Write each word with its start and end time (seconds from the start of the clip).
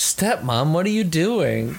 Stepmom, 0.00 0.72
what 0.72 0.86
are 0.86 0.88
you 0.88 1.04
doing? 1.04 1.76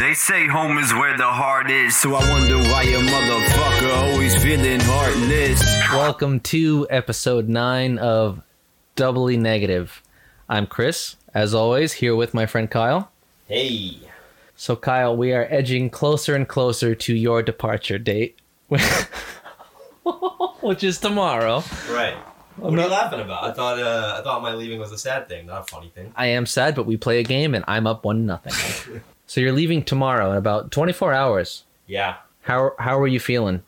They 0.00 0.12
say 0.12 0.46
home 0.46 0.76
is 0.76 0.92
where 0.92 1.16
the 1.16 1.24
heart 1.24 1.70
is, 1.70 1.96
so 1.96 2.14
I 2.14 2.30
wonder 2.30 2.58
why 2.58 2.82
your 2.82 3.00
motherfucker 3.00 3.96
always 3.96 4.36
feeling 4.42 4.80
heartless. 4.80 5.62
Welcome 5.92 6.40
to 6.40 6.86
episode 6.90 7.48
9 7.48 7.96
of 7.96 8.42
Doubly 8.96 9.38
Negative. 9.38 10.02
I'm 10.46 10.66
Chris, 10.66 11.16
as 11.32 11.54
always, 11.54 11.94
here 11.94 12.14
with 12.14 12.34
my 12.34 12.44
friend 12.44 12.70
Kyle. 12.70 13.10
Hey. 13.48 14.00
So, 14.56 14.76
Kyle, 14.76 15.16
we 15.16 15.32
are 15.32 15.46
edging 15.48 15.88
closer 15.88 16.34
and 16.34 16.46
closer 16.46 16.94
to 16.94 17.14
your 17.14 17.42
departure 17.42 17.98
date, 17.98 18.38
which 20.60 20.84
is 20.84 20.98
tomorrow. 20.98 21.64
Right. 21.90 22.18
What 22.56 22.78
are 22.78 22.82
you 22.82 22.88
laughing 22.88 23.20
about? 23.20 23.44
I 23.44 23.52
thought 23.52 23.78
uh, 23.78 24.16
I 24.18 24.22
thought 24.22 24.42
my 24.42 24.54
leaving 24.54 24.80
was 24.80 24.90
a 24.92 24.98
sad 24.98 25.28
thing, 25.28 25.46
not 25.46 25.62
a 25.62 25.64
funny 25.64 25.90
thing. 25.94 26.12
I 26.16 26.26
am 26.26 26.46
sad, 26.46 26.74
but 26.74 26.86
we 26.86 26.96
play 26.96 27.18
a 27.18 27.22
game 27.22 27.54
and 27.54 27.64
I'm 27.68 27.86
up 27.86 28.04
1 28.04 28.24
nothing. 28.24 29.02
so, 29.26 29.40
you're 29.40 29.52
leaving 29.52 29.82
tomorrow 29.82 30.30
in 30.30 30.36
about 30.38 30.70
24 30.70 31.12
hours. 31.12 31.64
Yeah. 31.86 32.16
How, 32.42 32.72
how 32.78 32.98
are 32.98 33.06
you 33.06 33.20
feeling? 33.20 33.62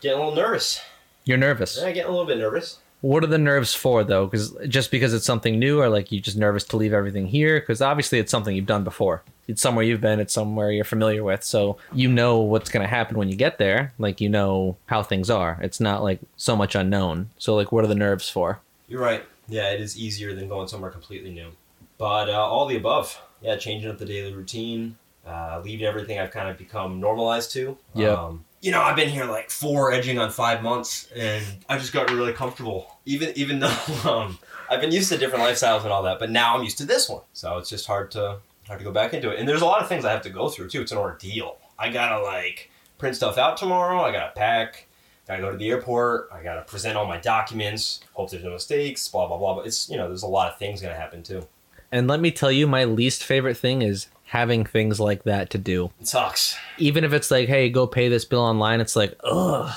Getting 0.00 0.18
a 0.18 0.24
little 0.24 0.34
nervous. 0.34 0.80
You're 1.24 1.38
nervous. 1.38 1.78
Yeah, 1.80 1.92
getting 1.92 2.08
a 2.08 2.10
little 2.10 2.26
bit 2.26 2.38
nervous. 2.38 2.78
What 3.00 3.22
are 3.22 3.28
the 3.28 3.38
nerves 3.38 3.74
for, 3.74 4.02
though? 4.02 4.26
Because 4.26 4.56
just 4.68 4.90
because 4.90 5.12
it's 5.12 5.26
something 5.26 5.58
new, 5.58 5.80
or 5.80 5.88
like 5.88 6.10
you 6.10 6.20
just 6.20 6.38
nervous 6.38 6.64
to 6.64 6.76
leave 6.76 6.92
everything 6.94 7.26
here? 7.26 7.60
Because 7.60 7.82
obviously 7.82 8.18
it's 8.18 8.30
something 8.30 8.56
you've 8.56 8.66
done 8.66 8.84
before. 8.84 9.22
It's 9.46 9.62
somewhere 9.62 9.84
you've 9.84 10.00
been. 10.00 10.20
It's 10.20 10.32
somewhere 10.32 10.70
you're 10.70 10.84
familiar 10.84 11.22
with. 11.22 11.44
So 11.44 11.76
you 11.92 12.08
know 12.08 12.38
what's 12.38 12.70
going 12.70 12.82
to 12.82 12.88
happen 12.88 13.18
when 13.18 13.28
you 13.28 13.36
get 13.36 13.58
there. 13.58 13.92
Like 13.98 14.20
you 14.20 14.28
know 14.28 14.76
how 14.86 15.02
things 15.02 15.30
are. 15.30 15.58
It's 15.62 15.80
not 15.80 16.02
like 16.02 16.20
so 16.36 16.56
much 16.56 16.74
unknown. 16.74 17.30
So 17.38 17.54
like, 17.54 17.72
what 17.72 17.84
are 17.84 17.88
the 17.88 17.94
nerves 17.94 18.28
for? 18.28 18.60
You're 18.88 19.02
right. 19.02 19.24
Yeah, 19.48 19.70
it 19.70 19.80
is 19.80 19.98
easier 19.98 20.34
than 20.34 20.48
going 20.48 20.68
somewhere 20.68 20.90
completely 20.90 21.30
new. 21.30 21.50
But 21.98 22.28
uh, 22.28 22.32
all 22.32 22.66
the 22.66 22.76
above. 22.76 23.20
Yeah, 23.42 23.56
changing 23.56 23.90
up 23.90 23.98
the 23.98 24.06
daily 24.06 24.32
routine, 24.32 24.96
uh, 25.26 25.60
leaving 25.62 25.84
everything 25.84 26.18
I've 26.18 26.30
kind 26.30 26.48
of 26.48 26.56
become 26.56 26.98
normalized 26.98 27.52
to. 27.52 27.76
Yeah. 27.94 28.14
Um, 28.14 28.44
you 28.62 28.70
know, 28.70 28.80
I've 28.80 28.96
been 28.96 29.10
here 29.10 29.26
like 29.26 29.50
four, 29.50 29.92
edging 29.92 30.18
on 30.18 30.30
five 30.30 30.62
months, 30.62 31.08
and 31.14 31.44
I 31.68 31.76
just 31.76 31.92
got 31.92 32.10
really 32.10 32.32
comfortable. 32.32 32.96
Even 33.04 33.32
even 33.36 33.58
though 33.58 33.76
um, 34.04 34.38
I've 34.70 34.80
been 34.80 34.92
used 34.92 35.10
to 35.10 35.18
different 35.18 35.44
lifestyles 35.44 35.82
and 35.82 35.92
all 35.92 36.02
that, 36.04 36.18
but 36.18 36.30
now 36.30 36.56
I'm 36.56 36.64
used 36.64 36.78
to 36.78 36.86
this 36.86 37.08
one. 37.08 37.20
So 37.34 37.58
it's 37.58 37.68
just 37.68 37.86
hard 37.86 38.10
to 38.12 38.38
hard 38.66 38.80
to 38.80 38.84
go 38.84 38.92
back 38.92 39.14
into 39.14 39.30
it. 39.30 39.38
And 39.38 39.48
there's 39.48 39.62
a 39.62 39.66
lot 39.66 39.82
of 39.82 39.88
things 39.88 40.04
I 40.04 40.12
have 40.12 40.22
to 40.22 40.30
go 40.30 40.48
through 40.48 40.68
too. 40.68 40.80
It's 40.80 40.92
an 40.92 40.98
ordeal. 40.98 41.58
I 41.78 41.90
gotta 41.90 42.22
like 42.22 42.70
print 42.98 43.16
stuff 43.16 43.38
out 43.38 43.56
tomorrow. 43.56 44.00
I 44.00 44.12
gotta 44.12 44.32
pack. 44.34 44.86
Gotta 45.26 45.40
go 45.40 45.50
to 45.50 45.56
the 45.56 45.68
airport. 45.70 46.28
I 46.32 46.42
gotta 46.42 46.62
present 46.62 46.96
all 46.96 47.06
my 47.06 47.18
documents. 47.18 48.00
Hope 48.12 48.30
there's 48.30 48.44
no 48.44 48.50
mistakes. 48.50 49.08
Blah 49.08 49.28
blah 49.28 49.38
blah. 49.38 49.56
But 49.56 49.66
it's 49.66 49.88
you 49.88 49.96
know 49.96 50.08
there's 50.08 50.22
a 50.22 50.28
lot 50.28 50.52
of 50.52 50.58
things 50.58 50.80
gonna 50.80 50.94
happen 50.94 51.22
too. 51.22 51.46
And 51.92 52.08
let 52.08 52.20
me 52.20 52.30
tell 52.30 52.50
you, 52.50 52.66
my 52.66 52.84
least 52.84 53.22
favorite 53.22 53.56
thing 53.56 53.82
is 53.82 54.08
having 54.24 54.64
things 54.64 54.98
like 54.98 55.22
that 55.24 55.50
to 55.50 55.58
do. 55.58 55.92
It 56.00 56.08
sucks. 56.08 56.56
Even 56.78 57.04
if 57.04 57.12
it's 57.12 57.30
like, 57.30 57.48
hey, 57.48 57.70
go 57.70 57.86
pay 57.86 58.08
this 58.08 58.24
bill 58.24 58.40
online, 58.40 58.80
it's 58.80 58.96
like, 58.96 59.14
ugh. 59.22 59.72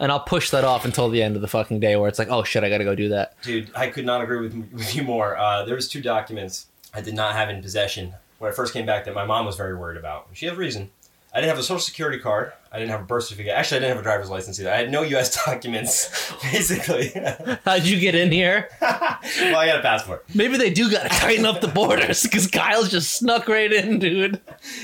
And 0.00 0.10
I'll 0.10 0.20
push 0.20 0.50
that 0.50 0.64
off 0.64 0.84
until 0.84 1.08
the 1.08 1.22
end 1.22 1.36
of 1.36 1.42
the 1.42 1.46
fucking 1.46 1.78
day 1.78 1.94
where 1.94 2.08
it's 2.08 2.18
like, 2.18 2.28
oh 2.28 2.42
shit, 2.42 2.64
I 2.64 2.68
gotta 2.68 2.82
go 2.82 2.96
do 2.96 3.10
that. 3.10 3.40
Dude, 3.42 3.70
I 3.76 3.86
could 3.88 4.04
not 4.04 4.22
agree 4.22 4.40
with, 4.40 4.54
with 4.72 4.96
you 4.96 5.04
more. 5.04 5.36
Uh, 5.36 5.64
there 5.64 5.76
was 5.76 5.88
two 5.88 6.00
documents 6.00 6.66
I 6.92 7.00
did 7.00 7.14
not 7.14 7.34
have 7.34 7.48
in 7.48 7.62
possession 7.62 8.14
when 8.42 8.50
I 8.50 8.54
first 8.54 8.72
came 8.72 8.84
back 8.84 9.04
that 9.04 9.14
my 9.14 9.24
mom 9.24 9.46
was 9.46 9.54
very 9.54 9.76
worried 9.76 9.96
about. 9.96 10.26
She 10.32 10.46
had 10.46 10.56
reason. 10.56 10.90
I 11.32 11.36
didn't 11.36 11.50
have 11.50 11.60
a 11.60 11.62
social 11.62 11.78
security 11.78 12.18
card. 12.18 12.52
I 12.72 12.80
didn't 12.80 12.90
have 12.90 13.02
a 13.02 13.04
birth 13.04 13.22
certificate. 13.24 13.52
Actually, 13.54 13.76
I 13.76 13.80
didn't 13.80 13.96
have 13.96 14.00
a 14.00 14.02
driver's 14.02 14.30
license 14.30 14.58
either. 14.58 14.72
I 14.72 14.78
had 14.78 14.90
no 14.90 15.02
U.S. 15.02 15.44
documents, 15.46 16.32
basically. 16.42 17.12
How'd 17.64 17.84
you 17.84 18.00
get 18.00 18.16
in 18.16 18.32
here? 18.32 18.68
well, 18.80 19.56
I 19.56 19.66
got 19.66 19.78
a 19.78 19.82
passport. 19.82 20.24
Maybe 20.34 20.56
they 20.56 20.70
do 20.70 20.90
gotta 20.90 21.08
tighten 21.08 21.46
up 21.46 21.60
the 21.60 21.68
borders 21.68 22.24
because 22.24 22.48
Kyle's 22.48 22.90
just 22.90 23.14
snuck 23.14 23.46
right 23.46 23.72
in, 23.72 24.00
dude. 24.00 24.40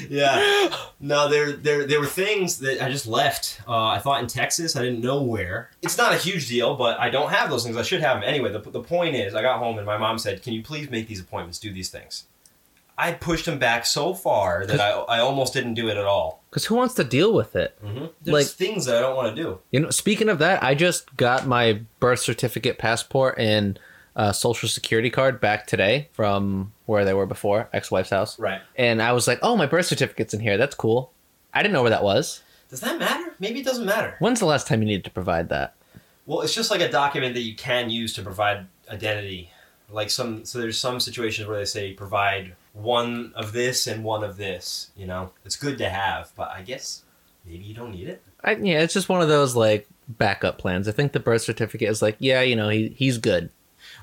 Yeah. 0.09 0.73
No, 1.01 1.29
there, 1.29 1.53
there, 1.53 1.85
there 1.85 1.99
were 1.99 2.07
things 2.07 2.61
that 2.61 2.81
I 2.81 2.93
just 2.93 3.09
left. 3.09 3.61
Uh, 3.67 3.89
I 3.89 3.99
thought 3.99 4.23
in 4.23 4.29
Texas. 4.29 4.77
I 4.77 4.83
didn't 4.83 5.01
know 5.01 5.21
where. 5.21 5.71
It's 5.83 5.99
not 5.99 6.13
a 6.13 6.17
huge 6.17 6.49
deal, 6.49 6.77
but 6.77 7.01
I 7.01 7.11
don't 7.11 7.31
have 7.31 7.51
those 7.51 7.65
things. 7.65 7.77
I 7.77 7.83
should 7.83 8.03
have 8.03 8.21
them 8.21 8.25
anyway. 8.25 8.53
The, 8.53 8.61
the 8.61 8.83
point 8.83 9.17
is, 9.17 9.35
I 9.35 9.43
got 9.43 9.59
home 9.59 9.79
and 9.79 9.87
my 9.87 9.99
mom 9.99 10.17
said, 10.19 10.45
"Can 10.45 10.53
you 10.53 10.63
please 10.63 10.89
make 10.89 11.09
these 11.09 11.21
appointments? 11.21 11.59
Do 11.59 11.73
these 11.73 11.91
things." 11.91 12.25
I 13.01 13.13
pushed 13.13 13.47
him 13.47 13.59
back 13.59 13.87
so 13.87 14.13
far 14.13 14.67
that 14.67 14.81
I, 14.81 14.91
I 14.91 15.19
almost 15.21 15.53
didn't 15.53 15.75
do 15.75 15.89
it 15.89 15.97
at 15.97 16.05
all. 16.05 16.43
Because 16.51 16.65
who 16.65 16.75
wants 16.75 16.95
to 16.95 17.05
deal 17.05 17.33
with 17.33 17.55
it? 17.55 17.79
Mm-hmm. 17.85 18.07
There's 18.23 18.35
Like- 18.35 18.47
things 18.47 18.87
that 18.87 18.97
I 18.97 19.01
don't 19.01 19.17
want 19.17 19.35
to 19.37 19.41
do. 19.43 19.59
You 19.71 19.81
know, 19.81 19.91
speaking 19.91 20.29
of 20.29 20.39
that, 20.41 20.63
I 20.65 20.75
just 20.75 21.17
got 21.17 21.47
my 21.47 21.83
birth 22.01 22.21
certificate, 22.21 22.77
passport, 22.79 23.37
and 23.39 23.79
uh, 24.17 24.33
social 24.33 24.69
security 24.69 25.11
card 25.11 25.41
back 25.41 25.67
today 25.67 26.09
from 26.13 26.73
where 26.87 27.05
they 27.05 27.15
were 27.15 27.27
before, 27.27 27.69
ex-wife's 27.73 28.11
house. 28.11 28.37
Right. 28.39 28.61
And 28.75 29.01
I 29.01 29.13
was 29.13 29.29
like, 29.29 29.39
oh, 29.43 29.57
my 29.57 29.67
birth 29.67 29.87
certificate's 29.87 30.35
in 30.35 30.41
here. 30.41 30.57
That's 30.57 30.75
cool. 30.75 31.13
I 31.55 31.63
didn't 31.63 31.75
know 31.75 31.83
where 31.83 31.91
that 31.91 32.03
was. 32.03 32.43
Does 32.69 32.81
that 32.81 32.99
matter? 32.99 33.33
Maybe 33.39 33.61
it 33.61 33.65
doesn't 33.65 33.87
matter. 33.87 34.17
When's 34.19 34.41
the 34.41 34.47
last 34.47 34.67
time 34.67 34.81
you 34.83 34.87
needed 34.87 35.05
to 35.05 35.11
provide 35.11 35.51
that? 35.51 35.75
Well, 36.27 36.41
it's 36.41 36.55
just 36.55 36.71
like 36.71 36.81
a 36.81 36.91
document 36.91 37.35
that 37.35 37.41
you 37.43 37.55
can 37.55 37.91
use 37.91 38.13
to 38.15 38.23
provide 38.23 38.67
identity. 38.91 39.51
Like 39.89 40.11
some, 40.11 40.45
so 40.45 40.59
there's 40.59 40.79
some 40.79 41.01
situations 41.01 41.47
where 41.49 41.57
they 41.57 41.65
say 41.65 41.93
provide 41.95 42.55
one 42.79 43.33
of 43.35 43.53
this 43.53 43.87
and 43.87 44.05
one 44.05 44.25
of 44.25 44.37
this. 44.37 44.91
You 44.97 45.07
know, 45.07 45.31
it's 45.45 45.57
good 45.57 45.79
to 45.79 45.89
have, 45.89 46.33
but 46.37 46.51
I 46.51 46.63
guess 46.63 47.03
maybe 47.47 47.65
you 47.65 47.75
don't 47.75 47.93
need 47.93 48.09
it. 48.09 48.23
I, 48.43 48.53
yeah, 48.57 48.81
it's 48.83 48.95
just 48.95 49.09
one 49.09 49.21
of 49.21 49.29
those 49.29 49.57
like 49.57 49.89
backup 50.09 50.59
plans. 50.59 50.89
I 50.89 50.93
think 50.93 51.13
the 51.13 51.21
birth 51.21 51.43
certificate 51.43 51.89
is 51.89 52.03
like, 52.03 52.17
yeah, 52.19 52.41
you 52.43 52.57
know, 52.57 52.69
he 52.69 52.89
he's 52.97 53.19
good. 53.19 53.51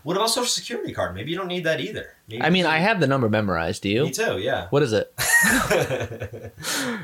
What 0.03 0.15
about 0.15 0.29
social 0.29 0.45
security 0.47 0.93
card? 0.93 1.15
Maybe 1.15 1.31
you 1.31 1.37
don't 1.37 1.47
need 1.47 1.63
that 1.63 1.79
either. 1.79 2.13
Maybe 2.29 2.41
I 2.43 2.49
mean, 2.51 2.65
I 2.65 2.77
have 2.77 2.99
the 2.99 3.07
number 3.07 3.27
memorized. 3.27 3.81
Do 3.81 3.89
you? 3.89 4.03
Me 4.03 4.11
too. 4.11 4.37
Yeah. 4.37 4.67
What 4.69 4.83
is 4.83 4.93
it? 4.93 5.13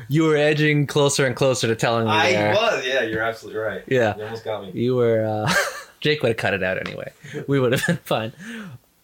You 0.08 0.24
were 0.24 0.36
edging 0.36 0.86
closer 0.86 1.26
and 1.26 1.34
closer 1.34 1.66
to 1.68 1.76
telling 1.76 2.04
me 2.06 2.10
I 2.10 2.32
there. 2.32 2.54
was. 2.54 2.86
Yeah, 2.86 3.02
you're 3.02 3.22
absolutely 3.22 3.60
right. 3.60 3.82
Yeah. 3.86 4.16
You 4.16 4.24
almost 4.24 4.44
got 4.44 4.62
me. 4.62 4.70
You 4.80 4.96
were 4.96 5.24
uh 5.24 5.52
Jake 6.00 6.22
would 6.22 6.28
have 6.30 6.36
cut 6.36 6.52
it 6.54 6.62
out 6.62 6.78
anyway. 6.78 7.12
We 7.46 7.60
would 7.60 7.72
have 7.72 7.86
been 7.86 7.96
fine. 8.04 8.32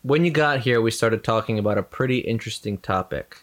When 0.08 0.24
you 0.24 0.30
got 0.30 0.60
here, 0.60 0.80
we 0.80 0.90
started 0.90 1.22
talking 1.22 1.58
about 1.58 1.76
a 1.76 1.82
pretty 1.82 2.20
interesting 2.20 2.78
topic. 2.78 3.42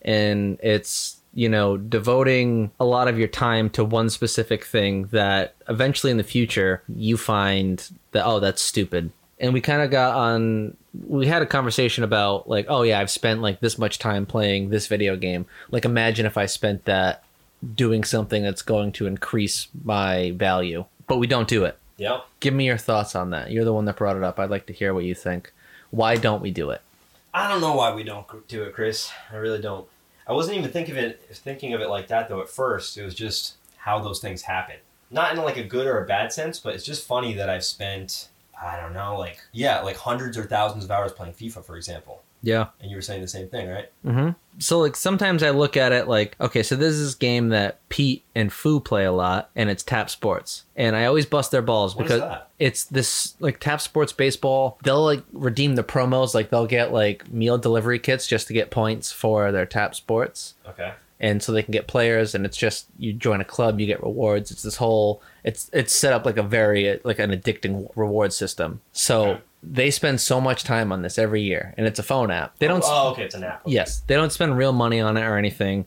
And 0.00 0.58
it's, 0.62 1.20
you 1.34 1.46
know, 1.46 1.76
devoting 1.76 2.70
a 2.80 2.86
lot 2.86 3.06
of 3.06 3.18
your 3.18 3.28
time 3.28 3.68
to 3.70 3.84
one 3.84 4.08
specific 4.08 4.64
thing 4.64 5.08
that 5.08 5.56
eventually 5.68 6.10
in 6.10 6.16
the 6.16 6.24
future 6.24 6.82
you 6.88 7.18
find 7.18 7.86
that 8.12 8.24
oh, 8.24 8.40
that's 8.40 8.62
stupid. 8.62 9.10
And 9.38 9.52
we 9.52 9.60
kind 9.60 9.82
of 9.82 9.90
got 9.90 10.16
on 10.16 10.74
we 11.06 11.26
had 11.26 11.42
a 11.42 11.46
conversation 11.46 12.02
about 12.02 12.48
like, 12.48 12.64
oh 12.70 12.80
yeah, 12.80 12.98
I've 12.98 13.10
spent 13.10 13.42
like 13.42 13.60
this 13.60 13.76
much 13.76 13.98
time 13.98 14.24
playing 14.24 14.70
this 14.70 14.86
video 14.86 15.16
game. 15.16 15.44
Like 15.70 15.84
imagine 15.84 16.24
if 16.24 16.38
I 16.38 16.46
spent 16.46 16.86
that 16.86 17.24
doing 17.74 18.04
something 18.04 18.42
that's 18.42 18.62
going 18.62 18.92
to 18.92 19.06
increase 19.06 19.68
my 19.84 20.30
value. 20.30 20.86
But 21.08 21.18
we 21.18 21.26
don't 21.26 21.46
do 21.46 21.66
it. 21.66 21.76
yeah 21.98 22.20
Give 22.40 22.54
me 22.54 22.64
your 22.64 22.78
thoughts 22.78 23.14
on 23.14 23.28
that. 23.30 23.50
You're 23.50 23.66
the 23.66 23.74
one 23.74 23.84
that 23.84 23.96
brought 23.96 24.16
it 24.16 24.22
up. 24.22 24.40
I'd 24.40 24.48
like 24.48 24.64
to 24.68 24.72
hear 24.72 24.94
what 24.94 25.04
you 25.04 25.14
think. 25.14 25.52
Why 25.96 26.16
don't 26.16 26.42
we 26.42 26.50
do 26.50 26.72
it? 26.72 26.82
I 27.32 27.48
don't 27.48 27.62
know 27.62 27.72
why 27.72 27.94
we 27.94 28.02
don't 28.02 28.26
do 28.48 28.64
it, 28.64 28.74
Chris. 28.74 29.10
I 29.32 29.36
really 29.36 29.62
don't. 29.62 29.88
I 30.26 30.34
wasn't 30.34 30.58
even 30.58 30.70
thinking 30.70 30.94
of 30.94 31.02
it 31.02 31.26
thinking 31.32 31.72
of 31.72 31.80
it 31.80 31.88
like 31.88 32.08
that 32.08 32.28
though. 32.28 32.42
At 32.42 32.50
first, 32.50 32.98
it 32.98 33.02
was 33.02 33.14
just 33.14 33.54
how 33.78 34.00
those 34.00 34.20
things 34.20 34.42
happen. 34.42 34.76
Not 35.10 35.32
in 35.32 35.38
like 35.42 35.56
a 35.56 35.64
good 35.64 35.86
or 35.86 36.04
a 36.04 36.06
bad 36.06 36.34
sense, 36.34 36.60
but 36.60 36.74
it's 36.74 36.84
just 36.84 37.06
funny 37.06 37.32
that 37.32 37.48
I've 37.48 37.64
spent 37.64 38.28
I 38.60 38.78
don't 38.78 38.92
know, 38.92 39.16
like 39.18 39.38
yeah, 39.52 39.80
like 39.80 39.96
hundreds 39.96 40.36
or 40.36 40.44
thousands 40.44 40.84
of 40.84 40.90
hours 40.90 41.12
playing 41.12 41.32
FIFA, 41.32 41.64
for 41.64 41.78
example. 41.78 42.22
Yeah. 42.46 42.68
And 42.80 42.88
you 42.88 42.96
were 42.96 43.02
saying 43.02 43.22
the 43.22 43.28
same 43.28 43.48
thing, 43.48 43.68
right? 43.68 43.90
Mm-hmm. 44.04 44.30
So 44.60 44.78
like 44.78 44.94
sometimes 44.94 45.42
I 45.42 45.50
look 45.50 45.76
at 45.76 45.90
it 45.90 46.06
like, 46.06 46.36
okay, 46.40 46.62
so 46.62 46.76
this 46.76 46.94
is 46.94 47.08
this 47.08 47.14
game 47.16 47.48
that 47.48 47.86
Pete 47.88 48.24
and 48.36 48.52
Fu 48.52 48.78
play 48.78 49.04
a 49.04 49.10
lot, 49.10 49.50
and 49.56 49.68
it's 49.68 49.82
Tap 49.82 50.08
Sports, 50.08 50.64
and 50.76 50.94
I 50.94 51.06
always 51.06 51.26
bust 51.26 51.50
their 51.50 51.60
balls 51.60 51.96
What 51.96 52.04
because 52.04 52.38
it's 52.60 52.84
this 52.84 53.34
like 53.40 53.58
Tap 53.58 53.80
Sports 53.80 54.12
baseball. 54.12 54.78
They'll 54.84 55.04
like 55.04 55.24
redeem 55.32 55.74
the 55.74 55.82
promos, 55.84 56.34
like 56.34 56.50
they'll 56.50 56.68
get 56.68 56.92
like 56.92 57.28
meal 57.30 57.58
delivery 57.58 57.98
kits 57.98 58.26
just 58.28 58.46
to 58.46 58.52
get 58.52 58.70
points 58.70 59.10
for 59.10 59.50
their 59.50 59.66
Tap 59.66 59.94
Sports. 59.96 60.54
Okay. 60.68 60.92
and 61.18 61.42
so 61.42 61.50
they 61.50 61.62
can 61.62 61.72
get 61.72 61.86
players 61.88 62.34
and 62.34 62.44
it's 62.46 62.56
just 62.56 62.86
you 62.98 63.12
join 63.12 63.40
a 63.40 63.44
club 63.44 63.80
you 63.80 63.86
get 63.86 64.02
rewards 64.02 64.50
it's 64.50 64.62
this 64.62 64.76
whole 64.76 65.22
it's 65.44 65.70
it's 65.72 65.92
set 65.94 66.12
up 66.12 66.26
like 66.26 66.36
a 66.36 66.42
very 66.42 67.00
like 67.04 67.18
an 67.18 67.30
addicting 67.30 67.88
reward 67.96 68.32
system 68.34 68.80
so 68.92 69.24
Okay. 69.30 69.40
They 69.68 69.90
spend 69.90 70.20
so 70.20 70.40
much 70.40 70.62
time 70.64 70.92
on 70.92 71.02
this 71.02 71.18
every 71.18 71.42
year 71.42 71.74
and 71.76 71.86
it's 71.86 71.98
a 71.98 72.02
phone 72.02 72.30
app 72.30 72.56
they 72.58 72.68
don't 72.68 72.84
Oh, 72.84 73.08
oh 73.08 73.10
okay, 73.12 73.24
it's 73.24 73.34
an 73.34 73.42
app. 73.44 73.62
Okay. 73.66 73.72
yes 73.74 74.00
they 74.06 74.14
don't 74.14 74.30
spend 74.32 74.56
real 74.56 74.72
money 74.72 75.00
on 75.00 75.16
it 75.16 75.22
or 75.22 75.36
anything 75.36 75.86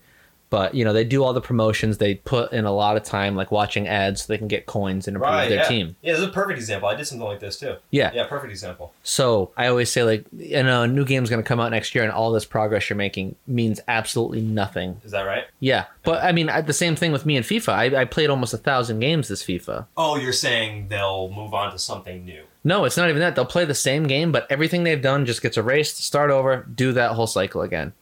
But 0.50 0.74
you 0.74 0.84
know, 0.84 0.94
they 0.94 1.04
do 1.04 1.24
all 1.24 1.34
the 1.34 1.42
promotions. 1.42 2.00
They 2.00 2.16
put 2.16 2.52
in 2.54 2.66
a 2.66 2.72
lot 2.72 2.98
of 2.98 3.04
time, 3.04 3.36
like 3.36 3.52
watching 3.52 3.88
ads, 3.88 4.22
so 4.24 4.34
they 4.34 4.38
can 4.40 4.48
get 4.48 4.66
coins 4.66 5.08
and 5.08 5.16
improve 5.16 5.32
Right. 5.32 5.48
their 5.50 5.60
yeah. 5.60 5.68
team. 5.68 5.96
Yeah, 6.02 6.14
this 6.14 6.22
is 6.22 6.28
a 6.28 6.32
perfect 6.32 6.58
example. 6.58 6.90
I 6.90 6.96
did 6.96 7.06
something 7.06 7.28
like 7.28 7.40
this 7.40 7.60
too. 7.60 7.76
Yeah. 7.92 8.12
Yeah, 8.14 8.26
perfect 8.26 8.50
example. 8.52 8.92
So 9.04 9.52
I 9.56 9.68
always 9.68 9.92
say, 9.92 10.04
like, 10.04 10.26
you 10.36 10.64
know, 10.64 10.84
a 10.84 10.88
new 10.88 11.06
game's 11.06 11.30
going 11.30 11.42
to 11.44 11.48
come 11.48 11.60
out 11.60 11.70
next 11.70 11.94
year, 11.94 12.04
and 12.04 12.12
all 12.12 12.32
this 12.32 12.46
progress 12.46 12.90
you're 12.90 12.98
making 12.98 13.36
means 13.46 13.80
absolutely 13.88 14.42
nothing. 14.42 15.00
Is 15.06 15.12
that 15.12 15.22
right? 15.24 15.44
Yeah, 15.60 15.86
but 16.04 16.24
I 16.24 16.32
mean, 16.32 16.50
I, 16.50 16.62
the 16.62 16.74
same 16.74 16.96
thing 16.96 17.12
with 17.12 17.26
me 17.28 17.38
and 17.38 17.46
FIFA. 17.46 17.70
I, 17.74 18.02
I 18.02 18.06
played 18.06 18.30
almost 18.32 18.54
a 18.54 18.58
thousand 18.58 19.02
games 19.02 19.28
this 19.28 19.44
FIFA. 19.44 19.86
Oh, 19.98 20.16
you're 20.16 20.34
saying 20.34 20.88
they'll 20.90 21.30
move 21.30 21.54
on 21.54 21.72
to 21.72 21.78
something 21.78 22.26
new. 22.26 22.44
No, 22.64 22.86
it's 22.86 22.98
not 22.98 23.08
even 23.10 23.20
that. 23.22 23.36
They'll 23.36 23.46
play 23.46 23.66
the 23.66 23.76
same 23.76 24.04
game, 24.08 24.32
but 24.32 24.48
everything 24.50 24.84
they've 24.84 25.02
done 25.02 25.26
just 25.26 25.42
gets 25.42 25.58
erased, 25.58 26.04
start 26.04 26.32
over, 26.32 26.64
do 26.74 26.92
that 26.94 27.12
whole 27.12 27.28
cycle 27.28 27.62
again. 27.62 27.94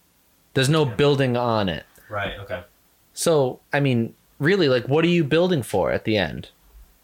There's 0.53 0.69
no 0.69 0.85
building 0.85 1.35
on 1.37 1.67
it. 1.69 1.85
Right. 2.09 2.37
Okay. 2.39 2.63
So, 3.13 3.59
I 3.73 3.79
mean, 3.79 4.15
really, 4.39 4.69
like, 4.69 4.87
what 4.87 5.03
are 5.03 5.09
you 5.09 5.23
building 5.23 5.63
for 5.63 5.91
at 5.91 6.03
the 6.03 6.17
end? 6.17 6.49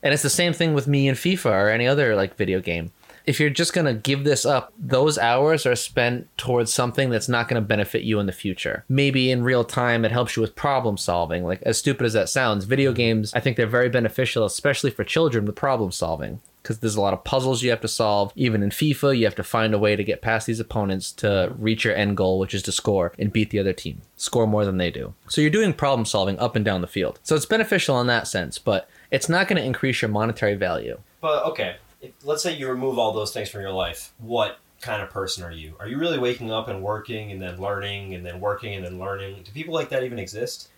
And 0.02 0.14
it's 0.14 0.24
the 0.24 0.30
same 0.30 0.54
thing 0.54 0.74
with 0.74 0.88
me 0.88 1.08
and 1.08 1.18
FIFA 1.18 1.52
or 1.52 1.70
any 1.70 1.88
other, 1.88 2.16
like, 2.16 2.36
video 2.36 2.60
game. 2.60 2.92
If 3.26 3.40
you're 3.40 3.50
just 3.50 3.74
going 3.74 3.86
to 3.86 3.94
give 3.94 4.26
this 4.26 4.46
up, 4.46 4.74
those 4.78 5.18
hours 5.18 5.66
are 5.66 5.76
spent 5.76 6.28
towards 6.38 6.74
something 6.74 7.10
that's 7.10 7.30
not 7.30 7.48
going 7.48 7.62
to 7.62 7.66
benefit 7.66 8.04
you 8.04 8.20
in 8.20 8.26
the 8.26 8.34
future. 8.34 8.84
Maybe 8.90 9.32
in 9.32 9.44
real 9.44 9.64
time, 9.64 10.04
it 10.04 10.12
helps 10.12 10.36
you 10.36 10.42
with 10.42 10.56
problem 10.56 10.98
solving. 10.98 11.46
Like, 11.46 11.62
as 11.64 11.78
stupid 11.78 12.06
as 12.06 12.14
that 12.14 12.28
sounds, 12.28 12.66
video 12.66 12.92
mm-hmm. 12.92 12.98
games, 12.98 13.34
I 13.34 13.40
think 13.40 13.56
they're 13.56 13.66
very 13.66 13.90
beneficial, 13.90 14.46
especially 14.46 14.92
for 14.92 15.06
children 15.06 15.46
with 15.46 15.56
problem 15.56 15.92
solving. 15.92 16.42
Because 16.64 16.80
there's 16.80 16.96
a 16.96 17.02
lot 17.02 17.14
of 17.14 17.26
puzzles 17.26 17.62
you 17.62 17.70
have 17.72 17.82
to 17.82 17.88
solve. 17.90 18.32
Even 18.36 18.64
in 18.64 18.70
FIFA, 18.70 19.18
you 19.18 19.26
have 19.26 19.36
to 19.36 19.44
find 19.44 19.74
a 19.74 19.78
way 19.78 19.98
to 19.98 20.04
get 20.04 20.22
past 20.22 20.48
these 20.48 20.62
opponents 20.62 21.12
to 21.12 21.54
reach 21.60 21.84
your 21.84 21.94
end 21.94 22.16
goal, 22.16 22.40
which 22.40 22.54
is 22.54 22.64
to 22.64 22.72
score 22.72 23.12
and 23.20 23.34
beat 23.34 23.50
the 23.50 23.60
other 23.60 23.74
team. 23.74 24.02
Score 24.16 24.48
more 24.48 24.64
than 24.64 24.78
they 24.78 24.90
do. 24.90 25.14
So 25.28 25.42
you're 25.42 25.50
doing 25.50 25.74
problem 25.74 26.06
solving 26.06 26.40
up 26.40 26.56
and 26.56 26.64
down 26.64 26.80
the 26.80 26.88
field. 26.88 27.20
So 27.22 27.36
it's 27.36 27.46
beneficial 27.46 28.00
in 28.00 28.08
that 28.08 28.28
sense, 28.28 28.58
but 28.58 28.90
it's 29.12 29.28
not 29.28 29.50
going 29.50 29.62
to 29.62 29.66
increase 29.66 30.02
your 30.02 30.10
monetary 30.10 30.56
value. 30.56 31.00
But 31.20 31.44
okay, 31.48 31.76
if, 32.02 32.12
let's 32.24 32.42
say 32.42 32.56
you 32.56 32.70
remove 32.70 32.98
all 32.98 33.12
those 33.12 33.34
things 33.34 33.50
from 33.50 33.62
your 33.62 33.72
life. 33.72 34.14
What 34.20 34.60
kind 34.80 35.02
of 35.02 35.10
person 35.10 35.44
are 35.44 35.52
you? 35.52 35.76
Are 35.80 35.88
you 35.88 35.98
really 35.98 36.20
waking 36.20 36.52
up 36.52 36.68
and 36.68 36.82
working 36.82 37.32
and 37.32 37.42
then 37.42 37.58
learning 37.58 38.16
and 38.16 38.26
then 38.26 38.40
working 38.40 38.74
and 38.76 38.86
then 38.86 39.00
learning? 39.00 39.42
Do 39.44 39.52
people 39.52 39.74
like 39.74 39.90
that 39.90 40.04
even 40.04 40.20
exist? 40.20 40.70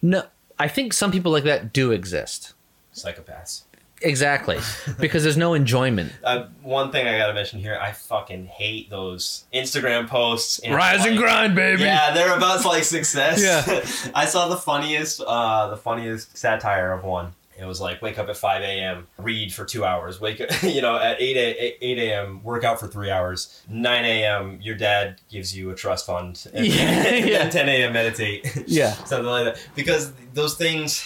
No, 0.00 0.24
I 0.58 0.68
think 0.68 0.92
some 0.92 1.12
people 1.12 1.32
like 1.32 1.44
that 1.44 1.72
do 1.72 1.90
exist. 1.90 2.54
Psychopaths. 2.94 3.62
Exactly. 4.04 4.58
because 5.00 5.22
there's 5.22 5.36
no 5.36 5.54
enjoyment. 5.54 6.12
Uh, 6.24 6.46
one 6.62 6.90
thing 6.92 7.06
I 7.06 7.18
gotta 7.18 7.34
mention 7.34 7.58
here, 7.58 7.76
I 7.80 7.92
fucking 7.92 8.46
hate 8.46 8.88
those 8.90 9.44
Instagram 9.52 10.08
posts. 10.08 10.60
And 10.60 10.74
Rise 10.74 11.04
and 11.04 11.18
grind, 11.18 11.54
baby. 11.54 11.82
Yeah, 11.82 12.14
they're 12.14 12.36
about 12.36 12.64
like 12.64 12.84
success. 12.84 13.42
Yeah. 13.42 14.10
I 14.14 14.24
saw 14.26 14.48
the 14.48 14.56
funniest, 14.56 15.20
uh, 15.26 15.68
the 15.68 15.76
funniest 15.76 16.36
satire 16.38 16.92
of 16.92 17.02
one. 17.04 17.34
It 17.58 17.64
was 17.66 17.80
like 17.80 18.00
wake 18.02 18.18
up 18.18 18.28
at 18.28 18.36
five 18.36 18.62
a.m., 18.62 19.06
read 19.18 19.52
for 19.52 19.64
two 19.64 19.84
hours. 19.84 20.20
Wake 20.20 20.40
up, 20.40 20.50
you 20.62 20.80
know, 20.80 20.96
at 20.96 21.20
eight 21.20 21.36
a, 21.36 21.84
eight 21.84 21.98
a.m., 21.98 22.42
work 22.42 22.64
out 22.64 22.80
for 22.80 22.86
three 22.88 23.10
hours. 23.10 23.62
Nine 23.68 24.04
a.m., 24.04 24.58
your 24.62 24.74
dad 24.76 25.20
gives 25.30 25.56
you 25.56 25.70
a 25.70 25.74
trust 25.74 26.06
fund. 26.06 26.44
And, 26.54 26.66
Yeah, 26.66 26.82
and 26.82 27.28
yeah. 27.28 27.50
ten 27.50 27.68
a.m. 27.68 27.92
meditate. 27.92 28.64
Yeah. 28.66 28.92
something 29.04 29.26
like 29.26 29.44
that. 29.44 29.68
Because 29.74 30.12
those 30.34 30.54
things, 30.56 31.04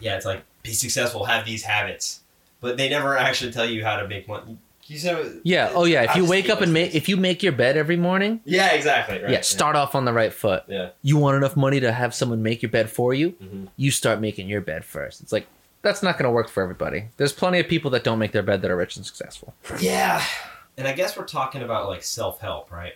yeah, 0.00 0.16
it's 0.16 0.26
like 0.26 0.44
be 0.62 0.72
successful, 0.72 1.24
have 1.24 1.44
these 1.46 1.62
habits, 1.62 2.20
but 2.60 2.76
they 2.76 2.88
never 2.88 3.16
actually 3.16 3.52
tell 3.52 3.66
you 3.66 3.84
how 3.84 3.96
to 3.96 4.08
make 4.08 4.26
money. 4.28 4.58
You 4.88 4.98
said, 4.98 5.40
Yeah. 5.42 5.72
Oh, 5.74 5.84
yeah. 5.84 6.04
If 6.04 6.14
you 6.14 6.24
wake 6.24 6.48
up 6.48 6.60
and 6.60 6.72
make, 6.72 6.94
if 6.94 7.08
you 7.08 7.16
make 7.16 7.42
your 7.42 7.50
bed 7.52 7.76
every 7.76 7.96
morning, 7.96 8.40
yeah, 8.44 8.68
exactly. 8.72 9.20
Right. 9.20 9.32
yeah, 9.32 9.40
start 9.40 9.74
off 9.74 9.96
on 9.96 10.04
the 10.04 10.12
right 10.12 10.32
foot. 10.32 10.62
Yeah. 10.68 10.90
You 11.02 11.16
want 11.16 11.36
enough 11.36 11.56
money 11.56 11.80
to 11.80 11.90
have 11.90 12.14
someone 12.14 12.40
make 12.42 12.62
your 12.62 12.70
bed 12.70 12.88
for 12.88 13.12
you? 13.12 13.32
Mhm. 13.42 13.66
You 13.76 13.90
start 13.90 14.20
making 14.20 14.48
your 14.48 14.60
bed 14.60 14.84
first. 14.84 15.20
It's 15.22 15.32
like, 15.32 15.48
that's 15.82 16.04
not 16.04 16.18
going 16.18 16.24
to 16.24 16.30
work 16.30 16.48
for 16.48 16.62
everybody. 16.62 17.06
There's 17.16 17.32
plenty 17.32 17.58
of 17.58 17.66
people 17.66 17.90
that 17.92 18.04
don't 18.04 18.20
make 18.20 18.30
their 18.30 18.44
bed 18.44 18.62
that 18.62 18.70
are 18.70 18.76
rich 18.76 18.96
and 18.96 19.04
successful. 19.04 19.54
Yeah. 19.80 20.22
And 20.78 20.86
I 20.86 20.92
guess 20.92 21.16
we're 21.16 21.24
talking 21.26 21.62
about 21.62 21.88
like 21.88 22.04
self 22.04 22.40
help, 22.40 22.70
right? 22.70 22.94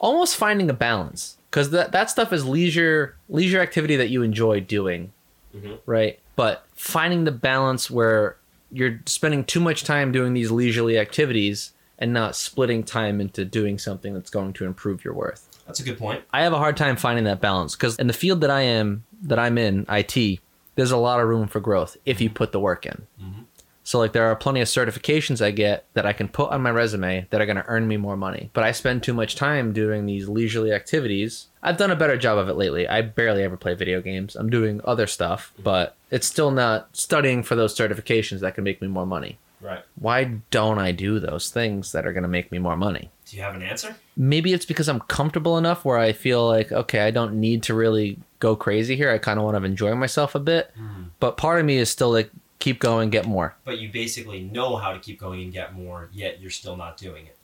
Almost 0.00 0.34
finding 0.36 0.68
a 0.70 0.72
balance 0.74 1.36
because 1.50 1.70
that, 1.70 1.92
that 1.92 2.10
stuff 2.10 2.32
is 2.32 2.44
leisure 2.44 3.14
leisure 3.28 3.60
activity 3.60 3.94
that 3.96 4.08
you 4.08 4.22
enjoy 4.22 4.58
doing, 4.58 5.12
Mhm. 5.56 5.78
right? 5.86 6.18
But 6.34 6.64
finding 6.74 7.22
the 7.24 7.30
balance 7.32 7.88
where 7.90 8.36
you're 8.72 9.00
spending 9.06 9.44
too 9.44 9.60
much 9.60 9.84
time 9.84 10.12
doing 10.12 10.34
these 10.34 10.50
leisurely 10.50 10.98
activities 10.98 11.72
and 11.98 12.12
not 12.12 12.34
splitting 12.34 12.82
time 12.82 13.20
into 13.20 13.44
doing 13.44 13.78
something 13.78 14.14
that's 14.14 14.30
going 14.30 14.52
to 14.54 14.64
improve 14.64 15.04
your 15.04 15.14
worth. 15.14 15.48
That's 15.66 15.78
a 15.80 15.84
good 15.84 15.98
point. 15.98 16.24
I 16.32 16.42
have 16.42 16.52
a 16.52 16.58
hard 16.58 16.76
time 16.76 16.96
finding 16.96 17.24
that 17.24 17.40
balance 17.40 17.76
because 17.76 17.96
in 17.96 18.06
the 18.08 18.12
field 18.12 18.40
that 18.40 18.50
I 18.50 18.62
am, 18.62 19.04
that 19.22 19.38
I'm 19.38 19.56
in, 19.58 19.86
IT, 19.88 20.40
there's 20.74 20.90
a 20.90 20.96
lot 20.96 21.20
of 21.20 21.28
room 21.28 21.46
for 21.46 21.60
growth 21.60 21.96
if 22.04 22.20
you 22.20 22.30
put 22.30 22.50
the 22.52 22.58
work 22.60 22.86
in. 22.86 23.06
Mhm. 23.22 23.44
So 23.84 23.98
like 23.98 24.12
there 24.12 24.24
are 24.26 24.36
plenty 24.36 24.60
of 24.60 24.68
certifications 24.68 25.44
I 25.44 25.50
get 25.50 25.84
that 25.94 26.06
I 26.06 26.12
can 26.12 26.28
put 26.28 26.50
on 26.50 26.62
my 26.62 26.70
resume 26.70 27.26
that 27.30 27.40
are 27.40 27.46
going 27.46 27.56
to 27.56 27.66
earn 27.66 27.86
me 27.88 27.96
more 27.96 28.16
money. 28.16 28.50
But 28.52 28.64
I 28.64 28.72
spend 28.72 29.02
too 29.02 29.12
much 29.12 29.34
time 29.36 29.72
doing 29.72 30.06
these 30.06 30.28
leisurely 30.28 30.72
activities. 30.72 31.48
I've 31.62 31.76
done 31.76 31.90
a 31.90 31.96
better 31.96 32.16
job 32.16 32.38
of 32.38 32.48
it 32.48 32.54
lately. 32.54 32.86
I 32.88 33.02
barely 33.02 33.42
ever 33.42 33.56
play 33.56 33.74
video 33.74 34.00
games. 34.00 34.36
I'm 34.36 34.50
doing 34.50 34.80
other 34.84 35.06
stuff, 35.06 35.52
but 35.62 35.96
it's 36.12 36.26
still 36.26 36.52
not 36.52 36.96
studying 36.96 37.42
for 37.42 37.56
those 37.56 37.74
certifications 37.74 38.38
that 38.40 38.54
can 38.54 38.62
make 38.62 38.80
me 38.80 38.86
more 38.86 39.06
money. 39.06 39.38
Right. 39.60 39.82
Why 39.96 40.24
don't 40.50 40.78
I 40.78 40.92
do 40.92 41.18
those 41.18 41.50
things 41.50 41.92
that 41.92 42.06
are 42.06 42.12
going 42.12 42.22
to 42.22 42.28
make 42.28 42.52
me 42.52 42.58
more 42.58 42.76
money? 42.76 43.10
Do 43.26 43.36
you 43.36 43.42
have 43.42 43.54
an 43.56 43.62
answer? 43.62 43.96
maybe 44.16 44.52
it's 44.52 44.66
because 44.66 44.88
I'm 44.88 45.00
comfortable 45.00 45.58
enough 45.58 45.84
where 45.84 45.98
I 45.98 46.12
feel 46.12 46.46
like 46.46 46.72
okay, 46.72 47.00
I 47.00 47.10
don't 47.10 47.40
need 47.40 47.62
to 47.64 47.74
really 47.74 48.18
go 48.38 48.54
crazy 48.56 48.96
here. 48.96 49.10
I 49.10 49.18
kind 49.18 49.38
of 49.38 49.44
want 49.44 49.56
to 49.56 49.64
enjoy 49.64 49.94
myself 49.94 50.34
a 50.34 50.40
bit, 50.40 50.70
mm-hmm. 50.78 51.04
but 51.20 51.36
part 51.36 51.60
of 51.60 51.66
me 51.66 51.78
is 51.78 51.90
still 51.90 52.10
like 52.10 52.30
keep 52.58 52.78
going, 52.78 53.10
get 53.10 53.26
more. 53.26 53.54
But 53.64 53.78
you 53.78 53.90
basically 53.90 54.42
know 54.42 54.76
how 54.76 54.92
to 54.92 54.98
keep 54.98 55.18
going 55.18 55.42
and 55.42 55.52
get 55.52 55.74
more, 55.74 56.10
yet 56.12 56.40
you're 56.40 56.50
still 56.50 56.76
not 56.76 56.96
doing 56.96 57.26
it. 57.26 57.36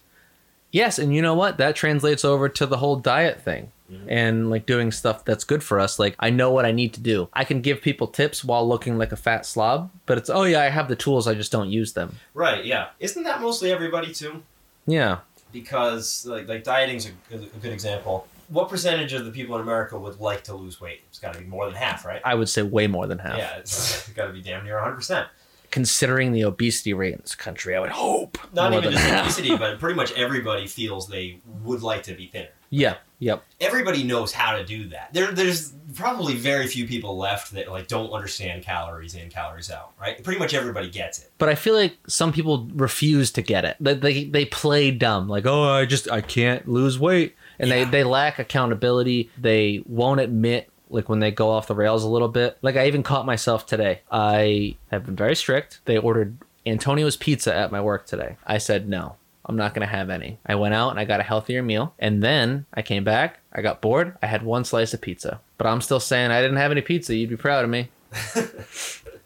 Yes, 0.70 0.98
and 0.98 1.14
you 1.14 1.22
know 1.22 1.34
what? 1.34 1.56
That 1.56 1.74
translates 1.74 2.24
over 2.24 2.48
to 2.50 2.66
the 2.66 2.76
whole 2.76 2.96
diet 2.96 3.40
thing. 3.40 3.72
Mhm. 3.90 4.04
And 4.08 4.50
like 4.50 4.66
doing 4.66 4.92
stuff 4.92 5.24
that's 5.24 5.44
good 5.44 5.62
for 5.62 5.80
us. 5.80 5.98
Like 5.98 6.14
I 6.18 6.30
know 6.30 6.50
what 6.50 6.64
I 6.66 6.72
need 6.72 6.92
to 6.94 7.00
do. 7.00 7.28
I 7.32 7.44
can 7.44 7.60
give 7.62 7.80
people 7.80 8.06
tips 8.06 8.44
while 8.44 8.68
looking 8.68 8.98
like 8.98 9.12
a 9.12 9.16
fat 9.16 9.46
slob, 9.46 9.90
but 10.06 10.18
it's 10.18 10.28
oh 10.28 10.42
yeah, 10.44 10.60
I 10.62 10.68
have 10.68 10.88
the 10.88 10.96
tools, 10.96 11.26
I 11.26 11.34
just 11.34 11.50
don't 11.52 11.70
use 11.70 11.92
them. 11.94 12.16
Right. 12.34 12.64
Yeah. 12.64 12.88
Isn't 13.00 13.22
that 13.24 13.40
mostly 13.40 13.72
everybody 13.72 14.12
too? 14.12 14.42
Yeah. 14.86 15.18
Because 15.52 16.26
like 16.26 16.46
like 16.48 16.64
dieting's 16.64 17.06
a, 17.06 17.36
a 17.36 17.38
good 17.38 17.72
example. 17.72 18.26
What 18.48 18.68
percentage 18.70 19.12
of 19.12 19.24
the 19.26 19.30
people 19.30 19.56
in 19.56 19.62
America 19.62 19.98
would 19.98 20.20
like 20.20 20.44
to 20.44 20.54
lose 20.54 20.80
weight? 20.80 21.00
It's 21.10 21.18
got 21.18 21.34
to 21.34 21.38
be 21.38 21.44
more 21.44 21.66
than 21.66 21.74
half, 21.74 22.04
right? 22.06 22.20
I 22.24 22.34
would 22.34 22.48
say 22.48 22.62
way 22.62 22.86
more 22.86 23.06
than 23.06 23.18
half. 23.18 23.36
Yeah, 23.36 23.56
it's 23.58 24.08
got 24.14 24.26
to 24.26 24.32
be 24.32 24.40
damn 24.40 24.64
near 24.64 24.76
100. 24.76 24.94
percent 24.96 25.28
Considering 25.70 26.32
the 26.32 26.44
obesity 26.44 26.94
rate 26.94 27.12
in 27.12 27.20
this 27.20 27.34
country, 27.34 27.76
I 27.76 27.80
would 27.80 27.90
hope 27.90 28.38
Not 28.54 28.72
even 28.72 28.90
just 28.92 29.04
half. 29.04 29.24
obesity, 29.24 29.54
but 29.58 29.78
pretty 29.78 29.96
much 29.96 30.12
everybody 30.12 30.66
feels 30.66 31.08
they 31.08 31.40
would 31.62 31.82
like 31.82 32.04
to 32.04 32.14
be 32.14 32.26
thinner. 32.28 32.48
Yeah. 32.70 32.94
Yep. 33.20 33.42
Everybody 33.60 34.04
knows 34.04 34.32
how 34.32 34.56
to 34.56 34.64
do 34.64 34.88
that. 34.90 35.12
There, 35.12 35.32
there's 35.32 35.72
probably 35.94 36.34
very 36.36 36.66
few 36.68 36.86
people 36.86 37.16
left 37.18 37.52
that 37.52 37.68
like 37.68 37.88
don't 37.88 38.10
understand 38.10 38.62
calories 38.62 39.14
in, 39.14 39.28
calories 39.30 39.70
out. 39.70 39.92
Right? 40.00 40.22
Pretty 40.22 40.38
much 40.38 40.54
everybody 40.54 40.88
gets 40.88 41.18
it. 41.20 41.32
but 41.38 41.48
I 41.48 41.54
feel 41.56 41.74
like 41.74 41.96
some 42.06 42.32
people 42.32 42.68
refuse 42.74 43.32
to 43.32 43.42
get 43.42 43.64
it. 43.64 43.76
They 43.80 43.94
they, 43.94 44.24
they 44.24 44.44
play 44.44 44.90
dumb, 44.92 45.28
like 45.28 45.46
oh 45.46 45.64
I 45.64 45.84
just 45.84 46.10
I 46.10 46.20
can't 46.20 46.68
lose 46.68 46.98
weight, 46.98 47.34
and 47.58 47.68
Yeah. 47.70 47.84
they 47.84 47.90
they 47.90 48.04
lack 48.04 48.38
accountability. 48.38 49.30
They 49.36 49.82
won't 49.86 50.20
admit 50.20 50.70
like 50.90 51.08
when 51.08 51.18
they 51.18 51.30
go 51.30 51.50
off 51.50 51.66
the 51.66 51.74
rails 51.74 52.04
a 52.04 52.08
little 52.08 52.28
bit. 52.28 52.56
Like 52.62 52.76
I 52.76 52.86
even 52.86 53.02
caught 53.02 53.26
myself 53.26 53.66
today. 53.66 54.00
I 54.10 54.76
have 54.90 55.04
been 55.06 55.16
very 55.16 55.34
strict. 55.36 55.80
They 55.86 55.98
ordered 55.98 56.38
Antonio's 56.64 57.16
pizza 57.16 57.54
at 57.54 57.72
my 57.72 57.80
work 57.80 58.06
today. 58.06 58.36
I 58.46 58.58
said 58.58 58.88
no. 58.88 59.16
I'm 59.48 59.56
not 59.56 59.74
going 59.74 59.86
to 59.86 59.92
have 59.92 60.10
any. 60.10 60.38
I 60.44 60.54
went 60.56 60.74
out 60.74 60.90
and 60.90 61.00
I 61.00 61.04
got 61.06 61.20
a 61.20 61.24
healthier 61.24 61.62
meal. 61.62 61.94
And 61.98 62.22
then 62.22 62.66
I 62.74 62.82
came 62.82 63.02
back. 63.02 63.38
I 63.52 63.62
got 63.62 63.80
bored. 63.80 64.16
I 64.22 64.26
had 64.26 64.42
one 64.42 64.64
slice 64.64 64.92
of 64.92 65.00
pizza. 65.00 65.40
But 65.56 65.66
I'm 65.66 65.80
still 65.80 66.00
saying 66.00 66.30
I 66.30 66.42
didn't 66.42 66.58
have 66.58 66.70
any 66.70 66.82
pizza. 66.82 67.14
You'd 67.16 67.30
be 67.30 67.36
proud 67.36 67.64
of 67.64 67.70
me. 67.70 67.88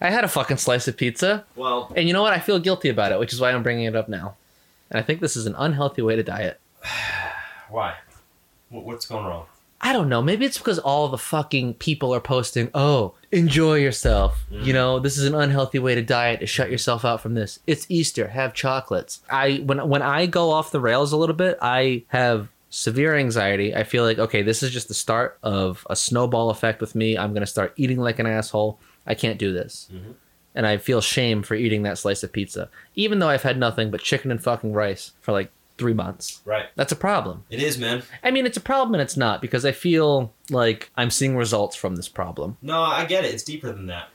I 0.00 0.10
had 0.10 0.24
a 0.24 0.28
fucking 0.28 0.58
slice 0.58 0.86
of 0.88 0.96
pizza. 0.96 1.44
Well, 1.56 1.92
And 1.96 2.06
you 2.06 2.14
know 2.14 2.22
what? 2.22 2.32
I 2.32 2.38
feel 2.38 2.58
guilty 2.60 2.88
about 2.88 3.12
it, 3.12 3.18
which 3.18 3.32
is 3.32 3.40
why 3.40 3.50
I'm 3.52 3.62
bringing 3.62 3.84
it 3.84 3.96
up 3.96 4.08
now. 4.08 4.36
And 4.90 4.98
I 4.98 5.02
think 5.02 5.20
this 5.20 5.36
is 5.36 5.46
an 5.46 5.54
unhealthy 5.58 6.02
way 6.02 6.16
to 6.16 6.22
diet. 6.22 6.60
why? 7.68 7.96
What's 8.70 9.06
going 9.06 9.26
wrong? 9.26 9.46
I 9.80 9.92
don't 9.92 10.08
know. 10.08 10.22
Maybe 10.22 10.46
it's 10.46 10.58
because 10.58 10.78
all 10.78 11.08
the 11.08 11.18
fucking 11.18 11.74
people 11.74 12.14
are 12.14 12.20
posting, 12.20 12.70
oh, 12.74 13.14
enjoy 13.32 13.76
yourself. 13.76 14.44
You 14.50 14.72
know, 14.72 14.98
this 15.00 15.16
is 15.18 15.24
an 15.24 15.34
unhealthy 15.34 15.78
way 15.78 15.94
to 15.94 16.02
diet 16.02 16.40
to 16.40 16.46
shut 16.46 16.70
yourself 16.70 17.04
out 17.04 17.20
from 17.20 17.34
this. 17.34 17.58
It's 17.66 17.86
Easter. 17.88 18.28
Have 18.28 18.54
chocolates. 18.54 19.20
I 19.30 19.62
when 19.64 19.88
when 19.88 20.02
I 20.02 20.26
go 20.26 20.50
off 20.50 20.70
the 20.70 20.80
rails 20.80 21.12
a 21.12 21.16
little 21.16 21.34
bit, 21.34 21.58
I 21.60 22.04
have 22.08 22.48
severe 22.70 23.16
anxiety. 23.16 23.74
I 23.74 23.82
feel 23.84 24.04
like 24.04 24.18
okay, 24.18 24.42
this 24.42 24.62
is 24.62 24.70
just 24.70 24.88
the 24.88 24.94
start 24.94 25.38
of 25.42 25.86
a 25.90 25.96
snowball 25.96 26.50
effect 26.50 26.80
with 26.80 26.94
me. 26.94 27.16
I'm 27.18 27.32
gonna 27.34 27.46
start 27.46 27.72
eating 27.76 27.98
like 27.98 28.18
an 28.18 28.26
asshole. 28.26 28.78
I 29.06 29.14
can't 29.14 29.38
do 29.38 29.52
this. 29.52 29.88
Mhm. 29.92 30.14
And 30.54 30.66
I 30.66 30.76
feel 30.76 31.00
shame 31.00 31.42
for 31.42 31.54
eating 31.54 31.82
that 31.84 31.96
slice 31.96 32.22
of 32.22 32.30
pizza, 32.32 32.68
even 32.94 33.18
though 33.18 33.28
I've 33.30 33.42
had 33.42 33.58
nothing 33.58 33.90
but 33.90 34.02
chicken 34.02 34.30
and 34.30 34.42
fucking 34.42 34.74
rice 34.74 35.12
for 35.22 35.32
like 35.32 35.50
three 35.82 35.94
months. 35.94 36.40
Right. 36.44 36.66
That's 36.76 36.92
a 36.92 36.96
problem. 36.96 37.42
It 37.50 37.60
is, 37.60 37.76
man. 37.76 38.04
I 38.22 38.30
mean, 38.30 38.46
it's 38.46 38.56
a 38.56 38.60
problem 38.60 38.94
and 38.94 39.02
it's 39.02 39.16
not 39.16 39.40
because 39.40 39.64
I 39.64 39.72
feel 39.72 40.32
like 40.48 40.90
I'm 40.96 41.10
seeing 41.10 41.36
results 41.36 41.74
from 41.74 41.96
this 41.96 42.08
problem. 42.08 42.56
No, 42.62 42.80
I 42.80 43.04
get 43.04 43.24
it. 43.24 43.34
It's 43.34 43.42
deeper 43.42 43.72
than 43.72 43.88
that. 43.88 44.08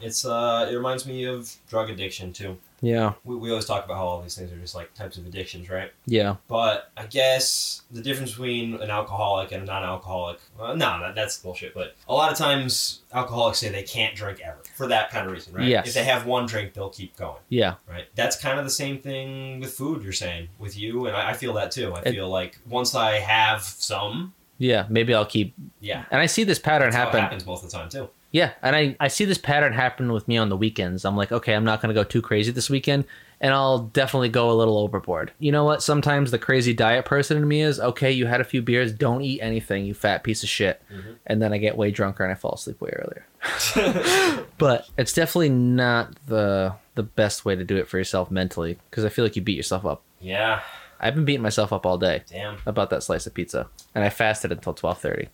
It's 0.00 0.24
uh, 0.24 0.66
it 0.70 0.74
reminds 0.74 1.04
me 1.06 1.24
of 1.24 1.54
drug 1.68 1.90
addiction 1.90 2.32
too. 2.32 2.56
Yeah. 2.82 3.12
We, 3.24 3.36
we 3.36 3.50
always 3.50 3.66
talk 3.66 3.84
about 3.84 3.96
how 3.96 4.04
all 4.06 4.22
these 4.22 4.34
things 4.34 4.50
are 4.52 4.56
just 4.58 4.74
like 4.74 4.94
types 4.94 5.18
of 5.18 5.26
addictions, 5.26 5.68
right? 5.68 5.92
Yeah. 6.06 6.36
But 6.48 6.90
I 6.96 7.06
guess 7.06 7.82
the 7.90 8.00
difference 8.00 8.30
between 8.30 8.74
an 8.74 8.90
alcoholic 8.90 9.52
and 9.52 9.62
a 9.62 9.66
non-alcoholic, 9.66 10.38
well, 10.58 10.74
no, 10.76 10.98
that, 11.00 11.14
that's 11.14 11.38
bullshit. 11.38 11.74
But 11.74 11.94
a 12.08 12.14
lot 12.14 12.32
of 12.32 12.38
times, 12.38 13.00
alcoholics 13.12 13.58
say 13.58 13.68
they 13.68 13.82
can't 13.82 14.14
drink 14.16 14.40
ever 14.40 14.58
for 14.76 14.86
that 14.86 15.10
kind 15.10 15.26
of 15.26 15.32
reason, 15.32 15.54
right? 15.54 15.68
Yes. 15.68 15.88
If 15.88 15.94
they 15.94 16.04
have 16.04 16.24
one 16.26 16.46
drink, 16.46 16.72
they'll 16.72 16.88
keep 16.90 17.16
going, 17.16 17.40
Yeah. 17.50 17.74
right? 17.88 18.06
That's 18.14 18.40
kind 18.40 18.58
of 18.58 18.64
the 18.64 18.70
same 18.70 18.98
thing 18.98 19.60
with 19.60 19.72
food. 19.72 20.02
You're 20.02 20.12
saying 20.12 20.48
with 20.58 20.78
you, 20.78 21.06
and 21.06 21.16
I, 21.16 21.30
I 21.30 21.32
feel 21.34 21.52
that 21.54 21.70
too. 21.72 21.92
I 21.94 22.00
It- 22.00 22.12
feel 22.12 22.28
like 22.30 22.58
once 22.68 22.94
I 22.94 23.12
have 23.18 23.62
some, 23.62 24.32
Yeah. 24.58 24.86
Maybe 24.88 25.14
I'll 25.14 25.26
keep. 25.26 25.54
yeah, 25.80 26.04
And 26.10 26.20
I 26.20 26.26
see 26.26 26.44
this 26.44 26.58
pattern 26.58 26.90
that's 26.92 26.96
happen. 26.96 27.20
happens 27.20 27.44
most 27.46 27.64
of 27.64 27.70
the 27.70 27.76
time 27.76 27.88
too. 27.88 28.08
Yeah, 28.32 28.52
and 28.62 28.76
I, 28.76 28.96
I 29.00 29.08
see 29.08 29.24
this 29.24 29.38
pattern 29.38 29.72
happen 29.72 30.12
with 30.12 30.28
me 30.28 30.36
on 30.36 30.48
the 30.50 30.56
weekends. 30.56 31.04
I'm 31.04 31.16
like, 31.16 31.32
okay, 31.32 31.54
I'm 31.54 31.64
not 31.64 31.82
going 31.82 31.92
to 31.92 32.00
go 32.00 32.04
too 32.04 32.22
crazy 32.22 32.52
this 32.52 32.70
weekend, 32.70 33.04
and 33.40 33.52
I'll 33.52 33.80
definitely 33.80 34.28
go 34.28 34.50
a 34.50 34.54
little 34.54 34.78
overboard. 34.78 35.32
You 35.40 35.50
know 35.50 35.64
what? 35.64 35.82
Sometimes 35.82 36.30
the 36.30 36.38
crazy 36.38 36.72
diet 36.72 37.04
person 37.06 37.36
in 37.36 37.48
me 37.48 37.62
is, 37.62 37.80
okay, 37.80 38.12
you 38.12 38.26
had 38.26 38.40
a 38.40 38.44
few 38.44 38.62
beers, 38.62 38.92
don't 38.92 39.22
eat 39.22 39.40
anything, 39.40 39.84
you 39.84 39.94
fat 39.94 40.22
piece 40.22 40.44
of 40.44 40.48
shit. 40.48 40.80
Mhm. 40.92 41.16
And 41.26 41.42
then 41.42 41.52
I 41.52 41.58
get 41.58 41.76
way 41.76 41.90
drunker 41.90 42.22
and 42.22 42.30
I 42.30 42.36
fall 42.36 42.54
asleep 42.54 42.80
way 42.80 42.92
earlier. 42.92 43.26
But 44.58 44.88
it's 44.98 45.12
definitely 45.14 45.48
not 45.48 46.14
the 46.26 46.74
the 46.94 47.02
best 47.02 47.44
way 47.46 47.56
to 47.56 47.64
do 47.64 47.76
it 47.78 47.88
for 47.88 47.96
yourself 47.96 48.30
mentally 48.30 48.76
because 48.90 49.04
I 49.06 49.08
feel 49.08 49.24
like 49.24 49.34
you 49.36 49.42
beat 49.42 49.56
yourself 49.56 49.86
up. 49.86 50.02
yeah, 50.20 50.60
I've 51.00 51.14
been 51.14 51.24
beating 51.24 51.40
myself 51.42 51.72
up 51.72 51.86
all 51.86 51.96
day 51.96 52.22
damn. 52.28 52.58
about 52.66 52.90
that 52.90 53.02
slice 53.02 53.26
of 53.26 53.32
pizza, 53.32 53.68
and 53.94 54.04
I 54.04 54.10
fasted 54.10 54.52
until 54.52 54.74
12:30. 54.74 55.28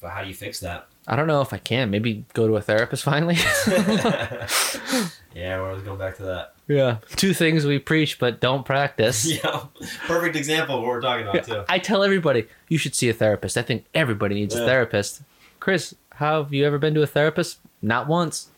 But 0.00 0.10
how 0.10 0.20
do 0.22 0.28
you 0.28 0.34
fix 0.34 0.60
that? 0.60 0.88
I 1.06 1.14
don't 1.16 1.26
know 1.26 1.40
if 1.40 1.52
I 1.52 1.58
can. 1.58 1.90
Maybe 1.90 2.24
go 2.34 2.48
to 2.48 2.56
a 2.56 2.60
therapist 2.60 3.04
finally. 3.04 3.36
yeah, 5.34 5.60
we're 5.60 5.68
always 5.68 5.82
going 5.82 5.98
back 5.98 6.16
to 6.16 6.24
that. 6.24 6.54
Yeah. 6.66 6.98
Two 7.14 7.32
things 7.32 7.64
we 7.64 7.78
preach 7.78 8.18
but 8.18 8.40
don't 8.40 8.64
practice. 8.64 9.26
Yeah, 9.44 9.66
perfect 10.06 10.34
example 10.34 10.76
of 10.76 10.82
what 10.82 10.88
we're 10.88 11.00
talking 11.00 11.28
about 11.28 11.44
too. 11.44 11.64
I 11.68 11.78
tell 11.78 12.02
everybody 12.02 12.46
you 12.68 12.78
should 12.78 12.94
see 12.94 13.08
a 13.08 13.12
therapist. 13.12 13.56
I 13.56 13.62
think 13.62 13.84
everybody 13.94 14.34
needs 14.34 14.54
a 14.54 14.64
therapist. 14.64 15.22
Chris, 15.60 15.94
have 16.14 16.52
you 16.52 16.64
ever 16.66 16.78
been 16.78 16.94
to 16.94 17.02
a 17.02 17.06
therapist? 17.06 17.58
Not 17.82 18.08
once. 18.08 18.48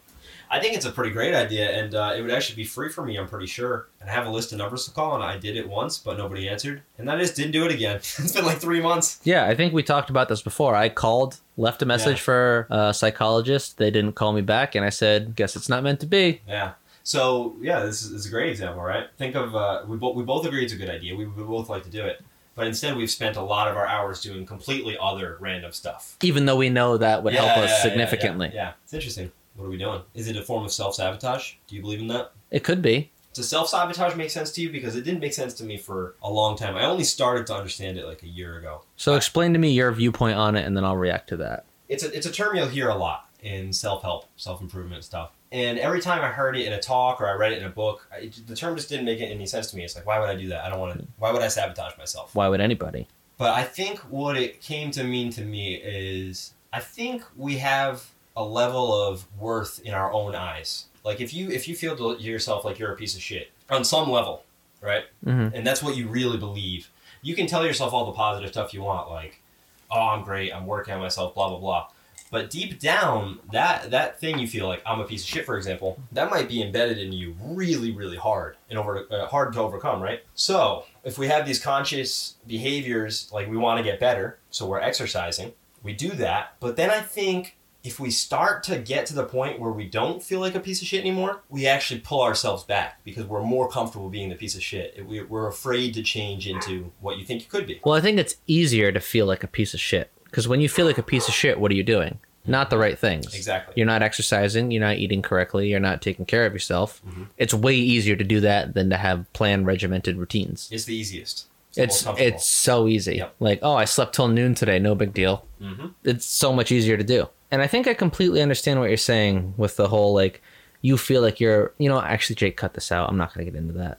I 0.50 0.60
think 0.60 0.74
it's 0.74 0.86
a 0.86 0.90
pretty 0.92 1.10
great 1.10 1.34
idea, 1.34 1.70
and 1.70 1.94
uh, 1.94 2.14
it 2.16 2.22
would 2.22 2.30
actually 2.30 2.56
be 2.56 2.64
free 2.64 2.88
for 2.88 3.04
me. 3.04 3.16
I'm 3.16 3.28
pretty 3.28 3.46
sure. 3.46 3.88
And 4.00 4.08
I 4.08 4.12
have 4.12 4.26
a 4.26 4.30
list 4.30 4.52
of 4.52 4.58
numbers 4.58 4.84
to 4.86 4.90
call, 4.92 5.14
and 5.14 5.22
I 5.22 5.36
did 5.36 5.56
it 5.56 5.68
once, 5.68 5.98
but 5.98 6.16
nobody 6.16 6.48
answered, 6.48 6.82
and 6.96 7.10
I 7.10 7.18
just 7.18 7.36
didn't 7.36 7.52
do 7.52 7.64
it 7.66 7.72
again. 7.72 7.96
it's 8.18 8.32
been 8.32 8.44
like 8.46 8.58
three 8.58 8.80
months. 8.80 9.20
Yeah, 9.24 9.46
I 9.46 9.54
think 9.54 9.72
we 9.74 9.82
talked 9.82 10.10
about 10.10 10.28
this 10.28 10.40
before. 10.42 10.74
I 10.74 10.88
called, 10.88 11.38
left 11.56 11.82
a 11.82 11.86
message 11.86 12.18
Yeah. 12.18 12.22
for 12.22 12.66
a 12.70 12.94
psychologist. 12.94 13.78
They 13.78 13.90
didn't 13.90 14.12
call 14.12 14.32
me 14.32 14.40
back, 14.40 14.74
and 14.74 14.84
I 14.84 14.90
said, 14.90 15.36
"Guess 15.36 15.56
it's 15.56 15.68
not 15.68 15.82
meant 15.82 16.00
to 16.00 16.06
be." 16.06 16.40
Yeah. 16.48 16.72
So 17.02 17.56
yeah, 17.62 17.80
this 17.84 18.02
is, 18.02 18.10
this 18.12 18.20
is 18.20 18.26
a 18.26 18.30
great 18.30 18.50
example, 18.50 18.82
right? 18.82 19.06
Think 19.16 19.34
of 19.34 19.54
uh, 19.56 19.82
we 19.86 19.96
both 19.96 20.14
we 20.16 20.22
both 20.24 20.44
agree 20.46 20.64
it's 20.64 20.72
a 20.72 20.76
good 20.76 20.90
idea. 20.90 21.14
We, 21.16 21.26
we 21.26 21.42
both 21.42 21.68
like 21.70 21.82
to 21.84 21.90
do 21.90 22.04
it, 22.04 22.22
but 22.54 22.66
instead 22.66 22.96
we've 22.96 23.10
spent 23.10 23.36
a 23.36 23.42
lot 23.42 23.68
of 23.68 23.76
our 23.76 23.86
hours 23.86 24.20
doing 24.22 24.44
completely 24.44 24.96
other 25.00 25.38
random 25.40 25.72
stuff. 25.72 26.16
Even 26.22 26.44
though 26.46 26.56
we 26.56 26.68
know 26.68 26.96
that 26.98 27.22
would 27.22 27.32
Yeah, 27.32 27.44
help 27.44 27.56
yeah, 27.58 27.62
us 27.64 27.70
yeah, 27.70 27.76
yeah, 27.76 27.82
significantly, 27.82 28.50
Yeah, 28.54 28.72
it's 28.84 28.92
interesting. 28.92 29.32
What 29.58 29.66
are 29.66 29.70
we 29.70 29.76
doing? 29.76 30.02
Is 30.14 30.28
it 30.28 30.36
a 30.36 30.42
form 30.42 30.64
of 30.64 30.70
self 30.70 30.94
sabotage? 30.94 31.54
Do 31.66 31.74
you 31.74 31.82
believe 31.82 31.98
in 32.00 32.06
that? 32.08 32.30
it 32.52 32.62
could 32.62 32.80
be. 32.80 33.10
Does 33.34 33.48
self 33.48 33.68
sabotage 33.68 34.14
make 34.14 34.30
sense 34.30 34.52
to 34.52 34.62
you? 34.62 34.70
Because 34.70 34.94
it 34.94 35.02
didn't 35.02 35.18
make 35.18 35.32
sense 35.32 35.52
to 35.54 35.64
me 35.64 35.76
for 35.76 36.14
a 36.22 36.30
long 36.30 36.56
time. 36.56 36.76
I 36.76 36.84
only 36.84 37.02
started 37.02 37.48
to 37.48 37.54
understand 37.54 37.98
it 37.98 38.06
like 38.06 38.22
a 38.22 38.28
year 38.28 38.58
ago. 38.58 38.82
So 38.96 39.14
explain 39.14 39.52
to 39.54 39.58
me 39.58 39.72
your 39.72 39.90
viewpoint 39.90 40.36
on 40.36 40.54
it, 40.54 40.64
and 40.64 40.76
then 40.76 40.84
I'll 40.84 40.96
react 40.96 41.28
to 41.30 41.36
that. 41.38 41.64
It's 41.88 42.04
a 42.04 42.16
it's 42.16 42.26
a 42.26 42.30
term 42.30 42.54
you'll 42.54 42.68
hear 42.68 42.88
a 42.88 42.94
lot 42.94 43.28
in 43.42 43.72
self 43.72 44.02
help, 44.02 44.26
self 44.36 44.60
improvement 44.60 45.02
stuff. 45.02 45.32
And 45.50 45.78
every 45.78 46.00
time 46.00 46.22
I 46.22 46.28
heard 46.28 46.56
it 46.56 46.64
in 46.66 46.72
a 46.74 46.80
talk 46.80 47.20
or 47.20 47.26
I 47.26 47.32
read 47.32 47.52
it 47.52 47.58
in 47.58 47.64
a 47.64 47.70
book, 47.70 48.06
I, 48.12 48.30
the 48.46 48.54
term 48.54 48.76
just 48.76 48.88
didn't 48.88 49.06
make 49.06 49.20
any 49.20 49.46
sense 49.46 49.70
to 49.72 49.76
me. 49.76 49.82
It's 49.82 49.96
like, 49.96 50.06
why 50.06 50.20
would 50.20 50.28
I 50.28 50.36
do 50.36 50.48
that? 50.48 50.64
I 50.64 50.68
don't 50.68 50.78
want 50.78 50.98
to. 50.98 51.06
Why 51.18 51.32
would 51.32 51.42
I 51.42 51.48
sabotage 51.48 51.98
myself? 51.98 52.32
Why 52.34 52.46
would 52.48 52.60
anybody? 52.60 53.08
But 53.38 53.54
I 53.54 53.64
think 53.64 53.98
what 54.00 54.36
it 54.36 54.60
came 54.60 54.92
to 54.92 55.02
mean 55.02 55.30
to 55.32 55.42
me 55.42 55.74
is 55.76 56.52
I 56.72 56.80
think 56.80 57.22
we 57.36 57.56
have 57.58 58.08
a 58.38 58.44
level 58.44 58.94
of 58.94 59.26
worth 59.38 59.80
in 59.84 59.92
our 59.92 60.12
own 60.12 60.36
eyes. 60.36 60.86
Like 61.04 61.20
if 61.20 61.34
you 61.34 61.50
if 61.50 61.66
you 61.66 61.74
feel 61.74 61.96
to 61.96 62.22
yourself 62.22 62.64
like 62.64 62.78
you're 62.78 62.92
a 62.92 62.96
piece 62.96 63.16
of 63.16 63.20
shit 63.20 63.50
on 63.68 63.84
some 63.84 64.08
level, 64.08 64.44
right? 64.80 65.04
hmm 65.24 65.48
And 65.52 65.66
that's 65.66 65.82
what 65.82 65.96
you 65.96 66.06
really 66.08 66.38
believe. 66.38 66.88
You 67.20 67.34
can 67.34 67.48
tell 67.48 67.66
yourself 67.66 67.92
all 67.92 68.06
the 68.06 68.12
positive 68.12 68.50
stuff 68.50 68.72
you 68.72 68.82
want, 68.82 69.10
like, 69.10 69.42
"Oh, 69.90 70.06
I'm 70.10 70.22
great. 70.22 70.54
I'm 70.54 70.66
working 70.66 70.94
on 70.94 71.00
myself." 71.00 71.34
Blah 71.34 71.48
blah 71.48 71.58
blah. 71.58 71.88
But 72.30 72.50
deep 72.50 72.78
down, 72.78 73.40
that 73.52 73.90
that 73.90 74.20
thing 74.20 74.38
you 74.38 74.46
feel 74.46 74.68
like 74.68 74.82
I'm 74.86 75.00
a 75.00 75.04
piece 75.04 75.22
of 75.24 75.28
shit, 75.28 75.44
for 75.44 75.56
example, 75.56 75.98
that 76.12 76.30
might 76.30 76.48
be 76.48 76.62
embedded 76.62 76.98
in 76.98 77.10
you 77.10 77.34
really, 77.42 77.90
really 77.90 78.18
hard 78.18 78.56
and 78.70 78.78
over 78.78 79.04
uh, 79.10 79.26
hard 79.26 79.52
to 79.54 79.60
overcome, 79.60 80.00
right? 80.00 80.22
So 80.36 80.84
if 81.02 81.18
we 81.18 81.26
have 81.26 81.44
these 81.44 81.58
conscious 81.58 82.34
behaviors, 82.46 83.30
like 83.32 83.48
we 83.50 83.56
want 83.56 83.78
to 83.78 83.84
get 83.84 83.98
better, 83.98 84.38
so 84.50 84.66
we're 84.66 84.78
exercising, 84.80 85.54
we 85.82 85.92
do 85.92 86.10
that. 86.10 86.54
But 86.60 86.76
then 86.76 86.90
I 86.90 87.00
think 87.00 87.56
if 87.88 87.98
we 87.98 88.10
start 88.10 88.62
to 88.64 88.78
get 88.78 89.06
to 89.06 89.14
the 89.14 89.24
point 89.24 89.58
where 89.58 89.72
we 89.72 89.84
don't 89.86 90.22
feel 90.22 90.40
like 90.40 90.54
a 90.54 90.60
piece 90.60 90.80
of 90.82 90.88
shit 90.88 91.00
anymore, 91.00 91.42
we 91.48 91.66
actually 91.66 92.00
pull 92.00 92.22
ourselves 92.22 92.62
back 92.64 93.00
because 93.04 93.24
we're 93.24 93.42
more 93.42 93.68
comfortable 93.68 94.08
being 94.10 94.28
the 94.28 94.34
piece 94.34 94.54
of 94.54 94.62
shit. 94.62 94.88
We- 95.06 95.22
We're 95.22 95.46
afraid 95.48 95.94
to 95.94 96.02
change 96.02 96.46
into 96.46 96.92
what 97.00 97.18
you 97.18 97.24
think 97.24 97.42
you 97.42 97.48
could 97.48 97.66
be. 97.66 97.80
Well, 97.84 97.94
I 97.94 98.00
think 98.00 98.18
it's 98.18 98.36
easier 98.46 98.92
to 98.92 99.00
feel 99.00 99.26
like 99.26 99.42
a 99.42 99.48
piece 99.48 99.72
of 99.74 99.80
shit 99.80 100.10
because 100.24 100.46
when 100.46 100.60
you 100.60 100.68
feel 100.68 100.86
like 100.86 100.98
a 100.98 101.02
piece 101.02 101.28
of 101.28 101.34
shit, 101.34 101.58
what 101.60 101.70
are 101.70 101.74
you 101.74 101.82
doing? 101.82 102.18
Not 102.46 102.70
the 102.70 102.78
right 102.78 102.98
things. 102.98 103.34
Exactly. 103.34 103.74
You're 103.76 103.86
not 103.94 104.02
exercising. 104.02 104.70
You're 104.70 104.80
not 104.88 104.96
eating 104.96 105.20
correctly. 105.22 105.68
You're 105.68 105.80
not 105.80 106.00
taking 106.00 106.24
care 106.24 106.46
of 106.46 106.52
yourself. 106.54 107.02
Mhm. 107.06 107.26
It's 107.36 107.52
way 107.52 107.74
easier 107.74 108.16
to 108.16 108.24
do 108.24 108.40
that 108.40 108.72
than 108.74 108.88
to 108.90 108.96
have 108.96 109.30
planned, 109.34 109.66
regimented 109.66 110.16
routines. 110.16 110.68
It's 110.72 110.84
the 110.84 110.94
easiest. 110.96 111.46
It's 111.76 112.04
it's 112.18 112.46
so 112.46 112.88
easy. 112.88 113.16
Yep. 113.16 113.34
Like, 113.40 113.58
oh, 113.62 113.74
I 113.74 113.84
slept 113.84 114.14
till 114.14 114.28
noon 114.28 114.54
today. 114.54 114.78
No 114.78 114.94
big 114.94 115.12
deal. 115.12 115.44
Mhm. 115.62 115.92
It's 116.04 116.24
so 116.24 116.52
much 116.52 116.72
easier 116.72 116.96
to 116.96 117.04
do. 117.04 117.28
And 117.50 117.62
I 117.62 117.66
think 117.66 117.86
I 117.86 117.94
completely 117.94 118.42
understand 118.42 118.80
what 118.80 118.88
you're 118.88 118.96
saying 118.96 119.54
with 119.56 119.76
the 119.76 119.88
whole 119.88 120.14
like, 120.14 120.42
you 120.82 120.96
feel 120.96 121.22
like 121.22 121.40
you're. 121.40 121.72
You 121.78 121.88
know, 121.88 122.00
actually, 122.00 122.36
Jake, 122.36 122.56
cut 122.56 122.74
this 122.74 122.92
out. 122.92 123.08
I'm 123.08 123.16
not 123.16 123.34
gonna 123.34 123.44
get 123.44 123.56
into 123.56 123.74
that. 123.74 123.98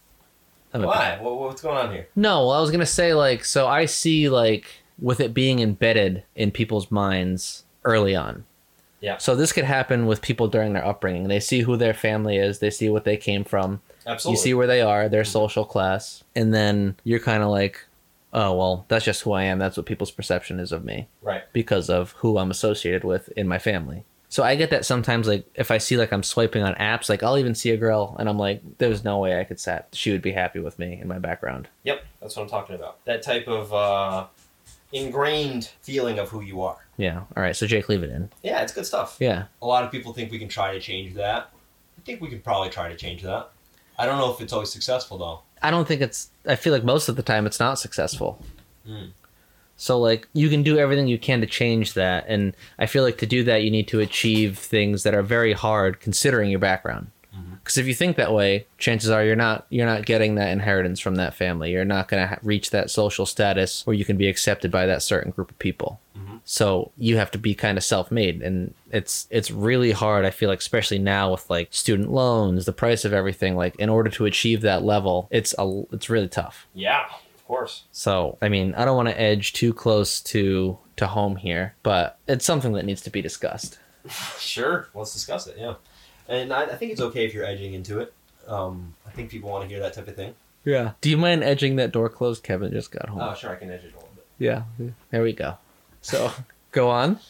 Be- 0.74 0.80
Why? 0.80 1.18
What, 1.20 1.40
what's 1.40 1.62
going 1.62 1.78
on 1.78 1.92
here? 1.92 2.08
No, 2.16 2.48
well, 2.48 2.52
I 2.52 2.62
was 2.62 2.72
gonna 2.72 2.86
say 2.86 3.14
like, 3.14 3.44
so 3.44 3.68
I 3.68 3.86
see 3.86 4.30
like 4.30 4.68
with 5.00 5.20
it 5.20 5.34
being 5.34 5.60
embedded 5.60 6.24
in 6.36 6.52
people's 6.52 6.92
minds 6.92 7.64
early 7.84 8.16
on. 8.16 8.46
Yeah. 9.02 9.18
So 9.18 9.36
this 9.36 9.54
could 9.54 9.64
happen 9.64 10.06
with 10.06 10.22
people 10.22 10.48
during 10.48 10.74
their 10.74 10.86
upbringing. 10.86 11.28
They 11.28 11.40
see 11.40 11.62
who 11.62 11.78
their 11.78 11.94
family 11.94 12.38
is. 12.38 12.60
They 12.60 12.70
see 12.70 12.90
what 12.90 13.06
they 13.06 13.18
came 13.18 13.44
from. 13.44 13.82
Absolutely. 14.06 14.40
You 14.40 14.44
see 14.44 14.54
where 14.54 14.68
they 14.68 14.82
are, 14.82 15.08
their 15.08 15.24
mm-hmm. 15.24 15.32
social 15.32 15.66
class, 15.66 16.24
and 16.36 16.54
then 16.54 16.96
you're 17.04 17.20
kind 17.20 17.44
of 17.44 17.50
like, 17.50 17.86
oh 18.34 18.54
well, 18.54 18.86
that's 18.88 19.06
just 19.06 19.22
who 19.22 19.32
I 19.32 19.44
am. 19.44 19.60
That's 19.60 19.78
what 19.78 19.86
people's 19.86 20.12
perception 20.12 20.60
is 20.60 20.72
of 20.72 20.84
me 20.84 21.08
right. 21.22 21.44
because 21.54 21.90
of 21.90 22.12
who 22.14 22.38
I'm 22.38 22.52
associated 22.52 23.04
with 23.04 23.30
in 23.30 23.48
my 23.48 23.60
family. 23.60 24.04
So 24.32 24.44
I 24.44 24.56
get 24.56 24.70
that 24.70 24.86
sometimes, 24.86 25.28
like 25.28 25.50
if 25.56 25.72
I 25.72 25.80
see 25.80 25.98
like 25.98 26.14
I'm 26.14 26.22
swiping 26.22 26.62
on 26.62 26.76
apps, 26.76 27.10
like 27.10 27.24
I'll 27.24 27.38
even 27.40 27.56
see 27.56 27.72
a 27.72 27.78
girl 27.78 28.16
and 28.20 28.30
I'm 28.30 28.38
like, 28.38 28.62
there's 28.78 29.04
no 29.04 29.18
way 29.18 29.40
I 29.40 29.44
could 29.44 29.60
sat 29.60 29.88
she 29.92 30.12
would 30.12 30.22
be 30.22 30.32
happy 30.32 30.60
with 30.60 30.78
me 30.78 31.00
in 31.02 31.08
my 31.08 31.18
background. 31.18 31.68
Yep. 31.84 32.06
That's 32.22 32.36
what 32.36 32.44
I'm 32.44 32.50
talking 32.50 32.76
about. 32.76 33.04
That 33.06 33.24
type 33.24 33.48
of 33.48 33.74
uh, 33.74 34.28
ingrained 34.94 35.72
feeling 35.82 36.20
of 36.20 36.30
who 36.30 36.42
you 36.42 36.62
are. 36.62 36.78
Yeah. 36.98 37.24
All 37.36 37.42
right. 37.42 37.56
So 37.56 37.66
Jake, 37.66 37.90
leave 37.90 38.04
it 38.04 38.12
in. 38.12 38.30
Yeah, 38.44 38.62
it's 38.62 38.72
good 38.72 38.86
stuff. 38.86 39.18
Yeah. 39.20 39.46
A 39.64 39.66
lot 39.66 39.84
of 39.84 39.92
people 39.92 40.14
think 40.14 40.32
we 40.32 40.38
can 40.38 40.48
try 40.48 40.74
to 40.74 40.80
change 40.80 41.16
that. 41.16 41.50
I 41.98 42.02
think 42.06 42.22
we 42.22 42.30
can 42.30 42.40
probably 42.40 42.70
try 42.70 42.90
to 42.90 42.96
change 42.96 43.24
that. 43.24 43.50
I 43.98 44.06
don't 44.06 44.20
know 44.20 44.32
if 44.32 44.42
it's 44.42 44.54
always 44.54 44.72
successful 44.72 45.18
though. 45.18 45.42
I 45.62 45.72
don't 45.72 45.88
think 45.88 46.02
it's. 46.02 46.30
I 46.46 46.56
feel 46.56 46.74
like 46.74 46.84
most 46.84 47.10
of 47.10 47.16
the 47.16 47.24
time 47.24 47.46
it's 47.46 47.60
not 47.60 47.80
successful. 47.80 48.44
Mm. 48.88 49.12
So 49.78 49.98
like 50.00 50.28
you 50.34 50.50
can 50.50 50.64
do 50.64 50.78
everything 50.78 51.08
you 51.08 51.18
can 51.18 51.42
to 51.42 51.48
change 51.48 51.94
that, 51.94 52.26
and 52.28 52.56
I 52.78 52.86
feel 52.86 53.04
like 53.04 53.18
to 53.20 53.26
do 53.26 53.44
that 53.46 53.64
you 53.64 53.72
need 53.72 53.88
to 53.90 54.00
achieve 54.00 54.58
things 54.58 55.04
that 55.04 55.14
are 55.14 55.24
very 55.24 55.54
hard 55.54 56.00
considering 56.00 56.50
your 56.50 56.60
background. 56.60 57.12
Because 57.64 57.78
if 57.78 57.86
you 57.88 57.94
think 57.94 58.18
that 58.18 58.34
way, 58.34 58.66
chances 58.78 59.10
are 59.10 59.24
you're 59.24 59.36
not 59.36 59.66
you're 59.70 59.86
not 59.86 60.06
getting 60.06 60.36
that 60.36 60.50
inheritance 60.50 61.00
from 61.00 61.16
that 61.16 61.34
family. 61.34 61.72
You're 61.72 61.86
not 61.86 62.08
going 62.08 62.22
to 62.24 62.28
ha- 62.28 62.40
reach 62.44 62.72
that 62.72 62.90
social 62.90 63.26
status 63.26 63.86
where 63.86 63.96
you 63.96 64.06
can 64.06 64.18
be 64.18 64.28
accepted 64.28 64.72
by 64.72 64.86
that 64.88 65.02
certain 65.04 65.32
group 65.32 65.52
of 65.52 65.60
people. 65.60 66.00
Mhm. 66.18 66.40
So 66.46 66.92
you 66.98 67.18
have 67.18 67.32
to 67.32 67.38
be 67.38 67.54
kind 67.54 67.78
of 67.78 67.84
self-made, 67.84 68.42
and 68.42 68.74
it's 68.92 69.28
it's 69.30 69.52
really 69.52 69.92
hard. 69.92 70.26
I 70.26 70.32
feel 70.32 70.50
like, 70.50 70.60
especially 70.60 71.00
now 71.00 71.32
with 71.32 71.50
like 71.50 71.68
student 71.72 72.12
loans, 72.12 72.66
the 72.66 72.74
price 72.74 73.06
of 73.06 73.14
everything. 73.14 73.56
Like 73.56 73.76
in 73.78 73.90
order 73.90 74.10
to 74.12 74.26
achieve 74.26 74.62
that 74.62 74.84
level, 74.84 75.28
it's 75.32 75.54
a 75.60 75.84
it's 75.92 76.10
really 76.10 76.28
tough. 76.30 76.68
Yeah, 76.74 77.06
of 77.36 77.46
course. 77.46 77.84
So 77.92 78.38
I 78.42 78.50
mean, 78.50 78.74
I 78.76 78.86
don't 78.86 78.98
want 78.98 79.10
to 79.10 79.20
edge 79.22 79.54
too 79.54 79.74
close 79.74 80.22
to 80.22 80.78
to 80.98 81.08
home 81.08 81.36
here, 81.38 81.76
but 81.84 82.18
it's 82.28 82.44
something 82.46 82.74
that 82.74 82.84
needs 82.86 83.02
to 83.02 83.10
be 83.10 83.22
discussed. 83.22 83.78
Sure. 84.40 84.88
Let's 84.96 85.14
discuss 85.14 85.46
it. 85.48 85.56
Yeah. 85.60 85.76
And 86.30 86.54
I, 86.54 86.64
I 86.64 86.76
think 86.76 86.92
it's 86.94 87.02
okay 87.02 87.26
if 87.26 87.34
you're 87.34 87.46
edging 87.46 87.74
into 87.74 88.00
it. 88.00 88.14
Um, 88.48 88.96
I 89.06 89.10
think 89.10 89.30
people 89.30 89.50
want 89.50 89.64
to 89.64 89.70
hear 89.70 89.82
that 89.82 89.94
type 89.94 90.08
of 90.08 90.16
thing. 90.16 90.34
Yeah. 90.64 90.92
Do 91.02 91.10
you 91.10 91.18
mind 91.18 91.44
edging 91.44 91.76
that 91.78 91.92
door 91.92 92.08
closed? 92.10 92.44
Kevin 92.44 92.72
just 92.72 92.92
got 92.92 93.10
home. 93.10 93.20
Oh, 93.22 93.34
sure, 93.34 93.50
I 93.52 93.56
can 93.56 93.70
edge 93.72 93.84
it 93.84 93.94
a 93.94 93.96
little 93.96 94.10
bit. 94.16 94.26
Yeah. 94.38 94.64
There 95.10 95.24
we 95.24 95.34
go. 95.34 95.58
So 96.02 96.32
go 96.72 96.90
on. 96.90 97.20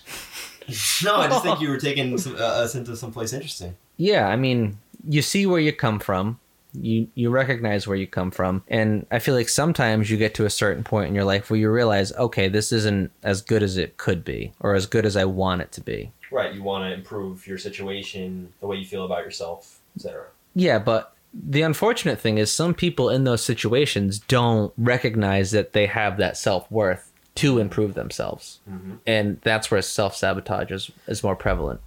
No, 1.04 1.16
I 1.16 1.28
just 1.28 1.44
think 1.44 1.62
you 1.62 1.70
were 1.70 1.80
taking 1.80 2.16
some, 2.20 2.36
uh, 2.36 2.40
us 2.40 2.76
into 2.76 2.96
someplace 2.96 3.34
interesting. 3.34 3.76
Yeah, 3.98 4.28
I 4.28 4.36
mean, 4.36 4.78
you 5.08 5.24
see 5.24 5.48
where 5.48 5.60
you 5.60 5.74
come 5.74 6.00
from. 6.00 6.40
You 6.74 7.08
you 7.16 7.32
recognize 7.32 7.88
where 7.88 7.98
you 7.98 8.06
come 8.06 8.30
from, 8.30 8.62
and 8.68 9.08
I 9.10 9.18
feel 9.18 9.34
like 9.34 9.50
sometimes 9.50 10.12
you 10.12 10.18
get 10.18 10.36
to 10.36 10.46
a 10.46 10.50
certain 10.52 10.84
point 10.84 11.08
in 11.10 11.16
your 11.16 11.24
life 11.24 11.50
where 11.50 11.60
you 11.60 11.72
realize, 11.72 12.14
okay, 12.14 12.48
this 12.48 12.72
isn't 12.72 13.12
as 13.24 13.42
good 13.42 13.64
as 13.64 13.78
it 13.78 13.98
could 13.98 14.24
be, 14.24 14.54
or 14.60 14.76
as 14.76 14.86
good 14.86 15.08
as 15.08 15.18
I 15.18 15.26
want 15.26 15.62
it 15.64 15.72
to 15.72 15.82
be. 15.82 16.12
Right, 16.32 16.54
you 16.54 16.62
want 16.64 16.84
to 16.90 16.94
improve 16.94 17.48
your 17.48 17.58
situation, 17.58 18.54
the 18.60 18.68
way 18.68 18.78
you 18.78 18.86
feel 18.86 19.06
about 19.06 19.24
yourself, 19.24 19.80
etc. 19.96 20.26
Yeah, 20.56 20.80
but 20.80 21.14
the 21.34 21.62
unfortunate 21.62 22.20
thing 22.20 22.38
is 22.38 22.52
some 22.52 22.74
people 22.74 23.10
in 23.10 23.24
those 23.24 23.44
situations 23.44 24.20
don't 24.20 24.74
recognize 24.78 25.52
that 25.52 25.74
they 25.74 25.86
have 25.88 26.18
that 26.18 26.38
self 26.38 26.70
worth 26.72 27.12
to 27.36 27.58
improve 27.60 27.94
themselves, 27.94 28.60
Mm-hmm. 28.70 28.96
and 29.08 29.40
that's 29.44 29.72
where 29.72 29.82
self 29.82 30.16
sabotage 30.16 30.72
is 30.72 30.92
is 31.08 31.24
more 31.24 31.36
prevalent. 31.36 31.80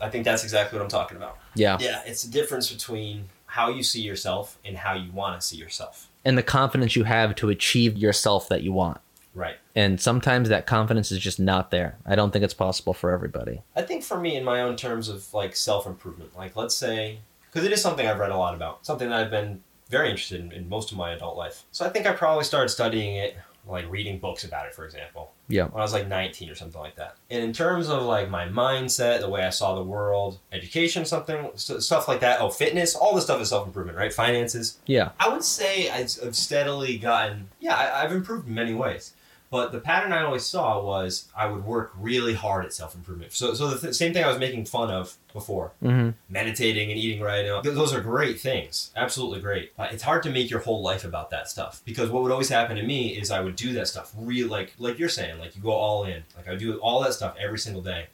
I 0.00 0.10
think 0.10 0.24
that's 0.24 0.42
exactly 0.44 0.78
what 0.78 0.82
I'm 0.84 0.90
talking 0.90 1.16
about. 1.16 1.38
Yeah, 1.54 1.78
Yeah, 1.80 2.02
it's 2.06 2.22
the 2.22 2.30
difference 2.30 2.70
between 2.72 3.28
how 3.46 3.70
you 3.70 3.82
see 3.82 4.00
yourself 4.02 4.58
and 4.64 4.76
how 4.76 4.92
you 4.94 5.10
want 5.12 5.40
to 5.40 5.46
see 5.46 5.56
yourself. 5.56 6.08
and 6.24 6.36
the 6.36 6.42
confidence 6.42 6.96
you 6.96 7.04
have 7.04 7.34
to 7.36 7.48
achieve 7.50 7.96
yourself 7.96 8.48
that 8.48 8.62
you 8.62 8.72
want. 8.72 8.98
Right. 9.36 9.56
and 9.74 10.00
sometimes 10.00 10.48
that 10.48 10.66
confidence 10.66 11.12
is 11.12 11.18
just 11.20 11.38
not 11.38 11.70
there. 11.70 11.98
I 12.06 12.14
don't 12.16 12.32
think 12.32 12.42
it's 12.44 12.54
possible 12.54 12.94
for 12.94 13.10
everybody. 13.10 13.62
I 13.76 13.82
think 13.82 14.02
for 14.02 14.18
me, 14.18 14.34
in 14.34 14.42
my 14.44 14.62
own 14.62 14.76
terms 14.76 15.08
of 15.10 15.32
like 15.34 15.54
self 15.54 15.86
improvement, 15.86 16.36
like 16.36 16.56
let's 16.56 16.74
say, 16.74 17.18
because 17.52 17.64
it 17.66 17.72
is 17.72 17.82
something 17.82 18.06
I've 18.06 18.18
read 18.18 18.30
a 18.32 18.36
lot 18.38 18.54
about, 18.54 18.84
something 18.86 19.10
that 19.10 19.20
I've 19.20 19.30
been 19.30 19.62
very 19.90 20.08
interested 20.10 20.40
in 20.40 20.52
in 20.52 20.68
most 20.68 20.90
of 20.90 20.96
my 20.98 21.10
adult 21.12 21.36
life. 21.36 21.64
So 21.70 21.84
I 21.84 21.90
think 21.90 22.06
I 22.06 22.12
probably 22.12 22.44
started 22.44 22.70
studying 22.70 23.16
it, 23.16 23.36
like 23.68 23.88
reading 23.90 24.18
books 24.18 24.42
about 24.44 24.66
it, 24.66 24.74
for 24.74 24.84
example, 24.84 25.32
Yeah. 25.48 25.64
when 25.64 25.80
I 25.80 25.84
was 25.84 25.92
like 25.92 26.06
19 26.08 26.48
or 26.50 26.54
something 26.54 26.80
like 26.80 26.94
that. 26.96 27.16
And 27.30 27.42
in 27.44 27.52
terms 27.52 27.88
of 27.90 28.02
like 28.04 28.30
my 28.30 28.46
mindset, 28.48 29.20
the 29.20 29.28
way 29.28 29.42
I 29.44 29.50
saw 29.50 29.74
the 29.74 29.82
world, 29.82 30.38
education, 30.52 31.04
something, 31.04 31.50
stuff 31.56 32.08
like 32.08 32.20
that, 32.20 32.40
oh, 32.40 32.48
fitness, 32.48 32.94
all 32.94 33.14
this 33.14 33.24
stuff 33.24 33.40
is 33.40 33.48
self 33.50 33.66
improvement, 33.66 33.98
right? 33.98 34.12
Finances. 34.12 34.78
Yeah. 34.86 35.10
I 35.20 35.28
would 35.28 35.44
say 35.44 35.90
I've 35.90 36.10
I've 36.24 36.36
steadily 36.36 36.96
gotten, 36.96 37.48
yeah, 37.60 38.00
I've 38.02 38.12
improved 38.12 38.48
in 38.48 38.54
many 38.54 38.72
ways. 38.74 39.12
But 39.48 39.70
the 39.70 39.78
pattern 39.78 40.12
I 40.12 40.24
always 40.24 40.44
saw 40.44 40.82
was 40.82 41.28
I 41.36 41.46
would 41.46 41.64
work 41.64 41.92
really 41.96 42.34
hard 42.34 42.64
at 42.64 42.72
self 42.72 42.94
improvement. 42.94 43.32
So, 43.32 43.54
so 43.54 43.68
the 43.68 43.78
th- 43.78 43.94
same 43.94 44.12
thing 44.12 44.24
I 44.24 44.28
was 44.28 44.38
making 44.38 44.64
fun 44.64 44.90
of 44.90 45.16
before, 45.32 45.72
hmm 45.80 46.10
meditating 46.28 46.90
and 46.90 46.98
eating 46.98 47.20
right. 47.20 47.44
You 47.44 47.50
know, 47.52 47.62
th- 47.62 47.74
those 47.74 47.94
are 47.94 48.00
great 48.00 48.40
things, 48.40 48.90
absolutely 48.96 49.40
great. 49.40 49.76
But 49.76 49.92
it's 49.92 50.02
hard 50.02 50.22
to 50.24 50.30
make 50.30 50.50
your 50.50 50.60
whole 50.60 50.82
life 50.82 51.04
about 51.04 51.30
that 51.30 51.48
stuff 51.48 51.80
because 51.84 52.10
what 52.10 52.22
would 52.22 52.32
always 52.32 52.48
happen 52.48 52.76
to 52.76 52.82
me 52.82 53.08
is 53.10 53.30
I 53.30 53.40
would 53.40 53.56
do 53.56 53.72
that 53.74 53.88
stuff 53.88 54.12
real, 54.18 54.48
like 54.48 54.74
like 54.78 54.98
you're 54.98 55.08
saying, 55.08 55.38
like 55.38 55.54
you 55.54 55.62
go 55.62 55.70
all 55.70 56.04
in. 56.04 56.24
Like 56.36 56.48
I 56.48 56.56
do 56.56 56.78
all 56.78 57.00
that 57.02 57.14
stuff 57.14 57.36
every 57.38 57.58
single 57.58 57.82
day 57.82 58.06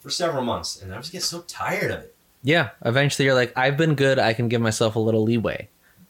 for 0.00 0.10
several 0.10 0.42
months, 0.42 0.80
and 0.80 0.94
I 0.94 0.96
just 0.98 1.12
get 1.12 1.22
so 1.22 1.40
tired 1.42 1.90
of 1.90 2.00
it. 2.00 2.14
Yeah. 2.42 2.70
Eventually, 2.84 3.26
you're 3.26 3.34
like, 3.34 3.52
I've 3.56 3.76
been 3.76 3.94
good. 3.94 4.18
I 4.18 4.32
can 4.32 4.48
give 4.48 4.60
myself 4.60 4.96
a 4.96 5.00
little 5.00 5.24
leeway. 5.24 5.68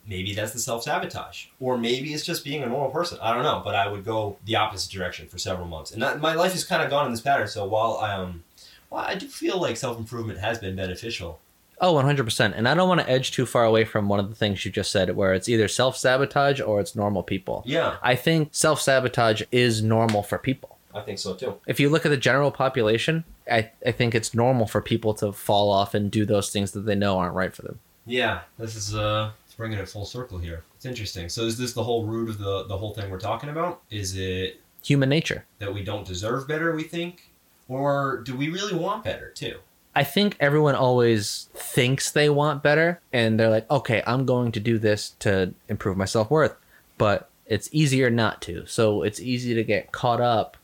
Maybe 0.09 0.35
that's 0.35 0.53
the 0.53 0.59
self 0.59 0.83
sabotage, 0.83 1.47
or 1.61 1.79
maybe 1.79 2.15
it's 2.15 2.25
just 2.25 2.45
being 2.45 2.63
a 2.63 2.67
normal 2.67 2.91
person. 2.91 3.19
I 3.21 3.33
don't 3.33 3.43
know, 3.43 3.63
but 3.65 3.75
I 3.75 3.89
would 3.89 4.05
go 4.05 4.39
the 4.45 4.57
opposite 4.57 4.91
direction 4.91 5.29
for 5.29 5.39
several 5.39 5.69
months, 5.69 5.93
and 5.93 6.03
that, 6.03 6.21
my 6.21 6.35
life 6.35 6.53
has 6.53 6.65
kind 6.65 6.83
of 6.83 6.91
gone 6.91 7.07
in 7.07 7.13
this 7.13 7.21
pattern. 7.21 7.49
So 7.49 7.67
while 7.67 7.99
I 7.99 8.15
um, 8.15 8.45
well, 8.91 9.05
I 9.05 9.15
do 9.15 9.27
feel 9.27 9.61
like 9.61 9.77
self 9.77 9.99
improvement 9.99 10.41
has 10.41 10.59
been 10.59 10.77
beneficial. 10.77 11.41
Oh, 11.81 11.95
100%. 11.95 12.55
And 12.57 12.69
I 12.69 12.75
don't 12.75 12.89
want 12.89 13.01
to 13.01 13.09
edge 13.09 13.31
too 13.31 13.47
far 13.47 13.63
away 13.63 13.85
from 13.85 14.09
one 14.09 14.19
of 14.19 14.29
the 14.29 14.35
things 14.35 14.65
you 14.65 14.71
just 14.73 14.91
said, 14.91 15.15
where 15.15 15.33
it's 15.33 15.49
either 15.49 15.69
self 15.69 15.97
sabotage 15.97 16.61
or 16.61 16.81
it's 16.81 16.97
normal 16.97 17.23
people. 17.23 17.63
Yeah, 17.67 17.97
I 18.03 18.17
think 18.17 18.49
self 18.53 18.81
sabotage 18.81 19.43
is 19.53 19.83
normal 19.83 20.23
for 20.23 20.39
people. 20.39 20.77
I 20.95 21.03
think 21.03 21.19
so 21.19 21.35
too. 21.35 21.57
If 21.67 21.79
you 21.79 21.91
look 21.91 22.05
at 22.07 22.09
the 22.09 22.17
general 22.17 22.51
population, 22.51 23.25
I, 23.51 23.71
I 23.87 23.93
think 23.93 24.15
it's 24.15 24.35
normal 24.35 24.67
for 24.67 24.81
people 24.81 25.15
to 25.15 25.33
fall 25.33 25.71
off 25.71 25.95
and 25.95 26.11
do 26.11 26.25
those 26.25 26.51
things 26.51 26.73
that 26.73 26.81
they 26.81 26.95
know 26.95 27.19
aren't 27.19 27.35
right 27.35 27.55
for 27.55 27.63
them. 27.63 27.79
Yeah, 28.07 28.41
this 28.59 28.75
is 28.75 28.95
uh, 28.95 29.31
bringing 29.59 29.79
it 29.79 29.89
full 29.89 30.07
circle 30.07 30.39
here. 30.39 30.65
It's 30.77 30.87
interesting. 30.87 31.29
So 31.29 31.43
is 31.43 31.59
this 31.59 31.75
the 31.75 31.85
whole 31.85 32.07
root 32.07 32.31
of 32.31 32.39
the 32.39 32.65
the 32.65 32.79
whole 32.79 32.95
thing 32.95 33.11
we're 33.11 33.21
talking 33.21 33.51
about? 33.51 33.83
Is 33.91 34.17
it 34.17 34.61
Human 34.85 35.11
nature. 35.11 35.45
that 35.59 35.75
we 35.75 35.85
don't 35.85 36.07
deserve 36.07 36.49
better? 36.49 36.75
We 36.75 36.85
think, 36.85 37.31
or 37.69 38.23
do 38.25 38.35
we 38.35 38.49
really 38.49 38.75
want 38.75 39.05
better 39.05 39.31
too? 39.31 39.59
I 39.95 40.05
think 40.05 40.37
everyone 40.39 40.77
always 40.77 41.49
thinks 41.55 42.13
they 42.13 42.31
want 42.31 42.63
better 42.63 43.01
and 43.13 43.39
they're 43.39 43.51
like, 43.51 43.69
okay, 43.71 44.03
I'm 44.07 44.25
going 44.25 44.53
to 44.53 44.61
do 44.61 44.79
this 44.79 45.11
to 45.19 45.53
improve 45.69 45.97
my 45.97 46.05
self 46.05 46.31
worth. 46.31 46.55
But 46.97 47.29
it's 47.47 47.69
easier 47.73 48.09
not 48.09 48.41
to. 48.43 48.65
So 48.67 49.03
it's 49.03 49.19
easy 49.19 49.55
to 49.55 49.65
get 49.65 49.91
caught 49.91 50.21
up 50.21 50.57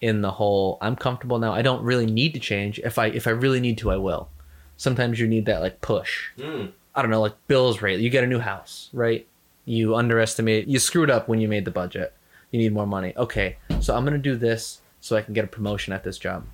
in 0.00 0.22
the 0.22 0.32
whole 0.32 0.76
I'm 0.80 0.96
comfortable 0.96 1.38
now. 1.38 1.52
I 1.52 1.62
don't 1.62 1.84
really 1.84 2.06
need 2.06 2.34
to 2.34 2.40
change. 2.40 2.80
If 2.80 2.98
I 2.98 3.06
if 3.06 3.26
I 3.28 3.30
really 3.30 3.60
need 3.60 3.78
to, 3.78 3.92
I 3.92 3.96
will. 3.96 4.28
Sometimes 4.76 5.20
you 5.20 5.28
need 5.28 5.46
that 5.46 5.60
like 5.60 5.80
push. 5.80 6.30
Mm. 6.38 6.72
I 6.94 7.02
don't 7.02 7.10
know, 7.10 7.20
like 7.20 7.36
bills 7.46 7.82
rate. 7.82 8.00
You 8.00 8.10
get 8.10 8.24
a 8.24 8.26
new 8.26 8.40
house, 8.40 8.90
right? 8.92 9.26
You 9.64 9.94
underestimate 9.94 10.66
you 10.66 10.78
screwed 10.78 11.10
up 11.10 11.28
when 11.28 11.40
you 11.40 11.48
made 11.48 11.64
the 11.64 11.70
budget. 11.70 12.14
You 12.50 12.58
need 12.58 12.72
more 12.72 12.86
money. 12.86 13.12
Okay, 13.16 13.56
so 13.80 13.96
I'm 13.96 14.04
gonna 14.04 14.18
do 14.18 14.36
this 14.36 14.80
so 15.00 15.16
I 15.16 15.22
can 15.22 15.34
get 15.34 15.44
a 15.44 15.48
promotion 15.48 15.92
at 15.92 16.04
this 16.04 16.18
job. 16.18 16.44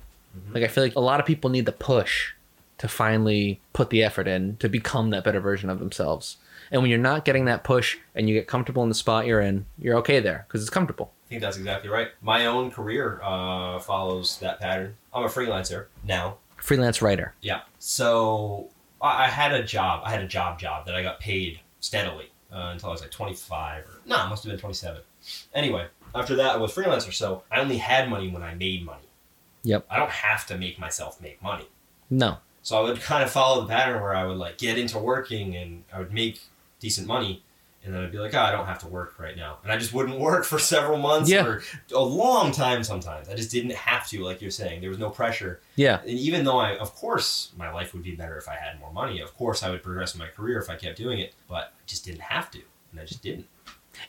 Like 0.53 0.63
I 0.63 0.67
feel 0.67 0.83
like 0.83 0.95
a 0.95 0.99
lot 1.01 1.19
of 1.19 1.25
people 1.25 1.49
need 1.49 1.65
the 1.65 1.71
push 1.71 2.33
to 2.77 2.87
finally 2.87 3.59
put 3.73 3.89
the 3.89 4.03
effort 4.03 4.27
in 4.27 4.55
to 4.57 4.69
become 4.69 5.09
that 5.09 5.23
better 5.23 5.39
version 5.39 5.69
of 5.69 5.79
themselves. 5.79 6.37
And 6.71 6.81
when 6.81 6.91
you're 6.91 6.99
not 6.99 7.25
getting 7.25 7.45
that 7.45 7.63
push 7.63 7.97
and 8.13 8.27
you 8.27 8.35
get 8.35 8.47
comfortable 8.47 8.83
in 8.83 8.89
the 8.89 8.95
spot 8.95 9.25
you're 9.25 9.41
in, 9.41 9.65
you're 9.79 9.97
okay 9.97 10.19
there 10.19 10.45
because 10.47 10.61
it's 10.61 10.69
comfortable. 10.69 11.11
I 11.25 11.29
think 11.29 11.41
that's 11.41 11.57
exactly 11.57 11.89
right. 11.89 12.09
My 12.21 12.45
own 12.45 12.71
career 12.71 13.19
uh, 13.23 13.79
follows 13.79 14.37
that 14.39 14.59
pattern. 14.59 14.95
I'm 15.13 15.23
a 15.23 15.27
freelancer 15.27 15.87
now. 16.03 16.37
Freelance 16.57 17.01
writer. 17.01 17.33
Yeah. 17.41 17.61
So 17.79 18.69
I 19.01 19.25
I 19.25 19.27
had 19.27 19.53
a 19.53 19.63
job. 19.63 20.01
I 20.03 20.11
had 20.11 20.21
a 20.21 20.27
job 20.27 20.59
job 20.59 20.85
that 20.85 20.95
I 20.95 21.03
got 21.03 21.19
paid 21.19 21.59
steadily 21.79 22.31
uh, 22.51 22.69
until 22.73 22.89
I 22.89 22.91
was 22.91 23.01
like 23.01 23.11
25 23.11 23.85
or 23.85 24.01
no, 24.05 24.25
it 24.25 24.29
must 24.29 24.43
have 24.43 24.51
been 24.51 24.59
27. 24.59 25.01
Anyway, 25.53 25.87
after 26.15 26.35
that 26.35 26.55
I 26.55 26.57
was 26.57 26.73
freelancer, 26.73 27.13
so 27.13 27.43
I 27.51 27.59
only 27.59 27.77
had 27.77 28.09
money 28.09 28.29
when 28.29 28.43
I 28.43 28.53
made 28.55 28.85
money. 28.85 29.09
Yep. 29.63 29.85
I 29.89 29.97
don't 29.97 30.11
have 30.11 30.45
to 30.47 30.57
make 30.57 30.79
myself 30.79 31.19
make 31.21 31.41
money. 31.41 31.67
No. 32.09 32.37
So 32.61 32.77
I 32.77 32.81
would 32.81 33.01
kind 33.01 33.23
of 33.23 33.29
follow 33.29 33.61
the 33.61 33.67
pattern 33.67 34.01
where 34.01 34.15
I 34.15 34.25
would 34.25 34.37
like 34.37 34.57
get 34.57 34.77
into 34.77 34.97
working 34.97 35.55
and 35.55 35.83
I 35.93 35.99
would 35.99 36.13
make 36.13 36.41
decent 36.79 37.07
money. 37.07 37.43
And 37.87 37.95
then 37.95 38.03
I'd 38.03 38.11
be 38.11 38.17
like, 38.17 38.33
oh, 38.33 38.41
I 38.41 38.51
don't 38.51 38.65
have 38.65 38.79
to 38.79 38.87
work 38.87 39.17
right 39.17 39.37
now. 39.37 39.59
And 39.63 39.71
I 39.71 39.77
just 39.77 39.93
wouldn't 39.93 40.19
work 40.19 40.43
for 40.43 40.59
several 40.59 40.97
months 40.97 41.29
Yeah. 41.29 41.45
or 41.45 41.63
a 41.95 42.03
long 42.03 42.51
time 42.51 42.83
sometimes. 42.83 43.29
I 43.29 43.35
just 43.35 43.49
didn't 43.49 43.71
have 43.71 44.07
to, 44.09 44.23
like 44.25 44.41
you're 44.41 44.51
saying. 44.51 44.81
There 44.81 44.89
was 44.89 44.99
no 44.99 45.09
pressure. 45.09 45.61
Yeah. 45.77 46.01
And 46.01 46.09
even 46.09 46.43
though 46.43 46.57
I, 46.57 46.77
of 46.77 46.93
course, 46.93 47.53
my 47.57 47.71
life 47.71 47.93
would 47.93 48.03
be 48.03 48.13
better 48.13 48.37
if 48.37 48.49
I 48.49 48.55
had 48.55 48.77
more 48.79 48.91
money. 48.91 49.21
Of 49.21 49.35
course, 49.37 49.63
I 49.63 49.69
would 49.69 49.83
progress 49.83 50.13
in 50.13 50.19
my 50.19 50.27
career 50.27 50.59
if 50.59 50.69
I 50.69 50.75
kept 50.75 50.97
doing 50.97 51.19
it. 51.19 51.33
But 51.47 51.71
I 51.79 51.83
just 51.85 52.03
didn't 52.03 52.21
have 52.21 52.51
to. 52.51 52.59
And 52.91 52.99
I 52.99 53.05
just 53.05 53.23
didn't. 53.23 53.47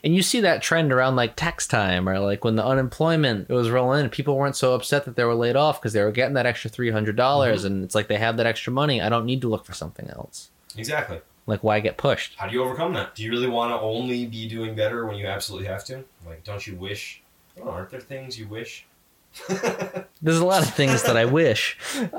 And 0.03 0.13
you 0.13 0.21
see 0.21 0.41
that 0.41 0.61
trend 0.61 0.91
around 0.91 1.15
like 1.15 1.37
tax 1.37 1.65
time 1.65 2.07
or 2.07 2.19
like 2.19 2.43
when 2.43 2.57
the 2.57 2.65
unemployment 2.65 3.49
was 3.49 3.69
rolling 3.69 4.03
in, 4.03 4.09
people 4.09 4.37
weren't 4.37 4.55
so 4.57 4.75
upset 4.75 5.05
that 5.05 5.15
they 5.15 5.23
were 5.23 5.33
laid 5.33 5.55
off 5.55 5.81
because 5.81 5.93
they 5.93 6.03
were 6.03 6.11
getting 6.11 6.35
that 6.35 6.45
extra 6.45 6.69
$300 6.69 7.15
mm-hmm. 7.15 7.65
and 7.65 7.83
it's 7.83 7.95
like 7.95 8.07
they 8.07 8.17
have 8.17 8.37
that 8.37 8.45
extra 8.45 8.71
money. 8.71 9.01
I 9.01 9.09
don't 9.09 9.25
need 9.25 9.41
to 9.41 9.47
look 9.47 9.65
for 9.65 9.73
something 9.73 10.07
else. 10.09 10.51
Exactly. 10.77 11.21
Like, 11.49 11.63
why 11.63 11.79
get 11.79 11.97
pushed? 11.97 12.35
How 12.37 12.47
do 12.47 12.53
you 12.53 12.63
overcome 12.63 12.93
that? 12.93 13.15
Do 13.15 13.23
you 13.23 13.31
really 13.31 13.47
want 13.47 13.71
to 13.71 13.79
only 13.79 14.27
be 14.27 14.47
doing 14.47 14.75
better 14.75 15.07
when 15.07 15.17
you 15.17 15.25
absolutely 15.25 15.67
have 15.67 15.83
to? 15.85 16.05
Like, 16.23 16.43
don't 16.43 16.65
you 16.67 16.75
wish? 16.75 17.23
Oh, 17.59 17.69
aren't 17.69 17.89
there 17.89 17.99
things 17.99 18.37
you 18.37 18.47
wish? 18.47 18.85
There's 20.21 20.39
a 20.39 20.45
lot 20.45 20.63
of 20.63 20.73
things 20.73 21.03
that 21.03 21.15
I 21.15 21.25
wish. 21.25 21.77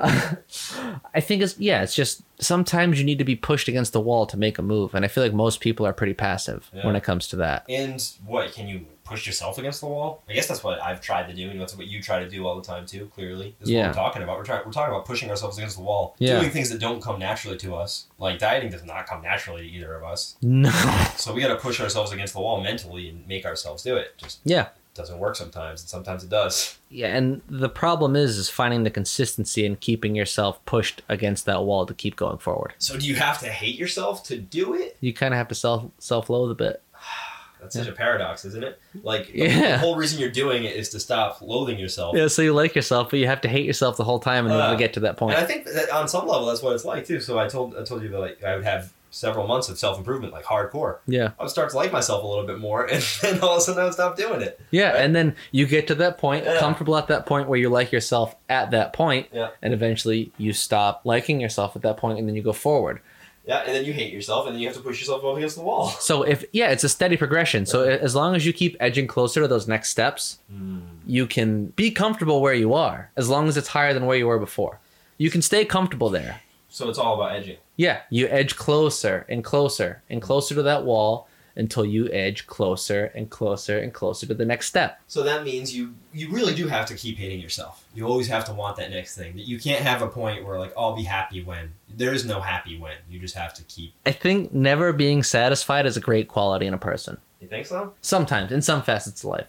I 1.13 1.19
think 1.21 1.41
it's 1.43 1.57
yeah, 1.59 1.83
it's 1.83 1.95
just 1.95 2.23
sometimes 2.39 2.99
you 2.99 3.05
need 3.05 3.19
to 3.19 3.23
be 3.25 3.35
pushed 3.35 3.67
against 3.67 3.93
the 3.93 4.01
wall 4.01 4.25
to 4.27 4.37
make 4.37 4.57
a 4.57 4.61
move, 4.61 4.95
and 4.95 5.05
I 5.05 5.07
feel 5.07 5.23
like 5.23 5.33
most 5.33 5.59
people 5.59 5.85
are 5.85 5.93
pretty 5.93 6.13
passive 6.13 6.69
Yeah. 6.73 6.85
when 6.85 6.95
it 6.95 7.03
comes 7.03 7.27
to 7.29 7.35
that. 7.37 7.65
And 7.69 8.01
what 8.25 8.53
can 8.53 8.67
you 8.67 8.85
push 9.03 9.27
yourself 9.27 9.57
against 9.57 9.81
the 9.81 9.87
wall? 9.87 10.23
I 10.29 10.33
guess 10.33 10.47
that's 10.47 10.63
what 10.63 10.81
I've 10.81 11.01
tried 11.01 11.27
to 11.27 11.33
do, 11.33 11.49
and 11.49 11.59
that's 11.59 11.75
what 11.77 11.87
you 11.87 12.01
try 12.01 12.19
to 12.23 12.29
do 12.29 12.47
all 12.47 12.55
the 12.55 12.65
time 12.65 12.85
too. 12.85 13.11
Clearly, 13.13 13.55
is 13.61 13.69
Yeah. 13.69 13.87
what 13.87 13.87
we're 13.89 13.93
talking 14.03 14.21
about. 14.23 14.37
We're 14.37 14.45
trying. 14.45 14.65
We're 14.65 14.71
talking 14.71 14.93
about 14.93 15.05
pushing 15.05 15.29
ourselves 15.29 15.57
against 15.57 15.75
the 15.77 15.83
wall, 15.83 16.15
Yeah. 16.17 16.39
doing 16.39 16.51
things 16.51 16.69
that 16.71 16.79
don't 16.79 17.01
come 17.01 17.19
naturally 17.19 17.57
to 17.57 17.75
us. 17.75 18.05
Like 18.17 18.39
dieting 18.39 18.71
does 18.71 18.83
not 18.83 19.05
come 19.05 19.21
naturally 19.21 19.63
to 19.63 19.67
either 19.67 19.93
of 19.95 20.03
us. 20.03 20.35
No. 20.41 20.71
So 21.17 21.33
we 21.33 21.41
got 21.41 21.49
to 21.49 21.55
push 21.57 21.79
ourselves 21.79 22.11
against 22.11 22.33
the 22.33 22.39
wall 22.39 22.61
mentally 22.61 23.09
and 23.09 23.27
make 23.27 23.45
ourselves 23.45 23.83
do 23.83 23.95
it. 23.97 24.17
Just 24.17 24.39
Yeah. 24.43 24.69
Doesn't 24.93 25.19
work 25.19 25.35
sometimes, 25.35 25.81
and 25.81 25.89
sometimes 25.89 26.23
it 26.23 26.29
does. 26.29 26.77
Yeah, 26.89 27.15
and 27.15 27.41
the 27.47 27.69
problem 27.69 28.15
is 28.15 28.37
is 28.37 28.49
finding 28.49 28.83
the 28.83 28.89
consistency 28.89 29.65
and 29.65 29.79
keeping 29.79 30.15
yourself 30.15 30.63
pushed 30.65 31.01
against 31.07 31.45
that 31.45 31.63
wall 31.63 31.85
to 31.85 31.93
keep 31.93 32.15
going 32.15 32.37
forward. 32.39 32.73
So 32.77 32.97
do 32.97 33.05
you 33.07 33.15
have 33.15 33.39
to 33.39 33.47
hate 33.47 33.75
yourself 33.77 34.23
to 34.25 34.37
do 34.37 34.73
it? 34.73 34.97
You 34.99 35.13
kind 35.13 35.33
of 35.33 35.37
have 35.37 35.47
to 35.49 35.55
self 35.55 35.85
self 35.99 36.29
loathe 36.29 36.51
a 36.51 36.55
bit. 36.55 36.83
That's 37.61 37.75
such 37.75 37.87
a 37.87 37.91
paradox, 37.91 38.43
isn't 38.43 38.63
it? 38.63 38.79
Like 39.03 39.27
the, 39.31 39.37
Yeah. 39.39 39.71
the 39.73 39.77
whole 39.77 39.95
reason 39.95 40.19
you're 40.19 40.31
doing 40.31 40.63
it 40.63 40.75
is 40.75 40.89
to 40.89 40.99
stop 40.99 41.41
loathing 41.41 41.77
yourself. 41.77 42.15
Yeah, 42.17 42.27
so 42.27 42.41
you 42.41 42.53
like 42.53 42.73
yourself, 42.75 43.11
but 43.11 43.19
you 43.19 43.27
have 43.27 43.41
to 43.41 43.47
hate 43.47 43.65
yourself 43.65 43.97
the 43.97 44.03
whole 44.03 44.19
time 44.19 44.45
and 44.47 44.55
Uh, 44.55 44.57
never 44.67 44.77
get 44.79 44.93
to 44.93 44.99
that 45.01 45.17
point. 45.17 45.35
And 45.37 45.43
I 45.43 45.47
think 45.47 45.65
that 45.65 45.91
on 45.91 46.07
some 46.07 46.27
level 46.27 46.47
that's 46.47 46.63
what 46.63 46.73
it's 46.73 46.85
like 46.85 47.05
too. 47.05 47.19
So 47.19 47.37
I 47.37 47.47
told 47.47 47.77
I 47.77 47.83
told 47.83 48.01
you 48.01 48.09
that 48.09 48.19
like 48.19 48.43
I 48.43 48.55
would 48.55 48.63
have 48.65 48.91
several 49.11 49.45
months 49.45 49.69
of 49.69 49.77
self 49.77 49.97
improvement, 49.97 50.33
like 50.33 50.45
hardcore. 50.45 50.99
Yeah. 51.05 51.31
I 51.37 51.43
would 51.43 51.51
start 51.51 51.69
to 51.71 51.75
like 51.75 51.91
myself 51.91 52.23
a 52.23 52.27
little 52.27 52.45
bit 52.47 52.59
more, 52.59 52.85
and 52.91 53.03
then 53.21 53.39
all 53.41 53.51
of 53.51 53.57
a 53.59 53.61
sudden 53.61 53.81
I 53.81 53.85
would 53.85 53.93
stop 53.93 54.17
doing 54.17 54.41
it. 54.41 54.59
Yeah, 54.71 54.91
Right. 54.93 55.01
and 55.01 55.15
then 55.15 55.35
you 55.51 55.67
get 55.67 55.85
to 55.87 55.95
that 55.95 56.17
point, 56.17 56.45
Yeah. 56.45 56.57
comfortable 56.59 56.97
at 56.97 57.07
that 57.07 57.25
point 57.27 57.47
where 57.47 57.59
you 57.59 57.69
like 57.69 57.91
yourself 57.91 58.35
at 58.49 58.71
that 58.71 58.93
point, 58.93 59.27
Yeah. 59.31 59.49
and 59.61 59.73
eventually 59.73 60.31
you 60.37 60.53
stop 60.53 61.01
liking 61.05 61.39
yourself 61.39 61.75
at 61.75 61.83
that 61.83 61.97
point, 61.97 62.17
and 62.17 62.27
then 62.27 62.35
you 62.35 62.41
go 62.41 62.53
forward. 62.53 63.01
Yeah, 63.45 63.63
and 63.65 63.75
then 63.75 63.85
you 63.85 63.91
hate 63.91 64.13
yourself, 64.13 64.45
and 64.45 64.55
then 64.55 64.61
you 64.61 64.67
have 64.67 64.77
to 64.77 64.83
push 64.83 64.99
yourself 64.99 65.25
up 65.25 65.35
against 65.35 65.55
the 65.57 65.63
wall. 65.63 65.89
So 65.99 66.23
if 66.23 66.45
yeah, 66.53 66.69
it's 66.71 66.83
a 66.83 66.89
steady 66.89 67.17
progression. 67.17 67.65
So 67.65 67.83
as 67.83 68.15
long 68.15 68.35
as 68.35 68.45
you 68.45 68.53
keep 68.53 68.77
edging 68.79 69.07
closer 69.07 69.41
to 69.41 69.47
those 69.47 69.67
next 69.67 69.89
steps, 69.89 70.39
hmm. 70.49 70.79
you 71.05 71.27
can 71.27 71.67
be 71.67 71.91
comfortable 71.91 72.39
where 72.41 72.53
you 72.53 72.73
are. 72.73 73.11
As 73.17 73.29
long 73.29 73.47
as 73.47 73.57
it's 73.57 73.69
higher 73.69 73.93
than 73.93 74.05
where 74.05 74.17
you 74.17 74.27
were 74.27 74.39
before, 74.39 74.79
you 75.17 75.29
can 75.29 75.41
stay 75.41 75.65
comfortable 75.65 76.09
there. 76.09 76.41
So 76.69 76.87
it's 76.89 76.97
all 76.99 77.15
about 77.15 77.35
edging. 77.35 77.57
Yeah, 77.81 78.01
you 78.11 78.27
edge 78.27 78.57
closer 78.57 79.25
and 79.27 79.43
closer 79.43 80.03
and 80.07 80.21
mm-hmm. 80.21 80.27
closer 80.27 80.53
to 80.53 80.61
that 80.61 80.83
wall 80.83 81.27
until 81.55 81.83
you 81.83 82.07
edge 82.11 82.45
closer 82.45 83.05
and 83.15 83.27
closer 83.27 83.79
and 83.79 83.91
closer 83.91 84.27
to 84.27 84.35
the 84.35 84.45
next 84.45 84.67
step. 84.67 85.01
So 85.07 85.23
that 85.23 85.43
means 85.43 85.75
you 85.75 85.95
you 86.13 86.29
really 86.29 86.53
do 86.53 86.67
have 86.67 86.85
to 86.85 86.95
keep 86.95 87.17
hating 87.17 87.39
yourself. 87.39 87.83
You 87.95 88.05
always 88.05 88.27
have 88.27 88.45
to 88.45 88.53
want 88.53 88.77
that 88.77 88.91
next 88.91 89.17
thing. 89.17 89.35
That 89.35 89.47
you 89.47 89.59
can't 89.59 89.81
have 89.81 90.03
a 90.03 90.07
point 90.07 90.45
where 90.45 90.59
like 90.59 90.73
I'll 90.77 90.95
be 90.95 91.05
happy 91.05 91.41
when. 91.41 91.73
There 91.89 92.13
is 92.13 92.23
no 92.23 92.39
happy 92.39 92.77
when. 92.77 92.97
You 93.09 93.19
just 93.19 93.33
have 93.33 93.51
to 93.55 93.63
keep. 93.63 93.95
I 94.05 94.11
think 94.11 94.53
never 94.53 94.93
being 94.93 95.23
satisfied 95.23 95.87
is 95.87 95.97
a 95.97 96.01
great 96.01 96.27
quality 96.27 96.67
in 96.67 96.75
a 96.75 96.77
person. 96.77 97.17
You 97.39 97.47
think 97.47 97.65
so? 97.65 97.93
Sometimes, 98.01 98.51
in 98.51 98.61
some 98.61 98.83
facets 98.83 99.23
of 99.23 99.31
life. 99.31 99.47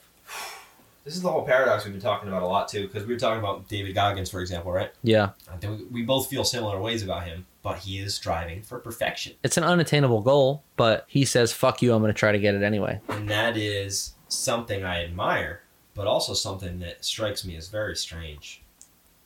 This 1.04 1.16
is 1.16 1.22
the 1.22 1.30
whole 1.30 1.44
paradox 1.44 1.84
we've 1.84 1.92
been 1.92 2.00
talking 2.02 2.28
about 2.28 2.42
a 2.42 2.46
lot 2.46 2.68
too, 2.68 2.86
because 2.86 3.04
we 3.06 3.12
were 3.14 3.18
talking 3.18 3.40
about 3.40 3.68
David 3.68 3.94
Goggins, 3.94 4.30
for 4.30 4.40
example, 4.40 4.70
right? 4.70 4.90
Yeah. 5.02 5.30
I 5.52 5.56
think 5.56 5.78
we- 5.80 5.84
we 5.86 6.02
both 6.02 6.28
feel 6.28 6.44
similar 6.44 6.80
ways 6.80 7.02
about 7.02 7.24
him, 7.24 7.46
but 7.62 7.78
he 7.78 7.98
is 7.98 8.14
striving 8.14 8.62
for 8.62 8.78
perfection, 8.78 9.32
It's 9.42 9.56
an 9.56 9.64
unattainable 9.64 10.20
goal, 10.20 10.62
but 10.76 11.04
he 11.08 11.24
says, 11.24 11.52
fuck 11.52 11.82
you, 11.82 11.92
I'm 11.92 12.02
going 12.02 12.12
to 12.12 12.18
try 12.18 12.30
to 12.32 12.38
get 12.38 12.54
it 12.54 12.62
anyway. 12.62 13.00
and 13.08 13.28
that 13.28 13.56
is 13.56 14.12
something 14.28 14.84
I 14.84 15.02
admire, 15.04 15.62
but 15.94 16.06
also 16.06 16.34
something 16.34 16.78
that 16.80 17.04
strikes 17.04 17.44
me 17.44 17.56
as 17.56 17.68
very 17.68 17.96
strange. 17.96 18.62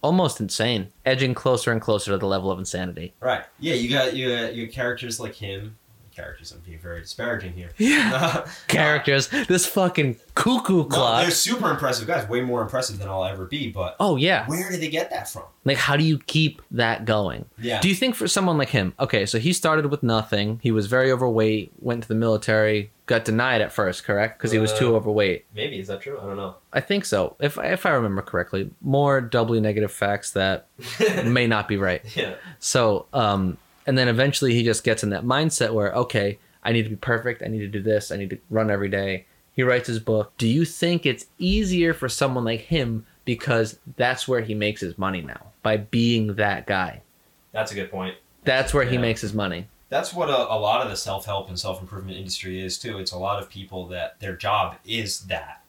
Almost 0.03 0.41
insane. 0.41 0.89
Edging 1.05 1.35
closer 1.35 1.73
and 1.73 1.81
closer 1.81 2.11
to 2.13 2.19
the 2.19 2.27
level 2.27 2.51
of 2.51 2.59
insanity. 2.59 3.13
Right? 3.21 3.45
Yeah, 3.59 3.75
you 3.75 3.89
got 3.91 4.15
you 4.15 4.29
got, 4.37 4.55
you 4.55 4.67
got 4.67 4.75
characters 4.75 5.19
like 5.21 5.35
him. 5.35 5.77
Characters, 6.17 6.51
I'm 6.51 6.61
being 6.61 6.79
very 6.79 7.01
disparaging 7.03 7.53
here. 7.53 7.69
Yeah. 7.79 8.47
Characters. 8.69 9.29
This 9.29 9.67
fucking 9.67 10.17
cuckoo 10.35 10.79
No, 10.79 10.85
clock. 10.85 11.23
they're 11.23 11.31
super 11.31 11.71
impressive 11.71 12.07
guys, 12.07 12.27
way 12.29 12.41
more 12.41 12.63
impressive 12.63 12.99
than 12.99 13.09
I'll 13.09 13.25
ever 13.25 13.45
be. 13.45 13.71
But 13.71 13.97
oh, 14.01 14.17
yeah. 14.17 14.47
where 14.49 14.71
did 14.71 14.81
they 14.81 14.89
get 14.89 15.11
that 15.11 15.29
from? 15.29 15.43
Like, 15.67 15.77
how 15.77 15.97
do 15.97 16.05
you 16.05 16.19
keep 16.19 16.63
that 16.71 17.05
going? 17.05 17.45
Yeah, 17.59 17.81
Do 17.81 17.89
you 17.89 17.95
think 17.95 18.15
for 18.15 18.27
someone 18.29 18.57
like 18.57 18.71
him, 18.71 18.95
okay, 18.99 19.27
so 19.27 19.39
he 19.39 19.53
started 19.53 19.87
with 19.87 20.03
nothing. 20.03 20.59
He 20.63 20.71
was 20.73 20.87
very 20.87 21.13
overweight, 21.13 21.73
went 21.81 22.03
to 22.03 22.09
the 22.09 22.15
military, 22.15 22.93
got 23.07 23.25
denied 23.25 23.61
at 23.61 23.73
first, 23.73 24.05
correct? 24.05 24.39
Because 24.39 24.53
he 24.53 24.59
was 24.59 24.73
too 24.73 24.95
Uh, 24.95 24.99
overweight. 24.99 25.45
maybe 25.55 25.79
is 25.79 25.89
that 25.89 26.01
true? 26.01 26.19
I 26.19 26.25
don't 26.25 26.37
know. 26.37 26.55
I 26.73 26.81
think 26.81 27.05
so. 27.05 27.37
If 27.41 27.59
if 27.59 27.85
I 27.85 27.91
remember 27.91 28.23
correctly, 28.23 28.71
more 28.81 29.21
doubly 29.21 29.61
negative 29.61 29.93
facts 29.93 30.31
that 30.33 30.67
may 31.27 31.47
not 31.47 31.69
be 31.69 31.77
right. 31.77 32.03
yeah, 32.17 32.37
So, 32.59 33.07
um, 33.13 33.59
and 33.87 33.97
then 33.97 34.09
eventually 34.09 34.55
he 34.55 34.63
just 34.65 34.85
gets 34.85 35.03
in 35.03 35.11
that 35.11 35.25
mindset 35.25 35.73
where, 35.73 35.93
okay, 35.93 36.39
I 36.63 36.73
need 36.73 36.83
to 36.83 36.91
be 36.91 36.97
perfect. 36.97 37.43
I 37.43 37.47
need 37.47 37.61
to 37.61 37.69
do 37.69 37.81
this. 37.83 38.11
I 38.11 38.17
need 38.17 38.31
to 38.31 38.39
run 38.51 38.71
every 38.71 38.89
day. 38.89 39.27
He 39.53 39.63
writes 39.63 39.87
his 39.87 39.99
book. 40.01 40.33
Do 40.37 40.47
you 40.49 40.65
think 40.65 41.07
it's 41.07 41.27
easier 41.39 41.95
for 41.95 42.09
someone 42.09 42.45
like 42.45 42.61
him 42.61 43.07
because 43.25 43.79
that's 43.97 44.27
where 44.29 44.41
he 44.41 44.55
makes 44.55 44.81
his 44.81 44.99
money 44.99 45.23
now 45.23 45.47
by 45.63 45.77
being 45.79 46.35
that 46.35 46.67
guy? 46.67 47.03
that's 47.53 47.73
a 47.73 47.75
good 47.75 47.91
point. 47.91 48.17
That's 48.45 48.75
where 48.75 48.85
he 48.85 48.99
makes 48.99 49.23
his 49.23 49.33
money. 49.33 49.67
That's 49.89 50.13
what 50.13 50.29
a, 50.29 50.53
a 50.53 50.59
lot 50.59 50.83
of 50.83 50.91
the 50.91 50.97
self 50.97 51.25
help 51.25 51.49
and 51.49 51.59
self 51.59 51.81
improvement 51.81 52.19
industry 52.19 52.61
is 52.61 52.77
too. 52.79 52.99
It's 52.99 53.13
a 53.13 53.19
lot 53.19 53.43
of 53.43 53.49
people 53.49 53.87
that 53.89 54.21
their 54.21 54.37
job 54.37 54.77
is 54.85 55.21
that. 55.23 55.63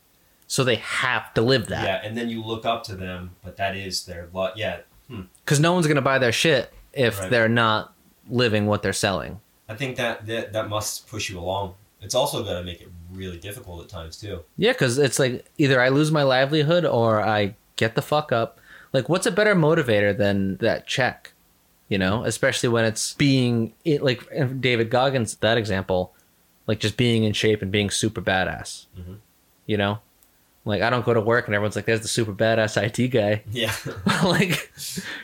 So 0.48 0.64
they 0.64 0.76
have 0.76 1.34
to 1.36 1.42
live 1.42 1.68
that. 1.68 1.84
Yeah, 1.84 2.02
and 2.04 2.18
then 2.18 2.30
you 2.30 2.44
look 2.44 2.66
up 2.66 2.84
to 2.86 2.96
them, 2.96 3.32
but 3.44 3.56
that 3.58 3.76
is 3.76 4.06
their 4.06 4.28
lot. 4.34 4.58
Yeah, 4.58 4.80
hmm. 5.08 5.22
Because 5.46 5.60
no 5.60 5.74
one's 5.74 5.88
going 5.88 5.96
to 5.96 6.02
buy 6.02 6.20
their 6.20 6.32
shit 6.34 6.74
if 6.94 7.20
Right. 7.20 7.30
they're 7.32 7.50
not 7.50 7.94
living 8.30 8.66
what 8.68 8.82
they're 8.84 8.94
selling. 8.94 9.40
I 9.70 9.76
think 9.76 9.98
that 9.98 10.26
that, 10.28 10.54
that 10.54 10.70
must 10.70 11.08
push 11.08 11.30
you 11.30 11.40
along. 11.40 11.76
It's 12.02 12.16
also 12.16 12.44
going 12.44 12.58
to 12.58 12.64
make 12.64 12.82
it 12.82 12.90
really 13.12 13.38
difficult 13.38 13.82
at 13.84 13.90
times 13.90 14.18
too. 14.18 14.44
Yeah, 14.58 14.72
because 14.72 14.98
it's 14.98 15.20
like 15.20 15.46
either 15.58 15.82
I 15.82 15.90
lose 15.90 16.12
my 16.12 16.24
livelihood 16.24 16.86
or 16.86 17.22
I 17.22 17.56
get 17.76 17.96
the 17.96 18.02
fuck 18.02 18.32
up. 18.32 18.60
Like, 18.94 19.10
what's 19.10 19.26
a 19.26 19.32
better 19.32 19.56
motivator 19.56 20.18
than 20.18 20.58
that 20.58 20.88
check? 20.88 21.34
You 21.90 21.98
know, 21.98 22.24
especially 22.24 22.70
when 22.70 22.86
it's 22.86 23.14
being 23.14 23.74
it, 23.86 24.04
like 24.04 24.28
David 24.60 24.90
Goggins, 24.90 25.36
that 25.38 25.58
example, 25.58 26.14
like 26.68 26.80
just 26.80 26.98
being 26.98 27.24
in 27.24 27.34
shape 27.34 27.62
and 27.62 27.72
being 27.72 27.90
super 27.90 28.22
badass. 28.22 28.86
Mhm. 28.98 29.18
You 29.66 29.78
know, 29.78 30.00
like 30.66 30.82
I 30.82 30.90
don't 30.90 31.06
go 31.06 31.14
to 31.14 31.22
work 31.22 31.48
and 31.48 31.56
everyone's 31.56 31.76
like, 31.78 31.86
"There's 31.86 32.02
the 32.02 32.08
super 32.10 32.34
badass 32.34 32.76
IT 32.82 33.08
guy." 33.10 33.44
Yeah, 33.52 33.74
like, 34.24 34.72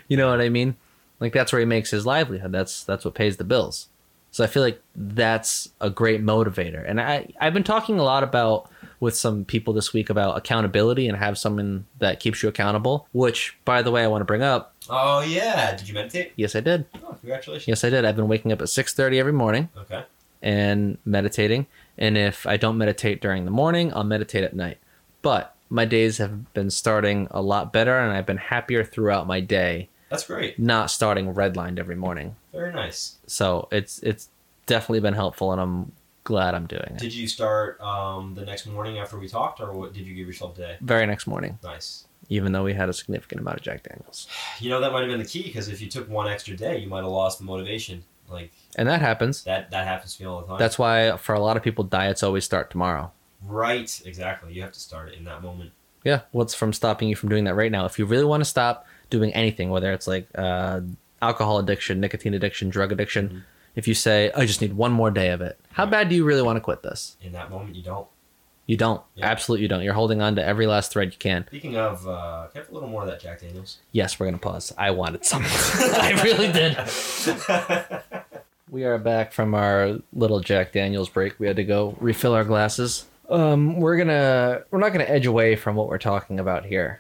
you 0.08 0.16
know 0.16 0.30
what 0.30 0.40
I 0.40 0.48
mean? 0.50 0.76
Like 1.24 1.34
that's 1.34 1.52
where 1.52 1.60
he 1.62 1.66
makes 1.66 1.90
his 1.90 2.06
livelihood. 2.06 2.52
That's 2.52 2.84
that's 2.84 3.04
what 3.06 3.16
pays 3.16 3.38
the 3.38 3.44
bills. 3.46 3.88
So 4.32 4.44
I 4.44 4.48
feel 4.48 4.62
like 4.64 4.82
that's 4.96 5.70
a 5.80 5.90
great 5.90 6.24
motivator. 6.24 6.84
And 6.88 7.00
I 7.02 7.30
I've 7.40 7.54
been 7.54 7.64
talking 7.64 7.98
a 8.00 8.04
lot 8.04 8.24
about 8.24 8.70
with 9.00 9.16
some 9.16 9.44
people 9.46 9.74
this 9.74 9.94
week 9.94 10.10
about 10.10 10.38
accountability 10.38 11.08
and 11.08 11.18
have 11.18 11.38
someone 11.38 11.86
that 12.00 12.20
keeps 12.20 12.42
you 12.44 12.50
accountable. 12.50 13.08
Which, 13.14 13.56
by 13.66 13.82
the 13.82 13.92
way, 13.92 14.04
I 14.04 14.08
want 14.08 14.22
to 14.22 14.26
bring 14.26 14.42
up. 14.44 14.74
Oh 14.90 15.22
yeah. 15.22 15.76
Did 15.78 15.88
you 15.88 15.94
meditate? 15.94 16.34
Yes, 16.36 16.56
I 16.56 16.60
did. 16.60 16.86
Oh, 16.96 17.16
congratulations. 17.20 17.68
Yes, 17.70 17.84
I 17.84 17.90
did. 17.90 18.06
I've 18.06 18.16
been 18.18 18.28
waking 18.28 18.52
up 18.52 18.62
at 18.62 18.70
six 18.70 18.94
thirty 18.94 19.18
every 19.20 19.34
morning 19.34 19.70
Okay. 19.78 20.04
and 20.42 20.98
meditating. 21.06 21.68
And 21.98 22.18
if 22.18 22.46
I 22.46 22.58
don't 22.58 22.78
meditate 22.78 23.22
during 23.22 23.46
the 23.46 23.52
morning, 23.52 23.94
I'll 23.94 24.04
meditate 24.04 24.44
at 24.44 24.56
night. 24.56 24.78
But 25.22 25.56
my 25.70 25.86
days 25.86 26.18
have 26.18 26.54
been 26.54 26.70
starting 26.70 27.28
a 27.32 27.42
lot 27.42 27.72
better, 27.72 27.98
and 27.98 28.12
I've 28.12 28.26
been 28.26 28.38
happier 28.38 28.84
throughout 28.84 29.26
my 29.28 29.40
day 29.40 29.90
That's 30.14 30.28
great. 30.28 30.58
not 30.60 30.92
starting 30.92 31.34
redlined 31.34 31.80
every 31.80 31.96
morning. 31.96 32.36
Very 32.54 32.72
nice. 32.72 33.18
So 33.28 33.68
it's 33.72 34.00
it's 34.00 34.30
definitely 34.66 35.00
been 35.02 35.14
helpful, 35.16 35.52
and 35.52 35.60
I'm 35.60 35.92
glad 36.24 36.56
I'm 36.56 36.68
doing 36.68 36.84
it. 36.96 36.98
Did 37.00 37.14
you 37.14 37.28
start 37.28 37.82
um, 37.82 38.34
the 38.36 38.46
next 38.46 38.66
morning 38.66 38.98
after 39.00 39.18
we 39.20 39.28
talked, 39.28 39.60
or 39.60 39.74
what 39.74 39.94
did 39.94 40.06
you 40.08 40.14
give 40.16 40.28
yourself 40.28 40.56
today? 40.56 40.78
Very 40.82 41.06
next 41.06 41.28
morning, 41.28 41.60
Nice. 41.64 42.06
even 42.30 42.52
though 42.54 42.64
we 42.64 42.74
had 42.74 42.88
a 42.90 42.94
significant 42.94 43.42
amount 43.42 43.58
of 43.58 43.64
Jack 43.64 43.84
Daniels, 43.84 44.28
You 44.60 44.70
know 44.70 44.80
that 44.80 44.92
might 44.94 45.02
have 45.02 45.10
been 45.10 45.20
the 45.20 45.26
key 45.26 45.44
because 45.44 45.68
if 45.68 45.82
you 45.82 45.90
took 45.90 46.08
one 46.10 46.28
extra 46.30 46.56
day, 46.56 46.78
you 46.78 46.88
might 46.88 47.02
have 47.04 47.08
lost 47.12 47.40
the 47.40 47.44
motivation. 47.46 48.04
Like 48.30 48.52
and 48.78 48.88
that 48.88 49.02
happens. 49.02 49.44
that. 49.44 49.70
That 49.72 49.86
happens 49.86 50.16
to 50.16 50.24
me 50.24 50.30
all 50.30 50.42
the 50.42 50.48
time. 50.48 50.58
That's 50.60 50.80
why 50.80 51.18
for 51.18 51.34
a 51.36 51.40
lot 51.42 51.58
of 51.58 51.64
people, 51.64 51.84
diets 51.84 52.24
always 52.24 52.46
start 52.46 52.70
tomorrow. 52.70 53.12
right. 53.46 54.02
Exactly. 54.06 54.54
You 54.54 54.62
have 54.62 54.72
to 54.72 54.80
start 54.80 55.10
it 55.10 55.16
in 55.18 55.26
that 55.26 55.42
moment. 55.42 55.72
Yeah, 56.06 56.22
what's 56.32 56.54
from 56.54 56.72
stopping 56.74 57.10
you 57.10 57.16
from 57.16 57.30
doing 57.30 57.44
that 57.46 57.56
right 57.56 57.72
now? 57.72 57.86
If 57.86 57.98
you 58.00 58.06
really 58.06 58.26
want 58.26 58.42
to 58.42 58.46
stop 58.46 58.86
doing 59.14 59.34
anything, 59.34 59.70
whether 59.70 59.94
it's 59.94 60.08
like 60.08 60.28
uh, 60.36 60.82
alcohol 61.22 61.60
addiction, 61.60 62.00
nicotine 62.02 62.34
addiction, 62.34 62.70
drug 62.70 62.92
addiction, 62.92 63.30
Mhm. 63.30 63.42
if 63.76 63.88
you 63.88 63.94
say, 63.94 64.32
"I 64.36 64.46
just 64.46 64.60
need 64.62 64.74
one 64.74 64.92
more 64.92 65.12
day 65.12 65.30
of 65.30 65.40
it," 65.42 65.58
how 65.72 65.86
bad 65.86 66.10
do 66.10 66.16
you 66.16 66.26
really 66.26 66.42
want 66.42 66.58
to 66.58 66.62
quit 66.62 66.84
this? 66.84 67.16
In 67.22 67.32
that 67.34 67.50
moment, 67.50 67.76
you 67.76 67.84
don't. 67.84 68.08
You 68.66 68.78
don't. 68.78 69.02
Yeah. 69.16 69.26
Absolutely, 69.28 69.64
you 69.64 69.68
don't. 69.68 69.84
You're 69.84 69.94
holding 69.94 70.22
on 70.22 70.36
to 70.38 70.44
every 70.46 70.68
last 70.68 70.92
thread 70.92 71.12
you 71.12 71.18
can. 71.20 71.46
Speaking 71.48 71.76
of, 71.76 72.08
uh, 72.08 72.48
can 72.54 72.62
I 72.62 72.64
have 72.64 72.70
a 72.70 72.74
little 72.74 72.88
more 72.90 73.02
of 73.04 73.08
that 73.10 73.20
Jack 73.20 73.42
Daniels? 73.42 73.78
Yes, 73.92 74.20
we're 74.20 74.26
gonna 74.28 74.38
pause. 74.38 74.74
I 74.78 74.92
wanted 74.92 75.26
some. 75.26 75.44
I 75.46 76.20
really 76.24 76.52
did. 76.52 76.78
We 78.72 78.86
are 78.86 78.98
back 78.98 79.34
from 79.34 79.54
our 79.54 80.00
little 80.14 80.40
Jack 80.40 80.72
Daniels 80.72 81.08
break. 81.08 81.40
We 81.40 81.46
had 81.46 81.58
to 81.58 81.64
go 81.64 81.96
refill 82.00 82.34
our 82.34 82.44
glasses. 82.44 83.06
Um, 83.30 83.80
we're 83.80 83.98
gonna 83.98 84.64
we're 84.72 84.80
not 84.80 84.92
gonna 84.94 85.04
edge 85.04 85.28
away 85.28 85.56
from 85.56 85.76
what 85.76 85.88
we're 85.90 86.00
talking 86.00 86.40
about 86.40 86.66
here. 86.66 87.00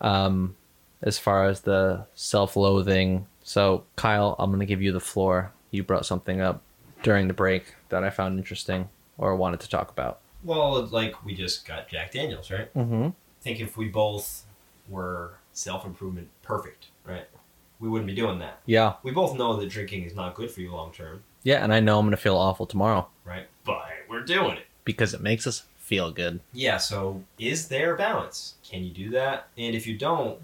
Um, 0.00 0.56
as 1.04 1.18
far 1.18 1.46
as 1.46 1.60
the 1.60 2.06
self-loathing. 2.14 3.26
So, 3.44 3.84
Kyle, 3.96 4.34
I'm 4.38 4.50
gonna 4.50 4.66
give 4.66 4.82
you 4.82 4.90
the 4.90 5.00
floor. 5.00 5.52
You 5.70 5.82
brought 5.84 6.06
something 6.06 6.40
up 6.40 6.62
during 7.02 7.28
the 7.28 7.34
break 7.34 7.74
that 7.90 8.02
I 8.02 8.10
found 8.10 8.38
interesting 8.38 8.88
or 9.18 9.36
wanted 9.36 9.60
to 9.60 9.68
talk 9.68 9.90
about. 9.90 10.20
well, 10.42 10.84
like 10.86 11.24
we 11.24 11.34
just 11.34 11.66
got 11.66 11.88
Jack 11.88 12.12
Daniels, 12.12 12.50
right? 12.50 12.72
Mm-hmm. 12.74 13.04
I 13.06 13.42
think 13.42 13.60
if 13.60 13.76
we 13.76 13.88
both 13.88 14.44
were 14.88 15.34
self 15.52 15.84
improvement 15.84 16.28
perfect, 16.42 16.86
right, 17.04 17.26
we 17.78 17.88
wouldn't 17.88 18.06
be 18.08 18.14
doing 18.14 18.38
that. 18.40 18.60
Yeah, 18.66 18.94
We 19.02 19.10
both 19.12 19.36
know 19.36 19.56
that 19.56 19.68
drinking 19.68 20.04
is 20.04 20.14
not 20.14 20.34
good 20.34 20.50
for 20.50 20.60
you 20.60 20.72
long 20.72 20.92
term, 20.92 21.22
yeah, 21.42 21.62
and 21.62 21.72
I 21.72 21.80
know 21.80 21.98
I'm 21.98 22.06
gonna 22.06 22.16
feel 22.16 22.36
awful 22.36 22.66
tomorrow 22.66 23.08
right? 23.24 23.46
But 23.64 23.84
we're 24.08 24.20
doing 24.24 24.56
it. 24.58 24.66
because 24.84 25.14
it 25.14 25.20
makes 25.22 25.46
us 25.46 25.64
feel 25.78 26.10
good. 26.10 26.40
Yeah, 26.52 26.76
so 26.78 27.22
is 27.38 27.68
there 27.68 27.94
balance? 27.96 28.54
Can 28.68 28.84
you 28.84 28.90
do 28.90 29.10
that? 29.10 29.48
And 29.58 29.74
if 29.74 29.86
you 29.86 29.96
don't, 29.96 30.38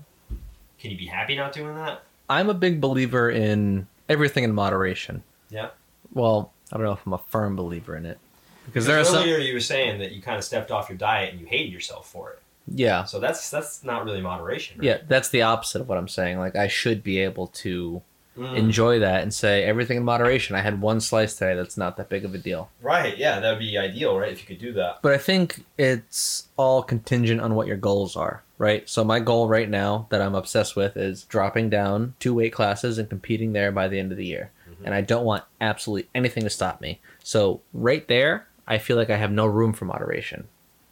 can 0.80 0.90
you 0.90 0.96
be 0.98 1.06
happy 1.06 1.36
not 1.36 1.52
doing 1.52 1.74
that? 1.76 2.02
I'm 2.28 2.48
a 2.48 2.54
big 2.54 2.80
believer 2.80 3.30
in 3.30 3.86
everything 4.08 4.44
in 4.44 4.54
moderation. 4.54 5.22
Yeah. 5.50 5.70
Well, 6.12 6.52
I 6.72 6.76
don't 6.76 6.86
know 6.86 6.92
if 6.92 7.06
I'm 7.06 7.12
a 7.12 7.18
firm 7.18 7.56
believer 7.56 7.96
in 7.96 8.06
it 8.06 8.18
because 8.66 8.86
there 8.86 8.96
are 8.96 9.00
Because 9.00 9.12
some. 9.14 9.22
earlier 9.24 9.38
you 9.38 9.54
were 9.54 9.60
saying 9.60 9.98
that 10.00 10.12
you 10.12 10.22
kind 10.22 10.38
of 10.38 10.44
stepped 10.44 10.70
off 10.70 10.88
your 10.88 10.98
diet 10.98 11.32
and 11.32 11.40
you 11.40 11.46
hated 11.46 11.72
yourself 11.72 12.08
for 12.10 12.30
it. 12.30 12.42
Yeah, 12.72 13.02
So 13.04 13.18
that's 13.18 13.50
that's 13.50 13.82
not 13.82 14.04
really 14.04 14.20
moderation, 14.20 14.78
right? 14.78 14.84
yeah, 14.86 14.98
that's 15.08 15.30
the 15.30 15.42
opposite 15.42 15.80
of 15.80 15.88
what 15.88 15.98
I'm 15.98 16.06
saying. 16.06 16.38
Like 16.38 16.54
I 16.54 16.68
should 16.68 17.02
be 17.02 17.18
able 17.18 17.48
to 17.48 18.00
Mm. 18.38 18.56
enjoy 18.56 19.00
that 19.00 19.22
and 19.22 19.34
say 19.34 19.64
everything 19.64 19.96
in 19.96 20.04
moderation. 20.04 20.54
I 20.54 20.60
had 20.60 20.80
one 20.80 21.00
slice 21.00 21.34
today. 21.34 21.54
That's 21.56 21.76
not 21.76 21.96
that 21.96 22.08
big 22.08 22.24
of 22.24 22.34
a 22.34 22.38
deal. 22.38 22.70
Right. 22.80 23.18
Yeah, 23.18 23.40
that 23.40 23.50
would 23.50 23.58
be 23.58 23.76
ideal, 23.76 24.16
right? 24.16 24.32
If 24.32 24.40
you 24.40 24.46
could 24.46 24.64
do 24.64 24.72
that. 24.74 25.02
But 25.02 25.12
I 25.12 25.18
think 25.18 25.64
it's 25.76 26.48
all 26.56 26.82
contingent 26.82 27.40
on 27.40 27.54
what 27.54 27.66
your 27.66 27.76
goals 27.76 28.16
are, 28.16 28.42
right? 28.56 28.88
So 28.88 29.02
my 29.02 29.18
goal 29.18 29.48
right 29.48 29.68
now 29.68 30.06
that 30.10 30.22
I'm 30.22 30.36
obsessed 30.36 30.76
with 30.76 30.96
is 30.96 31.24
dropping 31.24 31.70
down 31.70 32.14
two 32.20 32.32
weight 32.32 32.52
classes 32.52 32.98
and 32.98 33.08
competing 33.08 33.52
there 33.52 33.72
by 33.72 33.88
the 33.88 33.98
end 33.98 34.12
of 34.12 34.18
the 34.18 34.26
year. 34.26 34.52
And 34.84 34.94
I 34.94 35.00
don't 35.02 35.24
want 35.24 35.44
absolutely 35.60 36.08
anything 36.14 36.42
to 36.44 36.50
stop 36.50 36.80
me. 36.80 37.00
So 37.22 37.60
right 37.72 38.06
there, 38.08 38.46
I 38.66 38.78
feel 38.78 38.96
like 38.96 39.10
I 39.10 39.16
have 39.16 39.32
no 39.32 39.46
room 39.46 39.72
for 39.72 39.84
moderation. 39.84 40.48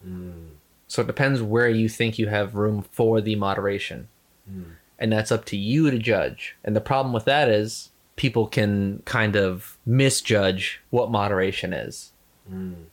Mm. 0.07 0.49
So 0.89 1.03
it 1.03 1.07
depends 1.07 1.43
where 1.43 1.69
you 1.69 1.89
think 1.89 2.19
you 2.19 2.29
have 2.29 2.55
room 2.55 2.85
for 2.93 3.21
the 3.21 3.37
moderation. 3.37 4.09
Mm. 4.51 4.73
And 4.99 5.13
that's 5.13 5.31
up 5.31 5.45
to 5.47 5.57
you 5.57 5.91
to 5.91 5.99
judge. 5.99 6.57
And 6.65 6.75
the 6.75 6.81
problem 6.81 7.13
with 7.13 7.25
that 7.27 7.49
is 7.49 7.91
people 8.17 8.47
can 8.49 9.03
kind 9.05 9.37
of 9.37 9.79
misjudge 9.87 10.81
what 10.91 11.11
moderation 11.11 11.73
is, 11.73 12.13
Mm. 12.51 12.87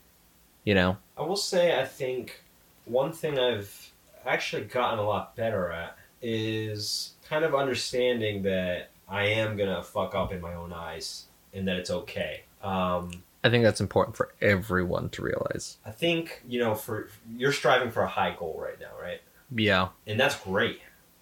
you 0.63 0.75
know? 0.75 0.97
I 1.17 1.23
will 1.23 1.35
say, 1.35 1.79
I 1.79 1.85
think 1.85 2.41
one 2.85 3.11
thing 3.11 3.39
I've 3.39 3.91
actually 4.25 4.63
gotten 4.65 4.99
a 4.99 5.03
lot 5.03 5.35
better 5.35 5.71
at 5.71 5.97
is 6.21 7.13
kind 7.27 7.43
of 7.45 7.55
understanding 7.55 8.43
that 8.43 8.89
I 9.07 9.27
am 9.27 9.55
gonna 9.57 9.81
fuck 9.83 10.13
up 10.13 10.31
in 10.33 10.41
my 10.41 10.53
own 10.53 10.73
eyes 10.73 11.25
and 11.53 11.67
that 11.67 11.77
it's 11.77 11.89
okay. 11.89 12.41
Um, 12.61 13.23
I 13.43 13.49
think 13.49 13.63
that's 13.63 13.79
important 13.81 14.17
for 14.17 14.33
everyone 14.41 15.09
to 15.09 15.21
realize. 15.21 15.77
I 15.85 15.91
think 15.91 16.41
you 16.47 16.59
know, 16.59 16.75
for 16.75 17.09
you're 17.37 17.51
striving 17.51 17.91
for 17.91 18.01
a 18.03 18.07
high 18.07 18.35
goal 18.37 18.59
right 18.59 18.79
now, 18.79 18.91
right? 19.01 19.21
Yeah. 19.55 19.89
And 20.07 20.19
that's 20.19 20.35
great, 20.35 20.81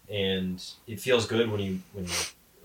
and 0.09 0.63
it 0.87 0.99
feels 0.99 1.25
good 1.25 1.51
when 1.51 1.61
you 1.61 1.79
when 1.93 2.05
you 2.05 2.13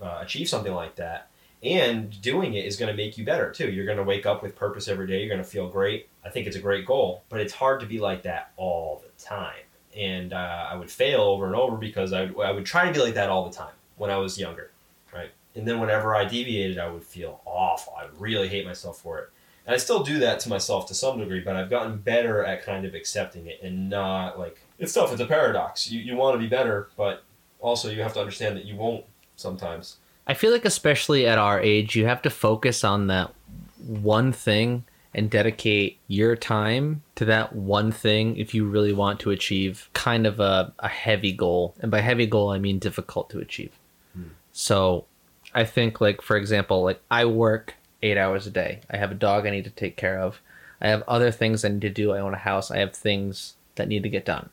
uh, 0.01 0.19
achieve 0.21 0.49
something 0.49 0.73
like 0.73 0.95
that. 0.95 1.29
And 1.61 2.21
doing 2.21 2.53
it 2.53 2.65
is 2.65 2.77
going 2.77 2.89
to 2.89 2.95
make 2.95 3.17
you 3.17 3.25
better 3.25 3.51
too. 3.51 3.69
You're 3.69 3.85
going 3.85 3.97
to 3.97 4.03
wake 4.03 4.25
up 4.25 4.41
with 4.41 4.55
purpose 4.55 4.87
every 4.87 5.07
day. 5.07 5.19
You're 5.19 5.27
going 5.27 5.43
to 5.43 5.49
feel 5.49 5.67
great. 5.67 6.07
I 6.23 6.29
think 6.29 6.47
it's 6.47 6.55
a 6.55 6.61
great 6.61 6.85
goal, 6.85 7.23
but 7.27 7.41
it's 7.41 7.53
hard 7.53 7.81
to 7.81 7.85
be 7.85 7.99
like 7.99 8.23
that 8.23 8.51
all 8.55 9.03
the 9.03 9.23
time. 9.23 9.63
And 9.97 10.31
uh, 10.31 10.67
I 10.71 10.75
would 10.75 10.89
fail 10.89 11.19
over 11.19 11.47
and 11.47 11.55
over 11.55 11.75
because 11.75 12.13
I, 12.13 12.29
I 12.41 12.51
would 12.51 12.65
try 12.65 12.85
to 12.85 12.93
be 12.93 12.99
like 12.99 13.15
that 13.15 13.29
all 13.29 13.49
the 13.49 13.55
time 13.55 13.73
when 13.97 14.09
I 14.09 14.17
was 14.17 14.39
younger, 14.39 14.71
right? 15.13 15.31
And 15.55 15.67
then 15.67 15.81
whenever 15.81 16.15
I 16.15 16.23
deviated, 16.23 16.79
I 16.79 16.89
would 16.89 17.03
feel 17.03 17.41
awful. 17.43 17.93
I 17.97 18.07
really 18.17 18.47
hate 18.47 18.65
myself 18.65 19.01
for 19.01 19.19
it. 19.19 19.29
And 19.65 19.75
I 19.75 19.77
still 19.77 20.01
do 20.01 20.19
that 20.19 20.39
to 20.41 20.49
myself 20.49 20.87
to 20.87 20.93
some 20.93 21.19
degree, 21.19 21.41
but 21.41 21.55
I've 21.55 21.69
gotten 21.69 21.97
better 21.97 22.43
at 22.45 22.63
kind 22.63 22.85
of 22.85 22.95
accepting 22.95 23.47
it 23.47 23.59
and 23.61 23.89
not 23.89 24.39
like 24.39 24.61
it's 24.77 24.93
tough. 24.93 25.11
It's 25.11 25.21
a 25.21 25.25
paradox. 25.25 25.91
You, 25.91 25.99
you 25.99 26.15
want 26.15 26.35
to 26.35 26.39
be 26.39 26.47
better, 26.47 26.89
but 26.95 27.23
also 27.59 27.89
you 27.89 28.01
have 28.01 28.13
to 28.13 28.19
understand 28.19 28.57
that 28.57 28.65
you 28.65 28.75
won't 28.75 29.05
sometimes. 29.35 29.97
I 30.27 30.33
feel 30.33 30.51
like 30.51 30.65
especially 30.65 31.25
at 31.25 31.37
our 31.37 31.59
age, 31.59 31.95
you 31.95 32.05
have 32.05 32.21
to 32.23 32.29
focus 32.29 32.83
on 32.83 33.07
that 33.07 33.33
one 33.77 34.31
thing 34.31 34.83
and 35.13 35.29
dedicate 35.29 35.97
your 36.07 36.35
time 36.35 37.01
to 37.15 37.25
that 37.25 37.55
one 37.55 37.91
thing 37.91 38.37
if 38.37 38.53
you 38.53 38.65
really 38.65 38.93
want 38.93 39.19
to 39.21 39.31
achieve 39.31 39.89
kind 39.93 40.27
of 40.27 40.39
a, 40.39 40.71
a 40.79 40.87
heavy 40.87 41.31
goal. 41.31 41.73
And 41.79 41.89
by 41.89 42.01
heavy 42.01 42.27
goal, 42.27 42.51
I 42.51 42.59
mean 42.59 42.77
difficult 42.77 43.29
to 43.31 43.39
achieve. 43.39 43.71
Hmm. 44.13 44.29
So 44.51 45.05
I 45.53 45.63
think, 45.63 45.99
like, 45.99 46.21
for 46.21 46.37
example, 46.37 46.83
like 46.83 47.01
I 47.09 47.25
work 47.25 47.73
eight 48.03 48.17
hours 48.17 48.45
a 48.45 48.51
day. 48.51 48.81
I 48.89 48.97
have 48.97 49.11
a 49.11 49.15
dog 49.15 49.45
I 49.45 49.49
need 49.49 49.63
to 49.63 49.71
take 49.71 49.97
care 49.97 50.19
of. 50.19 50.41
I 50.79 50.87
have 50.89 51.03
other 51.07 51.31
things 51.31 51.65
I 51.65 51.69
need 51.69 51.81
to 51.81 51.89
do. 51.89 52.11
I 52.11 52.19
own 52.19 52.33
a 52.33 52.37
house. 52.37 52.69
I 52.71 52.77
have 52.77 52.95
things 52.95 53.55
that 53.75 53.87
need 53.87 54.03
to 54.03 54.09
get 54.09 54.25
done. 54.25 54.49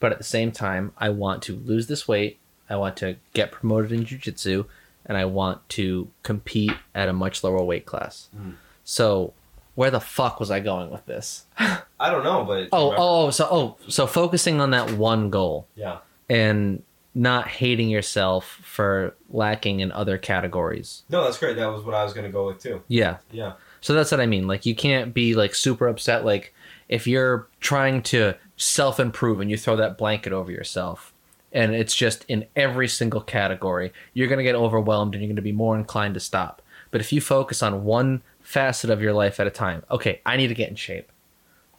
But 0.00 0.12
at 0.12 0.18
the 0.18 0.24
same 0.24 0.52
time, 0.52 0.92
I 0.98 1.08
want 1.08 1.42
to 1.44 1.56
lose 1.56 1.86
this 1.86 2.06
weight. 2.06 2.38
I 2.68 2.76
want 2.76 2.96
to 2.98 3.16
get 3.32 3.52
promoted 3.52 3.92
in 3.92 4.04
jujitsu, 4.04 4.66
and 5.06 5.16
I 5.16 5.24
want 5.24 5.68
to 5.70 6.08
compete 6.22 6.72
at 6.94 7.08
a 7.08 7.12
much 7.12 7.44
lower 7.44 7.62
weight 7.62 7.86
class. 7.86 8.28
Mm. 8.36 8.54
So, 8.84 9.32
where 9.74 9.90
the 9.90 10.00
fuck 10.00 10.40
was 10.40 10.50
I 10.50 10.60
going 10.60 10.90
with 10.90 11.04
this? 11.06 11.46
I 11.58 12.10
don't 12.10 12.24
know, 12.24 12.44
but 12.44 12.68
Oh, 12.72 12.94
oh, 12.96 13.30
so 13.30 13.48
oh, 13.50 13.76
so 13.88 14.06
focusing 14.06 14.60
on 14.60 14.70
that 14.70 14.92
one 14.92 15.30
goal 15.30 15.66
yeah, 15.74 15.98
and 16.28 16.82
not 17.14 17.46
hating 17.46 17.88
yourself 17.88 18.58
for 18.64 19.14
lacking 19.30 19.80
in 19.80 19.92
other 19.92 20.18
categories. 20.18 21.04
no, 21.08 21.22
that's 21.22 21.38
great. 21.38 21.56
That 21.56 21.66
was 21.66 21.84
what 21.84 21.94
I 21.94 22.02
was 22.02 22.12
going 22.12 22.26
to 22.26 22.32
go 22.32 22.46
with 22.46 22.60
too. 22.60 22.82
Yeah. 22.88 23.18
Yeah, 23.30 23.52
So 23.80 23.94
that's 23.94 24.10
what 24.10 24.20
I 24.20 24.26
mean. 24.26 24.48
Like 24.48 24.66
you 24.66 24.74
can't 24.74 25.14
be 25.14 25.34
like 25.34 25.54
super 25.54 25.86
upset 25.86 26.24
like 26.24 26.52
if 26.88 27.06
you're 27.06 27.46
trying 27.60 28.02
to 28.02 28.34
self-improve 28.56 29.40
and 29.40 29.50
you 29.50 29.56
throw 29.56 29.76
that 29.76 29.96
blanket 29.96 30.32
over 30.32 30.50
yourself 30.50 31.13
and 31.54 31.74
it's 31.74 31.94
just 31.94 32.24
in 32.28 32.46
every 32.56 32.88
single 32.88 33.20
category, 33.20 33.92
you're 34.12 34.28
going 34.28 34.38
to 34.38 34.44
get 34.44 34.56
overwhelmed 34.56 35.14
and 35.14 35.22
you're 35.22 35.28
going 35.28 35.36
to 35.36 35.42
be 35.42 35.52
more 35.52 35.76
inclined 35.76 36.14
to 36.14 36.20
stop. 36.20 36.60
But 36.90 37.00
if 37.00 37.12
you 37.12 37.20
focus 37.20 37.62
on 37.62 37.84
one 37.84 38.22
facet 38.40 38.90
of 38.90 39.00
your 39.00 39.12
life 39.12 39.40
at 39.40 39.46
a 39.46 39.50
time, 39.50 39.84
okay, 39.90 40.20
I 40.26 40.36
need 40.36 40.48
to 40.48 40.54
get 40.54 40.68
in 40.68 40.74
shape. 40.74 41.10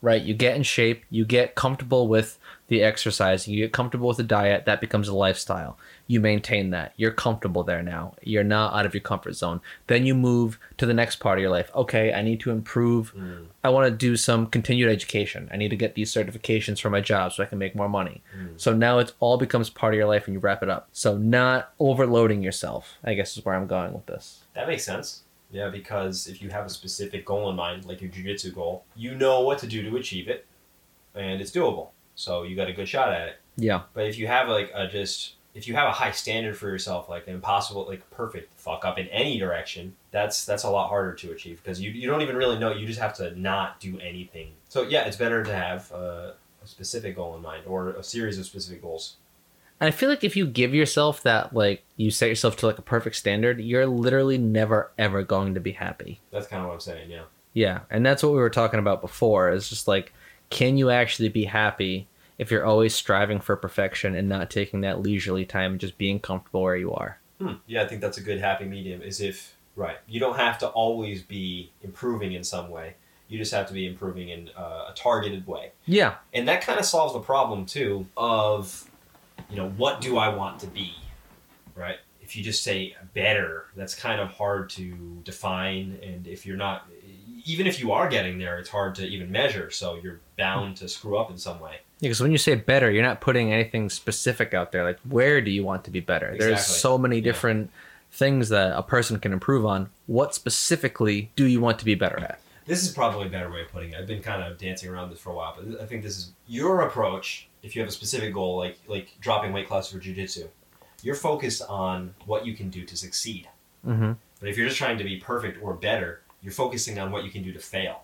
Right? 0.02 0.22
You 0.22 0.34
get 0.34 0.56
in 0.56 0.64
shape, 0.64 1.04
you 1.10 1.26
get 1.26 1.56
comfortable 1.56 2.08
with 2.08 2.40
the 2.68 2.82
exercise, 2.82 3.48
you 3.48 3.64
get 3.64 3.74
comfortable 3.74 4.08
with 4.08 4.18
the 4.18 4.24
diet, 4.24 4.66
that 4.66 4.82
becomes 4.82 5.08
a 5.08 5.16
lifestyle. 5.16 5.78
You 6.08 6.20
maintain 6.20 6.72
that. 6.72 6.94
You're 6.98 7.12
comfortable 7.12 7.64
there 7.64 7.84
now. 7.84 8.16
You're 8.24 8.44
not 8.44 8.74
out 8.74 8.86
of 8.86 8.94
your 8.94 9.02
comfort 9.02 9.34
zone. 9.34 9.62
Then 9.88 10.06
you 10.06 10.16
move 10.16 10.60
to 10.78 10.86
the 10.86 10.94
next 10.94 11.18
part 11.18 11.38
of 11.38 11.42
your 11.44 11.52
life. 11.52 11.70
Okay, 11.76 12.12
I 12.14 12.22
need 12.24 12.40
to 12.42 12.52
improve. 12.52 13.14
Mm. 13.16 13.48
I 13.64 13.70
want 13.70 13.86
to 13.88 13.96
do 13.96 14.16
some 14.18 14.48
continued 14.48 14.90
education. 14.90 15.48
I 15.54 15.58
need 15.58 15.70
to 15.70 15.76
get 15.76 15.94
these 15.96 16.12
certifications 16.12 16.80
for 16.80 16.90
my 16.90 17.02
job 17.02 17.34
so 17.34 17.44
I 17.44 17.46
can 17.46 17.60
make 17.60 17.76
more 17.76 17.90
money. 17.90 18.24
Mm. 18.36 18.60
So 18.60 18.74
now 18.74 18.98
it 19.00 19.14
all 19.20 19.38
becomes 19.38 19.70
part 19.70 19.94
of 19.94 19.98
your 19.98 20.08
life 20.08 20.26
and 20.26 20.34
you 20.34 20.40
wrap 20.40 20.64
it 20.64 20.70
up. 20.70 20.90
So 20.92 21.18
not 21.18 21.72
overloading 21.80 22.42
yourself, 22.42 22.96
I 23.04 23.14
guess 23.14 23.38
is 23.38 23.46
where 23.46 23.56
I'm 23.56 23.68
going 23.68 23.94
with 23.94 24.08
this. 24.08 24.44
that 24.56 24.68
makes 24.68 24.84
sense. 24.84 25.22
Yeah, 25.52 25.70
because 25.70 26.28
if 26.28 26.42
you 26.42 26.50
have 26.50 26.66
a 26.66 26.70
specific 26.70 27.26
goal 27.26 27.50
in 27.50 27.56
mind, 27.56 27.86
like 27.86 28.02
your 28.02 28.10
jujitsu 28.10 28.54
goal, 28.54 28.84
you 28.96 29.16
know 29.16 29.42
what 29.42 29.60
to 29.60 29.68
do 29.68 29.88
to 29.88 29.96
achieve 29.96 30.28
it, 30.28 30.46
and 31.14 31.40
it's 31.40 31.52
doable. 31.52 31.90
So 32.16 32.44
you 32.44 32.56
got 32.56 32.70
a 32.70 32.74
good 32.74 32.88
shot 32.88 33.14
at 33.14 33.28
it. 33.28 33.36
Yeah. 33.58 33.84
But 33.94 34.08
if 34.08 34.18
you 34.18 34.28
have 34.28 34.50
like 34.50 34.72
a 34.74 34.88
just 34.88 35.34
if 35.54 35.68
you 35.68 35.74
have 35.76 35.88
a 35.88 35.92
high 35.92 36.12
standard 36.12 36.58
for 36.58 36.68
yourself, 36.68 37.08
like 37.08 37.28
an 37.28 37.34
impossible, 37.34 37.86
like 37.88 38.10
perfect 38.12 38.54
fuck 38.60 38.84
up 38.84 39.00
in 39.00 39.08
any 39.08 39.40
direction, 39.40 39.96
that's 40.12 40.46
that's 40.46 40.64
a 40.64 40.70
lot 40.70 40.90
harder 40.90 41.14
to 41.14 41.32
achieve 41.32 41.62
because 41.64 41.82
you 41.82 41.92
you 41.92 42.08
don't 42.08 42.22
even 42.22 42.36
really 42.36 42.60
know. 42.60 42.74
You 42.74 42.86
just 42.86 43.00
have 43.00 43.14
to 43.16 43.38
not 43.40 43.80
do 43.80 43.98
anything. 44.00 44.52
So 44.70 44.84
yeah, 44.84 45.06
it's 45.06 45.18
better 45.18 45.44
to 45.44 45.56
have 45.56 45.92
a, 45.92 46.36
a 46.64 46.68
specific 46.68 47.16
goal 47.16 47.36
in 47.36 47.42
mind 47.42 47.64
or 47.66 47.90
a 47.92 48.04
series 48.04 48.38
of 48.38 48.46
specific 48.46 48.82
goals. 48.82 49.16
And 49.80 49.88
I 49.90 49.92
feel 49.92 50.10
like 50.10 50.24
if 50.24 50.38
you 50.38 50.48
give 50.48 50.74
yourself 50.74 51.24
that, 51.24 51.54
like, 51.54 51.84
you 51.98 52.10
set 52.10 52.30
yourself 52.30 52.56
to 52.58 52.66
like 52.66 52.80
a 52.80 52.82
perfect 52.82 53.18
standard, 53.18 53.60
you're 53.60 53.86
literally 53.86 54.38
never 54.38 54.92
ever 54.98 55.24
going 55.24 55.54
to 55.54 55.60
be 55.60 55.74
happy. 55.74 56.22
That's 56.32 56.48
kind 56.48 56.62
of 56.62 56.68
what 56.68 56.76
I'm 56.76 56.80
saying. 56.80 57.12
Yeah. 57.12 57.24
Yeah. 57.54 57.82
And 57.90 58.06
that's 58.06 58.24
what 58.24 58.34
we 58.34 58.40
were 58.40 58.50
talking 58.50 58.80
about 58.80 59.02
before. 59.02 59.52
Is 59.52 59.70
just 59.70 59.88
like, 59.88 60.14
can 60.50 60.78
you 60.78 60.90
actually 60.90 61.30
be 61.30 61.46
happy 61.46 62.08
if 62.38 62.52
you're 62.52 62.66
always 62.66 62.94
striving 62.94 63.40
for 63.40 63.56
perfection 63.56 64.16
and 64.16 64.28
not 64.28 64.50
taking 64.50 64.82
that 64.82 65.02
leisurely 65.02 65.46
time 65.46 65.72
and 65.72 65.80
just 65.80 65.98
being 65.98 66.20
comfortable 66.20 66.62
where 66.62 66.76
you 66.76 66.94
are? 66.94 67.20
Hmm. 67.40 67.54
Yeah, 67.66 67.84
I 67.84 67.88
think 67.88 68.02
that's 68.02 68.18
a 68.18 68.22
good 68.24 68.40
happy 68.40 68.66
medium. 68.66 69.02
Is 69.02 69.22
if 69.22 69.56
right, 69.76 69.98
you 70.08 70.20
don't 70.20 70.38
have 70.38 70.58
to 70.60 70.68
always 70.68 71.22
be 71.22 71.72
improving 71.82 72.34
in 72.34 72.44
some 72.44 72.70
way. 72.70 72.96
You 73.28 73.38
just 73.40 73.54
have 73.54 73.68
to 73.68 73.74
be 73.74 73.88
improving 73.88 74.30
in 74.30 74.50
uh, 74.56 74.90
a 74.90 74.94
targeted 74.96 75.48
way. 75.48 75.72
Yeah. 75.86 76.16
and 76.34 76.48
that 76.48 76.62
kind 76.62 76.80
of 76.80 76.86
solves 76.86 77.14
the 77.14 77.20
problem 77.20 77.66
too 77.66 78.06
of 78.16 78.90
you 79.50 79.58
know 79.58 79.70
what 79.70 80.02
do 80.02 80.18
i 80.18 80.28
want 80.30 80.60
to 80.60 80.68
be 80.68 80.94
right 81.76 81.98
if 82.22 82.36
you 82.36 82.44
just 82.44 82.64
say 82.64 82.96
better 83.14 83.66
that's 83.76 83.94
kind 83.94 84.20
of 84.20 84.30
hard 84.30 84.70
to 84.72 85.20
define 85.24 86.00
and 86.02 86.26
if 86.28 86.46
you're 86.46 86.58
not 86.58 86.88
even 87.46 87.68
if 87.68 87.80
you 87.80 87.92
are 87.92 88.08
getting 88.10 88.38
there 88.38 88.58
it's 88.58 88.70
hard 88.70 88.96
to 88.96 89.04
even 89.06 89.32
measure 89.32 89.70
so 89.72 89.98
you're 90.04 90.20
bound 90.38 90.76
to 90.78 90.88
screw 90.90 91.18
up 91.18 91.30
in 91.32 91.38
some 91.38 91.60
way 91.60 91.78
Yeah, 92.00 92.08
Because 92.10 92.22
when 92.22 92.32
you 92.32 92.38
say 92.38 92.56
better, 92.56 92.92
you're 92.92 93.04
not 93.04 93.22
putting 93.22 93.54
anything 93.54 93.90
specific 93.90 94.54
out 94.54 94.72
there. 94.74 94.84
Like, 94.84 95.00
where 95.08 95.40
do 95.42 95.50
you 95.52 95.64
want 95.64 95.86
to 95.86 95.92
be 95.92 96.02
better? 96.02 96.36
There's 96.38 96.66
so 96.66 96.98
many 96.98 97.18
Yeah. 97.18 97.24
different 97.24 97.70
things 98.12 98.50
that 98.50 98.78
a 98.78 98.84
person 98.84 99.20
can 99.20 99.32
improve 99.32 99.66
on. 99.66 99.90
What 100.08 100.36
specifically 100.36 101.32
do 101.36 101.46
you 101.46 101.62
want 101.62 101.80
to 101.80 101.86
be 101.86 101.96
better 101.96 102.20
at? 102.20 102.40
this 102.68 102.82
is 102.84 102.92
probably 102.92 103.28
a 103.28 103.30
better 103.30 103.52
way 103.52 103.62
of 103.62 103.68
putting 103.72 103.92
it 103.92 104.00
i've 104.00 104.08
been 104.08 104.24
kind 104.24 104.42
of 104.42 104.58
dancing 104.58 104.90
around 104.90 105.12
this 105.12 105.20
for 105.20 105.30
a 105.30 105.36
while 105.36 105.56
but 105.56 105.80
i 105.80 105.86
think 105.86 106.02
this 106.02 106.18
is 106.18 106.32
your 106.48 106.82
approach 106.82 107.48
if 107.62 107.76
you 107.76 107.80
have 107.84 107.88
a 107.88 107.92
specific 107.92 108.34
goal 108.34 108.58
like 108.58 108.80
like 108.88 109.08
dropping 109.22 109.54
weight 109.54 109.68
class 109.68 109.92
for 109.92 110.00
jiu-jitsu 110.00 110.48
you're 111.04 111.14
focused 111.14 111.62
on 111.70 112.16
what 112.26 112.44
you 112.44 112.56
can 112.56 112.70
do 112.72 112.84
to 112.84 112.98
succeed 112.98 113.48
Mm-hmm. 113.86 114.14
But 114.40 114.50
if 114.50 114.58
you're 114.58 114.66
just 114.68 114.80
trying 114.80 114.98
to 114.98 115.04
be 115.04 115.18
perfect 115.18 115.62
or 115.62 115.76
better, 115.76 116.22
you're 116.46 116.54
focusing 116.54 117.00
on 117.00 117.12
what 117.12 117.24
you 117.26 117.32
can 117.32 117.42
do 117.44 117.52
to 117.52 117.60
fail. 117.60 118.04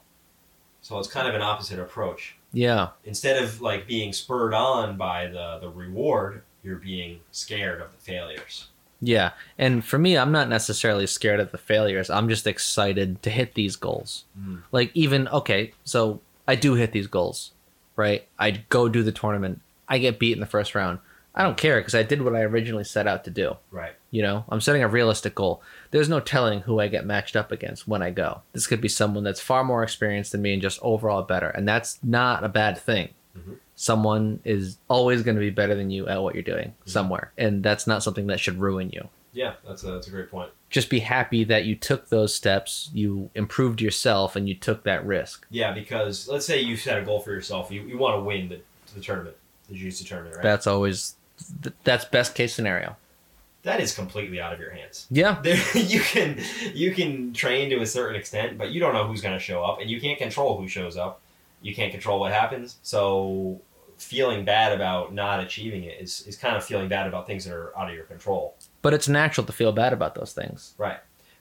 So 0.82 0.97
it's 0.97 1.08
kind 1.08 1.27
of 1.27 1.36
an 1.36 1.43
opposite 1.43 1.80
approach. 1.80 2.36
Yeah. 2.51 2.89
Instead 3.06 3.41
of 3.41 3.62
like 3.62 3.88
being 3.88 4.12
spurred 4.12 4.56
on 4.56 4.97
by 4.97 5.27
the, 5.27 5.60
the 5.62 5.69
reward, 5.69 6.41
you're 6.63 6.77
being 6.77 7.19
scared 7.30 7.82
of 7.82 7.91
the 7.91 7.99
failures. 7.99 8.67
Yeah. 8.99 9.32
And 9.60 9.86
for 9.86 9.99
me, 9.99 10.17
I'm 10.17 10.32
not 10.32 10.49
necessarily 10.49 11.06
scared 11.06 11.39
of 11.39 11.51
the 11.51 11.60
failures. 11.60 12.10
I'm 12.10 12.27
just 12.30 12.47
excited 12.47 13.21
to 13.21 13.30
hit 13.30 13.54
these 13.54 13.75
goals. 13.75 14.25
Mm. 14.39 14.63
Like, 14.71 14.89
even, 14.95 15.27
okay, 15.27 15.73
so 15.84 16.19
I 16.47 16.56
do 16.56 16.73
hit 16.73 16.93
these 16.93 17.08
goals, 17.08 17.51
right? 17.95 18.27
I 18.39 18.63
go 18.69 18.89
do 18.89 19.04
the 19.04 19.12
tournament. 19.12 19.62
I 19.88 19.99
get 19.99 20.19
beat 20.19 20.34
in 20.34 20.39
the 20.39 20.45
first 20.47 20.73
round. 20.73 20.97
I 21.34 21.44
don't 21.44 21.58
care 21.58 21.80
because 21.80 21.96
I 21.96 22.04
did 22.04 22.22
what 22.22 22.36
I 22.36 22.41
originally 22.41 22.84
set 22.84 23.08
out 23.08 23.24
to 23.24 23.30
do. 23.32 23.56
Right. 23.72 23.94
You 24.10 24.22
know, 24.22 24.44
I'm 24.50 24.60
setting 24.60 24.84
a 24.84 24.88
realistic 24.88 25.34
goal. 25.36 25.62
There's 25.91 26.10
no 26.10 26.20
telling 26.20 26.62
who 26.62 26.80
I 26.80 26.88
get 26.89 27.06
matched 27.06 27.36
up 27.38 27.52
against 27.52 27.88
when 27.88 28.02
I 28.02 28.12
go. 28.12 28.41
This 28.52 28.67
could 28.67 28.82
be 28.82 28.89
someone 28.89 29.24
that's 29.24 29.39
far 29.39 29.63
more 29.63 29.84
experienced 29.84 30.34
than 30.34 30.41
me 30.41 30.54
and 30.54 30.62
just 30.62 30.80
overall 30.82 31.22
better, 31.24 31.48
and 31.50 31.67
that's 31.67 32.00
not 32.04 32.44
a 32.44 32.50
bad 32.50 32.78
thing. 32.78 33.13
Mhm. 33.38 33.58
Someone 33.76 34.41
is 34.44 34.78
always 34.89 35.24
going 35.24 35.36
to 35.36 35.39
be 35.41 35.50
better 35.50 35.74
than 35.74 35.89
you 35.89 36.08
at 36.08 36.22
what 36.22 36.36
you're 36.36 36.44
doing 36.44 36.74
somewhere, 36.86 37.32
and 37.38 37.63
that's 37.63 37.88
not 37.88 38.04
something 38.04 38.28
that 38.28 38.39
should 38.39 38.60
ruin 38.60 38.89
you. 38.91 39.08
Yeah, 39.34 39.54
that's 39.65 39.84
a, 39.84 39.91
that's 39.91 40.08
a 40.08 40.12
great 40.12 40.30
point. 40.30 40.52
Just 40.70 40.89
be 40.89 41.00
happy 41.00 41.46
that 41.46 41.63
you 41.63 41.76
took 41.76 42.10
those 42.10 42.36
steps, 42.36 42.89
you 42.94 43.30
improved 43.34 43.80
yourself, 43.82 44.36
and 44.36 44.50
you 44.50 44.56
took 44.56 44.84
that 44.84 45.06
risk. 45.06 45.48
Yeah, 45.50 45.72
because 45.72 46.28
let's 46.28 46.46
say 46.46 46.60
you 46.60 46.76
set 46.76 47.00
a 47.00 47.06
goal 47.06 47.22
for 47.22 47.32
yourself. 47.32 47.72
You, 47.72 47.84
you 47.84 47.98
want 47.98 48.17
to 48.17 48.24
win 48.24 48.50
the, 48.50 48.60
the 48.94 49.00
tournament, 49.00 49.38
the 49.70 49.76
jiu-jitsu 49.76 50.04
tournament, 50.04 50.36
right? 50.36 50.44
That's 50.44 50.67
always 50.67 51.15
th- 51.63 51.75
that's 51.84 52.06
best 52.06 52.36
case 52.36 52.54
scenario. 52.54 52.95
that 53.63 53.80
is 53.80 53.93
completely 53.93 54.39
out 54.41 54.54
of 54.54 54.60
your 54.60 54.71
hands. 54.71 55.08
Yeah, 55.12 55.39
There, 55.43 55.58
you 55.75 55.99
can 56.01 56.39
you 56.73 56.91
can 56.91 57.34
train 57.34 57.69
to 57.69 57.82
a 57.82 57.86
certain 57.86 58.15
extent, 58.15 58.58
but 58.58 58.71
you 58.71 58.80
don't 58.80 58.93
know 58.93 59.06
who's 59.08 59.21
going 59.21 59.36
to 59.38 59.39
show 59.43 59.63
up, 59.63 59.80
and 59.82 59.89
you 59.89 60.01
can't 60.01 60.17
control 60.17 60.58
who 60.60 60.67
shows 60.67 60.97
up. 60.97 61.21
You 61.62 61.75
can't 61.75 61.91
control 61.91 62.19
what 62.19 62.32
happens. 62.32 62.77
So 62.82 63.62
feeling 63.97 64.43
bad 64.45 64.71
about 64.73 65.13
not 65.13 65.39
achieving 65.43 65.84
it 65.84 66.01
is, 66.01 66.25
is 66.25 66.36
kind 66.36 66.56
of 66.58 66.63
feeling 66.63 66.88
bad 66.88 67.06
about 67.06 67.27
things 67.27 67.45
that 67.45 67.54
are 67.54 67.77
out 67.77 67.88
of 67.88 67.93
your 67.95 68.06
control. 68.06 68.56
but 68.82 68.95
it's 68.95 69.08
natural 69.08 69.45
to 69.45 69.54
feel 69.54 69.71
bad 69.71 69.93
about 69.93 70.15
those 70.15 70.34
things. 70.34 70.73
Right. 70.80 70.97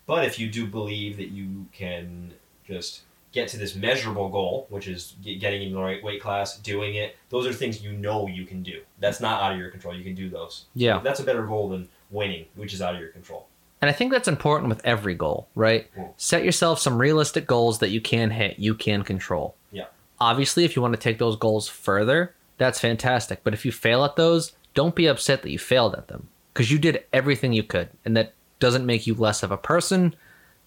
But 0.06 0.26
if 0.26 0.38
you 0.38 0.50
do 0.50 0.66
believe 0.66 1.16
that 1.16 1.28
you 1.28 1.66
can 1.72 2.34
just 2.66 3.00
get 3.32 3.48
to 3.48 3.56
this 3.56 3.74
measurable 3.74 4.28
goal, 4.28 4.66
which 4.70 4.88
is 4.88 5.14
getting 5.22 5.62
in 5.62 5.72
the 5.72 5.80
right 5.80 6.02
weight 6.02 6.20
class, 6.20 6.58
doing 6.58 6.96
it, 6.96 7.16
those 7.28 7.46
are 7.46 7.52
things 7.52 7.82
you 7.82 7.92
know 7.92 8.26
you 8.26 8.44
can 8.44 8.62
do. 8.62 8.80
That's 8.98 9.20
not 9.20 9.42
out 9.42 9.52
of 9.52 9.58
your 9.58 9.70
control. 9.70 9.94
You 9.94 10.04
can 10.04 10.14
do 10.14 10.28
those. 10.28 10.64
Yeah. 10.74 11.00
That's 11.02 11.20
a 11.20 11.24
better 11.24 11.46
goal 11.46 11.68
than 11.68 11.88
winning, 12.10 12.46
which 12.56 12.74
is 12.74 12.82
out 12.82 12.94
of 12.94 13.00
your 13.00 13.10
control. 13.10 13.46
And 13.80 13.88
I 13.88 13.92
think 13.92 14.12
that's 14.12 14.28
important 14.28 14.68
with 14.68 14.84
every 14.84 15.14
goal, 15.14 15.48
right? 15.54 15.86
Mm. 15.96 16.10
Set 16.16 16.44
yourself 16.44 16.80
some 16.80 16.98
realistic 16.98 17.46
goals 17.46 17.78
that 17.78 17.90
you 17.90 18.00
can 18.00 18.30
hit, 18.30 18.58
you 18.58 18.74
can 18.74 19.02
control. 19.02 19.54
Yeah. 19.72 19.86
Obviously, 20.20 20.64
if 20.64 20.76
you 20.76 20.82
want 20.82 20.94
to 20.94 21.00
take 21.00 21.18
those 21.18 21.36
goals 21.36 21.68
further, 21.68 22.34
that's 22.58 22.80
fantastic. 22.80 23.40
But 23.42 23.54
if 23.54 23.64
you 23.64 23.72
fail 23.72 24.04
at 24.04 24.16
those, 24.16 24.52
don't 24.74 24.94
be 24.94 25.06
upset 25.06 25.42
that 25.42 25.50
you 25.50 25.58
failed 25.58 25.94
at 25.94 26.08
them 26.08 26.28
because 26.52 26.70
you 26.70 26.78
did 26.78 27.04
everything 27.12 27.52
you 27.52 27.62
could. 27.62 27.88
And 28.04 28.16
that 28.16 28.34
doesn't 28.58 28.84
make 28.84 29.06
you 29.06 29.14
less 29.14 29.42
of 29.42 29.50
a 29.50 29.56
person. 29.56 30.14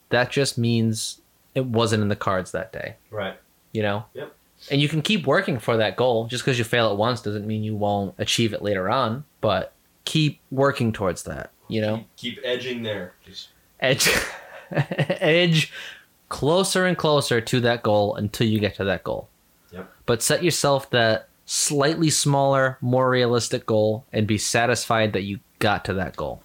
That 0.10 0.32
just 0.32 0.58
means 0.58 1.22
it 1.56 1.66
wasn't 1.66 2.02
in 2.04 2.10
the 2.10 2.16
cards 2.16 2.52
that 2.52 2.72
day, 2.74 2.96
Right. 3.12 3.38
you 3.72 3.82
know? 3.82 4.06
Yep. 4.14 4.36
And 4.72 4.82
you 4.82 4.88
can 4.88 5.02
keep 5.02 5.28
working 5.28 5.60
for 5.60 5.76
that 5.78 5.96
goal. 5.98 6.26
Just 6.28 6.44
because 6.46 6.58
you 6.58 6.64
fail 6.64 6.90
at 6.90 6.98
once 6.98 7.22
doesn't 7.22 7.46
mean 7.46 7.64
you 7.64 7.76
won't 7.76 8.16
achieve 8.18 8.54
it 8.54 8.62
later 8.62 8.90
on, 8.90 9.26
but 9.42 9.74
keep 10.06 10.40
working 10.52 10.92
towards 10.94 11.24
that, 11.24 11.52
you 11.68 11.82
know? 11.82 11.98
Keep, 12.18 12.36
keep 12.38 12.40
edging 12.46 12.84
there. 12.84 13.14
Just 13.26 13.50
edge 13.82 14.10
edge 14.72 15.72
closer 16.30 16.86
and 16.86 16.98
closer 16.98 17.42
to 17.42 17.60
that 17.62 17.84
goal 17.84 18.16
until 18.16 18.48
you 18.48 18.60
get 18.60 18.76
to 18.76 18.84
that 18.86 19.04
goal. 19.04 19.30
Yep. 19.72 19.92
But 20.06 20.22
set 20.24 20.44
yourself 20.44 20.90
that 20.92 21.28
slightly 21.46 22.10
smaller, 22.10 22.78
more 22.82 23.10
realistic 23.10 23.66
goal 23.66 24.06
and 24.14 24.26
be 24.26 24.38
satisfied 24.38 25.14
that 25.14 25.24
you 25.24 25.40
got 25.60 25.86
to 25.86 25.94
that 25.96 26.16
goal. 26.16 26.42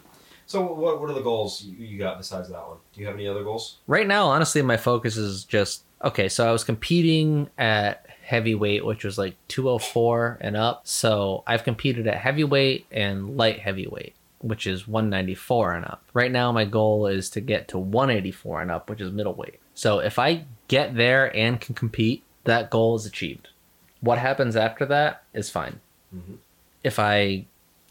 So 0.48 0.62
what 0.62 1.00
what 1.00 1.10
are 1.10 1.14
the 1.14 1.20
goals 1.20 1.62
you, 1.62 1.98
got 1.98 2.16
besides 2.16 2.48
that 2.48 2.66
one? 2.66 2.78
Do 2.94 3.00
you 3.00 3.06
have 3.06 3.14
any 3.14 3.28
other 3.28 3.44
goals? 3.44 3.76
Right 3.86 4.06
now, 4.06 4.28
honestly, 4.28 4.62
my 4.62 4.78
focus 4.78 5.16
is 5.16 5.44
just 5.44 5.84
okay, 6.02 6.28
so 6.28 6.48
I 6.48 6.52
was 6.52 6.64
competing 6.64 7.50
at 7.58 8.06
heavyweight, 8.22 8.84
which 8.84 9.04
was 9.04 9.18
like 9.18 9.36
204 9.48 10.38
and 10.40 10.56
up. 10.56 10.86
So 10.86 11.44
I've 11.46 11.64
competed 11.64 12.06
at 12.06 12.16
heavyweight 12.16 12.86
and 12.90 13.36
light 13.36 13.60
heavyweight, 13.60 14.14
which 14.40 14.66
is 14.66 14.88
194 14.88 15.74
and 15.74 15.84
up. 15.84 16.02
Right 16.14 16.32
now, 16.32 16.50
my 16.50 16.64
goal 16.64 17.06
is 17.06 17.28
to 17.30 17.42
get 17.42 17.68
to 17.68 17.78
184 17.78 18.62
and 18.62 18.70
up, 18.70 18.88
which 18.88 19.02
is 19.02 19.12
middleweight. 19.12 19.60
So 19.74 19.98
if 19.98 20.18
I 20.18 20.46
get 20.66 20.96
there 20.96 21.34
and 21.36 21.60
can 21.60 21.74
compete, 21.74 22.22
that 22.44 22.70
goal 22.70 22.96
is 22.96 23.04
achieved. 23.04 23.48
What 24.00 24.18
happens 24.18 24.56
after 24.56 24.86
that 24.86 25.24
is 25.34 25.50
fine. 25.50 25.80
Mhm. 26.14 26.38
If 26.82 26.98
I 26.98 27.44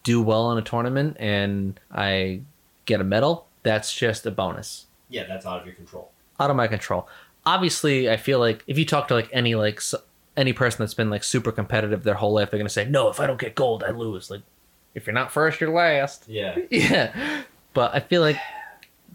do 0.07 0.21
well 0.21 0.51
in 0.53 0.57
a 0.57 0.61
tournament 0.61 1.17
and 1.19 1.77
I 1.91 2.41
get 2.85 3.01
a 3.01 3.03
medal, 3.03 3.45
that's 3.63 3.93
just 3.93 4.25
a 4.25 4.31
bonus 4.31 4.85
Yeah, 5.09 5.25
that's 5.27 5.45
out 5.45 5.59
of 5.59 5.65
your 5.65 5.75
control. 5.75 6.11
out 6.39 6.49
of 6.49 6.55
my 6.55 6.67
control. 6.67 7.07
Obviously, 7.45 8.09
I 8.09 8.15
feel 8.17 8.39
like 8.39 8.63
if 8.67 8.77
you 8.77 8.85
talk 8.85 9.07
to 9.09 9.13
like 9.13 9.29
any 9.33 9.55
like 9.55 9.81
any 10.37 10.53
person 10.53 10.79
that's 10.79 10.93
been 10.93 11.09
like 11.09 11.23
super 11.23 11.51
competitive 11.51 12.03
their 12.03 12.13
whole 12.15 12.33
life, 12.33 12.49
they're 12.51 12.57
gonna 12.59 12.69
say, 12.69 12.85
"No, 12.85 13.09
if 13.09 13.19
I 13.19 13.27
don't 13.27 13.39
get 13.39 13.55
gold, 13.55 13.83
I 13.83 13.91
lose." 13.91 14.29
Like, 14.31 14.41
if 14.93 15.07
you're 15.07 15.13
not 15.13 15.31
first, 15.31 15.59
you're 15.61 15.69
last. 15.73 16.25
Yeah. 16.27 16.57
Yeah, 16.69 17.43
but 17.73 17.93
I 17.95 17.99
feel 18.01 18.21
like 18.21 18.37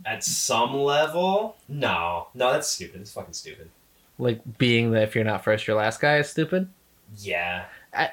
At 0.05 0.25
some 0.25 0.75
level, 0.75 1.57
no, 1.69 2.29
no, 2.35 2.53
that's 2.53 2.69
stupid. 2.69 3.01
It's 3.03 3.13
fucking 3.13 3.35
stupid. 3.35 3.71
like 4.19 4.41
being 4.59 4.91
that 4.93 5.03
if 5.05 5.15
you're 5.15 5.25
not 5.25 5.43
first, 5.45 5.67
you're 5.67 5.77
last 5.77 6.01
guy 6.01 6.19
is 6.19 6.29
stupid. 6.31 6.69
Yeah. 7.19 7.65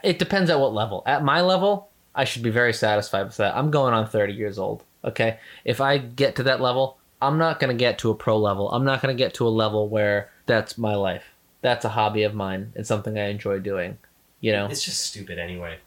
It 0.04 0.20
depends 0.20 0.50
at 0.50 0.60
what 0.60 0.74
level. 0.74 1.04
At 1.06 1.24
my 1.24 1.40
level, 1.42 1.89
I 2.16 2.26
should 2.26 2.44
be 2.44 2.50
very 2.50 2.74
satisfied 2.74 3.24
with 3.24 3.38
that. 3.38 3.56
I'm 3.56 3.72
going 3.72 3.94
on 3.94 4.08
30 4.08 4.34
years 4.34 4.60
old. 4.60 4.84
Okay, 5.04 5.40
if 5.64 5.80
I 5.80 5.98
get 5.98 6.36
to 6.36 6.44
that 6.44 6.60
level, 6.60 6.98
I'm 7.22 7.38
not 7.38 7.60
gonna 7.60 7.74
get 7.74 8.00
to 8.00 8.10
a 8.10 8.16
pro 8.16 8.38
level. 8.38 8.70
I'm 8.72 8.84
not 8.84 9.02
gonna 9.02 9.14
get 9.14 9.34
to 9.36 9.48
a 9.48 9.50
level 9.50 9.88
where 9.88 10.30
that's 10.46 10.78
my 10.78 10.96
life. 10.96 11.24
That's 11.62 11.86
a 11.86 11.90
hobby 11.90 12.24
of 12.24 12.34
mine. 12.34 12.74
It's 12.76 12.88
something 12.88 13.18
I 13.18 13.30
enjoy 13.30 13.60
doing. 13.60 13.98
You 14.42 14.54
know. 14.54 14.68
It's 14.68 14.84
just 14.84 15.02
stupid 15.02 15.40
anyway. 15.40 15.78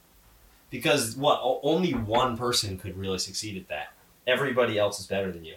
Because 0.71 1.17
what? 1.17 1.41
Only 1.43 1.93
one 1.93 2.37
person 2.37 2.79
could 2.79 2.97
really 2.97 3.19
succeed 3.19 3.59
at 3.59 3.69
that. 3.69 3.93
Everybody 4.27 4.79
else 4.79 5.01
is 5.01 5.07
better 5.07 5.31
than 5.31 5.45
you. 5.45 5.55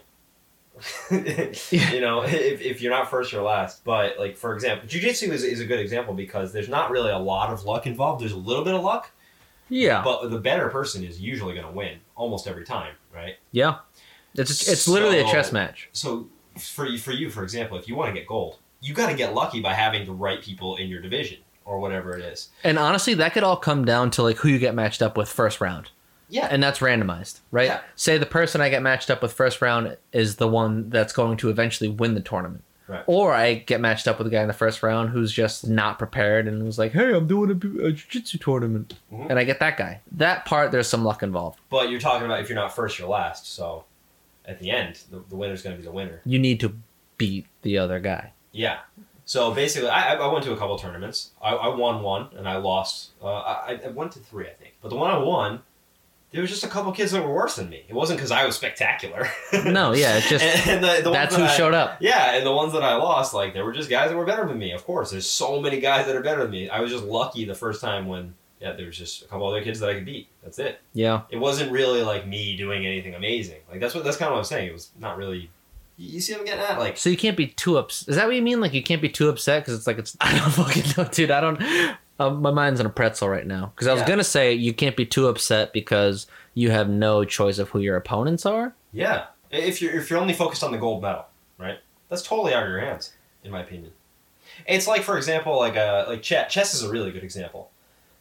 you 1.10 2.00
know, 2.00 2.22
if, 2.24 2.60
if 2.60 2.82
you're 2.82 2.92
not 2.92 3.08
first, 3.08 3.32
you're 3.32 3.42
last. 3.42 3.82
But 3.84 4.18
like 4.18 4.36
for 4.36 4.54
example, 4.54 4.88
jujitsu 4.88 5.30
is, 5.30 5.42
is 5.42 5.60
a 5.60 5.64
good 5.64 5.80
example 5.80 6.12
because 6.12 6.52
there's 6.52 6.68
not 6.68 6.90
really 6.90 7.10
a 7.10 7.18
lot 7.18 7.50
of 7.50 7.64
luck 7.64 7.86
involved. 7.86 8.20
There's 8.20 8.32
a 8.32 8.38
little 8.38 8.64
bit 8.64 8.74
of 8.74 8.82
luck, 8.82 9.10
Yeah. 9.68 10.02
but 10.04 10.30
the 10.30 10.38
better 10.38 10.68
person 10.68 11.02
is 11.04 11.20
usually 11.20 11.54
going 11.54 11.66
to 11.66 11.72
win 11.72 11.98
almost 12.14 12.46
every 12.46 12.64
time, 12.64 12.94
right? 13.14 13.36
Yeah. 13.52 13.78
It's 14.34 14.68
it's 14.68 14.86
literally 14.86 15.20
a 15.20 15.24
chess 15.24 15.52
match. 15.52 15.88
So 15.92 16.28
for 16.58 16.86
you, 16.86 16.98
for 16.98 17.12
you, 17.12 17.30
for 17.30 17.42
example, 17.42 17.78
if 17.78 17.88
you 17.88 17.94
want 17.96 18.14
to 18.14 18.18
get 18.18 18.26
gold, 18.28 18.58
you 18.80 18.94
got 18.94 19.10
to 19.10 19.16
get 19.16 19.34
lucky 19.34 19.60
by 19.60 19.72
having 19.74 20.04
the 20.04 20.12
right 20.12 20.40
people 20.42 20.76
in 20.76 20.88
your 20.88 21.00
division 21.00 21.38
or 21.64 21.78
whatever 21.80 22.16
it 22.16 22.24
is. 22.24 22.50
And 22.62 22.78
honestly, 22.78 23.14
that 23.14 23.32
could 23.32 23.42
all 23.42 23.56
come 23.56 23.84
down 23.84 24.10
to 24.12 24.22
like 24.22 24.36
who 24.38 24.48
you 24.48 24.58
get 24.58 24.74
matched 24.74 25.02
up 25.02 25.16
with 25.16 25.28
first 25.28 25.60
round. 25.60 25.90
Yeah, 26.28 26.48
And 26.50 26.60
that's 26.60 26.80
randomized, 26.80 27.38
right? 27.52 27.66
Yeah. 27.66 27.80
Say 27.94 28.18
the 28.18 28.26
person 28.26 28.60
I 28.60 28.68
get 28.68 28.82
matched 28.82 29.10
up 29.10 29.22
with 29.22 29.32
first 29.32 29.62
round 29.62 29.96
is 30.12 30.36
the 30.36 30.48
one 30.48 30.90
that's 30.90 31.12
going 31.12 31.36
to 31.36 31.50
eventually 31.50 31.88
win 31.88 32.14
the 32.14 32.20
tournament. 32.20 32.64
Right. 32.88 33.02
Or 33.06 33.32
I 33.34 33.54
get 33.54 33.80
matched 33.80 34.06
up 34.06 34.18
with 34.18 34.26
a 34.28 34.30
guy 34.30 34.42
in 34.42 34.46
the 34.48 34.52
first 34.54 34.82
round 34.82 35.10
who's 35.10 35.32
just 35.32 35.66
not 35.66 35.98
prepared 35.98 36.46
and 36.46 36.64
was 36.64 36.78
like, 36.78 36.92
"Hey, 36.92 37.12
I'm 37.12 37.26
doing 37.26 37.50
a, 37.50 37.86
a 37.86 37.92
jiu-jitsu 37.92 38.38
tournament," 38.38 38.94
Mhm. 39.12 39.28
and 39.30 39.38
I 39.38 39.44
get 39.44 39.58
that 39.60 39.76
guy. 39.76 40.00
That 40.12 40.44
part, 40.44 40.70
there's 40.70 40.86
some 40.88 41.04
luck 41.04 41.22
involved. 41.22 41.58
but 41.68 41.90
you're 41.90 41.98
talking 42.00 42.24
about 42.26 42.40
if 42.40 42.48
you're 42.48 42.54
not 42.56 42.74
first, 42.74 42.98
you're 42.98 43.08
last. 43.08 43.52
So 43.52 43.84
at 44.44 44.60
the 44.60 44.70
end, 44.70 45.00
the, 45.10 45.22
the 45.28 45.34
winner's 45.36 45.62
going 45.62 45.74
to 45.74 45.80
be 45.80 45.84
the 45.86 45.92
winner. 45.92 46.20
You 46.24 46.38
need 46.38 46.60
to 46.60 46.74
beat 47.18 47.46
the 47.62 47.78
other 47.78 47.98
guy. 47.98 48.32
Yeah. 48.52 48.78
So 49.24 49.52
basically, 49.52 49.88
I, 49.88 50.14
I 50.14 50.32
went 50.32 50.44
to 50.44 50.52
a 50.52 50.56
couple 50.56 50.78
tournaments. 50.78 51.32
I, 51.42 51.50
I 51.56 51.74
won 51.74 52.00
one 52.04 52.28
and 52.36 52.48
I 52.48 52.58
lost. 52.58 53.10
Uh, 53.20 53.26
I, 53.26 53.80
I 53.84 53.88
went 53.88 54.12
to 54.12 54.20
three, 54.20 54.46
I 54.46 54.50
think. 54.52 54.74
But 54.80 54.90
the 54.90 54.94
one 54.94 55.10
I 55.10 55.18
won, 55.18 55.62
there 56.36 56.42
was 56.42 56.50
just 56.50 56.64
a 56.64 56.68
couple 56.68 56.92
kids 56.92 57.12
that 57.12 57.22
were 57.24 57.32
worse 57.32 57.56
than 57.56 57.70
me. 57.70 57.82
It 57.88 57.94
wasn't 57.94 58.18
because 58.18 58.30
I 58.30 58.44
was 58.44 58.54
spectacular. 58.56 59.26
No, 59.64 59.92
yeah, 59.94 60.18
it's 60.18 60.28
just 60.28 60.44
and, 60.44 60.70
and 60.70 60.84
the, 60.84 61.02
the 61.02 61.10
ones 61.10 61.14
that's 61.14 61.34
that 61.36 61.40
who 61.40 61.46
I- 61.46 61.56
showed 61.56 61.72
up. 61.74 61.96
Yeah, 62.00 62.34
and 62.36 62.44
the 62.46 62.52
ones 62.52 62.74
that 62.74 62.82
I 62.82 62.94
lost, 62.96 63.32
like 63.32 63.54
there 63.54 63.64
were 63.64 63.72
just 63.72 63.88
guys 63.88 64.10
that 64.10 64.16
were 64.16 64.26
better 64.26 64.46
than 64.46 64.58
me. 64.58 64.72
Of 64.72 64.84
course, 64.84 65.10
there's 65.10 65.26
so 65.28 65.60
many 65.60 65.80
guys 65.80 66.04
that 66.06 66.14
are 66.14 66.22
better 66.22 66.42
than 66.42 66.50
me. 66.50 66.68
I 66.68 66.80
was 66.80 66.90
just 66.92 67.04
lucky 67.04 67.44
the 67.46 67.54
first 67.54 67.80
time 67.80 68.06
when 68.06 68.34
yeah, 68.60 68.72
there 68.72 68.86
was 68.86 68.96
just 68.98 69.22
a 69.22 69.26
couple 69.26 69.46
other 69.48 69.62
kids 69.64 69.80
that 69.80 69.88
I 69.90 69.94
could 69.94 70.04
beat. 70.04 70.28
That's 70.42 70.58
it. 70.58 70.80
Yeah, 70.94 71.22
It 71.30 71.38
wasn't 71.38 71.72
really 71.72 72.02
like 72.02 72.26
me 72.26 72.56
doing 72.56 72.86
anything 72.86 73.14
amazing. 73.14 73.60
Like 73.70 73.80
that's 73.80 73.94
what 73.94 74.04
that's 74.04 74.16
kind 74.18 74.28
of 74.28 74.32
what 74.34 74.38
I'm 74.40 74.44
saying. 74.44 74.68
It 74.68 74.72
was 74.72 74.90
not 75.00 75.16
really. 75.16 75.50
You 75.98 76.08
you 76.16 76.20
see 76.20 76.32
what 76.34 76.40
I'm 76.40 76.46
getting 76.46 76.64
at? 76.64 76.78
Like 76.78 76.98
So 76.98 77.08
you 77.08 77.16
can't 77.16 77.36
be 77.38 77.46
too 77.48 77.78
upset. 77.78 78.08
Is 78.08 78.16
that 78.16 78.26
what 78.26 78.34
you 78.36 78.42
mean? 78.42 78.60
Like 78.60 78.74
you 78.74 78.82
can't 78.82 79.00
be 79.00 79.08
too 79.08 79.30
upset 79.30 79.62
because 79.62 79.78
it's 79.78 79.86
like 79.86 79.96
it's. 79.98 80.14
I 80.20 80.36
don't 80.38 80.50
fucking 80.50 80.84
know, 80.96 81.08
dude. 81.10 81.30
I 81.30 81.40
don't. 81.40 81.58
Um, 82.18 82.40
my 82.40 82.50
mind's 82.50 82.80
in 82.80 82.86
a 82.86 82.90
pretzel 82.90 83.28
right 83.28 83.46
now 83.46 83.72
because 83.74 83.86
I 83.88 83.92
was 83.92 84.00
Yeah. 84.02 84.08
gonna 84.08 84.24
say 84.24 84.52
you 84.52 84.72
can't 84.72 84.96
be 84.96 85.04
too 85.06 85.26
upset 85.28 85.72
because 85.72 86.26
you 86.54 86.70
have 86.70 86.88
no 86.88 87.24
choice 87.24 87.58
of 87.58 87.70
who 87.70 87.78
your 87.80 87.96
opponents 87.96 88.46
are. 88.46 88.74
yeah, 88.92 89.26
if 89.50 89.80
you're 89.82 89.94
if 89.94 90.08
you're 90.10 90.18
only 90.18 90.34
focused 90.34 90.64
on 90.64 90.72
the 90.72 90.78
gold 90.78 91.02
medal, 91.02 91.26
right? 91.58 91.78
That's 92.08 92.22
totally 92.22 92.54
out 92.54 92.62
of 92.62 92.68
your 92.70 92.80
hands, 92.80 93.12
in 93.44 93.50
my 93.50 93.60
opinion. 93.60 93.92
It's 94.66 94.86
like, 94.86 95.02
for 95.02 95.16
example, 95.18 95.58
like 95.58 95.76
uh 95.76 96.04
like 96.08 96.22
chess. 96.22 96.50
Chess 96.52 96.72
is 96.74 96.82
a 96.82 96.88
really 96.90 97.12
good 97.12 97.24
example 97.24 97.70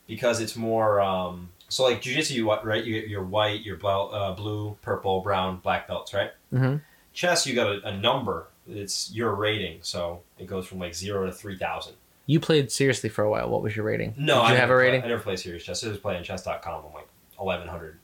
because 0.08 0.42
it's 0.42 0.56
more. 0.56 1.00
Um, 1.00 1.50
so 1.70 1.84
like 1.84 2.02
jujitsu, 2.02 2.32
you 2.32 2.52
right? 2.54 2.84
You 2.84 3.00
get 3.00 3.10
your 3.10 3.24
white, 3.24 3.62
your 3.62 3.78
bel- 3.78 4.14
uh, 4.14 4.34
blue, 4.34 4.78
purple, 4.82 5.22
brown, 5.22 5.58
black 5.58 5.88
belts, 5.88 6.14
right? 6.14 6.32
Mm-hmm. 6.54 6.78
Chess, 7.14 7.48
you 7.48 7.56
got 7.56 7.68
a, 7.68 7.88
a 7.88 7.98
number. 7.98 8.48
It's 8.70 9.12
your 9.14 9.34
rating, 9.34 9.80
so 9.82 10.22
it 10.38 10.48
goes 10.48 10.68
from 10.68 10.80
like 10.80 10.94
zero 10.94 11.26
to 11.26 11.32
three 11.32 11.58
thousand. 11.58 11.94
You 12.26 12.40
played 12.40 12.72
seriously 12.72 13.10
for 13.10 13.24
a 13.24 13.30
while. 13.30 13.50
What 13.50 13.62
was 13.62 13.76
your 13.76 13.86
rating? 13.86 14.14
No, 14.18 14.36
Did 14.36 14.42
I 14.42 14.50
you 14.52 14.56
have 14.58 14.58
never 14.70 14.76
a 14.76 14.78
play- 14.84 14.88
rating? 14.92 15.04
I 15.04 15.08
never 15.08 15.22
play 15.22 15.36
serious 15.36 15.64
chess. 15.64 15.84
I 15.84 15.90
was 15.90 15.98
playing 15.98 16.24
chess.com. 16.24 16.86
I'm 16.88 16.94
like 16.94 17.08
eleven 17.40 17.68
hundred. 17.68 18.00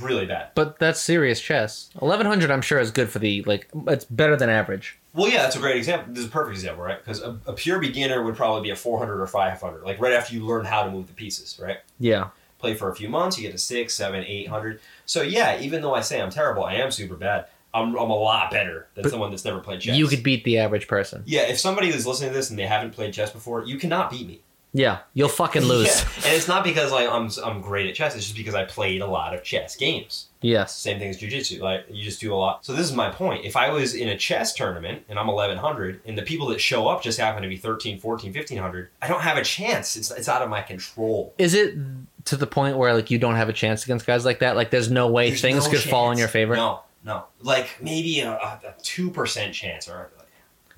Really 0.00 0.26
bad. 0.26 0.48
But 0.54 0.78
that's 0.78 1.00
serious 1.00 1.40
chess. 1.40 1.90
Eleven 2.02 2.26
hundred, 2.26 2.50
I'm 2.50 2.62
sure, 2.62 2.78
is 2.80 2.90
good 2.90 3.08
for 3.10 3.18
the 3.20 3.42
like. 3.44 3.68
It's 3.88 4.04
better 4.04 4.36
than 4.36 4.48
average. 4.50 4.98
Well, 5.12 5.28
yeah, 5.30 5.42
that's 5.42 5.54
a 5.56 5.60
great 5.60 5.76
example. 5.76 6.12
This 6.12 6.24
is 6.24 6.28
a 6.28 6.32
perfect 6.32 6.56
example, 6.56 6.82
right? 6.84 6.98
Because 6.98 7.22
a, 7.22 7.38
a 7.46 7.52
pure 7.52 7.78
beginner 7.78 8.22
would 8.24 8.34
probably 8.34 8.62
be 8.62 8.70
a 8.70 8.76
400 8.76 9.20
or 9.20 9.26
500, 9.28 9.84
like 9.84 10.00
right 10.00 10.12
after 10.12 10.34
you 10.34 10.44
learn 10.44 10.64
how 10.64 10.82
to 10.82 10.90
move 10.90 11.06
the 11.06 11.12
pieces, 11.12 11.60
right? 11.62 11.76
Yeah. 12.00 12.30
Play 12.58 12.74
for 12.74 12.90
a 12.90 12.94
few 12.96 13.08
months, 13.08 13.36
you 13.38 13.44
get 13.44 13.52
to 13.52 13.58
six, 13.58 13.94
seven, 13.94 14.24
eight 14.26 14.48
hundred. 14.48 14.80
So 15.06 15.22
yeah, 15.22 15.60
even 15.60 15.82
though 15.82 15.94
I 15.94 16.00
say 16.00 16.20
I'm 16.20 16.30
terrible, 16.30 16.64
I 16.64 16.74
am 16.74 16.90
super 16.90 17.14
bad. 17.14 17.46
I'm, 17.74 17.88
I'm 17.96 18.10
a 18.10 18.16
lot 18.16 18.50
better 18.50 18.86
than 18.94 19.02
But 19.02 19.10
someone 19.10 19.30
that's 19.30 19.44
never 19.44 19.60
played 19.60 19.80
chess. 19.80 19.96
You 19.96 20.06
could 20.06 20.22
beat 20.22 20.44
the 20.44 20.58
average 20.58 20.86
person. 20.86 21.24
Yeah, 21.26 21.42
if 21.42 21.58
somebody 21.58 21.88
is 21.88 22.06
listening 22.06 22.30
to 22.30 22.36
this 22.36 22.50
and 22.50 22.58
they 22.58 22.66
haven't 22.66 22.92
played 22.92 23.12
chess 23.12 23.30
before, 23.30 23.64
you 23.64 23.78
cannot 23.78 24.10
beat 24.10 24.26
me. 24.26 24.40
Yeah, 24.76 24.98
you'll 25.14 25.28
fucking 25.28 25.62
lose. 25.66 25.86
Yeah. 25.86 26.26
And 26.26 26.36
it's 26.36 26.48
not 26.48 26.64
because 26.64 26.90
like 26.90 27.08
I'm 27.08 27.30
I'm 27.44 27.60
great 27.60 27.88
at 27.88 27.94
chess. 27.94 28.16
It's 28.16 28.24
just 28.24 28.36
because 28.36 28.56
I 28.56 28.64
played 28.64 29.00
a 29.00 29.06
lot 29.06 29.32
of 29.32 29.44
chess 29.44 29.76
games. 29.76 30.28
Yes. 30.40 30.76
Same 30.76 30.98
thing 30.98 31.08
as 31.10 31.18
jujitsu. 31.18 31.60
Like 31.60 31.86
you 31.88 32.02
just 32.02 32.20
do 32.20 32.34
a 32.34 32.36
lot. 32.36 32.64
So 32.64 32.72
this 32.72 32.84
is 32.84 32.92
my 32.92 33.08
point. 33.08 33.44
If 33.44 33.56
I 33.56 33.70
was 33.70 33.94
in 33.94 34.08
a 34.08 34.18
chess 34.18 34.52
tournament 34.52 35.04
and 35.08 35.18
I'm 35.18 35.28
1100 35.28 36.00
and 36.04 36.18
the 36.18 36.22
people 36.22 36.48
that 36.48 36.60
show 36.60 36.88
up 36.88 37.02
just 37.02 37.18
happen 37.20 37.42
to 37.44 37.48
be 37.48 37.56
13, 37.56 38.00
14, 38.00 38.32
1500, 38.32 38.90
I 39.00 39.06
don't 39.06 39.22
have 39.22 39.36
a 39.36 39.44
chance. 39.44 39.96
It's 39.96 40.10
it's 40.10 40.28
out 40.28 40.42
of 40.42 40.50
my 40.50 40.60
control. 40.60 41.34
Is 41.38 41.54
it 41.54 41.76
to 42.24 42.36
the 42.36 42.46
point 42.46 42.76
where 42.76 42.94
like 42.94 43.10
you 43.12 43.18
don't 43.18 43.36
have 43.36 43.48
a 43.48 43.52
chance 43.52 43.84
against 43.84 44.06
guys 44.06 44.24
like 44.24 44.40
that? 44.40 44.56
Like, 44.56 44.70
there's 44.70 44.90
no 44.90 45.06
way 45.08 45.28
There's 45.28 45.40
things 45.40 45.64
no 45.66 45.70
could 45.70 45.80
fall 45.80 46.10
in 46.10 46.18
your 46.18 46.28
favor. 46.28 46.56
No, 46.56 46.80
no. 47.04 47.24
Like 47.40 47.76
maybe 47.82 48.20
a, 48.20 48.32
a 48.32 48.74
2% 48.82 49.52
chance 49.52 49.88
or 49.88 50.10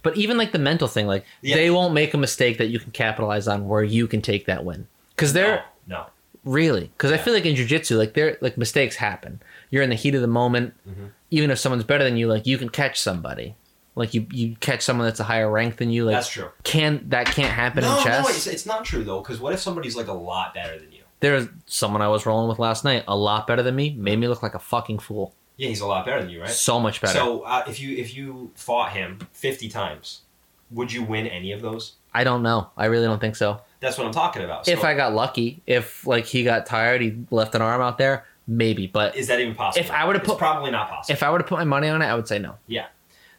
But 0.03 0.17
even 0.17 0.37
like 0.37 0.53
the 0.53 0.59
mental 0.59 0.89
thing, 0.89 1.07
like 1.07 1.25
Yeah. 1.43 1.57
they 1.57 1.71
won't 1.71 1.95
make 1.95 2.15
a 2.15 2.19
mistake 2.19 2.59
that 2.59 2.67
you 2.67 2.79
can 2.79 2.91
capitalize 2.93 3.49
on 3.49 3.69
where 3.69 3.83
you 3.85 4.07
can 4.07 4.21
take 4.23 4.47
that 4.47 4.65
win. 4.65 4.87
Because 5.15 5.33
they're 5.33 5.65
no. 5.87 5.99
no. 5.99 6.07
really 6.45 6.91
because 6.97 7.11
I 7.13 7.17
feel 7.17 7.33
like 7.35 7.47
in 7.47 7.55
jujitsu, 7.57 7.97
like 7.97 8.15
they're 8.15 8.37
like 8.41 8.59
mistakes 8.59 8.97
happen. 8.97 9.41
You're 9.71 9.83
in 9.83 9.91
the 9.91 9.97
heat 9.97 10.15
of 10.15 10.21
the 10.21 10.27
moment. 10.27 10.75
Mhm. 10.89 11.11
Even 11.31 11.51
if 11.51 11.59
someone's 11.59 11.85
better 11.85 12.05
than 12.05 12.17
you, 12.17 12.29
like 12.29 12.47
you 12.47 12.59
can 12.59 12.69
catch 12.69 13.01
somebody. 13.01 13.55
Like 13.97 14.13
you, 14.13 14.27
you 14.31 14.57
catch 14.61 14.83
someone 14.83 15.07
that's 15.07 15.21
a 15.21 15.25
higher 15.25 15.51
rank 15.51 15.77
than 15.79 15.91
you. 15.91 16.05
Like 16.05 16.17
That's 16.17 16.29
true. 16.29 16.51
can 16.65 17.03
that 17.09 17.27
can't 17.27 17.51
happen 17.53 17.83
No, 17.83 17.97
in 17.99 18.05
chess? 18.05 18.25
no, 18.25 18.29
it's, 18.29 18.47
it's 18.47 18.67
not 18.67 18.85
true 18.85 19.03
though. 19.05 19.21
Because 19.23 19.41
what 19.41 19.55
if 19.55 19.61
somebody's 19.61 19.97
like 19.97 20.09
a 20.09 20.13
lot 20.13 20.53
better 20.55 20.79
than 20.79 20.93
you? 20.93 21.03
There's 21.21 21.49
someone 21.65 22.03
I 22.03 22.09
was 22.09 22.27
rolling 22.27 22.47
with 22.49 22.59
last 22.59 22.85
night, 22.85 23.05
a 23.09 23.17
lot 23.17 23.47
better 23.47 23.63
than 23.63 23.75
me, 23.75 23.95
made 23.99 24.19
me 24.19 24.29
look 24.29 24.43
like 24.43 24.55
a 24.55 24.59
fucking 24.59 24.99
fool. 24.99 25.35
Yeah, 25.57 25.69
he's 25.69 25.81
a 25.81 25.87
lot 25.87 26.05
better 26.05 26.21
than 26.21 26.31
you, 26.31 26.41
right? 26.41 26.51
So 26.51 26.79
much 26.79 27.01
better. 27.01 27.15
So 27.15 27.41
uh, 27.43 27.65
if 27.67 27.81
you 27.81 27.97
if 27.97 28.15
you 28.15 28.51
fought 28.55 28.93
him 28.93 29.19
50 29.33 29.69
times, 29.69 30.21
would 30.71 30.93
you 30.93 31.03
win 31.03 31.27
any 31.27 31.53
of 31.53 31.63
those? 31.63 31.95
I 32.13 32.25
don't 32.25 32.43
know. 32.43 32.71
I 32.77 32.87
really 32.87 33.07
don't 33.07 33.21
think 33.21 33.37
so. 33.37 33.61
That's 33.81 33.99
what 33.99 34.07
I'm 34.07 34.13
talking 34.13 34.43
about. 34.43 34.69
if 34.69 34.85
I 34.85 34.95
got 34.95 35.15
lucky, 35.15 35.63
if 35.67 36.07
like 36.07 36.25
he 36.27 36.45
got 36.45 36.67
tired, 36.67 37.01
he 37.01 37.17
left 37.31 37.55
an 37.55 37.63
arm 37.63 37.81
out 37.83 37.99
there, 37.99 38.25
maybe. 38.47 38.87
But 38.87 39.17
is 39.17 39.27
that 39.29 39.39
even 39.41 39.55
possible? 39.55 39.85
If 39.85 39.91
I 39.91 40.07
were 40.07 40.15
to 40.15 40.19
It's 40.19 40.29
put- 40.29 40.39
probably 40.39 40.71
not 40.71 40.89
possible. 40.91 41.13
if 41.15 41.23
I 41.23 41.31
were 41.31 41.39
to 41.39 41.45
put 41.45 41.59
my 41.59 41.65
money 41.65 41.89
on 41.89 42.01
it, 42.03 42.07
I 42.07 42.15
would 42.15 42.27
say 42.29 42.39
no. 42.39 42.57
Yeah, 42.67 42.87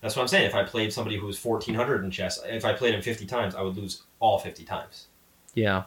that's 0.02 0.16
what 0.16 0.22
I'm 0.24 0.28
saying. 0.28 0.46
If 0.48 0.56
I 0.56 0.64
played 0.64 0.94
somebody 0.94 1.18
who 1.18 1.26
was 1.26 1.44
1400 1.44 2.04
in 2.04 2.12
chess, 2.12 2.40
if 2.46 2.66
I 2.66 2.74
played 2.74 2.94
him 2.94 3.02
50 3.02 3.26
times, 3.26 3.56
I 3.56 3.62
would 3.62 3.76
lose 3.78 4.04
all 4.20 4.38
50 4.40 4.64
times. 4.64 5.08
Yeah. 5.56 5.84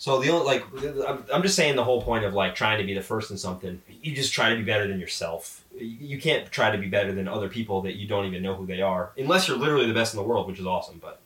So 0.00 0.20
the 0.20 0.30
only 0.30 0.46
like 0.46 0.64
I'm, 1.08 1.24
I'm 1.34 1.42
just 1.42 1.56
saying 1.56 1.74
the 1.74 1.82
whole 1.82 2.00
point 2.02 2.24
of 2.24 2.32
like 2.34 2.54
trying 2.54 2.78
to 2.78 2.84
be 2.84 2.94
the 2.94 3.02
first 3.02 3.32
in 3.32 3.36
something, 3.36 3.82
you 4.00 4.14
just 4.14 4.32
try 4.32 4.48
to 4.50 4.54
be 4.56 4.62
better 4.62 4.86
than 4.86 5.00
yourself. 5.00 5.64
You 5.80 6.20
can't 6.20 6.50
try 6.50 6.70
to 6.70 6.78
be 6.78 6.86
better 6.86 7.12
than 7.12 7.28
other 7.28 7.48
people 7.48 7.82
that 7.82 7.96
you 7.96 8.06
don't 8.06 8.26
even 8.26 8.42
know 8.42 8.54
who 8.54 8.66
they 8.66 8.82
are, 8.82 9.12
unless 9.16 9.48
you're 9.48 9.56
literally 9.56 9.86
the 9.86 9.94
best 9.94 10.14
in 10.14 10.20
the 10.20 10.26
world, 10.26 10.46
which 10.46 10.58
is 10.58 10.66
awesome. 10.66 10.98
But 11.00 11.20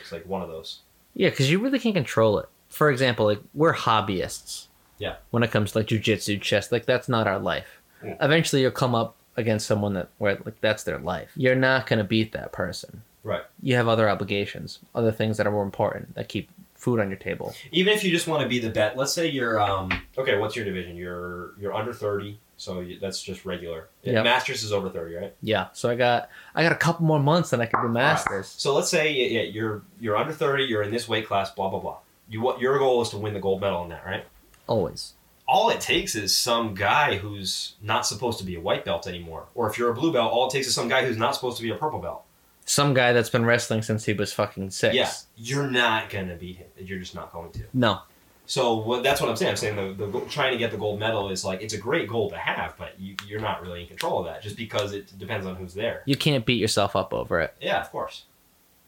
it's 0.00 0.12
like 0.12 0.26
one 0.26 0.42
of 0.42 0.48
those. 0.48 0.80
Yeah, 1.14 1.30
because 1.30 1.50
you 1.50 1.58
really 1.58 1.78
can't 1.78 1.94
control 1.94 2.38
it. 2.38 2.48
For 2.68 2.90
example, 2.90 3.26
like 3.26 3.40
we're 3.54 3.74
hobbyists. 3.74 4.66
Yeah. 4.98 5.16
When 5.30 5.42
it 5.42 5.50
comes 5.50 5.72
to 5.72 5.78
like 5.78 5.86
jujitsu, 5.86 6.40
chess, 6.40 6.72
like 6.72 6.86
that's 6.86 7.08
not 7.08 7.26
our 7.26 7.38
life. 7.38 7.80
Eventually, 8.02 8.62
you'll 8.62 8.70
come 8.70 8.94
up 8.94 9.16
against 9.36 9.66
someone 9.66 9.94
that 9.94 10.08
where 10.18 10.38
like 10.44 10.60
that's 10.60 10.84
their 10.84 10.98
life. 10.98 11.30
You're 11.36 11.54
not 11.54 11.86
gonna 11.86 12.04
beat 12.04 12.32
that 12.32 12.52
person. 12.52 13.02
Right. 13.24 13.42
You 13.62 13.74
have 13.76 13.88
other 13.88 14.08
obligations, 14.08 14.78
other 14.94 15.12
things 15.12 15.36
that 15.36 15.46
are 15.46 15.52
more 15.52 15.64
important 15.64 16.14
that 16.14 16.28
keep 16.28 16.48
food 16.78 17.00
on 17.00 17.10
your 17.10 17.18
table. 17.18 17.54
Even 17.72 17.92
if 17.92 18.02
you 18.02 18.10
just 18.10 18.26
want 18.26 18.42
to 18.42 18.48
be 18.48 18.58
the 18.58 18.70
bet, 18.70 18.96
let's 18.96 19.12
say 19.12 19.26
you're 19.28 19.60
um 19.60 19.90
okay. 20.16 20.38
What's 20.38 20.56
your 20.56 20.64
division? 20.64 20.96
You're 20.96 21.52
you're 21.60 21.74
under 21.74 21.92
30, 21.92 22.38
so 22.56 22.80
you, 22.80 22.98
that's 22.98 23.22
just 23.22 23.44
regular. 23.44 23.88
Yep. 24.04 24.24
Masters 24.24 24.62
is 24.62 24.72
over 24.72 24.88
30, 24.88 25.14
right? 25.14 25.34
Yeah. 25.42 25.66
So 25.74 25.90
I 25.90 25.96
got 25.96 26.30
I 26.54 26.62
got 26.62 26.72
a 26.72 26.76
couple 26.76 27.04
more 27.04 27.20
months 27.20 27.52
and 27.52 27.60
I 27.60 27.66
can 27.66 27.82
do 27.82 27.88
masters. 27.88 28.46
So 28.46 28.74
let's 28.74 28.88
say 28.88 29.12
yeah, 29.12 29.42
you're 29.42 29.82
you're 30.00 30.16
under 30.16 30.32
30, 30.32 30.64
you're 30.64 30.82
in 30.82 30.90
this 30.90 31.08
weight 31.08 31.26
class, 31.26 31.50
blah 31.50 31.68
blah 31.68 31.80
blah. 31.80 31.98
You 32.28 32.40
what 32.40 32.60
your 32.60 32.78
goal 32.78 33.02
is 33.02 33.10
to 33.10 33.18
win 33.18 33.34
the 33.34 33.40
gold 33.40 33.60
medal 33.60 33.82
in 33.82 33.88
that, 33.90 34.04
right? 34.06 34.24
Always. 34.66 35.14
all 35.48 35.70
it 35.70 35.80
takes 35.80 36.14
is 36.14 36.36
some 36.36 36.74
guy 36.74 37.16
who's 37.16 37.74
not 37.80 38.04
supposed 38.06 38.38
to 38.38 38.44
be 38.44 38.54
a 38.54 38.60
white 38.60 38.84
belt 38.84 39.06
anymore. 39.06 39.46
Or 39.54 39.68
if 39.70 39.78
you're 39.78 39.90
a 39.90 39.94
blue 39.94 40.12
belt, 40.12 40.30
all 40.30 40.46
it 40.46 40.52
takes 40.52 40.66
is 40.66 40.74
some 40.74 40.88
guy 40.88 41.06
who's 41.06 41.16
not 41.16 41.34
supposed 41.34 41.56
to 41.56 41.62
be 41.62 41.70
a 41.70 41.74
purple 41.74 42.00
belt. 42.00 42.22
Some 42.68 42.92
guy 42.92 43.14
that's 43.14 43.30
been 43.30 43.46
wrestling 43.46 43.80
since 43.80 44.04
he 44.04 44.12
was 44.12 44.30
fucking 44.30 44.70
six. 44.70 44.94
Yeah, 44.94 45.10
you're 45.36 45.70
not 45.70 46.10
gonna 46.10 46.36
beat 46.36 46.56
him. 46.56 46.66
You're 46.76 46.98
just 46.98 47.14
not 47.14 47.32
going 47.32 47.50
to. 47.52 47.64
No. 47.72 48.00
So 48.44 48.76
what, 48.76 49.02
that's 49.02 49.22
what 49.22 49.30
I'm 49.30 49.36
saying. 49.36 49.50
I'm 49.50 49.56
saying 49.56 49.96
the, 49.96 50.06
the 50.06 50.20
trying 50.26 50.52
to 50.52 50.58
get 50.58 50.70
the 50.70 50.76
gold 50.76 51.00
medal 51.00 51.30
is 51.30 51.46
like 51.46 51.62
it's 51.62 51.72
a 51.72 51.78
great 51.78 52.08
goal 52.08 52.28
to 52.28 52.36
have, 52.36 52.74
but 52.76 52.98
you, 53.00 53.16
you're 53.26 53.40
not 53.40 53.62
really 53.62 53.82
in 53.82 53.86
control 53.86 54.20
of 54.20 54.26
that 54.26 54.42
just 54.42 54.56
because 54.56 54.92
it 54.92 55.18
depends 55.18 55.46
on 55.46 55.56
who's 55.56 55.72
there. 55.72 56.02
You 56.04 56.16
can't 56.16 56.44
beat 56.44 56.60
yourself 56.60 56.94
up 56.94 57.14
over 57.14 57.40
it. 57.40 57.54
Yeah, 57.58 57.80
of 57.80 57.90
course. 57.90 58.24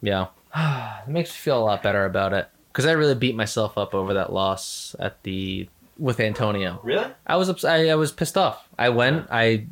Yeah. 0.02 0.26
it 0.54 1.08
makes 1.08 1.30
me 1.30 1.36
feel 1.36 1.58
a 1.58 1.64
lot 1.64 1.82
better 1.82 2.04
about 2.04 2.34
it. 2.34 2.48
Because 2.70 2.84
I 2.84 2.92
really 2.92 3.14
beat 3.14 3.34
myself 3.34 3.78
up 3.78 3.94
over 3.94 4.14
that 4.14 4.30
loss 4.30 4.94
at 4.98 5.22
the 5.22 5.68
with 5.98 6.20
Antonio. 6.20 6.80
Really? 6.82 7.06
I 7.26 7.36
was 7.36 7.48
ups- 7.48 7.64
I, 7.64 7.88
I 7.88 7.94
was 7.94 8.12
pissed 8.12 8.36
off. 8.36 8.68
I 8.78 8.88
went. 8.90 9.26
I 9.30 9.66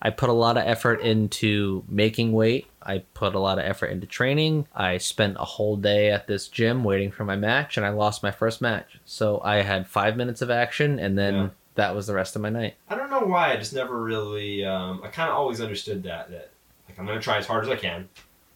I 0.00 0.10
put 0.10 0.28
a 0.28 0.32
lot 0.34 0.56
of 0.56 0.64
effort 0.66 1.00
into 1.00 1.84
making 1.88 2.32
weight. 2.32 2.66
I 2.82 2.98
put 3.14 3.34
a 3.34 3.38
lot 3.38 3.58
of 3.58 3.64
effort 3.64 3.86
into 3.86 4.06
training. 4.06 4.68
I 4.74 4.98
spent 4.98 5.36
a 5.40 5.44
whole 5.44 5.76
day 5.76 6.10
at 6.10 6.26
this 6.26 6.48
gym 6.48 6.84
waiting 6.84 7.10
for 7.10 7.24
my 7.24 7.34
match, 7.36 7.76
and 7.76 7.84
I 7.84 7.88
lost 7.90 8.22
my 8.22 8.30
first 8.30 8.60
match. 8.60 8.98
So 9.04 9.40
I 9.42 9.62
had 9.62 9.86
five 9.88 10.16
minutes 10.16 10.42
of 10.42 10.50
action, 10.50 10.98
and 10.98 11.18
then 11.18 11.34
Yeah. 11.34 11.48
that 11.76 11.94
was 11.96 12.06
the 12.06 12.14
rest 12.14 12.36
of 12.36 12.42
my 12.42 12.50
night. 12.50 12.74
I 12.88 12.94
don't 12.94 13.10
know 13.10 13.20
why. 13.20 13.52
I 13.52 13.56
just 13.56 13.72
never 13.74 14.00
really. 14.00 14.64
Um, 14.64 15.00
I 15.02 15.08
kind 15.08 15.30
of 15.30 15.36
always 15.36 15.60
understood 15.60 16.02
that 16.04 16.30
that 16.30 16.50
like 16.88 16.98
I'm 16.98 17.06
gonna 17.06 17.20
try 17.20 17.38
as 17.38 17.46
hard 17.46 17.64
as 17.64 17.70
I 17.70 17.76
can, 17.76 18.08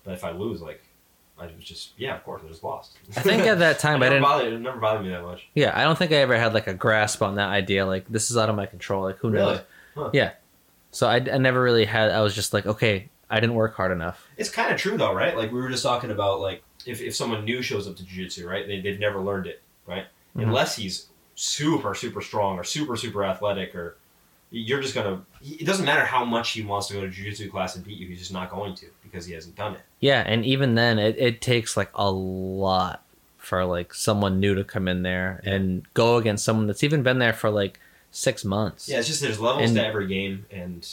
but 0.05 0.13
if 0.15 0.23
I 0.25 0.31
lose, 0.33 0.61
like 0.63 0.83
I 1.39 1.47
was 1.47 1.65
just 1.65 1.93
yeah, 1.97 2.15
of 2.15 2.23
course 2.23 2.43
I 2.45 2.49
just 2.49 2.63
lost. 2.63 2.99
I 3.17 3.21
think 3.23 3.45
at 3.45 3.59
that 3.61 3.79
time 3.81 4.03
I 4.03 4.11
didn't. 4.11 4.23
bothered, 4.23 4.53
it 4.53 4.59
never 4.61 4.79
bothered 4.79 5.03
me 5.05 5.09
that 5.11 5.23
much. 5.23 5.49
Yeah, 5.55 5.73
I 5.75 5.83
don't 5.85 5.97
think 5.99 6.13
I 6.13 6.17
ever 6.17 6.37
had 6.39 6.53
like 6.55 6.67
a 6.69 6.75
grasp 6.75 7.23
on 7.23 7.37
that 7.37 7.49
idea. 7.49 7.85
Like 7.87 8.07
this 8.09 8.31
is 8.31 8.37
out 8.37 8.51
of 8.51 8.55
my 8.57 8.67
control. 8.67 9.03
Like 9.05 9.17
who 9.17 9.31
knows? 9.31 9.41
Really? 9.57 9.61
Huh. 9.97 10.11
Yeah. 10.13 10.31
So 10.91 11.07
I, 11.09 11.17
I 11.17 11.39
never 11.39 11.63
really 11.63 11.85
had. 11.85 12.11
I 12.11 12.21
was 12.21 12.35
just 12.35 12.53
like, 12.53 12.67
okay, 12.67 13.09
I 13.31 13.41
didn't 13.41 13.55
work 13.55 13.75
hard 13.75 13.93
enough. 13.93 14.27
It's 14.37 14.51
kind 14.51 14.73
of 14.73 14.79
true 14.81 14.97
though, 14.97 15.15
right? 15.15 15.37
Like 15.37 15.53
we 15.53 15.61
were 15.61 15.69
just 15.69 15.83
talking 15.83 16.11
about, 16.11 16.41
like 16.41 16.63
if, 16.87 17.01
if 17.01 17.15
someone 17.15 17.45
new 17.45 17.63
shows 17.63 17.87
up 17.89 17.97
to 17.97 18.05
jiu-jitsu, 18.05 18.49
right? 18.49 18.67
They 18.67 18.81
they've 18.81 18.99
never 18.99 19.21
learned 19.21 19.47
it, 19.47 19.63
right? 19.87 20.07
Mhm. 20.37 20.45
Unless 20.45 20.77
he's 20.77 21.07
super 21.35 21.95
super 21.95 22.21
strong 22.21 22.59
or 22.59 22.65
super 22.65 22.97
super 22.97 23.25
athletic, 23.25 23.75
or 23.75 23.97
you're 24.51 24.81
just 24.81 24.95
gonna. 24.95 25.23
It 25.43 25.65
doesn't 25.67 25.87
matter 25.87 26.05
how 26.05 26.25
much 26.25 26.51
he 26.51 26.63
wants 26.63 26.89
to 26.89 26.95
go 26.95 27.01
to 27.03 27.09
jiu-jitsu 27.09 27.51
class 27.51 27.77
and 27.77 27.85
beat 27.85 27.99
you. 27.99 28.09
He's 28.09 28.19
just 28.19 28.33
not 28.33 28.51
going 28.51 28.75
to 28.77 28.87
because 29.03 29.27
he 29.27 29.33
hasn't 29.35 29.57
done 29.57 29.75
it. 29.75 29.81
Yeah, 30.01 30.23
and 30.27 30.45
even 30.45 30.75
then, 30.75 30.99
it, 30.99 31.17
it 31.19 31.41
takes 31.41 31.77
like 31.77 31.91
a 31.95 32.11
lot 32.11 33.03
for 33.39 33.65
like 33.65 33.95
someone 33.95 34.39
new 34.39 34.55
to 34.55 34.63
come 34.65 34.87
in 34.87 35.03
there 35.03 35.41
and 35.45 35.83
go 35.95 36.17
against 36.17 36.45
someone 36.45 36.67
that's 36.67 36.85
even 36.85 37.03
been 37.03 37.19
there 37.19 37.33
for 37.33 37.49
like 37.51 37.80
six 38.11 38.45
months. 38.45 38.89
Yeah, 38.89 38.99
it's 38.99 39.09
just 39.09 39.21
there's 39.21 39.41
levels 39.41 39.71
And- 39.71 39.77
to 39.79 39.87
every 39.87 40.07
game, 40.07 40.47
and 40.51 40.87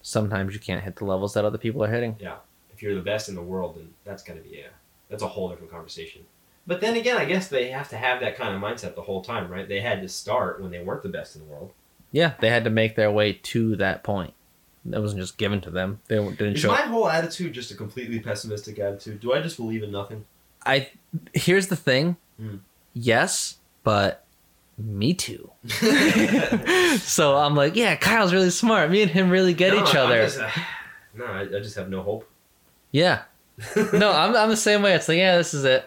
Sometimes 0.00 0.54
you 0.54 0.60
can't 0.60 0.82
hit 0.84 0.94
the 0.96 1.04
levels 1.04 1.34
that 1.34 1.44
other 1.44 1.58
people 1.58 1.82
are 1.82 1.90
hitting. 1.90 2.14
Yeah, 2.20 2.36
if 2.72 2.82
you're 2.82 2.94
the 2.94 3.00
best 3.00 3.28
in 3.28 3.34
the 3.34 3.42
world, 3.42 3.76
then 3.76 3.92
that's 4.04 4.22
gonna 4.22 4.40
be 4.40 4.60
a 4.60 4.66
that's 5.08 5.22
a 5.24 5.28
whole 5.28 5.48
different 5.50 5.72
conversation. 5.72 6.22
But 6.68 6.80
then 6.80 6.96
again, 6.96 7.16
I 7.18 7.24
guess 7.24 7.48
they 7.48 7.68
have 7.70 7.88
to 7.88 7.96
have 7.96 8.20
that 8.20 8.36
kind 8.36 8.54
of 8.54 8.62
mindset 8.62 8.94
the 8.94 9.02
whole 9.02 9.22
time, 9.22 9.48
right? 9.50 9.68
They 9.68 9.80
had 9.80 10.00
to 10.02 10.08
start 10.08 10.60
when 10.62 10.70
they 10.70 10.80
weren't 10.82 11.02
the 11.02 11.08
best 11.08 11.34
in 11.34 11.42
the 11.42 11.48
world. 11.48 11.72
Yeah, 12.12 12.34
they 12.40 12.48
had 12.48 12.62
to 12.64 12.70
make 12.70 12.94
their 12.94 13.10
way 13.10 13.32
to 13.42 13.74
that 13.76 14.04
point. 14.04 14.34
That 14.84 15.00
wasn't 15.00 15.20
just 15.20 15.36
given 15.38 15.60
to 15.62 15.70
them. 15.70 16.00
They 16.06 16.16
didn't 16.16 16.54
Is 16.54 16.60
show. 16.60 16.68
my 16.68 16.82
whole 16.82 17.08
attitude 17.08 17.52
just 17.52 17.70
a 17.72 17.74
completely 17.74 18.20
pessimistic 18.20 18.78
attitude? 18.78 19.18
Do 19.20 19.32
I 19.32 19.40
just 19.40 19.56
believe 19.56 19.82
in 19.82 19.90
nothing? 19.90 20.24
I 20.64 20.90
here's 21.34 21.66
the 21.66 21.76
thing. 21.76 22.16
Mm. 22.40 22.60
Yes, 22.94 23.58
but 23.82 24.21
me 24.78 25.14
too. 25.14 25.50
so 26.98 27.36
I'm 27.36 27.54
like, 27.54 27.76
yeah, 27.76 27.96
Kyle's 27.96 28.32
really 28.32 28.50
smart. 28.50 28.90
Me 28.90 29.02
and 29.02 29.10
him 29.10 29.30
really 29.30 29.54
get 29.54 29.72
No, 29.74 29.82
each 29.82 29.94
other. 29.94 30.22
just, 30.24 30.38
uh, 30.40 30.48
no, 31.14 31.24
I, 31.24 31.40
I 31.42 31.46
just 31.60 31.76
have 31.76 31.88
no 31.90 32.02
hope. 32.02 32.28
Yeah. 32.90 33.22
no, 33.92 34.12
I'm, 34.12 34.34
I'm 34.36 34.48
the 34.50 34.56
same 34.56 34.82
way. 34.82 34.94
It's 34.94 35.08
like, 35.08 35.18
yeah, 35.18 35.36
this 35.36 35.54
is 35.54 35.64
it. 35.64 35.84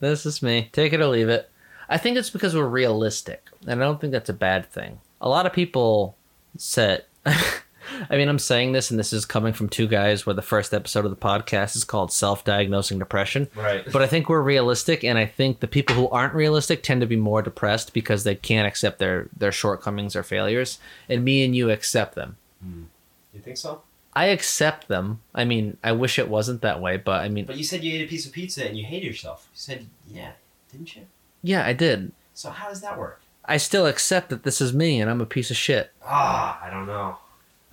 This 0.00 0.26
is 0.26 0.42
me. 0.42 0.68
Take 0.72 0.92
it 0.92 1.00
or 1.00 1.06
leave 1.06 1.28
it. 1.28 1.50
I 1.88 1.98
think 1.98 2.16
it's 2.16 2.30
because 2.30 2.54
we're 2.54 2.66
realistic, 2.66 3.48
and 3.66 3.82
I 3.82 3.84
don't 3.86 4.00
think 4.00 4.12
that's 4.12 4.30
a 4.30 4.34
bad 4.34 4.70
thing. 4.70 5.00
A 5.20 5.28
lot 5.28 5.46
of 5.46 5.52
people 5.52 6.16
set 6.56 7.06
I 8.10 8.16
mean, 8.16 8.28
I'm 8.28 8.38
saying 8.38 8.72
this, 8.72 8.90
and 8.90 8.98
this 8.98 9.12
is 9.12 9.24
coming 9.24 9.52
from 9.52 9.68
two 9.68 9.86
guys 9.86 10.26
where 10.26 10.34
the 10.34 10.42
first 10.42 10.72
episode 10.74 11.04
of 11.04 11.10
the 11.10 11.16
podcast 11.16 11.76
is 11.76 11.84
called 11.84 12.12
Self 12.12 12.44
Diagnosing 12.44 12.98
Depression. 12.98 13.48
Right. 13.54 13.84
But 13.90 14.02
I 14.02 14.06
think 14.06 14.28
we're 14.28 14.42
realistic, 14.42 15.04
and 15.04 15.18
I 15.18 15.26
think 15.26 15.60
the 15.60 15.68
people 15.68 15.94
who 15.96 16.08
aren't 16.08 16.34
realistic 16.34 16.82
tend 16.82 17.00
to 17.00 17.06
be 17.06 17.16
more 17.16 17.42
depressed 17.42 17.92
because 17.94 18.24
they 18.24 18.34
can't 18.34 18.66
accept 18.66 18.98
their, 18.98 19.28
their 19.36 19.52
shortcomings 19.52 20.14
or 20.16 20.22
failures. 20.22 20.78
And 21.08 21.24
me 21.24 21.44
and 21.44 21.54
you 21.54 21.70
accept 21.70 22.14
them. 22.14 22.36
You 22.62 23.40
think 23.40 23.56
so? 23.56 23.82
I 24.14 24.26
accept 24.26 24.86
them. 24.88 25.20
I 25.34 25.44
mean, 25.44 25.76
I 25.82 25.92
wish 25.92 26.18
it 26.18 26.28
wasn't 26.28 26.62
that 26.62 26.80
way, 26.80 26.96
but 26.96 27.22
I 27.22 27.28
mean, 27.28 27.46
But 27.46 27.56
you 27.56 27.64
said 27.64 27.82
you 27.82 27.92
ate 27.94 28.06
a 28.06 28.08
piece 28.08 28.24
of 28.26 28.32
pizza 28.32 28.64
and 28.64 28.78
you 28.78 28.84
hated 28.84 29.06
yourself. 29.06 29.48
You 29.52 29.58
said, 29.58 29.86
yeah, 30.08 30.32
didn't 30.70 30.94
you? 30.94 31.02
yeah, 31.42 31.66
I 31.66 31.72
did. 31.72 32.12
So 32.32 32.50
how 32.50 32.68
does 32.68 32.80
that 32.80 32.96
work? 32.98 33.20
I 33.44 33.56
still 33.58 33.86
accept 33.86 34.30
that 34.30 34.44
this 34.44 34.60
is 34.60 34.72
me 34.72 35.00
and 35.00 35.10
I'm 35.10 35.20
a 35.20 35.26
piece 35.26 35.50
of 35.50 35.56
shit. 35.56 35.92
Ah, 36.04 36.60
I 36.64 36.70
don't 36.70 36.86
know. 36.86 37.18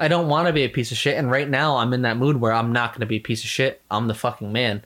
I 0.02 0.08
don't 0.08 0.28
want 0.28 0.48
to 0.48 0.54
be 0.54 0.64
a 0.64 0.70
piece 0.70 0.92
of 0.92 0.98
shit. 0.98 1.18
And 1.18 1.30
right 1.30 1.50
now, 1.50 1.78
I'm 1.78 1.94
in 1.94 2.02
that 2.02 2.18
mood 2.18 2.42
where 2.42 2.52
I'm 2.54 2.74
not 2.74 2.92
going 2.92 3.02
to 3.02 3.06
be 3.06 3.18
a 3.18 3.22
piece 3.22 3.44
of 3.44 3.50
shit. 3.50 3.82
I'm 3.92 4.08
the 4.08 4.14
fucking 4.14 4.52
man. 4.52 4.84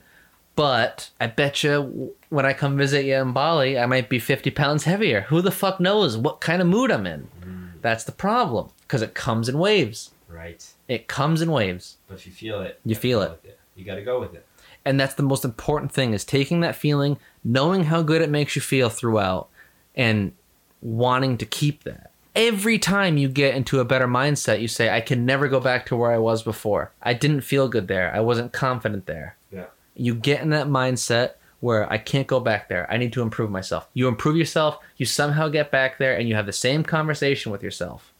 But 0.54 1.10
I 1.20 1.26
bet 1.26 1.62
you 1.62 2.14
when 2.30 2.46
I 2.46 2.52
come 2.54 2.76
visit 2.76 3.04
you 3.04 3.16
in 3.16 3.32
Bali, 3.32 3.78
I 3.78 3.86
might 3.86 4.08
be 4.08 4.18
50 4.18 4.50
pounds 4.52 4.84
heavier. 4.84 5.22
Who 5.22 5.42
the 5.42 5.50
fuck 5.50 5.80
knows 5.80 6.16
what 6.16 6.40
kind 6.40 6.62
of 6.62 6.68
mood 6.68 6.90
I'm 6.90 7.06
in? 7.06 7.28
Mm. 7.44 7.68
That's 7.82 8.04
the 8.04 8.12
problem 8.12 8.70
because 8.82 9.02
it 9.02 9.14
comes 9.14 9.48
in 9.48 9.58
waves. 9.58 10.12
Right. 10.28 10.66
It 10.88 11.08
comes 11.08 11.42
in 11.42 11.50
waves. 11.50 11.96
But 12.08 12.18
if 12.18 12.26
you 12.26 12.32
feel 12.32 12.60
it, 12.60 12.80
You 12.84 12.94
gotta 12.94 13.00
feel 13.02 13.22
it. 13.22 13.40
it. 13.44 13.58
You 13.74 13.84
got 13.84 13.96
to 13.96 14.02
go 14.02 14.18
with 14.20 14.34
it. 14.34 14.46
And 14.84 14.98
that's 14.98 15.14
the 15.14 15.22
most 15.22 15.44
important 15.44 15.92
thing 15.92 16.14
is 16.14 16.24
taking 16.24 16.60
that 16.60 16.76
feeling, 16.76 17.18
knowing 17.44 17.84
how 17.84 18.02
good 18.02 18.22
it 18.22 18.30
makes 18.30 18.54
you 18.56 18.62
feel 18.62 18.88
throughout, 18.88 19.48
and 19.94 20.32
wanting 20.80 21.36
to 21.38 21.46
keep 21.46 21.84
that. 21.84 22.10
Every 22.36 22.78
time 22.78 23.16
you 23.16 23.28
get 23.28 23.54
into 23.54 23.80
a 23.80 23.84
better 23.84 24.06
mindset, 24.06 24.60
you 24.60 24.68
say, 24.68 24.90
I 24.90 25.00
can 25.00 25.24
never 25.24 25.48
go 25.48 25.58
back 25.58 25.86
to 25.86 25.96
where 25.96 26.12
I 26.12 26.18
was 26.18 26.42
before. 26.42 26.92
I 27.02 27.14
didn't 27.14 27.40
feel 27.40 27.66
good 27.66 27.88
there. 27.88 28.14
I 28.14 28.20
wasn't 28.20 28.52
confident 28.52 29.06
there. 29.06 29.36
Yeah. 29.50 29.64
You 29.94 30.14
get 30.14 30.42
in 30.42 30.50
that 30.50 30.66
mindset 30.66 31.32
where 31.60 31.90
I 31.90 31.96
can't 31.96 32.26
go 32.26 32.38
back 32.38 32.68
there. 32.68 32.86
I 32.92 32.98
need 32.98 33.14
to 33.14 33.22
improve 33.22 33.50
myself. 33.50 33.88
You 33.94 34.06
improve 34.06 34.36
yourself, 34.36 34.78
you 34.98 35.06
somehow 35.06 35.48
get 35.48 35.70
back 35.70 35.96
there, 35.96 36.14
and 36.16 36.28
you 36.28 36.34
have 36.34 36.44
the 36.46 36.52
same 36.52 36.84
conversation 36.84 37.50
with 37.50 37.62
yourself 37.62 38.12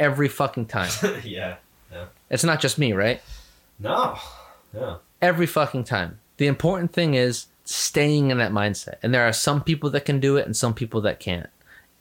every 0.00 0.28
fucking 0.28 0.66
time. 0.66 0.90
yeah. 1.24 1.56
Yeah. 1.92 2.06
it's 2.30 2.42
not 2.44 2.60
just 2.60 2.78
me, 2.78 2.92
right? 2.92 3.20
No. 3.78 4.18
No. 4.74 4.98
every 5.20 5.46
fucking 5.46 5.84
time. 5.84 6.18
The 6.38 6.46
important 6.46 6.92
thing 6.92 7.14
is 7.14 7.46
staying 7.64 8.30
in 8.30 8.38
that 8.38 8.50
mindset. 8.50 8.96
And 9.02 9.14
there 9.14 9.26
are 9.28 9.32
some 9.32 9.62
people 9.62 9.90
that 9.90 10.04
can 10.04 10.18
do 10.18 10.36
it 10.36 10.46
and 10.46 10.56
some 10.56 10.74
people 10.74 11.00
that 11.02 11.20
can't. 11.20 11.48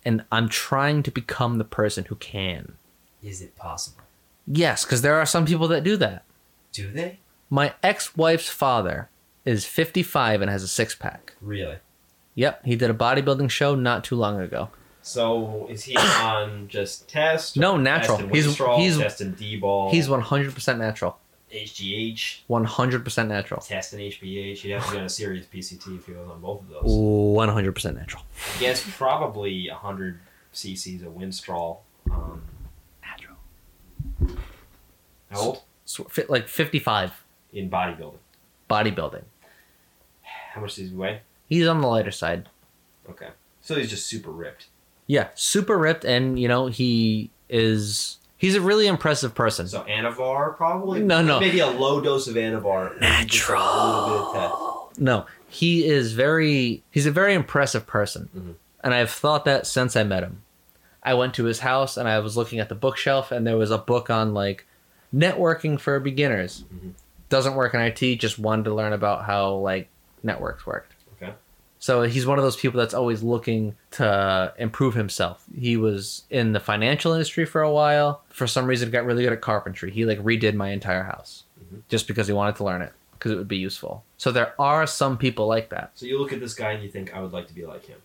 And 0.04 0.24
I'm 0.32 0.49
trying 0.49 1.04
to 1.04 1.12
become 1.12 1.58
the 1.58 1.64
person 1.64 2.06
who 2.06 2.16
can. 2.16 2.74
Is 3.22 3.41
it 3.41 3.56
possible? 3.56 4.02
Yes, 4.47 4.84
because 4.84 5.02
there 5.04 5.16
are 5.16 5.26
some 5.26 5.45
people 5.45 5.68
that 5.70 5.84
do 5.84 5.95
that. 5.97 6.24
Do 6.72 6.91
they? 6.91 7.20
My 7.49 7.74
ex 7.84 8.16
wife's 8.18 8.49
father 8.49 9.10
is 9.45 9.66
55 9.66 10.41
and 10.41 10.49
has 10.49 10.64
a 10.64 10.68
six 10.68 10.95
pack. 10.95 11.34
Really? 11.41 11.78
Yep, 12.36 12.66
he 12.66 12.76
did 12.76 12.89
a 12.89 12.93
bodybuilding 12.93 13.49
show 13.52 13.76
not 13.76 14.04
too 14.04 14.16
long 14.16 14.39
ago. 14.39 14.70
So 15.04 15.68
is 15.70 15.84
he 15.84 15.95
on 15.97 16.68
just 16.68 17.10
test? 17.10 17.58
No, 17.58 17.76
natural. 17.78 18.18
He's- 18.20 18.56
he's- 18.56 18.97
test 18.97 19.22
in 19.22 19.34
D-bol. 19.34 19.91
He's 19.91 20.08
100% 20.08 20.78
natural. 20.78 21.18
HGH, 21.52 22.41
100% 22.49 23.28
natural. 23.28 23.62
test 23.62 23.93
in 23.93 23.99
HGH. 23.99 24.58
He'd 24.58 24.70
have 24.72 24.86
to 24.86 24.91
be 24.91 24.97
on 24.99 25.04
a 25.06 25.10
serious 25.10 25.45
PCT 25.45 25.97
if 25.97 26.06
he 26.06 26.14
was 26.14 26.28
on 26.30 26.39
both 26.41 26.62
of 26.62 26.70
those. 26.70 26.84
100% 26.84 27.95
natural. 27.95 28.24
I 28.56 28.60
guess 28.60 28.84
probably 28.97 29.70
100 29.70 30.20
cc's 30.54 31.02
of 31.04 31.14
Winstrol. 31.14 31.80
Um, 32.10 32.41
Natural. 33.02 33.38
how 35.30 35.39
old? 35.39 35.62
So, 35.86 36.04
fi- 36.06 36.26
like 36.30 36.47
55 36.47 37.12
In 37.54 37.70
bodybuilding. 37.70 38.18
bodybuilding. 38.70 39.24
How 40.54 40.62
much 40.62 40.76
does 40.76 40.89
he 40.89 40.95
weigh? 40.95 41.22
He's 41.47 41.68
on 41.68 41.82
the 41.82 41.88
lighter 41.88 42.12
side. 42.12 42.49
Okay. 43.10 43.30
So 43.62 43.76
he's 43.76 43.89
just 43.89 44.08
super 44.08 44.32
ripped. 44.32 44.68
Yeah, 45.08 45.28
super 45.36 45.78
ripped, 45.78 46.06
and 46.06 46.39
you 46.39 46.47
know 46.47 46.68
he 46.68 47.30
is. 47.49 48.18
He's 48.42 48.56
a 48.56 48.62
really 48.62 48.88
impressive 48.88 49.36
person. 49.36 49.68
So 49.68 49.84
Anavar 49.84 50.58
probably? 50.58 51.02
No, 51.04 51.22
no. 51.22 51.39
Maybe 51.39 51.60
a 51.60 51.68
low 51.68 52.02
dose 52.02 52.28
of 52.28 52.34
Anavar. 52.34 53.00
maybe 53.00 53.26
just 53.28 53.48
a 53.48 53.52
bit 53.54 53.56
of. 54.36 54.98
No, 54.98 55.28
he 55.48 55.86
is 55.86 56.14
very. 56.14 56.82
He's 56.89 57.06
a 57.06 57.12
very 57.12 57.36
impressive 57.36 57.86
person, 57.86 58.30
Mhm. 58.36 58.56
and 58.84 58.96
I've 58.96 59.12
thought 59.12 59.46
that 59.46 59.68
since 59.68 59.96
I 59.96 60.04
met 60.04 60.24
him. 60.24 60.42
I 61.04 61.14
went 61.14 61.36
to 61.36 61.44
his 61.44 61.60
house 61.60 61.98
and 61.98 62.10
I 62.10 62.18
was 62.18 62.36
looking 62.36 62.60
at 62.60 62.68
the 62.70 62.74
bookshelf, 62.76 63.32
and 63.32 63.46
there 63.46 63.58
was 63.58 63.70
a 63.70 63.78
book 63.78 64.10
on 64.10 64.34
like 64.34 64.66
networking 65.16 65.80
for 65.80 66.00
beginners. 66.00 66.64
Mhm. 66.74 66.94
Doesn't 67.30 67.54
work 67.54 67.76
in 67.76 67.80
IT. 67.80 68.16
Just 68.16 68.39
wanted 68.39 68.66
to 68.66 68.74
learn 68.74 68.92
about 68.94 69.26
how 69.26 69.54
like 69.54 69.88
networks 70.24 70.66
worked. 70.66 70.94
So 71.82 72.04
he's 72.04 72.28
one 72.28 72.38
of 72.38 72.44
those 72.44 72.56
people 72.56 72.80
that's 72.80 72.94
always 72.94 73.24
looking 73.24 73.76
to 73.92 74.54
improve 74.60 74.94
himself. 74.94 75.44
He 75.58 75.78
was 75.78 76.24
in 76.30 76.54
the 76.54 76.60
financial 76.60 77.12
industry 77.12 77.44
for 77.44 77.62
a 77.64 77.72
while. 77.72 78.22
For 78.30 78.46
some 78.46 78.68
reason, 78.68 78.92
got 78.92 79.04
really 79.04 79.24
good 79.24 79.34
at 79.34 79.42
carpentry. 79.42 79.90
He 79.90 80.06
like 80.06 80.20
redid 80.20 80.54
my 80.54 80.70
entire 80.70 81.02
house 81.04 81.44
Mhm. 81.60 81.82
just 81.90 82.08
because 82.08 82.28
he 82.28 82.34
wanted 82.34 82.56
to 82.58 82.64
learn 82.66 82.84
it 82.84 82.94
because 83.14 83.32
it 83.32 83.36
would 83.36 83.48
be 83.48 83.58
useful. 83.58 84.04
So 84.20 84.32
there 84.32 84.54
are 84.60 84.86
some 84.86 85.18
people 85.18 85.48
like 85.48 85.70
that, 85.70 85.92
So 85.96 86.06
you 86.06 86.20
look 86.20 86.32
at 86.32 86.40
this 86.40 86.54
guy 86.54 86.72
and 86.74 86.84
you 86.84 86.90
think, 86.90 87.16
I 87.16 87.20
would 87.20 87.34
like 87.34 87.48
to 87.48 87.54
be 87.54 87.66
like 87.66 87.86
him. 87.88 87.98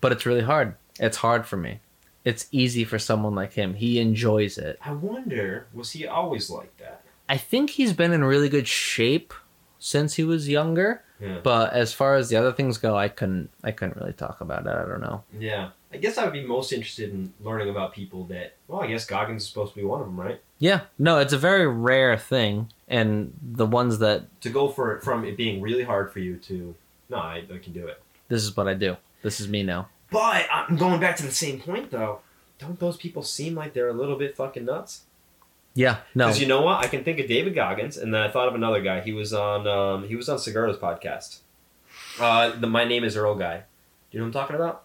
but 0.00 0.10
it's 0.12 0.26
really 0.26 0.42
hard. 0.42 0.74
It's 0.98 1.18
hard 1.18 1.46
for 1.46 1.56
me. 1.56 1.78
It's 2.24 2.48
easy 2.50 2.82
for 2.84 2.98
someone 2.98 3.36
like 3.36 3.52
him. 3.52 3.74
He 3.74 4.00
enjoys 4.00 4.58
it. 4.58 4.78
I 4.84 4.92
wonder, 4.92 5.68
was 5.72 5.92
he 5.92 6.08
always 6.08 6.50
like 6.50 6.76
that? 6.78 7.02
I 7.28 7.36
think 7.36 7.70
he's 7.70 7.92
been 7.92 8.12
in 8.12 8.24
really 8.24 8.48
good 8.48 8.66
shape 8.66 9.32
since 9.78 10.14
he 10.14 10.24
was 10.24 10.48
younger. 10.48 11.02
Yeah. 11.20 11.38
But 11.42 11.72
as 11.72 11.92
far 11.92 12.16
as 12.16 12.28
the 12.28 12.36
other 12.36 12.52
things 12.52 12.78
go, 12.78 12.96
I 12.96 13.08
couldn't. 13.08 13.50
I 13.64 13.70
couldn't 13.72 13.96
really 13.96 14.12
talk 14.12 14.40
about 14.40 14.66
it. 14.66 14.68
I 14.68 14.84
don't 14.86 15.00
know. 15.00 15.22
Yeah. 15.38 15.70
I 15.92 15.98
guess 15.98 16.18
I 16.18 16.24
would 16.24 16.32
be 16.32 16.44
most 16.44 16.72
interested 16.72 17.10
in 17.10 17.32
learning 17.40 17.70
about 17.70 17.94
people 17.94 18.24
that, 18.24 18.56
well, 18.68 18.82
I 18.82 18.86
guess 18.88 19.06
Goggins 19.06 19.42
is 19.44 19.48
supposed 19.48 19.72
to 19.72 19.78
be 19.80 19.84
one 19.84 20.00
of 20.00 20.06
them, 20.06 20.20
right? 20.20 20.40
Yeah, 20.58 20.80
no, 20.98 21.18
it's 21.18 21.32
a 21.32 21.38
very 21.38 21.66
rare 21.66 22.18
thing, 22.18 22.70
and 22.88 23.32
the 23.40 23.64
ones 23.66 23.98
that 24.00 24.24
To 24.42 24.50
go 24.50 24.68
for 24.68 24.94
it 24.96 25.02
from 25.02 25.24
it 25.24 25.36
being 25.36 25.62
really 25.62 25.84
hard 25.84 26.12
for 26.12 26.18
you 26.18 26.36
to, 26.38 26.74
no, 27.08 27.16
I, 27.18 27.44
I 27.50 27.58
can 27.58 27.72
do 27.72 27.86
it. 27.86 28.02
this 28.28 28.42
is 28.42 28.54
what 28.56 28.66
I 28.68 28.74
do. 28.74 28.96
This 29.22 29.40
is 29.40 29.48
me 29.48 29.62
now. 29.62 29.88
But 30.10 30.46
I'm 30.52 30.76
going 30.76 31.00
back 31.00 31.16
to 31.16 31.22
the 31.24 31.32
same 31.32 31.60
point, 31.60 31.90
though. 31.90 32.20
Don't 32.58 32.78
those 32.78 32.96
people 32.96 33.22
seem 33.22 33.54
like 33.54 33.72
they're 33.72 33.88
a 33.88 33.92
little 33.94 34.16
bit 34.16 34.36
fucking 34.36 34.64
nuts? 34.64 35.02
Yeah, 35.76 35.98
no, 36.14 36.26
Because 36.26 36.40
you 36.40 36.48
know 36.48 36.62
what? 36.62 36.82
I 36.84 36.88
can 36.88 37.04
think 37.04 37.20
of 37.20 37.28
David 37.28 37.54
Goggins, 37.54 37.96
and 37.98 38.12
then 38.12 38.22
I 38.22 38.28
thought 38.30 38.48
of 38.48 38.54
another 38.54 38.80
guy. 38.80 39.02
He 39.02 39.12
was 39.12 39.32
on 39.34 39.66
um, 39.68 40.08
he 40.08 40.16
was 40.16 40.28
on 40.28 40.38
Segura's 40.38 40.78
podcast. 40.78 41.40
Uh, 42.18 42.50
the 42.58 42.66
My 42.66 42.84
Name 42.84 43.04
Is 43.04 43.14
Earl 43.16 43.34
guy. 43.34 43.58
Do 43.58 43.62
you 44.12 44.18
know 44.20 44.24
who 44.24 44.28
I'm 44.28 44.32
talking 44.32 44.56
about? 44.56 44.82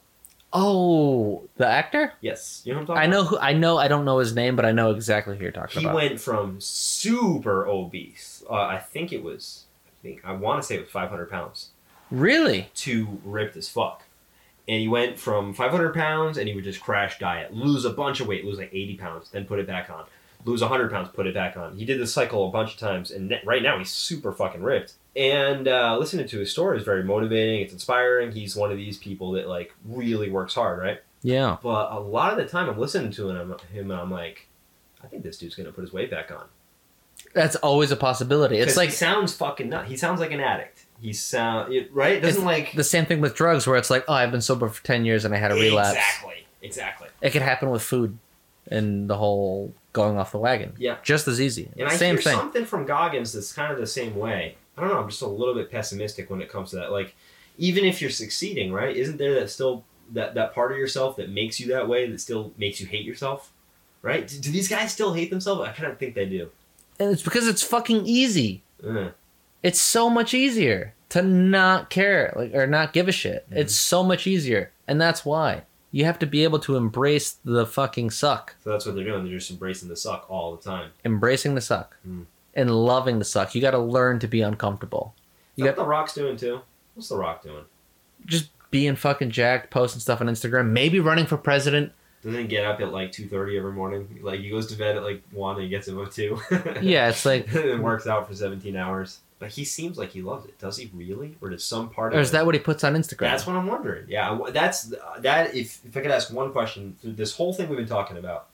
oh, 0.54 1.48
the 1.56 1.66
actor. 1.66 2.12
Yes. 2.20 2.62
You 2.66 2.74
know 2.74 2.80
who 2.80 2.82
I'm 2.82 2.88
talking 2.88 3.02
I 3.02 3.06
about? 3.06 3.12
know 3.16 3.24
who. 3.24 3.38
I 3.40 3.54
know. 3.54 3.78
I 3.78 3.88
don't 3.88 4.04
know 4.06 4.18
his 4.18 4.36
name, 4.36 4.56
but 4.58 4.66
I 4.66 4.74
know 4.74 4.92
exactly 4.92 5.38
who 5.38 5.44
you're 5.44 5.52
talking 5.54 5.80
He 5.80 5.86
about. 5.88 6.02
He 6.02 6.08
went 6.10 6.20
from 6.20 6.60
super 6.60 7.66
obese. 7.66 8.44
Uh, 8.50 8.54
I 8.56 8.78
think 8.80 9.14
it 9.14 9.24
was. 9.24 9.64
I 9.88 9.92
think 10.04 10.22
I 10.26 10.34
want 10.34 10.62
to 10.62 10.68
say 10.68 10.76
it 10.76 10.82
was 10.82 10.90
500 10.90 11.30
pounds 11.30 11.70
really? 12.10 12.70
to 12.76 13.20
ripped 13.24 13.56
as 13.56 13.70
fuck. 13.70 14.04
And 14.68 14.80
he 14.82 14.88
went 14.88 15.18
from 15.20 15.54
500 15.54 15.94
pounds 15.94 16.38
and 16.38 16.48
he 16.48 16.54
would 16.56 16.64
just 16.64 16.82
crash 16.82 17.18
diet, 17.20 17.54
lose 17.54 17.86
a 17.86 17.90
bunch 17.90 18.20
of 18.20 18.28
weight, 18.28 18.44
lose 18.46 18.58
like 18.58 18.70
80 18.74 18.98
pounds, 18.98 19.30
then 19.30 19.46
put 19.46 19.60
it 19.60 19.68
back 19.68 19.90
on, 19.90 20.06
lose 20.46 20.62
100 20.62 20.92
pounds, 20.92 21.10
put 21.14 21.28
it 21.28 21.34
back 21.34 21.58
on. 21.58 21.76
He 21.76 21.86
did 21.86 22.00
this 22.00 22.14
cycle 22.14 22.48
a 22.48 22.52
bunch 22.52 22.74
of 22.74 22.80
times, 22.80 23.12
and 23.12 23.30
ne- 23.30 23.42
right 23.46 23.62
now 23.62 23.78
he's 23.78 23.90
super 23.90 24.32
fucking 24.32 24.64
ripped. 24.64 24.94
And 25.16 25.68
uh, 25.68 25.98
listening 26.00 26.28
to 26.28 26.40
his 26.40 26.52
story 26.52 26.78
is 26.78 26.84
very 26.84 27.04
motivating. 27.04 27.62
It's 27.62 27.74
inspiring. 27.74 28.32
He's 28.32 28.56
one 28.56 28.72
of 28.72 28.78
these 28.78 28.98
people 28.98 29.32
that 29.34 29.48
like 29.48 29.74
really 29.86 30.30
works 30.30 30.56
hard, 30.56 30.80
right? 30.80 31.02
Yeah. 31.22 31.58
But 31.62 31.92
a 31.92 32.00
lot 32.00 32.32
of 32.32 32.38
the 32.38 32.46
time, 32.46 32.70
I'm 32.70 32.80
listening 32.80 33.12
to 33.12 33.30
him, 33.30 33.56
him 33.74 33.92
and 33.92 34.00
I'm 34.00 34.12
like, 34.12 34.48
I 35.04 35.08
think 35.08 35.24
this 35.24 35.38
dude's 35.38 35.56
gonna 35.56 35.72
put 35.72 35.82
his 35.82 35.94
weight 35.94 36.10
back 36.10 36.32
on. 36.32 36.46
That's 37.34 37.56
always 37.58 37.92
a 37.92 37.96
possibility. 37.96 38.58
It's 38.58 38.78
like 38.78 38.90
he 38.90 38.96
sounds 38.96 39.34
fucking 39.34 39.70
nut. 39.70 39.86
He 39.86 39.98
sounds 39.98 40.20
like 40.20 40.32
an 40.32 40.40
addict. 40.40 40.86
He 41.02 41.14
sound 41.14 41.74
it, 41.74 41.94
right. 41.94 42.14
It 42.14 42.22
doesn't 42.22 42.42
It's 42.42 42.46
like 42.46 42.74
the 42.74 42.84
same 42.84 43.06
thing 43.06 43.22
with 43.22 43.36
drugs, 43.36 43.68
where 43.68 43.78
it's 43.78 43.90
like, 43.90 44.06
oh, 44.08 44.14
I've 44.14 44.32
been 44.32 44.42
sober 44.42 44.68
for 44.70 44.84
ten 44.84 45.06
years 45.06 45.26
and 45.26 45.34
I 45.34 45.38
had 45.38 45.52
a 45.52 45.56
relapse. 45.56 45.98
Exactly. 45.98 46.46
Exactly. 46.62 47.08
It 47.22 47.32
could 47.32 47.42
happen 47.42 47.70
with 47.70 47.82
food, 47.82 48.18
and 48.72 49.10
the 49.10 49.18
whole 49.18 49.74
going 49.94 50.18
off 50.18 50.32
the 50.32 50.38
wagon. 50.38 50.74
Yeah. 50.78 50.98
just 51.04 51.28
as 51.28 51.40
easy. 51.42 51.70
And 51.78 51.88
I 51.90 51.96
same 51.96 52.16
hear 52.16 52.22
thing. 52.24 52.38
something 52.38 52.66
from 52.66 52.86
Goggins 52.86 53.34
that's 53.34 53.52
kind 53.54 53.72
of 53.74 53.78
the 53.80 53.86
same 53.88 54.16
way. 54.16 54.56
I 54.78 54.82
don't 54.82 54.90
know. 54.90 55.00
I'm 55.00 55.10
just 55.10 55.22
a 55.22 55.28
little 55.28 55.54
bit 55.54 55.70
pessimistic 55.70 56.30
when 56.30 56.42
it 56.42 56.50
comes 56.50 56.70
to 56.72 56.78
that. 56.78 56.92
Like, 56.92 57.14
even 57.58 57.84
if 57.84 58.02
you're 58.02 58.10
succeeding, 58.10 58.72
right? 58.72 58.96
Isn't 58.96 59.18
there 59.18 59.34
that 59.36 59.50
still 59.50 59.84
that 60.14 60.34
that 60.36 60.54
part 60.54 60.72
of 60.72 60.78
yourself 60.78 61.18
that 61.18 61.30
makes 61.30 61.60
you 61.60 61.68
that 61.74 61.88
way 61.88 62.10
that 62.10 62.20
still 62.22 62.54
makes 62.58 62.80
you 62.82 62.88
hate 62.88 63.06
yourself? 63.06 63.52
Right? 64.02 64.28
Do, 64.28 64.40
do 64.40 64.50
these 64.52 64.68
guys 64.70 64.92
still 64.94 65.14
hate 65.14 65.30
themselves? 65.30 65.62
I 65.62 65.72
kind 65.74 65.92
of 65.92 66.00
think 66.00 66.16
they 66.16 66.26
do. 66.26 66.50
And 67.00 67.12
it's 67.12 67.22
because 67.24 67.48
it's 67.48 67.62
fucking 67.64 68.06
easy. 68.06 68.64
Uh, 68.86 69.10
It's 69.62 69.80
so 69.80 70.10
much 70.10 70.34
easier 70.34 70.94
to 71.10 71.22
not 71.22 71.90
care, 71.90 72.34
like 72.38 72.54
or 72.56 72.66
not 72.66 72.94
give 72.94 73.08
a 73.08 73.12
shit. 73.12 73.48
Mhm. 73.52 73.58
It's 73.58 73.76
so 73.76 74.04
much 74.04 74.26
easier, 74.26 74.72
and 74.88 75.00
that's 75.00 75.24
why. 75.26 75.64
You 75.92 76.06
have 76.06 76.20
to 76.20 76.26
be 76.26 76.44
able 76.44 76.60
to 76.60 76.78
embrace 76.78 77.38
the 77.44 77.66
fucking 77.66 78.12
suck. 78.12 78.56
So 78.64 78.70
that's 78.70 78.86
what 78.86 78.96
they're 78.96 79.04
doing. 79.04 79.26
They're 79.26 79.38
just 79.38 79.52
embracing 79.52 79.90
the 79.90 79.96
suck 79.96 80.26
all 80.30 80.56
the 80.56 80.64
time. 80.64 80.92
Embracing 81.04 81.56
the 81.56 81.62
suck. 81.62 81.98
Mm. 82.08 82.26
And 82.54 82.72
loving 82.72 83.20
the 83.20 83.26
suck. 83.26 83.56
You 83.56 83.62
got 83.62 83.72
to 83.72 83.80
learn 83.80 84.20
to 84.20 84.28
be 84.28 84.42
uncomfortable. 84.42 85.14
You 85.56 85.66
got 85.66 85.76
the 85.76 85.86
Rock's 85.86 86.14
doing 86.14 86.38
too. 86.38 86.62
What's 86.96 87.10
the 87.10 87.18
Rock 87.18 87.44
doing? 87.44 87.66
just 88.26 88.50
being 88.72 88.96
fucking 88.96 89.32
jacked, 89.32 89.70
posting 89.70 90.00
stuff 90.00 90.22
on 90.22 90.28
Instagram, 90.28 90.70
maybe 90.70 91.00
running 91.00 91.26
for 91.26 91.38
president. 91.38 91.92
Doesn't 92.24 92.40
he 92.40 92.46
get 92.48 92.66
up 92.66 92.80
at 92.82 92.92
like 92.92 93.12
two 93.12 93.28
thirty 93.28 93.58
every 93.58 93.72
morning? 93.74 94.20
Like 94.22 94.42
he 94.42 94.50
goes 94.50 94.68
to 94.68 94.76
bed 94.78 94.96
at 94.96 95.04
like 95.04 95.24
one 95.32 95.56
and 95.56 95.64
he 95.64 95.70
gets 95.70 95.90
up 95.90 95.98
at 95.98 96.12
two. 96.12 96.40
Yeah, 96.82 97.10
it's 97.10 97.26
like 97.26 97.48
it 97.54 97.80
works 97.80 98.06
out 98.08 98.28
for 98.28 98.36
seventeen 98.36 98.76
hours. 98.76 99.20
But 99.42 99.50
he 99.50 99.66
seems 99.66 99.98
like 99.98 100.12
he 100.12 100.22
loves 100.22 100.46
it. 100.46 100.60
Does 100.60 100.78
he 100.78 100.92
really, 100.94 101.36
or 101.42 101.50
does 101.50 101.64
some 101.64 101.90
part 101.90 102.14
of 102.14 102.20
or 102.20 102.22
is 102.22 102.30
it- 102.30 102.34
that 102.34 102.46
what 102.46 102.54
he 102.54 102.62
puts 102.62 102.84
on 102.84 102.94
Instagram? 102.94 103.22
That's 103.32 103.48
what 103.48 103.56
I'm 103.56 103.66
wondering. 103.66 104.06
Yeah, 104.08 104.38
that's 104.52 104.94
that. 105.20 105.56
If 105.56 105.84
if 105.84 105.98
I 105.98 106.02
could 106.02 106.12
ask 106.12 106.32
one 106.32 106.52
question 106.52 106.96
through 107.02 107.14
this 107.14 107.36
whole 107.36 107.52
thing 107.52 107.68
we've 107.68 107.80
been 107.80 107.88
talking 107.88 108.18
about, 108.18 108.50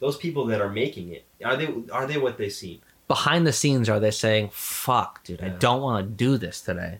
those 0.00 0.16
people 0.16 0.44
that 0.46 0.60
are 0.60 0.68
making 0.68 1.12
it 1.12 1.24
are 1.44 1.56
they 1.56 1.72
are 1.92 2.06
they 2.06 2.18
what 2.18 2.38
they 2.38 2.48
seem? 2.48 2.80
Behind 3.06 3.46
the 3.46 3.52
scenes, 3.52 3.88
are 3.88 4.00
they 4.00 4.10
saying, 4.10 4.50
fuck, 4.52 5.22
dude, 5.22 5.42
I 5.42 5.50
don't 5.50 5.80
want 5.80 6.04
to 6.04 6.10
do 6.12 6.36
this 6.38 6.60
today? 6.60 6.98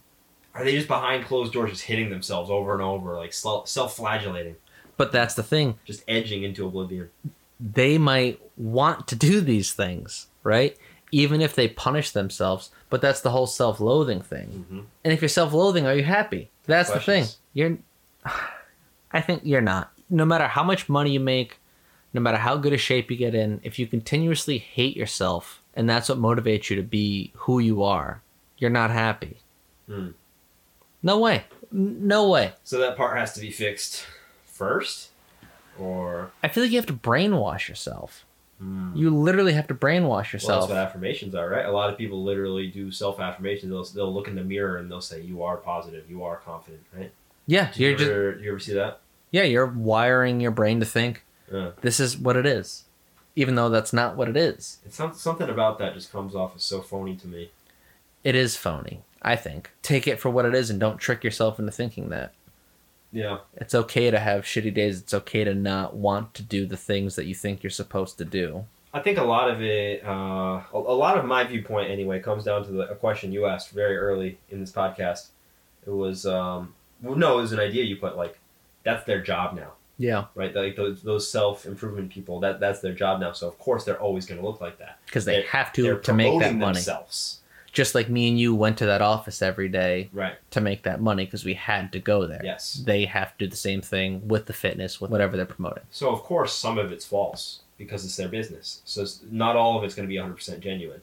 Are 0.54 0.62
they 0.64 0.72
just 0.76 0.86
behind 0.86 1.24
closed 1.24 1.52
doors, 1.52 1.70
just 1.70 1.84
hitting 1.84 2.10
themselves 2.10 2.48
over 2.50 2.74
and 2.74 2.82
over, 2.82 3.16
like 3.16 3.32
self-flagellating, 3.32 4.56
But 4.96 5.10
that's 5.10 5.34
the 5.34 5.42
thing. 5.42 5.78
just 5.84 6.04
edging 6.06 6.42
into 6.44 6.66
oblivion? 6.66 7.10
They 7.58 7.98
might 7.98 8.40
want 8.56 9.08
to 9.08 9.16
do 9.16 9.40
these 9.40 9.72
things, 9.72 10.26
right? 10.42 10.76
Even 11.12 11.40
if 11.40 11.54
they 11.54 11.68
punish 11.68 12.10
themselves. 12.10 12.70
But 12.90 13.00
that's 13.00 13.20
the 13.20 13.30
whole 13.30 13.46
self 13.46 13.78
loathing 13.78 14.22
thing. 14.22 14.48
Mm-hmm. 14.48 14.80
And 15.04 15.12
if 15.12 15.20
you're 15.20 15.28
self 15.28 15.52
loathing, 15.52 15.86
are 15.86 15.94
you 15.94 16.04
happy? 16.04 16.50
That's 16.66 16.90
the 16.90 17.00
thing. 17.00 17.26
You're. 17.52 17.78
I 19.14 19.20
think 19.20 19.42
you're 19.44 19.60
not. 19.60 19.92
No 20.08 20.24
matter 20.24 20.48
how 20.48 20.64
much 20.64 20.88
money 20.88 21.12
you 21.12 21.20
make, 21.20 21.58
no 22.14 22.20
matter 22.20 22.38
how 22.38 22.56
good 22.56 22.72
a 22.72 22.78
shape 22.78 23.10
you 23.10 23.16
get 23.16 23.34
in, 23.34 23.60
if 23.62 23.78
you 23.78 23.86
continuously 23.86 24.58
hate 24.58 24.96
yourself 24.96 25.60
and 25.74 25.88
that's 25.88 26.08
what 26.08 26.18
motivates 26.18 26.70
you 26.70 26.76
to 26.76 26.82
be 26.82 27.32
who 27.34 27.58
you 27.58 27.82
are, 27.82 28.22
you're 28.58 28.70
not 28.70 28.90
happy. 28.90 29.38
Hmm. 29.86 30.10
No 31.02 31.18
way. 31.18 31.44
No 31.70 32.28
way. 32.28 32.52
So 32.64 32.78
that 32.78 32.96
part 32.96 33.16
has 33.18 33.32
to 33.34 33.40
be 33.40 33.50
fixed 33.50 34.06
first, 34.44 35.10
or 35.78 36.30
I 36.42 36.48
feel 36.48 36.62
like 36.62 36.70
you 36.72 36.78
have 36.78 36.86
to 36.86 36.92
brainwash 36.92 37.68
yourself. 37.68 38.24
Hmm. 38.62 38.92
You 38.94 39.10
literally 39.10 39.54
have 39.54 39.66
to 39.68 39.74
brainwash 39.74 40.02
Well, 40.08 40.16
that's 40.20 40.32
yourself. 40.34 40.68
what 40.68 40.78
affirmations 40.78 41.34
are, 41.34 41.48
right? 41.48 41.64
A 41.64 41.72
lot 41.72 41.90
of 41.90 41.98
people 41.98 42.22
literally 42.22 42.68
do 42.68 42.92
self 42.92 43.18
affirmations. 43.18 43.70
They'll, 43.70 44.04
they'll 44.06 44.14
look 44.14 44.28
in 44.28 44.36
the 44.36 44.44
mirror 44.44 44.76
and 44.76 44.88
they'll 44.90 45.00
say, 45.00 45.20
"You 45.20 45.42
are 45.42 45.56
positive. 45.56 46.08
You 46.08 46.22
are 46.24 46.36
confident." 46.36 46.82
Right? 46.96 47.10
yeah, 47.46 47.72
Do 47.74 47.82
you 47.82 47.88
you're 47.88 47.98
just 47.98 48.10
ever, 48.10 48.38
you 48.40 48.50
ever 48.50 48.58
see 48.60 48.74
that? 48.74 49.00
yeah, 49.32 49.42
you're 49.42 49.66
wiring 49.66 50.40
your 50.40 50.52
brain 50.52 50.78
to 50.80 50.86
think 50.86 51.24
Yeah. 51.52 51.70
this 51.80 51.98
is 51.98 52.16
what 52.16 52.36
it 52.36 52.46
is, 52.46 52.84
even 53.34 53.56
though 53.56 53.68
that's 53.68 53.92
not 53.92 54.16
what 54.16 54.28
it 54.28 54.36
is. 54.36 54.78
It's 54.86 54.94
some, 54.96 55.12
something 55.14 55.48
about 55.48 55.78
that 55.80 55.94
just 55.94 56.12
comes 56.12 56.34
off 56.36 56.54
as 56.54 56.62
so 56.62 56.80
phony 56.82 57.16
to 57.16 57.26
me. 57.26 57.50
It 58.22 58.36
is 58.36 58.56
phony. 58.56 59.00
I 59.22 59.34
think 59.36 59.70
take 59.82 60.06
it 60.06 60.20
for 60.20 60.30
what 60.30 60.44
it 60.44 60.54
is 60.54 60.70
and 60.70 60.78
don't 60.78 60.98
trick 60.98 61.24
yourself 61.24 61.58
into 61.58 61.72
thinking 61.72 62.10
that 62.10 62.32
Yeah. 63.12 63.38
it's 63.56 63.74
okay 63.74 64.10
to 64.10 64.18
have 64.18 64.44
shitty 64.44 64.72
days. 64.72 65.00
It's 65.00 65.12
okay 65.14 65.44
to 65.44 65.54
not 65.54 65.94
want 65.94 66.32
to 66.34 66.42
do 66.42 66.64
the 66.66 66.76
things 66.78 67.14
that 67.16 67.26
you 67.26 67.34
think 67.34 67.62
you're 67.62 67.70
supposed 67.70 68.16
to 68.18 68.24
do. 68.24 68.64
I 68.94 69.00
think 69.00 69.18
a 69.18 69.22
lot 69.24 69.50
of 69.50 69.62
it, 69.62 70.04
uh, 70.04 70.10
a, 70.10 70.64
a 70.74 70.96
lot 70.96 71.16
of 71.18 71.24
my 71.24 71.44
viewpoint 71.44 71.90
anyway, 71.90 72.20
comes 72.20 72.44
down 72.44 72.64
to 72.64 72.70
the, 72.72 72.90
a 72.90 72.94
question 72.94 73.32
you 73.32 73.46
asked 73.46 73.70
very 73.70 73.96
early 73.96 74.38
in 74.50 74.60
this 74.60 74.72
podcast. 74.72 75.28
It 75.86 75.90
was, 75.90 76.26
um, 76.26 76.74
well, 77.02 77.16
no, 77.16 77.38
it 77.38 77.42
was 77.42 77.52
an 77.52 77.60
idea 77.60 77.84
you 77.84 77.96
put 77.96 78.16
like, 78.16 78.38
that's 78.84 79.04
their 79.04 79.20
job 79.22 79.54
now, 79.56 79.72
Yeah, 79.98 80.24
right? 80.34 80.54
Like 80.54 80.76
those, 80.76 81.02
those 81.02 81.30
self 81.30 81.66
improvement 81.66 82.10
people, 82.12 82.40
that 82.40 82.60
that's 82.60 82.80
their 82.80 82.92
job 82.94 83.20
now. 83.20 83.32
So 83.32 83.46
of 83.48 83.58
course 83.58 83.84
they're 83.84 84.00
always 84.00 84.26
going 84.26 84.40
to 84.40 84.46
look 84.46 84.60
like 84.60 84.78
that. 84.78 84.98
because 85.06 85.24
they 85.24 85.36
They're- 85.40 85.48
have 85.48 85.72
to 85.74 85.98
to 86.00 86.12
make 86.14 86.38
that 86.40 86.54
money. 86.54 86.74
themselves, 86.74 87.40
Just 87.72 87.94
like 87.94 88.08
me 88.08 88.28
and 88.28 88.38
you 88.38 88.54
went 88.54 88.78
to 88.78 88.86
that 88.86 89.02
office 89.02 89.42
every 89.42 89.68
day 89.68 90.10
right? 90.12 90.34
to 90.50 90.60
make 90.60 90.82
that 90.82 91.00
money 91.00 91.24
because 91.24 91.44
we 91.44 91.54
had 91.54 91.92
to 91.92 91.98
go 91.98 92.26
there. 92.26 92.42
Yes. 92.44 92.82
They 92.84 93.06
have 93.06 93.36
to 93.38 93.46
do 93.46 93.50
the 93.50 93.56
same 93.56 93.80
thing 93.80 94.28
with 94.28 94.46
the 94.46 94.52
fitness, 94.52 95.00
with 95.00 95.10
whatever 95.10 95.36
they're 95.36 95.46
promoting. 95.46 95.84
So 95.90 96.10
of 96.10 96.22
course 96.22 96.52
some 96.52 96.78
of 96.78 96.92
it's 96.92 97.06
false 97.06 97.60
because 97.78 98.04
it's 98.04 98.16
their 98.16 98.28
business. 98.28 98.82
So 98.84 99.02
it's, 99.02 99.20
not 99.30 99.56
all 99.56 99.78
of 99.78 99.84
it's 99.84 99.94
going 99.94 100.06
to 100.06 100.12
be 100.12 100.20
100% 100.20 100.60
genuine. 100.60 101.00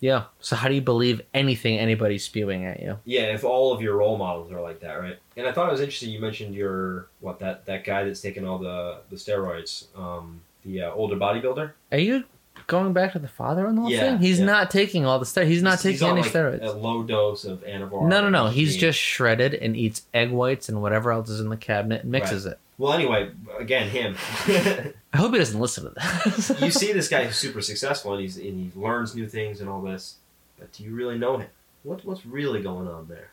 Yeah. 0.00 0.24
So 0.40 0.56
how 0.56 0.68
do 0.68 0.74
you 0.74 0.80
believe 0.80 1.22
anything 1.34 1.78
anybody's 1.78 2.24
spewing 2.24 2.64
at 2.64 2.80
you? 2.80 2.98
Yeah, 3.04 3.34
if 3.34 3.44
all 3.44 3.72
of 3.72 3.82
your 3.82 3.96
role 3.96 4.16
models 4.16 4.52
are 4.52 4.60
like 4.60 4.80
that, 4.80 4.94
right? 4.94 5.18
And 5.36 5.46
I 5.46 5.52
thought 5.52 5.68
it 5.68 5.72
was 5.72 5.80
interesting. 5.80 6.10
You 6.10 6.20
mentioned 6.20 6.54
your 6.54 7.08
what 7.20 7.40
that 7.40 7.66
that 7.66 7.84
guy 7.84 8.04
that's 8.04 8.20
taking 8.20 8.46
all 8.46 8.58
the 8.58 8.98
the 9.10 9.16
steroids, 9.16 9.86
um, 9.98 10.40
the 10.64 10.82
uh, 10.82 10.92
older 10.92 11.16
bodybuilder. 11.16 11.72
Are 11.90 11.98
you 11.98 12.24
going 12.68 12.92
back 12.92 13.14
to 13.14 13.18
the 13.18 13.26
father-in-law 13.26 13.88
Yeah, 13.88 14.00
thing? 14.00 14.18
He's 14.18 14.38
yeah. 14.38 14.46
not 14.46 14.70
taking 14.70 15.04
all 15.04 15.18
the 15.18 15.24
steroids. 15.26 15.48
He's 15.48 15.62
not 15.62 15.80
taking 15.80 16.04
on, 16.04 16.12
any 16.12 16.22
like, 16.22 16.32
steroids. 16.32 16.62
A 16.62 16.70
low 16.70 17.02
dose 17.02 17.44
of 17.44 17.64
Anavar. 17.64 18.06
No, 18.06 18.20
no, 18.20 18.28
no. 18.30 18.46
He's 18.46 18.76
just 18.76 18.98
shredded 18.98 19.54
and 19.54 19.76
eats 19.76 20.02
egg 20.14 20.30
whites 20.30 20.68
and 20.68 20.80
whatever 20.80 21.10
else 21.10 21.28
is 21.28 21.40
in 21.40 21.48
the 21.48 21.56
cabinet 21.56 22.02
and 22.02 22.12
mixes 22.12 22.46
it. 22.46 22.58
Well, 22.78 22.92
anyway, 22.92 23.32
again, 23.58 23.88
him. 23.88 24.14
I 25.12 25.16
hope 25.16 25.32
he 25.32 25.38
doesn't 25.38 25.58
listen 25.58 25.84
to 25.84 25.90
this. 25.90 26.50
you 26.60 26.70
see 26.70 26.92
this 26.94 27.08
guy 27.08 27.24
who's 27.24 27.36
super 27.36 27.60
successful 27.60 28.12
and 28.12 28.22
he's 28.22 28.36
and 28.36 28.72
he 28.72 28.80
learns 28.80 29.16
new 29.16 29.26
things 29.26 29.60
and 29.60 29.68
all 29.68 29.82
this, 29.82 30.16
but 30.58 30.70
do 30.72 30.84
you 30.84 30.94
really 30.94 31.18
know 31.18 31.38
him? 31.38 31.48
What 31.82 32.04
what's 32.04 32.24
really 32.24 32.62
going 32.62 32.86
on 32.86 33.08
there? 33.08 33.30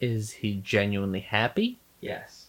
is 0.00 0.32
he 0.32 0.60
genuinely 0.62 1.20
happy? 1.20 1.78
Yes. 2.00 2.46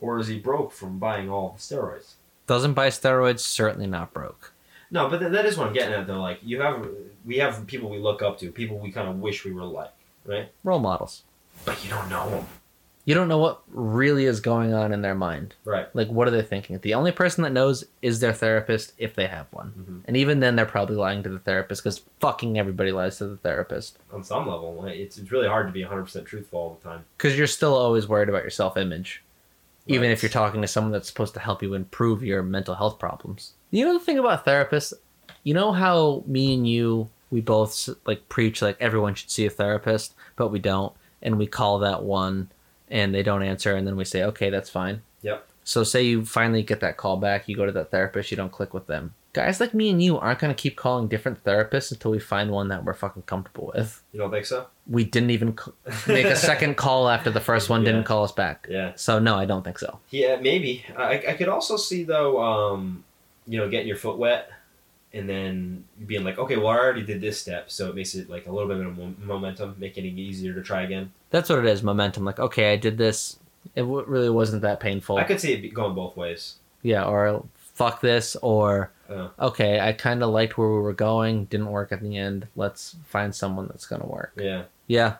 Or 0.00 0.18
is 0.18 0.28
he 0.28 0.38
broke 0.38 0.72
from 0.72 0.98
buying 0.98 1.30
all 1.30 1.56
the 1.56 1.58
steroids? 1.58 2.14
Doesn't 2.46 2.74
buy 2.74 2.88
steroids, 2.88 3.40
certainly 3.40 3.86
not 3.86 4.12
broke. 4.12 4.52
No, 4.90 5.08
but 5.08 5.18
th- 5.18 5.32
that 5.32 5.46
is 5.46 5.56
what 5.56 5.68
I'm 5.68 5.72
getting 5.72 5.94
at 5.94 6.06
though. 6.06 6.20
Like 6.20 6.40
you 6.42 6.60
have, 6.60 6.86
we 7.24 7.38
have 7.38 7.66
people 7.66 7.88
we 7.90 7.98
look 7.98 8.22
up 8.22 8.38
to, 8.40 8.50
people 8.50 8.78
we 8.78 8.90
kind 8.90 9.08
of 9.08 9.20
wish 9.20 9.44
we 9.44 9.52
were 9.52 9.64
like, 9.64 9.92
right? 10.24 10.50
Role 10.64 10.80
models. 10.80 11.22
But 11.64 11.82
you 11.84 11.90
don't 11.90 12.08
know 12.08 12.28
them, 12.30 12.46
You 13.04 13.14
don't 13.14 13.28
know 13.28 13.38
what 13.38 13.62
really 13.68 14.24
is 14.24 14.40
going 14.40 14.72
on 14.72 14.92
in 14.92 15.02
their 15.02 15.14
mind. 15.14 15.54
right? 15.64 15.88
Like, 15.94 16.08
what 16.08 16.26
are 16.26 16.30
they 16.30 16.42
thinking? 16.42 16.78
The 16.78 16.94
only 16.94 17.12
person 17.12 17.42
that 17.44 17.52
knows 17.52 17.84
is 18.02 18.20
their 18.20 18.32
therapist 18.32 18.92
if 18.98 19.14
they 19.14 19.26
have 19.26 19.46
one. 19.52 19.72
Mhm. 19.78 20.02
And 20.06 20.16
even 20.16 20.40
then, 20.40 20.56
they're 20.56 20.64
probably 20.66 20.96
lying 20.96 21.22
to 21.24 21.28
the 21.28 21.38
therapist 21.38 21.82
because 21.82 22.02
fucking 22.20 22.58
everybody 22.58 22.92
lies 22.92 23.18
to 23.18 23.26
the 23.26 23.36
therapist. 23.36 23.98
On 24.12 24.24
some 24.24 24.46
level, 24.48 24.84
it's 24.86 25.18
it's 25.18 25.30
really 25.32 25.48
hard 25.48 25.66
to 25.66 25.72
be 25.72 25.82
100 25.82 26.04
percent 26.04 26.26
truthful 26.26 26.58
all 26.58 26.78
the 26.82 26.88
time. 26.88 27.04
Because 27.16 27.36
you're 27.38 27.46
still 27.46 27.74
always 27.74 28.08
worried 28.08 28.28
about 28.28 28.42
your 28.42 28.50
self 28.50 28.76
image, 28.76 29.22
even 29.86 30.10
if 30.10 30.22
you're 30.22 30.30
talking 30.30 30.62
to 30.62 30.68
someone 30.68 30.92
that's 30.92 31.08
supposed 31.08 31.34
to 31.34 31.40
help 31.40 31.62
you 31.62 31.74
improve 31.74 32.22
your 32.22 32.42
mental 32.42 32.74
health 32.76 32.98
problems. 32.98 33.52
You 33.70 33.84
know 33.84 33.92
the 33.98 34.04
thing 34.04 34.18
about 34.18 34.44
therapists? 34.44 34.92
You 35.42 35.54
know 35.54 35.72
how 35.72 36.22
me 36.26 36.54
and 36.54 36.66
you, 36.68 37.08
we 37.30 37.40
both 37.40 37.88
like 38.04 38.28
preach 38.28 38.60
like 38.62 38.76
everyone 38.80 39.14
should 39.14 39.30
see 39.30 39.46
a 39.46 39.50
therapist, 39.50 40.14
but 40.36 40.48
we 40.48 40.58
don't. 40.58 40.92
And 41.22 41.38
we 41.38 41.46
call 41.46 41.78
that 41.80 42.02
one 42.02 42.50
and 42.88 43.14
they 43.14 43.22
don't 43.22 43.42
answer. 43.42 43.74
And 43.76 43.86
then 43.86 43.96
we 43.96 44.04
say, 44.04 44.22
okay, 44.24 44.50
that's 44.50 44.70
fine. 44.70 45.02
Yep. 45.22 45.46
So 45.64 45.84
say 45.84 46.02
you 46.02 46.24
finally 46.24 46.62
get 46.62 46.80
that 46.80 46.96
call 46.96 47.16
back, 47.18 47.48
you 47.48 47.54
go 47.56 47.66
to 47.66 47.72
that 47.72 47.90
therapist, 47.90 48.30
you 48.30 48.36
don't 48.36 48.50
click 48.52 48.74
with 48.74 48.86
them. 48.86 49.14
Guys 49.32 49.60
like 49.60 49.72
me 49.74 49.90
and 49.90 50.02
you 50.02 50.18
aren't 50.18 50.40
going 50.40 50.52
to 50.52 50.60
keep 50.60 50.74
calling 50.74 51.06
different 51.06 51.44
therapists 51.44 51.92
until 51.92 52.10
we 52.10 52.18
find 52.18 52.50
one 52.50 52.66
that 52.68 52.84
we're 52.84 52.94
fucking 52.94 53.22
comfortable 53.22 53.70
with. 53.72 54.02
You 54.12 54.18
don't 54.18 54.32
think 54.32 54.46
so? 54.46 54.66
We 54.88 55.04
didn't 55.04 55.30
even 55.30 55.56
make 56.08 56.24
a 56.26 56.34
second 56.34 56.76
call 56.76 57.08
after 57.08 57.30
the 57.30 57.38
first 57.38 57.68
one 57.68 57.82
Yeah. 57.82 57.92
didn't 57.92 58.06
call 58.06 58.24
us 58.24 58.32
back. 58.32 58.66
Yeah. 58.68 58.92
So 58.96 59.20
no, 59.20 59.36
I 59.36 59.44
don't 59.44 59.62
think 59.62 59.78
so. 59.78 60.00
Yeah, 60.10 60.36
maybe. 60.40 60.84
I, 60.96 61.22
I 61.28 61.34
could 61.34 61.48
also 61.48 61.76
see 61.76 62.02
though, 62.02 62.42
um, 62.42 63.04
you 63.46 63.58
know, 63.58 63.68
getting 63.68 63.88
your 63.88 63.96
foot 63.96 64.18
wet, 64.18 64.50
and 65.12 65.28
then 65.28 65.84
being 66.06 66.22
like, 66.24 66.38
okay, 66.38 66.56
well, 66.56 66.68
I 66.68 66.78
already 66.78 67.02
did 67.02 67.20
this 67.20 67.40
step, 67.40 67.70
so 67.70 67.88
it 67.88 67.94
makes 67.94 68.14
it 68.14 68.30
like 68.30 68.46
a 68.46 68.52
little 68.52 68.68
bit 68.68 68.84
of 68.86 68.96
mo- 68.96 69.14
momentum, 69.22 69.74
making 69.78 70.04
it 70.04 70.18
easier 70.18 70.52
to 70.54 70.62
try 70.62 70.82
again. 70.82 71.12
That's 71.30 71.48
what 71.48 71.58
it 71.60 71.66
is, 71.66 71.82
momentum. 71.82 72.24
Like, 72.24 72.38
okay, 72.38 72.72
I 72.72 72.76
did 72.76 72.96
this. 72.98 73.38
It 73.74 73.82
w- 73.82 74.04
really 74.06 74.30
wasn't 74.30 74.62
that 74.62 74.80
painful. 74.80 75.16
I 75.18 75.24
could 75.24 75.40
see 75.40 75.52
it 75.54 75.74
going 75.74 75.94
both 75.94 76.16
ways. 76.16 76.56
yeah, 76.82 77.04
or 77.04 77.44
fuck 77.74 78.00
this, 78.00 78.36
or 78.36 78.90
Oh. 79.10 79.30
okay, 79.40 79.80
I 79.80 79.92
kind 79.92 80.22
of 80.22 80.30
liked 80.30 80.56
where 80.56 80.68
we 80.68 80.78
were 80.80 80.92
going, 80.92 81.46
didn't 81.46 81.66
work 81.72 81.90
at 81.92 82.00
the 82.00 82.16
end. 82.16 82.46
Let's 82.54 82.94
find 83.06 83.34
someone 83.34 83.66
that's 83.66 83.86
gonna 83.86 84.06
work. 84.06 84.32
Yeah. 84.36 84.64
Yeah, 84.86 85.16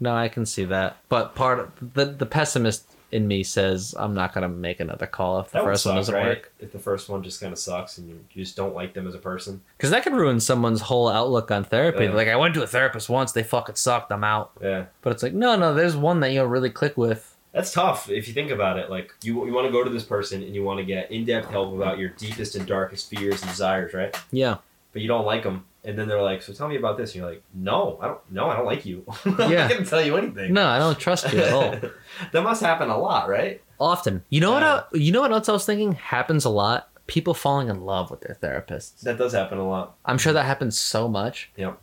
no, 0.00 0.14
I 0.14 0.28
can 0.28 0.44
see 0.44 0.64
that. 0.66 0.98
But 1.08 1.34
part 1.34 1.58
of 1.60 1.94
the 1.94 2.04
the 2.06 2.26
pessimist 2.26 2.90
in 3.12 3.28
me 3.28 3.42
says 3.42 3.94
I'm 3.98 4.14
not 4.14 4.32
gonna 4.34 4.48
make 4.48 4.80
another 4.80 5.06
call 5.06 5.40
if 5.40 5.50
the 5.50 5.58
That 5.58 5.64
first 5.64 5.86
one 5.86 5.92
suck, 5.92 5.98
doesn't 6.00 6.14
right? 6.14 6.26
work 6.26 6.52
If 6.60 6.72
the 6.72 6.78
first 6.78 7.08
one 7.08 7.22
just 7.22 7.40
kind 7.40 7.52
of 7.52 7.58
sucks 7.58 7.98
and 7.98 8.08
you, 8.08 8.20
just 8.42 8.56
don't 8.56 8.74
like 8.74 8.94
them 8.94 9.06
as 9.06 9.14
a 9.14 9.18
person. 9.18 9.60
because 9.76 9.90
that 9.90 10.02
could 10.02 10.14
ruin 10.14 10.40
someone's 10.40 10.80
whole 10.82 11.08
outlook 11.08 11.50
on 11.50 11.64
therapy. 11.64 12.04
Yeah. 12.04 12.12
Like 12.12 12.28
I 12.28 12.36
went 12.36 12.54
to 12.54 12.62
a 12.62 12.66
therapist 12.66 13.08
once, 13.08 13.32
they 13.32 13.42
fucking 13.42 13.76
sucked, 13.76 14.10
I'm 14.12 14.24
out. 14.24 14.50
Yeah. 14.60 14.86
But 15.02 15.12
it's 15.12 15.22
like 15.22 15.32
no, 15.34 15.56
no, 15.56 15.74
there's 15.74 15.96
one 15.96 16.20
that 16.20 16.30
you'll 16.32 16.46
really 16.46 16.70
click 16.70 16.96
with. 16.96 17.30
That's 17.52 17.72
tough 17.72 18.10
if 18.10 18.26
you 18.26 18.34
think 18.34 18.50
about 18.50 18.78
it. 18.80 18.90
Like 18.90 19.12
you, 19.22 19.46
you 19.46 19.52
want 19.52 19.66
to 19.68 19.72
go 19.72 19.84
to 19.84 19.90
this 19.90 20.02
person 20.02 20.42
and 20.42 20.54
you 20.54 20.64
want 20.64 20.78
to 20.80 20.84
get 20.84 21.12
in-depth 21.12 21.50
help 21.50 21.72
about 21.72 21.98
your 21.98 22.08
deepest 22.08 22.56
and 22.56 22.66
darkest 22.66 23.08
fears 23.08 23.42
and 23.42 23.50
desires, 23.50 23.94
right? 23.94 24.16
Yeah, 24.32 24.56
But 24.92 25.02
you 25.02 25.08
don't 25.08 25.24
like 25.24 25.44
them, 25.44 25.64
and 25.84 25.98
then 25.98 26.08
they're 26.08 26.22
like, 26.22 26.42
"So 26.42 26.52
tell 26.52 26.68
me 26.68 26.76
about 26.76 26.96
this." 26.96 27.10
And 27.10 27.16
you're 27.22 27.28
like, 27.30 27.42
"No, 27.54 27.98
I 28.00 28.06
don't. 28.08 28.20
No, 28.30 28.48
I 28.48 28.56
don't 28.56 28.66
like 28.66 28.84
you. 28.86 29.04
Yeah. 29.26 29.48
Yeah. 29.48 29.68
not 29.68 29.86
tell 29.86 30.02
you 30.04 30.16
anything." 30.16 30.52
no, 30.52 30.66
I 30.66 30.78
don't 30.78 30.98
trust 30.98 31.32
you 31.32 31.40
at 31.40 31.52
all. 31.52 31.76
that 32.32 32.42
must 32.42 32.62
happen 32.62 32.88
a 32.90 32.98
lot, 32.98 33.28
right? 33.28 33.60
Often. 33.78 34.24
You 34.30 34.40
know 34.40 34.56
Yeah. 34.58 34.74
what? 34.74 34.88
I, 34.94 34.96
you 34.96 35.12
know 35.12 35.20
what 35.20 35.32
else 35.32 35.48
I 35.48 35.52
was 35.52 35.64
thinking 35.66 35.92
happens 35.92 36.44
a 36.44 36.50
lot. 36.50 36.88
People 37.06 37.34
falling 37.34 37.68
in 37.68 37.82
love 37.82 38.10
with 38.10 38.20
their 38.22 38.36
therapists. 38.42 39.00
That 39.00 39.18
does 39.18 39.32
happen 39.34 39.58
a 39.58 39.68
lot. 39.68 39.96
I'm 40.06 40.16
sure 40.18 40.32
that 40.32 40.44
happens 40.46 40.78
so 40.78 41.06
much. 41.08 41.50
Yep. 41.56 41.78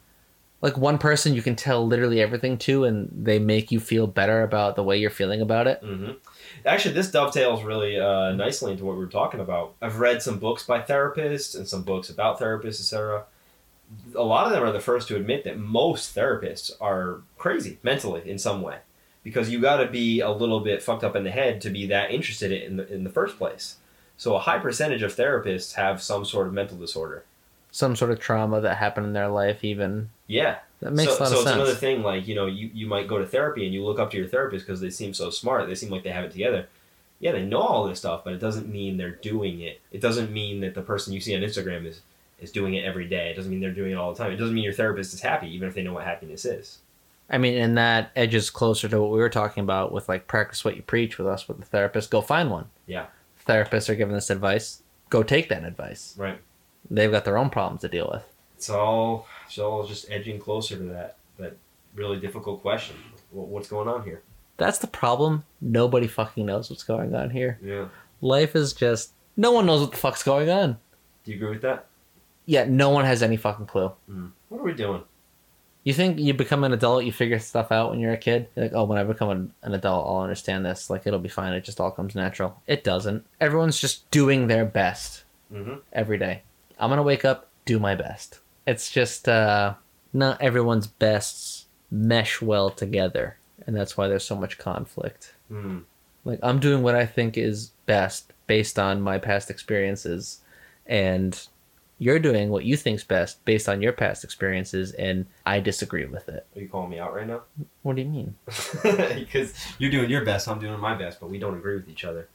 Like 0.64 0.78
one 0.78 0.98
person 1.00 1.34
you 1.34 1.42
can 1.42 1.56
tell 1.56 1.86
literally 1.88 2.22
everything 2.22 2.58
to, 2.60 2.84
and 2.86 3.10
they 3.12 3.40
make 3.40 3.72
you 3.72 3.80
feel 3.80 4.06
better 4.08 4.44
about 4.44 4.76
the 4.76 4.84
way 4.84 4.98
you're 4.98 5.10
feeling 5.10 5.42
about 5.42 5.68
it. 5.68 5.80
hmm 5.84 6.12
Actually, 6.66 6.94
this 6.94 7.10
dovetails 7.10 7.64
really 7.64 8.00
uh, 8.00 8.32
nicely 8.34 8.72
into 8.72 8.86
what 8.86 8.94
we 8.96 9.00
were 9.04 9.10
talking 9.12 9.40
about. 9.40 9.74
I've 9.82 10.00
read 10.00 10.22
some 10.22 10.38
books 10.38 10.64
by 10.64 10.80
therapists 10.82 11.56
and 11.56 11.68
some 11.68 11.82
books 11.84 12.10
about 12.12 12.40
therapists, 12.40 12.80
etc. 12.80 13.24
A 14.16 14.24
lot 14.24 14.46
of 14.46 14.52
them 14.52 14.64
are 14.64 14.72
the 14.72 14.80
first 14.80 15.08
to 15.10 15.16
admit 15.16 15.44
that 15.44 15.58
most 15.58 16.16
therapists 16.16 16.72
are 16.80 17.22
crazy 17.38 17.78
mentally 17.84 18.30
in 18.30 18.38
some 18.38 18.62
way, 18.62 18.78
because 19.24 19.50
you 19.50 19.60
got 19.60 19.78
to 19.78 19.88
be 19.88 20.20
a 20.20 20.32
little 20.32 20.60
bit 20.60 20.84
fucked 20.84 21.04
up 21.04 21.16
in 21.16 21.24
the 21.24 21.32
head 21.32 21.62
to 21.62 21.70
be 21.70 21.86
that 21.88 22.12
interested 22.12 22.52
in 22.52 22.78
the, 22.78 22.94
in 22.94 23.04
the 23.04 23.10
first 23.10 23.38
place. 23.38 23.78
So 24.18 24.36
a 24.36 24.40
high 24.40 24.60
percentage 24.60 25.02
of 25.02 25.16
therapists 25.16 25.74
have 25.76 26.02
some 26.02 26.26
sort 26.26 26.48
of 26.48 26.54
mental 26.54 26.78
disorder. 26.78 27.26
Some 27.72 27.96
sort 27.96 28.12
of 28.12 28.20
trauma 28.20 28.62
that 28.62 28.78
happened 28.78 29.08
in 29.08 29.14
their 29.14 29.30
life, 29.30 29.64
even. 29.64 30.10
Yeah, 30.28 30.60
that 30.82 30.94
makes 30.94 31.16
so, 31.16 31.20
a 31.20 31.22
lot 31.22 31.30
so 31.30 31.36
of 31.36 31.42
it's 31.42 31.52
another 31.52 31.76
thing 31.76 32.02
like 32.02 32.28
you 32.28 32.36
know 32.36 32.48
you, 32.48 32.70
you 32.74 32.88
might 32.88 33.08
go 33.08 33.20
to 33.20 33.26
therapy 33.26 33.66
and 33.66 33.74
you 33.74 33.86
look 33.86 34.00
up 34.00 34.12
to 34.12 34.18
your 34.18 34.28
therapist 34.28 34.66
because 34.66 34.82
they 34.82 34.90
seem 34.90 35.14
so 35.14 35.30
smart 35.30 35.68
they 35.68 35.76
seem 35.76 35.90
like 35.90 36.04
they 36.04 36.10
have 36.10 36.26
it 36.26 36.32
together. 36.32 36.68
Yeah 37.20 37.34
they 37.34 37.46
know 37.46 37.62
all 37.62 37.88
this 37.88 38.00
stuff 38.00 38.24
but 38.24 38.34
it 38.34 38.40
doesn't 38.40 38.68
mean 38.68 38.98
they're 38.98 39.12
doing 39.12 39.62
it. 39.62 39.80
It 39.92 40.02
doesn't 40.02 40.32
mean 40.32 40.62
that 40.62 40.74
the 40.74 40.82
person 40.82 41.14
you 41.14 41.22
see 41.22 41.36
on 41.36 41.42
instagram 41.42 41.86
is 41.86 42.02
is 42.42 42.52
doing 42.52 42.74
it 42.74 42.84
every 42.84 43.08
day 43.08 43.30
it 43.30 43.36
doesn't 43.36 43.50
mean 43.52 43.62
they're 43.62 43.72
doing 43.72 43.92
it 43.92 43.96
all 43.96 44.14
the 44.14 44.18
time 44.18 44.32
it 44.32 44.36
doesn't 44.38 44.54
mean 44.56 44.64
your 44.64 44.74
therapist 44.74 45.14
is 45.14 45.22
happy 45.22 45.48
even 45.56 45.68
if 45.68 45.74
they 45.76 45.84
know 45.84 45.94
what 45.94 46.04
happiness 46.04 46.44
is 46.46 46.80
I 47.34 47.38
mean, 47.38 47.58
and 47.62 47.78
that 47.78 48.12
edges 48.14 48.50
closer 48.50 48.90
to 48.90 49.00
what 49.02 49.10
we 49.12 49.20
were 49.20 49.30
talking 49.30 49.64
about 49.64 49.94
with 49.94 50.10
like 50.10 50.28
practice 50.28 50.66
what 50.66 50.76
you 50.76 50.82
preach 50.82 51.18
with 51.18 51.28
us 51.28 51.48
with 51.48 51.60
the 51.62 51.66
therapist. 51.66 52.12
Go 52.12 52.20
find 52.20 52.52
one. 52.52 52.68
Yeah. 52.88 53.06
Therapists 53.48 53.88
are 53.88 53.96
giving 53.96 54.14
this 54.14 54.30
advice. 54.30 54.84
Go 55.10 55.24
take 55.24 55.48
that 55.48 55.64
advice. 55.64 56.14
right 56.18 56.38
They've 56.90 57.10
got 57.10 57.24
their 57.24 57.38
own 57.38 57.50
problems 57.50 57.82
to 57.82 57.88
deal 57.88 58.10
with. 58.12 58.24
it's 58.58 58.70
all 58.70 59.28
it's 59.48 59.58
all 59.58 59.86
just 59.88 60.12
edging 60.12 60.40
closer 60.40 60.76
to 60.76 60.84
that 60.84 61.16
that 61.38 61.56
really 61.96 62.20
difficult 62.20 62.62
question 62.62 62.98
what's 63.32 63.70
going 63.70 63.88
on 63.88 64.04
here 64.04 64.24
That's 64.58 64.80
the 64.80 64.88
problem. 64.88 65.46
Nobody 65.62 66.08
fucking 66.08 66.46
knows 66.46 66.70
what's 66.70 66.84
going 66.84 67.16
on 67.16 67.30
here. 67.30 67.58
yeah 67.64 67.86
Life 68.20 68.58
is 68.58 68.74
just 68.74 69.14
no 69.38 69.54
one 69.54 69.66
knows 69.66 69.80
what 69.80 69.92
the 69.92 69.98
fuck's 69.98 70.24
going 70.24 70.50
on. 70.50 70.78
do 71.24 71.32
you 71.32 71.38
agree 71.38 71.52
with 71.52 71.62
that 71.62 71.86
Yet 72.46 72.70
no 72.70 72.90
one 72.90 73.06
has 73.06 73.24
any 73.24 73.38
fucking 73.38 73.68
clue. 73.68 73.92
what 74.50 74.60
are 74.60 74.64
we 74.64 74.74
doing 74.74 75.04
You 75.84 75.94
think 75.94 76.20
you 76.20 76.34
become 76.34 76.64
an 76.64 76.74
adult, 76.74 77.06
you 77.06 77.12
figure 77.12 77.40
stuff 77.40 77.72
out 77.72 77.90
when 77.90 78.00
you're 78.00 78.14
a 78.14 78.18
kid. 78.18 78.48
You're 78.56 78.66
like, 78.66 78.74
oh, 78.76 78.84
when 78.84 78.98
I 78.98 79.04
become 79.04 79.30
an, 79.30 79.54
an 79.62 79.74
adult, 79.74 80.08
I'll 80.08 80.24
understand 80.24 80.66
this. 80.66 80.90
Like, 80.90 81.06
it'll 81.06 81.20
be 81.20 81.30
fine. 81.30 81.54
It 81.54 81.64
just 81.64 81.80
all 81.80 81.92
comes 81.92 82.16
natural. 82.16 82.62
It 82.68 82.84
doesn't. 82.84 83.26
Everyone's 83.40 83.80
just 83.80 84.10
doing 84.12 84.48
their 84.48 84.66
best 84.66 85.24
mm-hmm. 85.54 85.76
every 85.94 86.18
day. 86.18 86.44
I'm 86.80 86.90
gonna 86.90 87.04
wake 87.04 87.26
up, 87.26 87.48
do 87.66 87.80
my 87.80 87.96
best. 87.96 88.40
It's 88.66 88.90
just 88.90 89.30
uh, 89.30 89.76
not 90.14 90.42
everyone's 90.42 90.88
bests 90.88 91.66
mesh 91.92 92.42
well 92.42 92.70
together, 92.70 93.38
and 93.68 93.76
that's 93.76 93.96
why 93.96 94.08
there's 94.08 94.24
so 94.24 94.36
much 94.36 94.58
conflict. 94.58 95.34
mm 95.52 95.84
Like, 96.26 96.40
I'm 96.42 96.60
doing 96.60 96.82
what 96.82 96.96
I 96.96 97.06
think 97.06 97.38
is 97.38 97.72
best 97.86 98.34
based 98.48 98.80
on 98.80 99.02
my 99.02 99.20
past 99.20 99.50
experiences, 99.50 100.42
and 100.86 101.48
you're 102.02 102.18
doing 102.20 102.50
what 102.50 102.66
you 102.66 102.76
think's 102.76 103.04
best 103.04 103.46
based 103.46 103.70
on 103.70 103.80
your 103.82 103.94
past 103.94 104.24
experiences, 104.24 104.92
and 104.94 105.28
I 105.46 105.60
disagree 105.60 106.06
with 106.06 106.28
it. 106.30 106.48
are 106.56 106.62
you 106.62 106.68
calling 106.68 106.90
me 106.90 106.98
out 107.00 107.14
right 107.14 107.28
now 107.28 107.42
What 107.84 107.96
do 107.96 108.02
you 108.02 108.10
mean? 108.10 108.36
because 108.84 109.54
you're 109.78 109.92
doing 109.92 110.10
your 110.10 110.26
best, 110.26 110.48
I'm 110.48 110.60
doing 110.60 110.80
my 110.80 110.96
best, 110.96 111.20
but 111.20 111.30
we 111.30 111.38
don't 111.38 111.56
agree 111.56 111.76
with 111.76 111.88
each 111.88 112.04
other. 112.04 112.28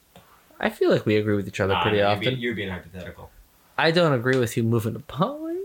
I 0.61 0.71
feel 0.71 0.91
like 0.91 1.05
we 1.05 1.17
agree 1.17 1.35
with 1.35 1.49
each 1.49 1.59
other 1.61 1.75
Nah, 1.75 1.83
pretty 1.83 1.99
you're 1.99 2.07
often. 2.07 2.21
being- 2.21 2.39
you're 2.39 2.55
being 2.55 2.71
hypothetical. 2.71 3.31
I 3.77 3.91
don't 3.91 4.13
agree 4.13 4.39
with 4.39 4.57
you 4.57 4.63
moving 4.63 4.95
to 4.95 5.01
Poland. 5.01 5.65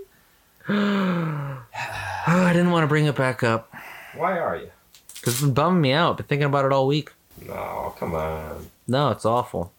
Ah, 0.67 2.47
I 2.47 2.53
didn't 2.53 2.71
want 2.71 2.83
to 2.83 2.87
bring 2.87 3.05
it 3.05 3.15
back 3.15 3.43
up 3.43 3.71
Why 4.15 4.37
are 4.37 4.55
you? 4.57 4.69
because 5.15 5.33
it's 5.35 5.41
been 5.41 5.53
bumming 5.53 5.81
me 5.81 5.91
out. 5.93 6.17
Been 6.17 6.25
thinking 6.25 6.45
about 6.47 6.65
it 6.65 6.71
all 6.71 6.87
week. 6.87 7.11
No, 7.47 7.93
come 7.99 8.13
on. 8.15 8.67
No, 8.87 9.09
it's 9.11 9.25
awful. 9.25 9.71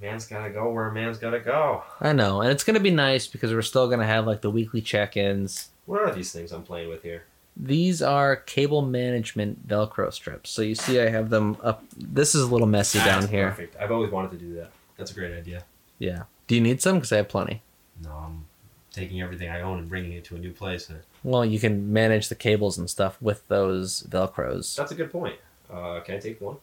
Man's 0.00 0.26
gotta 0.26 0.50
go 0.50 0.70
where 0.70 0.86
a 0.88 0.92
man's 0.92 1.18
gotta 1.18 1.40
go. 1.40 1.82
I 2.00 2.12
know, 2.12 2.42
and 2.42 2.50
it's 2.50 2.64
gonna 2.64 2.80
be 2.80 2.90
nice 2.90 3.26
because 3.26 3.52
we're 3.52 3.62
still 3.62 3.88
gonna 3.88 4.06
have 4.06 4.26
like 4.26 4.42
the 4.42 4.50
weekly 4.50 4.80
check-ins. 4.82 5.70
What 5.86 6.02
are 6.02 6.12
these 6.12 6.32
things 6.32 6.52
I'm 6.52 6.62
playing 6.62 6.88
with 6.88 7.02
here? 7.02 7.24
These 7.56 8.02
are 8.02 8.36
cable 8.36 8.82
management 8.82 9.66
Velcro 9.66 10.12
strips. 10.12 10.50
So 10.50 10.60
you 10.60 10.74
see, 10.74 11.00
I 11.00 11.08
have 11.08 11.30
them 11.30 11.56
up. 11.62 11.82
This 11.96 12.34
is 12.34 12.42
a 12.42 12.46
little 12.46 12.66
messy 12.66 12.98
down 12.98 13.28
here. 13.28 13.48
Perfect. 13.50 13.76
I've 13.80 13.90
always 13.90 14.10
wanted 14.10 14.32
to 14.32 14.36
do 14.36 14.54
that. 14.56 14.70
That's 14.98 15.10
a 15.10 15.14
great 15.14 15.32
idea. 15.34 15.64
Yeah. 15.98 16.24
Do 16.46 16.54
you 16.54 16.60
need 16.60 16.82
some? 16.82 16.96
Because 16.96 17.12
I 17.12 17.16
have 17.16 17.28
plenty. 17.28 17.62
No, 18.02 18.10
I'm 18.10 18.44
taking 18.92 19.22
everything 19.22 19.48
I 19.48 19.62
own 19.62 19.78
and 19.78 19.88
bringing 19.88 20.12
it 20.12 20.24
to 20.24 20.36
a 20.36 20.38
new 20.38 20.52
place. 20.52 20.90
And 20.90 21.00
Well, 21.24 21.46
you 21.46 21.58
can 21.58 21.90
manage 21.92 22.28
the 22.28 22.34
cables 22.34 22.76
and 22.76 22.90
stuff 22.90 23.16
with 23.22 23.48
those 23.48 24.02
Velcros. 24.02 24.76
That's 24.76 24.92
a 24.92 24.94
good 24.94 25.10
point. 25.10 25.36
Uh, 25.72 26.00
can 26.00 26.16
I 26.16 26.18
take 26.18 26.40
one? 26.42 26.56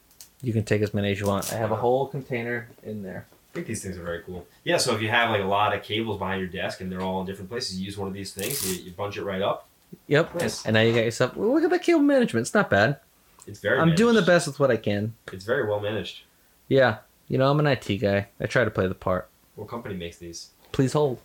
You 0.44 0.52
can 0.52 0.64
take 0.64 0.82
as 0.82 0.92
many 0.92 1.10
as 1.12 1.20
you 1.20 1.26
want. 1.26 1.52
I 1.52 1.56
have 1.56 1.72
a 1.72 1.76
whole 1.76 2.06
container 2.06 2.68
in 2.82 3.02
there. 3.02 3.26
I 3.52 3.54
think 3.54 3.66
these 3.66 3.82
things 3.82 3.96
are 3.96 4.02
very 4.02 4.22
cool. 4.22 4.46
Yeah, 4.64 4.78
so 4.78 4.94
if 4.94 5.00
you 5.00 5.08
have 5.08 5.30
like 5.30 5.42
a 5.42 5.46
lot 5.46 5.74
of 5.74 5.82
cables 5.82 6.18
behind 6.18 6.40
your 6.40 6.48
desk 6.48 6.80
and 6.80 6.90
they're 6.90 7.00
all 7.00 7.20
in 7.20 7.26
different 7.26 7.50
places, 7.50 7.78
you 7.78 7.84
use 7.84 7.96
one 7.96 8.08
of 8.08 8.14
these 8.14 8.32
things, 8.34 8.66
you, 8.68 8.84
you 8.84 8.90
bunch 8.90 9.16
it 9.16 9.22
right 9.22 9.40
up. 9.40 9.68
Yep. 10.08 10.34
Nice. 10.34 10.64
And 10.66 10.74
now 10.74 10.80
you 10.80 10.92
got 10.92 11.04
yourself. 11.04 11.36
Well, 11.36 11.54
look 11.54 11.64
at 11.64 11.70
that 11.70 11.82
cable 11.82 12.00
management. 12.00 12.46
It's 12.46 12.54
not 12.54 12.68
bad. 12.68 12.98
It's 13.46 13.60
very. 13.60 13.78
I'm 13.78 13.94
doing 13.94 14.14
the 14.14 14.22
best 14.22 14.46
with 14.46 14.58
what 14.58 14.70
I 14.70 14.76
can. 14.76 15.14
It's 15.32 15.44
very 15.44 15.68
well 15.68 15.80
managed. 15.80 16.22
Yeah. 16.68 16.98
You 17.28 17.38
know, 17.38 17.50
I'm 17.50 17.60
an 17.60 17.66
IT 17.66 17.98
guy. 17.98 18.28
I 18.40 18.46
try 18.46 18.64
to 18.64 18.70
play 18.70 18.86
the 18.86 18.94
part. 18.94 19.28
What 19.54 19.68
company 19.68 19.94
makes 19.94 20.18
these? 20.18 20.50
Please 20.72 20.92
hold. 20.92 21.20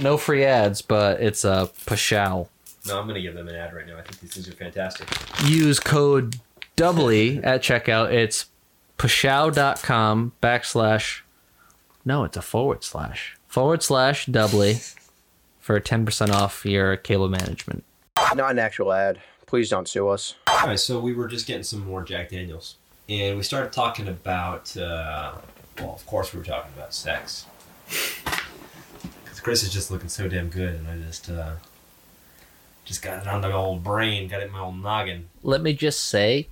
No 0.00 0.16
free 0.16 0.44
ads, 0.44 0.82
but 0.82 1.20
it's 1.20 1.44
a 1.44 1.70
Pashow. 1.86 2.48
No, 2.86 3.00
I'm 3.00 3.06
gonna 3.06 3.20
give 3.20 3.34
them 3.34 3.48
an 3.48 3.54
ad 3.54 3.72
right 3.72 3.86
now. 3.86 3.96
I 3.96 4.02
think 4.02 4.20
these 4.20 4.34
things 4.34 4.48
are 4.48 4.52
fantastic. 4.52 5.08
Use 5.46 5.80
code 5.80 6.40
doubly 6.76 7.42
at 7.42 7.62
checkout. 7.62 8.12
It's 8.12 8.46
pashow.com 8.98 10.32
backslash. 10.42 11.20
No, 12.04 12.24
it's 12.24 12.36
a 12.36 12.42
forward 12.42 12.84
slash. 12.84 13.36
Forward 13.46 13.82
slash 13.82 14.26
doubly 14.26 14.78
for 15.60 15.80
10% 15.80 16.30
off 16.30 16.64
your 16.66 16.96
cable 16.96 17.28
management. 17.28 17.84
Not 18.34 18.50
an 18.50 18.58
actual 18.58 18.92
ad. 18.92 19.20
Please 19.46 19.70
don't 19.70 19.88
sue 19.88 20.08
us. 20.08 20.34
All 20.46 20.66
right, 20.66 20.78
so 20.78 20.98
we 21.00 21.12
were 21.12 21.28
just 21.28 21.46
getting 21.46 21.62
some 21.62 21.86
more 21.86 22.02
Jack 22.02 22.30
Daniels, 22.30 22.76
and 23.08 23.36
we 23.36 23.42
started 23.42 23.72
talking 23.72 24.08
about. 24.08 24.76
Uh, 24.76 25.34
well, 25.78 25.92
of 25.92 26.06
course, 26.06 26.32
we 26.32 26.38
were 26.38 26.44
talking 26.44 26.72
about 26.76 26.94
sex. 26.94 27.46
Because 27.86 29.40
Chris 29.40 29.62
is 29.62 29.72
just 29.72 29.90
looking 29.90 30.08
so 30.08 30.28
damn 30.28 30.48
good, 30.48 30.74
and 30.74 30.88
I 30.88 30.96
just, 31.06 31.30
uh, 31.30 31.52
just 32.84 33.02
got 33.02 33.22
it 33.22 33.28
on 33.28 33.40
the 33.42 33.52
old 33.52 33.82
brain, 33.82 34.28
got 34.28 34.40
it 34.40 34.46
in 34.46 34.52
my 34.52 34.60
old 34.60 34.82
noggin. 34.82 35.28
Let 35.42 35.60
me 35.62 35.72
just 35.74 36.04
say, 36.04 36.48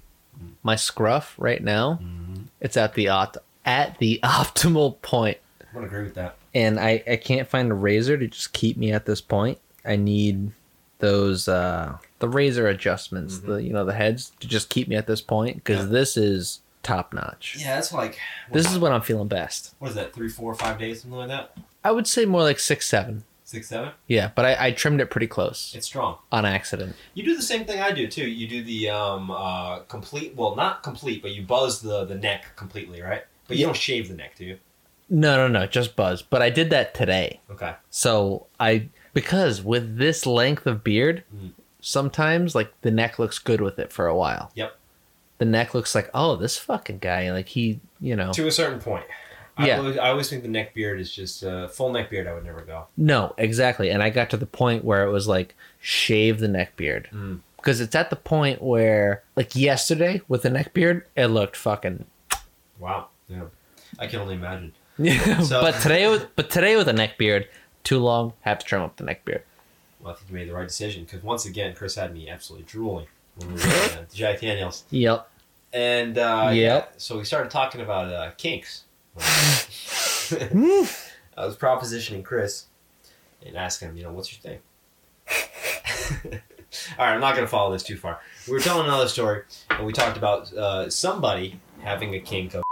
my 0.62 0.76
scruff 0.76 1.34
right 1.38 1.62
now, 1.62 1.98
Mm-hmm. 2.02 2.42
it's 2.60 2.76
at 2.76 2.94
the 2.94 3.08
opt- 3.08 3.38
at 3.64 3.98
the 3.98 4.20
optimal 4.24 5.00
point. 5.02 5.38
I 5.60 5.76
would 5.78 5.84
agree 5.84 6.02
with 6.04 6.14
that. 6.14 6.36
and 6.54 6.78
I, 6.78 7.02
I 7.08 7.16
can't 7.16 7.48
find 7.48 7.70
a 7.70 7.74
razor 7.74 8.18
to 8.18 8.26
just 8.28 8.52
keep 8.52 8.76
me 8.76 8.92
at 8.92 9.06
this 9.06 9.20
point. 9.20 9.58
I 9.84 9.96
need 9.96 10.52
those 10.98 11.48
uh 11.48 11.96
the 12.20 12.28
razor 12.28 12.68
adjustments, 12.68 13.36
Mm-hmm. 13.38 13.50
the 13.52 13.62
you 13.62 13.72
know 13.72 13.84
the 13.84 13.94
heads 13.94 14.32
to 14.40 14.46
just 14.48 14.68
keep 14.68 14.86
me 14.88 14.96
at 14.96 15.06
this 15.06 15.20
point 15.20 15.56
because 15.56 15.86
Yeah. 15.86 15.92
this 15.92 16.16
is 16.16 16.60
top 16.82 17.12
notch. 17.12 17.56
Yeah, 17.60 17.74
that's 17.76 17.92
like. 17.92 18.18
This 18.52 18.70
is 18.70 18.78
when 18.78 18.92
I'm 18.92 19.00
feeling 19.02 19.28
best. 19.28 19.74
What 19.78 19.88
is 19.90 19.94
that? 19.96 20.12
Three, 20.12 20.28
four, 20.28 20.54
five 20.54 20.78
days, 20.78 21.02
something 21.02 21.18
like 21.18 21.28
that. 21.28 21.56
I 21.84 21.90
would 21.92 22.06
say 22.06 22.24
more 22.24 22.42
like 22.42 22.58
six 22.60 22.88
seven. 22.88 23.24
Six, 23.52 23.68
seven. 23.68 23.90
Yeah, 24.06 24.30
but 24.34 24.44
I, 24.46 24.66
I 24.68 24.72
trimmed 24.72 25.00
it 25.00 25.10
pretty 25.10 25.26
close 25.26 25.74
It's 25.76 25.86
strong. 25.86 26.16
on 26.32 26.44
accident. 26.46 26.96
You 27.14 27.22
do 27.22 27.36
the 27.36 27.42
same 27.42 27.64
thing 27.66 27.80
I 27.80 27.92
do 27.92 28.08
too. 28.08 28.26
You 28.28 28.48
do 28.48 28.64
the 28.64 28.90
um 28.90 29.30
uh 29.30 29.80
complete. 29.80 30.34
Well, 30.34 30.56
not 30.56 30.82
complete, 30.82 31.20
but 31.22 31.32
you 31.32 31.42
buzz 31.42 31.80
the 31.82 32.04
the 32.04 32.14
neck 32.14 32.56
completely, 32.56 33.00
right? 33.02 33.22
But 33.46 33.58
you 33.58 33.66
don't 33.66 33.76
shave 33.76 34.08
the 34.08 34.14
neck, 34.14 34.36
do 34.36 34.44
you? 34.46 34.58
No, 35.10 35.36
no, 35.36 35.48
no, 35.48 35.66
just 35.66 35.94
buzz. 35.96 36.22
But 36.22 36.40
I 36.40 36.48
did 36.48 36.70
that 36.70 36.94
today. 36.94 37.40
Okay. 37.50 37.74
So 37.90 38.46
I 38.58 38.88
because 39.12 39.60
with 39.62 39.98
this 39.98 40.24
length 40.26 40.66
of 40.66 40.82
beard, 40.82 41.24
Mm. 41.34 41.50
sometimes 41.80 42.54
like 42.54 42.72
the 42.80 42.90
neck 42.90 43.18
looks 43.18 43.38
good 43.38 43.60
with 43.60 43.78
it 43.78 43.92
for 43.92 44.06
a 44.06 44.16
while. 44.16 44.50
Yep. 44.54 44.78
The 45.38 45.44
neck 45.44 45.74
looks 45.74 45.94
like, 45.94 46.08
oh, 46.14 46.36
this 46.36 46.56
fucking 46.56 46.98
guy, 47.00 47.32
like 47.32 47.48
he, 47.48 47.80
you 48.00 48.14
know. 48.14 48.32
To 48.32 48.46
a 48.46 48.50
certain 48.52 48.78
point. 48.80 49.04
I 49.56 49.66
Yeah. 49.66 49.78
always, 49.78 49.98
I 49.98 50.08
always 50.10 50.30
think 50.30 50.42
the 50.42 50.48
neck 50.48 50.74
beard 50.74 50.98
is 51.00 51.12
just 51.12 51.44
uh, 51.44 51.68
full 51.68 51.92
neck 51.92 52.08
beard. 52.10 52.26
I 52.26 52.32
would 52.34 52.44
never 52.44 52.62
go. 52.62 52.86
No, 52.96 53.34
exactly. 53.36 53.90
And 53.90 54.02
I 54.02 54.10
got 54.10 54.30
to 54.30 54.36
the 54.36 54.46
point 54.46 54.84
where 54.84 55.04
it 55.04 55.10
was 55.10 55.28
like 55.28 55.54
shave 55.80 56.38
the 56.40 56.48
neck 56.48 56.76
beard. 56.76 57.08
Mm. 57.12 57.40
Because 57.56 57.80
it's 57.80 57.94
at 57.94 58.10
the 58.10 58.16
point 58.16 58.60
where 58.62 59.22
like 59.36 59.54
yesterday 59.54 60.20
with 60.26 60.42
the 60.42 60.50
neck 60.50 60.72
beard, 60.74 61.04
it 61.16 61.26
looked 61.26 61.56
fucking 61.56 62.06
Wow. 62.78 63.08
Yeah. 63.28 63.42
I 63.98 64.06
can 64.06 64.20
only 64.20 64.34
imagine. 64.34 64.72
Yeah, 64.98 65.42
but 65.48 65.80
today 65.80 66.08
with 66.08 66.28
but 66.36 66.50
today 66.50 66.76
with 66.76 66.86
a 66.86 66.92
neck 66.92 67.16
beard, 67.18 67.48
too 67.82 67.98
long, 67.98 68.34
have 68.42 68.58
to 68.58 68.64
trim 68.66 68.82
up 68.82 68.96
the 68.96 69.04
neck 69.04 69.24
beard. 69.24 69.42
Well, 70.00 70.12
I 70.12 70.16
think 70.16 70.28
you 70.30 70.34
made 70.34 70.48
the 70.48 70.52
right 70.54 70.68
decision 70.68 71.04
because 71.04 71.22
once 71.22 71.46
again, 71.46 71.74
Chris 71.74 71.94
had 71.94 72.12
me 72.12 72.28
absolutely 72.28 72.66
drooling 72.66 73.06
when 73.36 73.48
we 73.48 73.54
were 73.54 73.60
at 73.98 74.12
Jack 74.12 74.40
Daniels. 74.40 74.84
Yep. 74.90 75.28
And 75.72 76.18
uh, 76.18 76.50
Yep. 76.52 76.88
yeah, 76.92 76.98
so 76.98 77.16
we 77.18 77.24
started 77.24 77.50
talking 77.50 77.80
about 77.80 78.12
uh, 78.12 78.30
kinks. 78.36 78.84
I 79.18 80.88
was 81.36 81.56
propositioning 81.56 82.24
Chris 82.24 82.66
and 83.44 83.56
asking 83.56 83.90
him, 83.90 83.96
you 83.96 84.02
know, 84.04 84.12
what's 84.12 84.32
your 84.32 84.40
thing? 84.40 84.58
All 86.98 87.06
right, 87.06 87.14
I'm 87.14 87.20
not 87.20 87.34
going 87.34 87.44
to 87.44 87.50
follow 87.50 87.72
this 87.72 87.82
too 87.82 87.96
far. 87.96 88.20
We 88.46 88.54
were 88.54 88.60
telling 88.60 88.86
another 88.86 89.08
story, 89.08 89.42
and 89.70 89.86
we 89.86 89.92
talked 89.92 90.16
about 90.16 90.52
uh, 90.54 90.88
somebody 90.88 91.60
having 91.80 92.14
a 92.14 92.20
kink 92.20 92.54
of. 92.54 92.62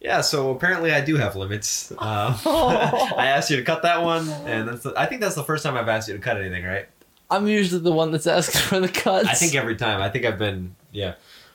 Yeah, 0.00 0.20
so 0.20 0.50
apparently 0.50 0.92
I 0.92 1.00
do 1.00 1.16
have 1.16 1.36
limits. 1.36 1.90
Um, 1.92 1.98
I 2.46 3.26
asked 3.34 3.50
you 3.50 3.56
to 3.56 3.62
cut 3.62 3.82
that 3.82 4.02
one, 4.02 4.28
and 4.28 4.68
that's 4.68 4.82
the, 4.82 4.92
I 4.96 5.06
think 5.06 5.22
that's 5.22 5.34
the 5.34 5.44
first 5.44 5.64
time 5.64 5.76
I've 5.76 5.88
asked 5.88 6.08
you 6.08 6.14
to 6.14 6.20
cut 6.20 6.36
anything, 6.36 6.64
right? 6.64 6.86
I'm 7.30 7.46
usually 7.46 7.80
the 7.80 7.92
one 7.92 8.10
that's 8.10 8.26
asking 8.26 8.60
for 8.60 8.80
the 8.80 8.88
cuts. 8.88 9.28
I 9.28 9.32
think 9.32 9.54
every 9.54 9.76
time. 9.76 10.02
I 10.02 10.10
think 10.10 10.26
I've 10.26 10.38
been 10.38 10.76
yeah, 10.92 11.14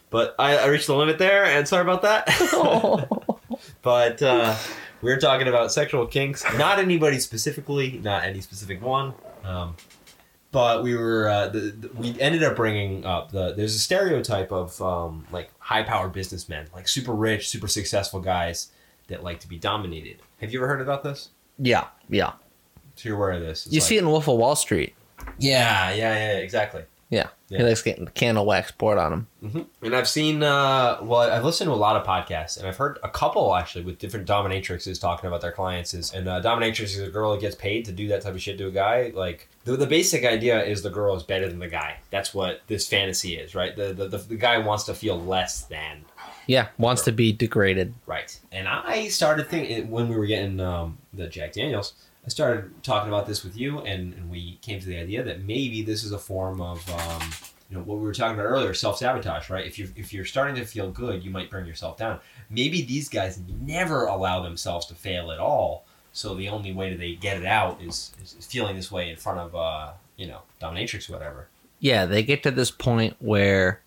but 0.10 0.36
I, 0.40 0.58
I 0.58 0.66
reached 0.68 0.88
the 0.88 0.96
limit 0.96 1.18
there, 1.18 1.46
and 1.46 1.68
sorry 1.68 1.82
about 1.84 2.02
that. 2.04 2.28
but 3.82 4.22
uh, 4.22 4.56
we 5.02 5.12
were 5.12 5.18
talking 5.20 5.48
about 5.48 5.72
sexual 5.72 6.06
kinks, 6.06 6.44
not 6.58 6.80
anybody 6.80 7.20
specifically, 7.20 8.00
not 8.04 8.24
any 8.24 8.42
specific 8.42 8.82
one. 8.82 9.14
Um, 9.44 9.76
but 10.52 10.82
we 10.84 10.96
were 10.96 11.30
uh, 11.30 11.48
the, 11.50 11.60
the, 11.60 11.90
we 11.90 12.20
ended 12.20 12.44
up 12.44 12.56
bringing 12.56 13.06
up 13.06 13.32
the 13.32 13.54
there's 13.54 13.76
a 13.76 13.80
stereotype 13.80 14.52
of 14.52 14.82
um, 14.82 15.28
like 15.32 15.52
high 15.60 15.84
powered 15.84 16.12
businessmen, 16.14 16.68
like 16.74 16.88
super 16.88 17.14
rich, 17.14 17.50
super 17.50 17.68
successful 17.68 18.20
guys 18.20 18.72
that 19.08 19.24
like 19.24 19.40
to 19.42 19.48
be 19.48 19.58
dominated. 19.60 20.18
Have 20.42 20.52
you 20.52 20.60
ever 20.60 20.68
heard 20.68 20.82
about 20.82 21.04
this? 21.04 21.30
yeah, 21.58 21.88
yeah. 22.10 22.34
So 22.96 23.08
you're 23.10 23.18
aware 23.18 23.32
of 23.32 23.42
this? 23.42 23.66
It's 23.66 23.74
You 23.74 23.80
like- 23.80 23.88
see 23.88 23.96
it 23.98 24.00
in 24.00 24.08
Wolf 24.10 24.28
of 24.28 24.38
Wall 24.38 24.56
Street. 24.56 24.94
Yeah, 25.38 25.92
yeah, 25.92 26.14
yeah, 26.16 26.38
exactly. 26.40 26.84
Yeah. 27.10 27.28
Yeah. 27.48 27.58
He 27.58 27.64
likes 27.64 27.82
getting 27.82 28.06
the 28.06 28.12
candle 28.12 28.46
wax 28.46 28.72
poured 28.72 29.00
on 29.00 29.12
him. 29.14 29.28
hmm 29.42 29.62
And 29.82 29.96
I've 29.96 30.08
seen, 30.08 30.44
uh, 30.44 31.00
well, 31.02 31.22
I've 31.32 31.44
listened 31.44 31.68
to 31.70 31.74
a 31.74 31.76
lot 31.76 31.96
of 31.96 32.06
podcasts, 32.06 32.58
and 32.60 32.68
I've 32.68 32.78
heard 32.78 33.00
a 33.04 33.10
couple 33.10 33.56
actually 33.56 33.84
with 33.84 33.98
different 33.98 34.28
dominatrixes 34.28 35.02
talking 35.02 35.28
about 35.28 35.42
their 35.42 35.52
clients. 35.52 35.96
Is 35.96 36.14
and 36.14 36.30
uh, 36.30 36.40
dominatrix 36.42 36.84
is 36.84 37.00
a 37.00 37.10
girl 37.10 37.32
that 37.32 37.42
gets 37.42 37.56
paid 37.56 37.86
to 37.86 37.92
do 37.92 38.08
that 38.10 38.22
type 38.22 38.36
of 38.36 38.42
shit 38.42 38.60
to 38.60 38.68
a 38.68 38.72
guy. 38.72 39.12
Like 39.16 39.50
the, 39.66 39.76
the 39.76 39.88
basic 39.88 40.24
idea 40.24 40.64
is 40.64 40.84
the 40.84 40.92
girl 40.92 41.16
is 41.16 41.24
better 41.24 41.50
than 41.50 41.58
the 41.58 41.68
guy. 41.68 41.98
That's 42.12 42.34
what 42.36 42.62
this 42.68 42.88
fantasy 42.88 43.36
is, 43.38 43.56
right? 43.56 43.76
The 43.76 43.94
the, 43.94 44.08
the, 44.08 44.18
the 44.20 44.36
guy 44.38 44.60
wants 44.60 44.84
to 44.84 44.94
feel 44.94 45.20
less 45.20 45.62
than, 45.64 46.06
Yeah, 46.46 46.68
wants 46.78 47.02
to 47.06 47.12
be 47.12 47.32
degraded. 47.32 47.96
right? 48.06 48.40
And 48.52 48.68
I 48.68 49.08
started 49.08 49.48
thinking 49.48 49.90
when 49.90 50.10
we 50.10 50.16
were 50.16 50.28
getting 50.28 50.60
um, 50.60 51.00
the 51.14 51.28
Jack 51.28 51.54
Daniels. 51.54 51.94
I 52.26 52.30
started 52.30 52.84
talking 52.84 53.08
about 53.10 53.28
this 53.28 53.44
with 53.44 53.58
you, 53.58 53.80
and, 53.80 54.14
and 54.14 54.30
we 54.30 54.60
came 54.62 54.80
to 54.80 54.86
the 54.86 54.98
idea 54.98 55.24
that 55.24 55.42
maybe 55.44 55.82
this 55.82 56.04
is 56.04 56.12
a 56.12 56.20
form 56.20 56.62
of, 56.62 56.88
um, 56.90 57.22
you 57.70 57.78
know, 57.78 57.84
what 57.84 57.98
we 57.98 58.04
were 58.04 58.14
talking 58.14 58.34
about 58.36 58.46
earlier, 58.46 58.74
self 58.74 58.98
sabotage, 58.98 59.50
right? 59.50 59.66
If 59.66 59.80
you 59.80 59.90
if 59.96 60.12
you're 60.14 60.26
starting 60.26 60.56
to 60.56 60.66
feel 60.66 60.92
good, 60.92 61.24
you 61.24 61.32
might 61.32 61.50
bring 61.50 61.66
yourself 61.66 61.98
down. 61.98 62.20
Maybe 62.50 62.82
these 62.82 63.10
guys 63.10 63.40
never 63.62 64.06
allow 64.06 64.42
themselves 64.42 64.86
to 64.88 64.96
fail 64.96 65.32
at 65.32 65.40
all, 65.40 65.86
so 66.12 66.36
the 66.36 66.50
only 66.50 66.74
way 66.74 66.90
that 66.92 67.00
they 67.00 67.16
get 67.16 67.38
it 67.38 67.46
out 67.46 67.82
is, 67.82 68.12
is 68.22 68.46
feeling 68.46 68.76
this 68.76 68.92
way 68.92 69.10
in 69.10 69.16
front 69.16 69.40
of, 69.40 69.56
uh, 69.56 69.92
you 70.18 70.28
know, 70.28 70.42
dominatrix 70.62 71.10
or 71.10 71.14
whatever. 71.14 71.48
Yeah, 71.80 72.06
they 72.06 72.24
get 72.24 72.44
to 72.44 72.52
this 72.52 72.72
point 72.72 73.16
where 73.20 73.82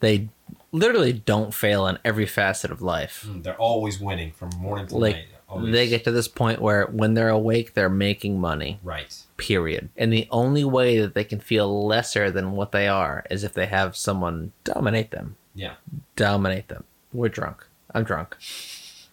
they 0.00 0.28
literally 0.72 1.12
don't 1.12 1.54
fail 1.54 1.86
in 1.86 1.98
every 2.04 2.26
facet 2.26 2.70
of 2.70 2.82
life. 2.82 3.24
Mm, 3.28 3.42
They're 3.42 3.54
always 3.60 4.00
winning 4.00 4.32
from 4.32 4.50
morning 4.58 4.86
to 4.88 4.96
Like, 4.96 5.16
night. 5.16 5.26
Always. 5.50 5.72
They 5.72 5.88
get 5.88 6.04
to 6.04 6.12
this 6.12 6.28
point 6.28 6.60
where 6.62 6.86
when 6.86 7.14
they're 7.14 7.28
awake, 7.28 7.74
they're 7.74 7.88
making 7.88 8.40
money. 8.40 8.78
right. 8.82 9.14
Period. 9.36 9.88
And 9.96 10.12
the 10.12 10.28
only 10.30 10.64
way 10.64 11.00
that 11.00 11.14
they 11.14 11.24
can 11.24 11.40
feel 11.40 11.86
lesser 11.86 12.30
than 12.30 12.52
what 12.52 12.72
they 12.72 12.86
are 12.88 13.24
is 13.30 13.42
if 13.42 13.54
they 13.54 13.66
have 13.66 13.96
someone 13.96 14.52
dominate 14.64 15.10
them. 15.12 15.36
Yeah. 15.54 15.74
Dominate 16.14 16.68
them. 16.68 16.84
We're 17.12 17.30
drunk. 17.30 17.66
I'm 17.94 18.04
drunk. 18.04 18.36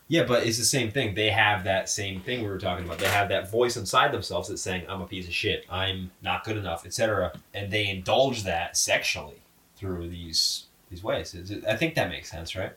Yeah, 0.09 0.23
but 0.23 0.45
it's 0.45 0.57
the 0.57 0.63
same 0.63 0.91
thing. 0.91 1.15
They 1.15 1.29
have 1.31 1.63
that 1.65 1.89
same 1.89 2.21
thing 2.21 2.41
we 2.41 2.47
were 2.49 2.59
talking 2.59 2.85
about. 2.85 2.99
They 2.99 3.07
have 3.07 3.29
that 3.29 3.49
voice 3.51 3.75
inside 3.75 4.11
themselves 4.13 4.47
that's 4.47 4.61
saying, 4.61 4.85
"I'm 4.87 5.01
a 5.01 5.07
piece 5.07 5.27
of 5.27 5.33
shit. 5.33 5.65
I'm 5.69 6.11
not 6.21 6.43
good 6.45 6.55
enough," 6.57 6.85
etc. 6.85 7.33
And 7.53 7.71
they 7.71 7.89
indulge 7.89 8.43
that 8.43 8.77
sexually 8.77 9.41
through 9.75 10.07
these 10.09 10.65
these 10.89 11.03
ways. 11.03 11.35
I 11.67 11.75
think 11.75 11.95
that 11.95 12.09
makes 12.09 12.31
sense, 12.31 12.55
right? 12.55 12.71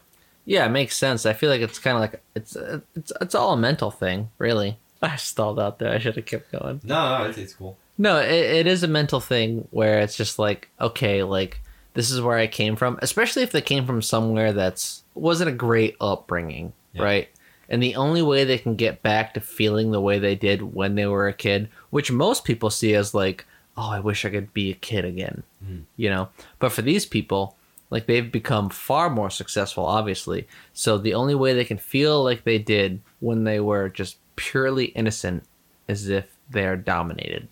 Yeah, 0.44 0.66
it 0.66 0.70
makes 0.70 0.96
sense. 0.96 1.26
I 1.26 1.32
feel 1.32 1.50
like 1.50 1.60
it's 1.60 1.78
kind 1.78 1.96
of 1.96 2.00
like 2.00 2.22
it's 2.34 2.56
it's 2.94 3.12
it's 3.20 3.34
all 3.34 3.52
a 3.52 3.56
mental 3.56 3.90
thing, 3.90 4.30
really. 4.38 4.78
I 5.02 5.16
stalled 5.16 5.58
out 5.60 5.78
there. 5.78 5.92
I 5.92 5.98
should 5.98 6.16
have 6.16 6.26
kept 6.26 6.52
going. 6.52 6.80
No, 6.84 7.18
no, 7.18 7.24
it's, 7.24 7.38
it's 7.38 7.54
cool. 7.54 7.76
No, 7.98 8.18
it, 8.18 8.30
it 8.30 8.66
is 8.66 8.82
a 8.82 8.88
mental 8.88 9.20
thing 9.20 9.68
where 9.70 10.00
it's 10.00 10.16
just 10.16 10.38
like, 10.38 10.68
okay, 10.80 11.22
like 11.22 11.60
this 11.94 12.10
is 12.10 12.20
where 12.20 12.38
I 12.38 12.46
came 12.46 12.76
from, 12.76 12.98
especially 13.02 13.42
if 13.42 13.52
they 13.52 13.60
came 13.60 13.86
from 13.86 14.00
somewhere 14.02 14.52
that's 14.52 15.02
wasn't 15.14 15.50
a 15.50 15.54
great 15.54 15.96
upbringing, 16.00 16.72
Yeah. 16.94 17.02
right? 17.02 17.28
And 17.68 17.82
the 17.82 17.96
only 17.96 18.22
way 18.22 18.44
they 18.44 18.58
can 18.58 18.74
get 18.74 19.02
back 19.02 19.34
to 19.34 19.40
feeling 19.40 19.90
the 19.92 20.00
way 20.00 20.18
they 20.18 20.34
did 20.34 20.74
when 20.74 20.94
they 20.96 21.06
were 21.06 21.28
a 21.28 21.32
kid, 21.32 21.68
which 21.90 22.10
most 22.10 22.44
people 22.44 22.70
see 22.70 22.94
as 22.94 23.14
like, 23.14 23.44
oh, 23.76 23.90
I 23.90 24.00
wish 24.00 24.24
I 24.24 24.30
could 24.30 24.52
be 24.52 24.70
a 24.70 24.74
kid 24.74 25.04
again, 25.04 25.42
Mhm. 25.64 25.82
you 25.96 26.10
know. 26.10 26.28
But 26.58 26.72
for 26.72 26.82
these 26.82 27.06
people, 27.06 27.56
like 27.90 28.06
they've 28.06 28.30
become 28.30 28.70
far 28.70 29.10
more 29.10 29.30
successful, 29.30 29.84
obviously. 29.84 30.46
So 30.72 30.96
the 30.96 31.14
only 31.14 31.34
way 31.34 31.54
they 31.54 31.64
can 31.64 31.78
feel 31.78 32.22
like 32.22 32.44
they 32.44 32.58
did 32.58 33.00
when 33.18 33.44
they 33.44 33.60
were 33.60 33.88
just 33.88 34.18
purely 34.36 34.86
innocent 34.86 35.44
is 35.88 36.08
if 36.08 36.26
they're 36.48 36.76
dominated. 36.76 37.48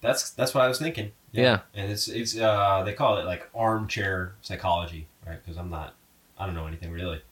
That's 0.00 0.30
that's 0.30 0.54
what 0.54 0.64
I 0.64 0.68
was 0.68 0.78
thinking. 0.78 1.12
Yeah. 1.30 1.60
and 1.74 1.90
it's 1.90 2.08
it's 2.08 2.36
uh 2.36 2.82
they 2.84 2.92
call 2.92 3.18
it 3.18 3.24
like 3.24 3.48
armchair 3.54 4.34
psychology, 4.42 5.06
right? 5.26 5.42
Because 5.42 5.56
I'm 5.56 5.70
not, 5.70 5.94
I 6.38 6.46
don't 6.46 6.54
know 6.54 6.66
anything 6.66 6.90
really, 6.90 7.22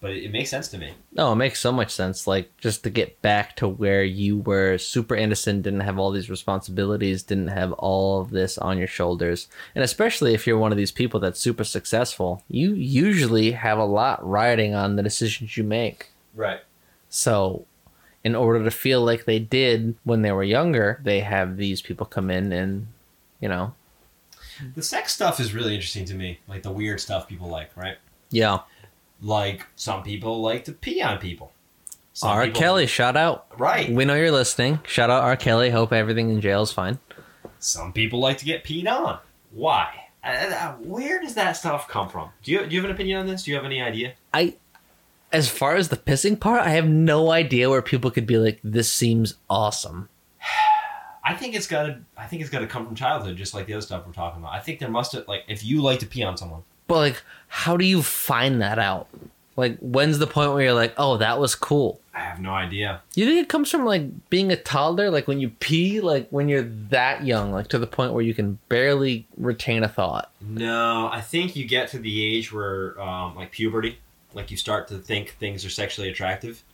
but 0.00 0.12
it, 0.12 0.32
makes 0.32 0.48
sense 0.50 0.68
to 0.68 0.78
me. 0.78 0.94
No, 1.12 1.32
it 1.32 1.36
makes 1.36 1.60
so 1.60 1.70
much 1.70 1.90
sense. 1.90 2.26
Like 2.26 2.56
just 2.56 2.82
to 2.84 2.90
get 2.90 3.20
back 3.20 3.54
to 3.56 3.68
where 3.68 4.02
you 4.02 4.38
were 4.38 4.78
super 4.78 5.14
innocent, 5.14 5.62
didn't 5.62 5.80
have 5.80 5.98
all 5.98 6.10
these 6.10 6.30
responsibilities, 6.30 7.22
didn't 7.22 7.48
have 7.48 7.72
all 7.72 8.20
of 8.20 8.30
this 8.30 8.56
on 8.56 8.78
your 8.78 8.86
shoulders. 8.86 9.48
And 9.74 9.84
especially 9.84 10.32
if 10.32 10.46
you're 10.46 10.58
one 10.58 10.72
of 10.72 10.78
these 10.78 10.92
people 10.92 11.20
that's 11.20 11.38
super 11.38 11.64
successful, 11.64 12.42
you 12.48 12.72
usually 12.74 13.52
have 13.52 13.78
a 13.78 13.84
lot 13.84 14.26
riding 14.26 14.74
on 14.74 14.96
the 14.96 15.02
decisions 15.02 15.56
you 15.56 15.64
make. 15.64 16.10
Right. 16.34 16.60
So, 17.10 17.66
in 18.22 18.34
order 18.34 18.62
to 18.64 18.70
feel 18.70 19.02
like 19.02 19.24
they 19.24 19.38
did 19.38 19.96
when 20.04 20.22
they 20.22 20.30
were 20.32 20.44
younger, 20.44 21.00
they 21.04 21.20
have 21.20 21.56
these 21.56 21.82
people 21.82 22.06
come 22.06 22.30
in 22.30 22.52
and, 22.52 22.86
you 23.40 23.48
know, 23.48 23.74
The 24.74 24.82
sex 24.82 25.12
stuff 25.14 25.40
is 25.40 25.52
really 25.54 25.74
interesting 25.74 26.04
to 26.06 26.14
me, 26.14 26.38
like 26.46 26.62
the 26.62 26.70
weird 26.70 27.00
stuff 27.00 27.28
people 27.28 27.48
like, 27.48 27.76
right? 27.76 27.96
yeah. 28.30 28.60
Like 29.22 29.66
some 29.76 30.02
people 30.02 30.40
like 30.40 30.64
to 30.64 30.72
pee 30.72 31.02
on 31.02 31.18
people. 31.18 31.52
Some 32.12 32.30
R. 32.30 32.44
people- 32.46 32.60
Kelly, 32.60 32.86
shout 32.86 33.16
out. 33.16 33.46
Right. 33.58 33.90
We 33.90 34.04
know 34.04 34.14
you're 34.14 34.30
listening. 34.32 34.80
Shout 34.86 35.10
out 35.10 35.22
R. 35.22 35.36
Kelly. 35.36 35.70
Hope 35.70 35.92
everything 35.92 36.30
in 36.30 36.40
jail 36.40 36.62
is 36.62 36.72
fine. 36.72 36.98
Some 37.58 37.92
people 37.92 38.20
like 38.20 38.38
to 38.38 38.44
get 38.44 38.64
peed 38.64 38.88
on. 38.88 39.18
Why? 39.52 40.06
Uh, 40.22 40.28
uh, 40.28 40.72
where 40.74 41.20
does 41.20 41.34
that 41.34 41.52
stuff 41.52 41.88
come 41.88 42.08
from? 42.08 42.30
Do 42.42 42.52
you 42.52 42.66
do 42.66 42.74
you 42.74 42.80
have 42.82 42.90
an 42.90 42.94
opinion 42.94 43.20
on 43.20 43.26
this? 43.26 43.44
Do 43.44 43.50
you 43.50 43.56
have 43.56 43.64
any 43.64 43.80
idea? 43.80 44.14
I, 44.34 44.56
as 45.32 45.48
far 45.48 45.76
as 45.76 45.88
the 45.88 45.96
pissing 45.96 46.38
part, 46.38 46.60
I 46.60 46.70
have 46.70 46.86
no 46.86 47.30
idea 47.30 47.70
where 47.70 47.80
people 47.82 48.10
could 48.10 48.26
be 48.26 48.36
like, 48.36 48.60
"This 48.62 48.92
seems 48.92 49.34
awesome." 49.48 50.08
I 51.24 51.34
think 51.34 51.54
it's 51.54 51.66
got 51.66 51.84
to. 51.84 52.00
I 52.16 52.26
think 52.26 52.42
it's 52.42 52.50
got 52.50 52.60
to 52.60 52.66
come 52.66 52.86
from 52.86 52.94
childhood, 52.96 53.36
just 53.36 53.54
like 53.54 53.66
the 53.66 53.74
other 53.74 53.82
stuff 53.82 54.06
we're 54.06 54.12
talking 54.12 54.40
about. 54.42 54.52
I 54.52 54.60
think 54.60 54.78
there 54.78 54.90
must 54.90 55.12
have 55.12 55.26
like 55.28 55.44
if 55.48 55.64
you 55.64 55.80
like 55.80 56.00
to 56.00 56.06
pee 56.06 56.22
on 56.22 56.36
someone. 56.36 56.62
But 56.90 56.96
like, 56.96 57.22
how 57.46 57.76
do 57.76 57.84
you 57.84 58.02
find 58.02 58.60
that 58.62 58.80
out? 58.80 59.06
Like, 59.56 59.78
when's 59.78 60.18
the 60.18 60.26
point 60.26 60.52
where 60.52 60.64
you're 60.64 60.74
like, 60.74 60.92
"Oh, 60.98 61.18
that 61.18 61.38
was 61.38 61.54
cool"? 61.54 62.00
I 62.12 62.18
have 62.18 62.40
no 62.40 62.50
idea. 62.50 63.02
You 63.14 63.26
think 63.26 63.38
it 63.38 63.48
comes 63.48 63.70
from 63.70 63.84
like 63.84 64.28
being 64.28 64.50
a 64.50 64.56
toddler, 64.56 65.08
like 65.08 65.28
when 65.28 65.38
you 65.38 65.50
pee, 65.50 66.00
like 66.00 66.28
when 66.30 66.48
you're 66.48 66.68
that 66.88 67.24
young, 67.24 67.52
like 67.52 67.68
to 67.68 67.78
the 67.78 67.86
point 67.86 68.12
where 68.12 68.24
you 68.24 68.34
can 68.34 68.58
barely 68.68 69.24
retain 69.36 69.84
a 69.84 69.88
thought. 69.88 70.32
No, 70.40 71.08
I 71.12 71.20
think 71.20 71.54
you 71.54 71.64
get 71.64 71.90
to 71.90 72.00
the 72.00 72.24
age 72.24 72.52
where, 72.52 73.00
um, 73.00 73.36
like 73.36 73.52
puberty, 73.52 74.00
like 74.34 74.50
you 74.50 74.56
start 74.56 74.88
to 74.88 74.98
think 74.98 75.36
things 75.38 75.64
are 75.64 75.70
sexually 75.70 76.08
attractive, 76.08 76.64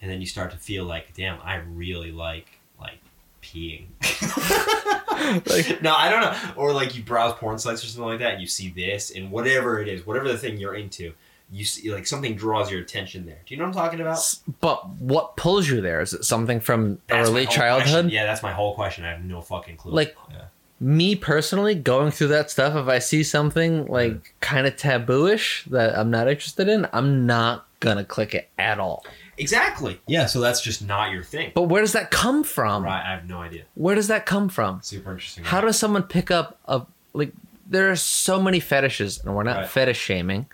and 0.00 0.08
then 0.08 0.20
you 0.20 0.26
start 0.28 0.52
to 0.52 0.56
feel 0.56 0.84
like, 0.84 1.14
damn, 1.14 1.40
I 1.42 1.56
really 1.56 2.12
like 2.12 2.60
like 2.78 3.00
peeing. 3.42 3.86
like, 5.46 5.82
no, 5.82 5.94
I 5.94 6.08
don't 6.08 6.20
know. 6.20 6.52
Or 6.56 6.72
like 6.72 6.96
you 6.96 7.02
browse 7.02 7.34
porn 7.34 7.58
sites 7.58 7.84
or 7.84 7.86
something 7.86 8.04
like 8.04 8.18
that, 8.20 8.34
and 8.34 8.40
you 8.40 8.46
see 8.46 8.70
this, 8.70 9.10
and 9.10 9.30
whatever 9.30 9.80
it 9.80 9.88
is, 9.88 10.06
whatever 10.06 10.28
the 10.28 10.38
thing 10.38 10.58
you're 10.58 10.74
into, 10.74 11.12
you 11.50 11.64
see 11.64 11.92
like 11.92 12.06
something 12.06 12.34
draws 12.34 12.70
your 12.70 12.80
attention 12.80 13.26
there. 13.26 13.38
Do 13.46 13.54
you 13.54 13.58
know 13.58 13.68
what 13.68 13.76
I'm 13.76 13.84
talking 13.84 14.00
about? 14.00 14.38
But 14.60 14.88
what 14.98 15.36
pulls 15.36 15.68
you 15.68 15.80
there? 15.80 16.00
Is 16.00 16.12
it 16.12 16.24
something 16.24 16.60
from 16.60 16.98
That's 17.06 17.28
early 17.28 17.46
childhood? 17.46 17.92
question. 17.92 18.10
Yeah, 18.10 18.24
that's 18.24 18.42
my 18.42 18.52
whole 18.52 18.74
question. 18.74 19.04
I 19.04 19.10
have 19.10 19.24
no 19.24 19.40
fucking 19.40 19.76
clue. 19.76 19.92
Like, 19.92 20.16
Yeah. 20.30 20.46
me 20.80 21.14
personally 21.14 21.74
going 21.74 22.10
through 22.10 22.26
that 22.26 22.50
stuff 22.50 22.74
if 22.74 22.88
i 22.88 22.98
see 22.98 23.22
something 23.22 23.86
like 23.86 24.12
mm. 24.12 24.22
kind 24.40 24.66
of 24.66 24.74
tabooish 24.76 25.64
that 25.70 25.96
i'm 25.96 26.10
not 26.10 26.28
interested 26.28 26.68
in 26.68 26.86
i'm 26.92 27.24
not 27.24 27.66
gonna 27.78 28.04
click 28.04 28.34
it 28.34 28.50
at 28.58 28.80
all 28.80 29.04
exactly. 29.38 30.00
Yeah, 30.06 30.26
so 30.26 30.40
that's 30.40 30.60
just 30.60 30.84
not 30.86 31.12
your 31.12 31.22
thing. 31.22 31.52
but 31.54 31.62
where 31.62 31.80
does 31.82 31.92
that 31.92 32.10
come 32.10 32.44
from 32.44 32.84
Right, 32.84 33.02
I 33.04 33.10
have 33.12 33.28
no 33.28 33.40
idea. 33.40 33.62
where 33.74 33.94
does 33.94 34.08
that 34.08 34.26
come 34.26 34.48
from 34.48 34.80
Super 34.82 35.12
interesting. 35.12 35.44
how 35.44 35.60
does 35.60 35.78
someone 35.78 36.02
pick 36.04 36.30
up 36.30 36.58
a 36.66 36.82
like 37.12 37.32
there 37.66 37.90
are 37.90 37.96
so 37.96 38.40
many 38.42 38.60
fetishes, 38.60 39.22
and 39.24 39.34
we're 39.34 39.42
not 39.42 39.56
Right. 39.56 39.68
fetish 39.68 39.98
shaming, 39.98 40.46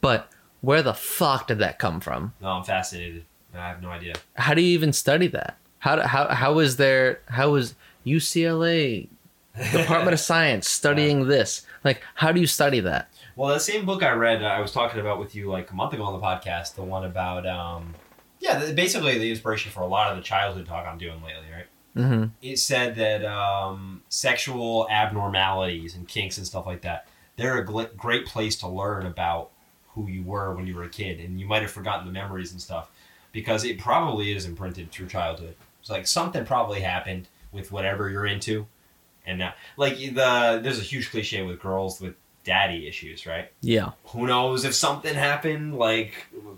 but 0.00 0.30
where 0.60 0.82
the 0.82 0.92
fuck 0.94 1.46
did 1.46 1.58
that 1.60 1.78
come 1.78 2.00
from? 2.00 2.34
No, 2.42 2.48
I'm 2.48 2.64
fascinated. 2.64 3.24
I 3.54 3.68
have 3.68 3.80
no 3.80 3.88
idea. 3.90 4.14
How 4.34 4.52
do 4.54 4.60
you 4.60 4.68
even 4.74 4.92
study 4.92 5.26
that? 5.28 5.56
How 5.80 5.96
do- 5.96 6.02
how 6.02 6.28
how 6.28 6.58
is 6.58 6.76
there 6.76 7.20
how 7.28 7.54
is 7.54 7.74
UCLA 8.04 9.08
Department 9.72 10.12
of 10.12 10.20
Science 10.30 10.68
studying 10.68 11.26
this? 11.28 11.62
Like, 11.84 12.02
how 12.16 12.32
do 12.32 12.40
you 12.40 12.46
study 12.46 12.80
that? 12.80 13.08
Well, 13.36 13.48
that 13.54 13.62
same 13.62 13.86
book 13.86 14.02
I 14.02 14.10
read, 14.12 14.42
I 14.42 14.60
was 14.60 14.72
talking 14.72 15.00
about 15.00 15.18
with 15.18 15.34
you 15.34 15.48
like 15.50 15.70
a 15.70 15.74
month 15.74 15.92
ago 15.94 16.02
on 16.04 16.12
the 16.12 16.24
podcast, 16.24 16.74
the 16.74 16.82
one 16.82 17.04
about, 17.04 17.46
um, 17.46 17.94
yeah, 18.40 18.72
basically 18.72 19.18
the 19.18 19.30
inspiration 19.30 19.70
for 19.72 19.80
a 19.80 19.86
lot 19.86 20.10
of 20.10 20.16
the 20.16 20.22
childhood 20.22 20.66
talk 20.66 20.86
I'm 20.86 20.98
doing 20.98 21.22
lately, 21.22 21.46
right? 21.52 21.66
hmm 21.94 22.24
It 22.42 22.58
said 22.58 22.94
that 22.96 23.24
um, 23.24 24.02
sexual 24.08 24.86
abnormalities 24.90 25.94
and 25.94 26.06
kinks 26.06 26.38
and 26.38 26.46
stuff 26.46 26.66
like 26.66 26.82
that, 26.82 27.08
they're 27.36 27.58
a 27.58 27.66
gl- 27.66 27.96
great 27.96 28.26
place 28.26 28.56
to 28.56 28.68
learn 28.68 29.06
about 29.06 29.50
who 29.94 30.06
you 30.08 30.22
were 30.22 30.54
when 30.54 30.66
you 30.66 30.74
were 30.76 30.84
a 30.84 30.88
kid, 30.88 31.18
and 31.20 31.40
you 31.40 31.46
might 31.46 31.62
have 31.62 31.70
forgotten 31.70 32.06
the 32.06 32.12
memories 32.12 32.52
and 32.52 32.60
stuff 32.60 32.90
because 33.32 33.64
it 33.64 33.78
probably 33.78 34.32
is 34.32 34.44
imprinted 34.44 34.90
through 34.90 35.06
childhood. 35.08 35.54
It's 35.80 35.90
like 35.90 36.06
something 36.06 36.44
probably 36.44 36.80
happened 36.80 37.28
with 37.52 37.72
whatever 37.72 38.08
you're 38.08 38.26
into, 38.26 38.66
and 39.26 39.38
now, 39.38 39.54
like 39.76 39.96
the 39.96 40.60
there's 40.62 40.78
a 40.78 40.82
huge 40.82 41.10
cliche 41.10 41.42
with 41.42 41.60
girls 41.60 42.00
with 42.00 42.14
daddy 42.48 42.88
issues, 42.88 43.26
right? 43.26 43.50
Yeah. 43.60 43.90
who 44.06 44.26
knows 44.26 44.64
if 44.64 44.74
something 44.74 45.14
happened 45.14 45.76
like 45.78 46.12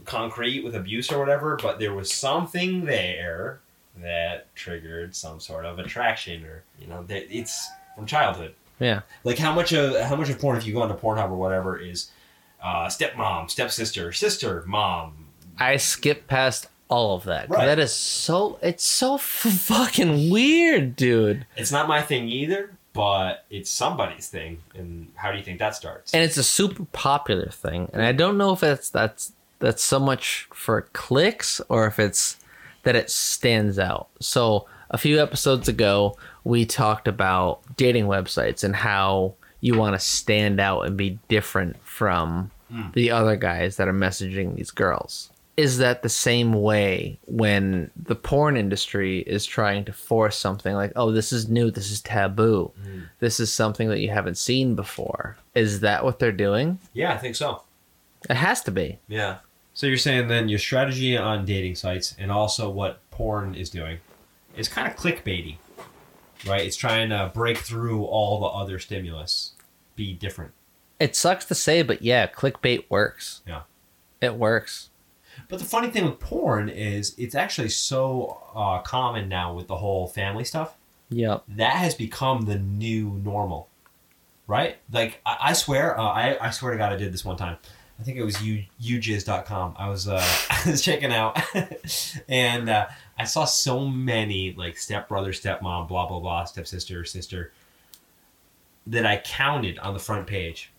concrete 0.05 0.61
with 0.65 0.75
abuse 0.77 1.11
or 1.13 1.19
whatever 1.19 1.59
but 1.61 1.79
there 1.79 1.93
was 1.95 2.13
something 2.13 2.85
there 2.85 3.61
that 4.03 4.55
triggered 4.55 5.15
some 5.15 5.39
sort 5.41 5.65
of 5.67 5.79
attraction 5.79 6.45
or 6.45 6.63
you 6.81 6.87
know 6.87 7.03
that 7.09 7.23
it's 7.37 7.69
from 7.97 8.07
childhood 8.07 8.55
Yeah. 8.79 9.01
like 9.25 9.39
how 9.39 9.53
much 9.55 9.73
of 9.73 10.01
how 10.09 10.17
much 10.17 10.31
of 10.31 10.39
porn 10.39 10.57
if 10.57 10.65
you 10.67 10.73
go 10.73 10.83
onto 10.83 10.95
pornhub 10.97 11.31
or 11.31 11.37
whatever 11.37 11.77
is 11.79 12.11
uh, 12.63 12.87
stepmom 12.87 13.51
stepsister 13.51 14.13
sister 14.13 14.65
mom 14.67 15.27
I 15.59 15.77
skip 15.77 16.27
past 16.27 16.69
all 16.89 17.15
of 17.15 17.25
that. 17.25 17.49
Right. 17.51 17.67
That 17.67 17.79
is 17.79 17.93
so 17.93 18.59
it's 18.63 18.83
so 18.85 19.15
f- 19.15 19.21
fucking 19.23 20.29
weird, 20.31 20.97
dude. 20.97 21.47
it's 21.57 21.71
not 21.71 21.87
my 21.87 22.01
thing 22.03 22.29
either 22.29 22.73
but 22.93 23.45
it's 23.51 23.71
somebody's 23.71 24.29
thing 24.29 24.59
and 24.75 25.13
how 25.15 25.31
do 25.31 25.39
you 25.39 25.45
think 25.45 25.59
that 25.59 25.75
starts 25.75 26.13
And 26.13 26.23
it's 26.23 26.37
a 26.37 26.43
super 26.43 26.85
popular 26.87 27.49
thing. 27.51 27.89
And 27.93 28.03
I 28.03 28.13
don't 28.13 28.37
know 28.37 28.53
if 28.53 28.63
it's 28.63 28.91
that's 28.91 29.33
that's 29.61 29.83
so 29.83 30.01
much 30.01 30.49
for 30.53 30.83
clicks 30.93 31.61
or 31.69 31.87
if 31.87 31.99
it's 31.99 32.37
that 32.83 32.97
it 32.97 33.11
stands 33.11 33.79
out. 33.79 34.09
So 34.21 34.67
a 34.91 34.99
few 34.99 35.21
episodes 35.21 35.69
ago, 35.69 36.17
we 36.45 36.65
talked 36.65 37.07
about 37.07 37.61
dating 37.77 38.07
websites 38.07 38.65
and 38.65 38.75
how 38.75 39.35
you 39.61 39.77
want 39.77 39.95
to 39.95 40.05
stand 40.05 40.59
out 40.59 40.87
and 40.87 40.97
be 40.97 41.19
different 41.29 41.77
from 41.85 42.51
hmm. 42.71 42.89
the 42.95 43.11
other 43.11 43.37
guys 43.37 43.77
that 43.77 43.87
are 43.87 43.93
messaging 43.93 44.57
these 44.57 44.71
girls. 44.71 45.31
Is 45.61 45.79
that 45.79 46.03
the 46.03 46.09
same 46.09 46.53
way 46.55 47.19
when 47.27 47.91
the 47.95 48.15
porn 48.15 48.57
industry 48.57 49.19
is 49.21 49.45
trying 49.45 49.85
to 49.85 49.93
force 49.93 50.37
something 50.39 50.75
like, 50.75 50.93
oh, 50.97 51.13
this 51.13 51.33
is 51.33 51.49
new, 51.49 51.71
this 51.71 51.91
is 51.91 52.01
taboo, 52.01 52.73
hmm. 52.83 53.01
this 53.19 53.39
is 53.39 53.53
something 53.53 53.89
that 53.91 54.01
you 54.01 54.09
haven't 54.11 54.39
seen 54.39 54.75
before? 54.75 55.37
Is 55.55 55.81
that 55.81 56.05
what 56.05 56.19
they're 56.19 56.33
doing? 56.33 56.79
yeah 56.95 57.13
i 57.13 57.19
think 57.19 57.37
so 57.37 57.63
It 58.29 58.37
has 58.37 58.63
to 58.63 58.71
be. 58.71 58.99
Yeah. 59.09 59.39
So 59.75 59.87
you're 59.87 59.97
saying 59.97 60.29
then 60.29 60.49
your 60.49 60.59
strategy 60.59 61.17
on 61.17 61.45
dating 61.45 61.75
sites 61.77 62.15
and 62.19 62.31
also 62.31 62.69
what 62.69 63.01
porn 63.11 63.55
is 63.55 63.71
doing 63.71 63.99
is 64.57 64.69
kind 64.69 64.87
of 64.87 64.97
clickbaity, 64.97 65.57
right? 66.47 66.67
It's 66.67 66.77
trying 66.77 67.11
to 67.11 67.31
break 67.33 67.59
through 67.59 68.05
all 68.05 68.41
the 68.41 68.47
other 68.47 68.79
stimulus, 68.79 69.53
be 69.97 70.13
different. 70.13 70.53
It 70.99 71.17
sucks 71.17 71.47
to 71.47 71.55
say, 71.55 71.83
but 71.83 72.03
yeah, 72.03 72.27
clickbait 72.27 72.85
works. 72.91 73.41
Yeah. 73.47 73.63
It 74.21 74.35
works. 74.35 74.90
But 75.51 75.59
the 75.59 75.65
funny 75.65 75.91
thing 75.91 76.05
with 76.05 76.21
porn 76.21 76.69
is 76.69 77.15
it's 77.19 77.35
actually 77.35 77.71
so 77.71 78.41
uh, 78.55 78.79
common 78.79 79.29
now 79.29 79.53
with 79.53 79.67
the 79.67 79.77
whole 79.77 80.07
family 80.07 80.45
stuff. 80.45 80.77
Yep. 81.11 81.43
That 81.49 81.75
has 81.75 81.97
become 81.97 82.43
the 82.43 82.57
new 82.57 83.11
normal, 83.25 83.69
right? 84.47 84.77
Like 84.93 85.21
I, 85.27 85.39
I 85.41 85.53
swear, 85.55 85.99
uh, 85.99 86.05
I, 86.05 86.39
I 86.41 86.51
swear 86.51 86.73
to 86.73 86.79
God, 86.79 86.93
I 86.93 86.97
did 86.97 87.13
this 87.13 87.25
one 87.25 87.37
time. 87.37 87.59
I 87.99 88.03
think 88.03 88.17
it 88.17 88.23
was 88.23 88.41
u, 88.41 88.65
ujizz.com. 88.81 89.75
I 89.77 89.89
was 89.89 90.07
uh, 90.09 90.25
I 90.51 90.71
was 90.71 90.81
checking 90.81 91.13
out, 91.13 91.39
and 92.29 92.71
uh, 92.71 92.87
I 93.19 93.25
saw 93.25 93.45
so 93.45 93.87
many 93.87 94.55
like 94.55 94.79
stepbrother, 94.79 95.33
stepmom, 95.33 95.89
blah 95.89 96.07
blah 96.07 96.21
blah, 96.21 96.45
stepsister, 96.45 97.05
sister, 97.05 97.53
that 98.87 99.05
I 99.05 99.19
counted 99.19 99.81
on 99.81 99.95
the 99.95 100.01
front 100.01 100.29
page. 100.29 100.71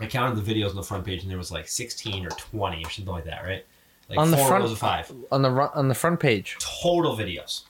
I 0.00 0.06
counted 0.06 0.42
the 0.44 0.54
videos 0.54 0.70
on 0.70 0.76
the 0.76 0.82
front 0.82 1.04
page, 1.04 1.22
and 1.22 1.30
there 1.30 1.38
was 1.38 1.50
like 1.52 1.66
sixteen 1.68 2.24
or 2.26 2.30
twenty 2.30 2.84
or 2.84 2.90
something 2.90 3.12
like 3.12 3.24
that, 3.24 3.44
right? 3.44 3.64
Like 4.08 4.18
On 4.18 4.30
the 4.30 4.36
four 4.36 4.48
front- 4.48 4.62
rows 4.62 4.72
of 4.72 4.78
five 4.78 5.12
On 5.30 5.42
the 5.42 5.50
on 5.50 5.88
the 5.88 5.94
front 5.94 6.20
page. 6.20 6.56
total 6.60 7.16
videos. 7.16 7.62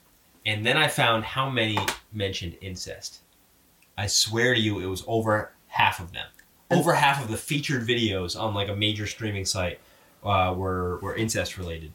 And 0.47 0.64
then 0.64 0.76
I 0.76 0.89
found 0.89 1.24
how 1.24 1.51
many 1.51 1.76
mentioned 2.12 2.57
incest. 2.61 3.18
I 3.99 4.07
swear 4.07 4.55
to 4.55 4.61
you, 4.61 4.79
it 4.79 4.87
was 4.87 5.03
over 5.07 5.53
half 5.66 6.01
of 6.01 6.12
them. 6.12 6.26
Over 6.70 6.95
half 6.95 7.22
of 7.22 7.31
the 7.31 7.37
featured 7.37 7.87
videos 7.87 8.39
on 8.39 8.55
like 8.55 8.68
a 8.68 8.76
major 8.76 9.07
streaming 9.07 9.45
site 9.45 9.81
uh, 10.24 10.55
were 10.57 10.99
were 11.01 11.14
incest 11.16 11.59
related. 11.59 11.93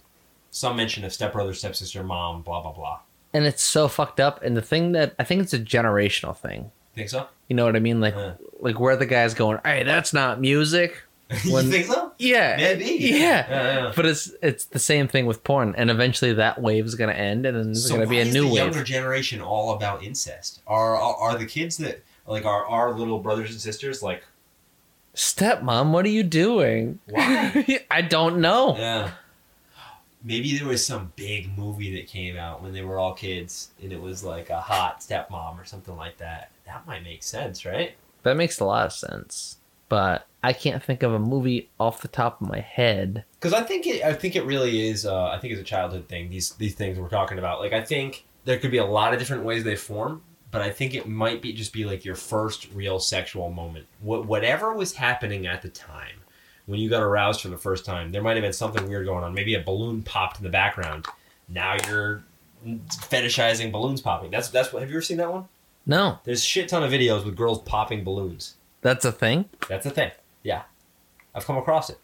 Some 0.52 0.76
mention 0.76 1.04
of 1.06 1.14
stepbrother, 1.14 1.54
stepsister, 1.54 2.04
mom, 2.04 2.42
blah 2.42 2.62
blah 2.62 2.74
blah. 2.74 3.00
And 3.34 3.46
it's 3.46 3.64
so 3.64 3.88
fucked 3.88 4.20
up. 4.20 4.44
And 4.44 4.56
the 4.58 4.62
thing 4.62 4.92
that 4.92 5.16
I 5.18 5.24
think 5.24 5.42
it's 5.42 5.54
a 5.54 5.60
generational 5.60 6.36
thing. 6.38 6.72
Think 6.96 7.10
so? 7.10 7.28
You 7.48 7.56
know 7.56 7.66
what 7.66 7.76
I 7.76 7.80
mean? 7.80 8.02
Like 8.02 8.14
Yeah. 8.16 8.34
Like 8.64 8.80
where 8.80 8.95
the 8.95 9.05
guy's 9.05 9.34
going, 9.34 9.59
hey, 9.64 9.84
that's 9.84 10.14
not 10.14 10.39
music. 10.41 11.03
When- 11.49 11.66
you 11.66 11.72
think 11.72 11.86
so? 11.88 12.11
Yeah. 12.20 12.57
Maybe. 12.57 12.86
Yeah. 12.86 13.16
Yeah, 13.18 13.47
yeah. 13.49 13.93
But 13.95 14.05
it's 14.05 14.32
it's 14.41 14.66
the 14.66 14.80
same 14.80 15.07
thing 15.07 15.26
with 15.26 15.43
porn, 15.43 15.74
and 15.78 15.89
eventually 15.89 16.34
that 16.34 16.61
wave 16.61 16.86
is 16.86 16.95
gonna 16.95 17.14
end, 17.14 17.45
and 17.45 17.57
then 17.57 17.66
there's 17.68 17.88
So 17.88 17.95
gonna 17.95 18.07
be 18.07 18.16
why 18.18 18.22
a 18.22 18.26
is 18.26 18.34
new 18.34 18.41
the 18.41 18.47
wave. 18.47 18.55
younger 18.55 18.84
generation 18.84 19.41
all 19.41 19.74
about 19.74 20.03
incest? 20.03 20.61
Are, 20.68 20.95
are 20.95 21.16
are 21.16 21.38
the 21.38 21.45
kids 21.45 21.78
that 21.78 22.03
like 22.28 22.45
are 22.45 22.66
our 22.68 22.93
little 22.93 23.20
brothers 23.20 23.51
and 23.51 23.59
sisters 23.59 24.01
like 24.03 24.24
Stepmom, 25.16 25.91
what 25.91 26.05
are 26.05 26.09
you 26.09 26.24
doing? 26.24 26.99
Why? 27.07 27.80
I 27.91 28.01
don't 28.01 28.39
know. 28.39 28.76
Yeah. 28.78 29.11
Maybe 30.24 30.57
there 30.57 30.68
was 30.68 30.86
some 30.86 31.11
big 31.16 31.55
movie 31.57 31.93
that 31.97 32.07
came 32.07 32.38
out 32.38 32.64
when 32.64 32.74
they 32.74 32.82
were 32.82 32.97
all 32.97 33.14
kids 33.14 33.72
and 33.82 33.91
it 33.91 34.01
was 34.01 34.24
like 34.24 34.49
a 34.49 34.59
hot 34.61 35.01
stepmom 35.01 35.59
or 35.61 35.66
something 35.66 35.95
like 35.97 36.18
that. 36.18 36.49
That 36.66 36.88
might 36.88 37.03
make 37.03 37.24
sense, 37.24 37.66
right? 37.66 37.93
That 38.24 38.38
makes 38.38 38.60
a 38.60 38.66
lot 38.66 38.86
of 38.86 38.94
sense. 38.94 39.58
But 39.90 40.28
I 40.44 40.54
can't 40.54 40.84
think 40.84 41.04
of 41.04 41.14
a 41.14 41.20
movie 41.20 41.70
off 41.80 42.02
the 42.02 42.08
top 42.08 42.42
of 42.42 42.50
my 42.50 42.60
head. 42.60 43.24
Because 43.40 43.54
I 43.54 43.62
think 43.62 43.86
it 43.86 44.04
I 44.04 44.14
think 44.14 44.36
it 44.36 44.44
really 44.44 44.90
is 44.90 45.06
uh, 45.06 45.28
I 45.28 45.40
think 45.40 45.54
it's 45.54 45.62
a 45.62 45.66
childhood 45.66 46.08
thing, 46.08 46.30
these 46.30 46.52
these 46.52 46.76
things 46.76 47.00
we're 47.00 47.10
talking 47.10 47.38
about. 47.38 47.60
Like 47.60 47.74
I 47.74 47.82
think 47.82 48.26
there 48.46 48.58
could 48.58 48.72
be 48.72 48.78
a 48.78 48.86
lot 48.86 49.14
of 49.14 49.20
different 49.20 49.44
ways 49.44 49.64
they 49.64 49.76
form, 49.76 50.22
but 50.52 50.62
I 50.62 50.70
think 50.70 50.96
it 50.96 51.08
might 51.08 51.42
be 51.42 51.54
just 51.54 51.74
be 51.74 51.86
like 51.86 52.04
your 52.04 52.16
first 52.16 52.68
real 52.74 53.00
sexual 53.00 53.52
moment. 53.52 53.86
What 54.02 54.26
whatever 54.26 54.74
was 54.74 54.94
happening 54.94 55.48
at 55.48 55.62
the 55.62 55.70
time 55.70 56.24
when 56.66 56.80
you 56.80 56.90
got 56.90 57.02
aroused 57.02 57.42
for 57.42 57.50
the 57.50 57.58
first 57.58 57.86
time, 57.86 58.12
there 58.12 58.22
might 58.22 58.36
have 58.36 58.44
been 58.44 58.54
something 58.54 58.88
weird 58.88 59.06
going 59.06 59.24
on. 59.24 59.34
Maybe 59.34 59.56
a 59.56 59.62
balloon 59.62 60.02
popped 60.02 60.38
in 60.38 60.44
the 60.44 60.50
background. 60.50 61.06
Now 61.50 61.78
you're 61.88 62.24
fetishizing 62.66 63.72
balloons 63.72 64.02
popping. 64.02 64.32
That's 64.32 64.50
that's 64.50 64.72
what. 64.72 64.82
Have 64.82 64.90
you 64.90 64.96
ever 64.96 65.02
seen 65.02 65.18
that 65.18 65.32
one? 65.32 65.48
No, 65.86 66.20
There's 66.24 66.40
a 66.40 66.46
shit 66.46 66.70
ton 66.70 66.84
of 66.84 66.92
videos 66.92 67.26
with 67.26 67.36
girls 67.36 67.60
popping 67.62 68.04
balloons. 68.04 68.56
that's 68.82 69.04
a 69.06 69.12
thing. 69.12 69.46
That's 69.68 69.86
a 69.86 69.90
thing. 69.90 70.12
Yeah, 70.42 70.64
I've 71.36 71.46
come 71.46 71.58
across 71.58 71.90
it. 71.90 72.00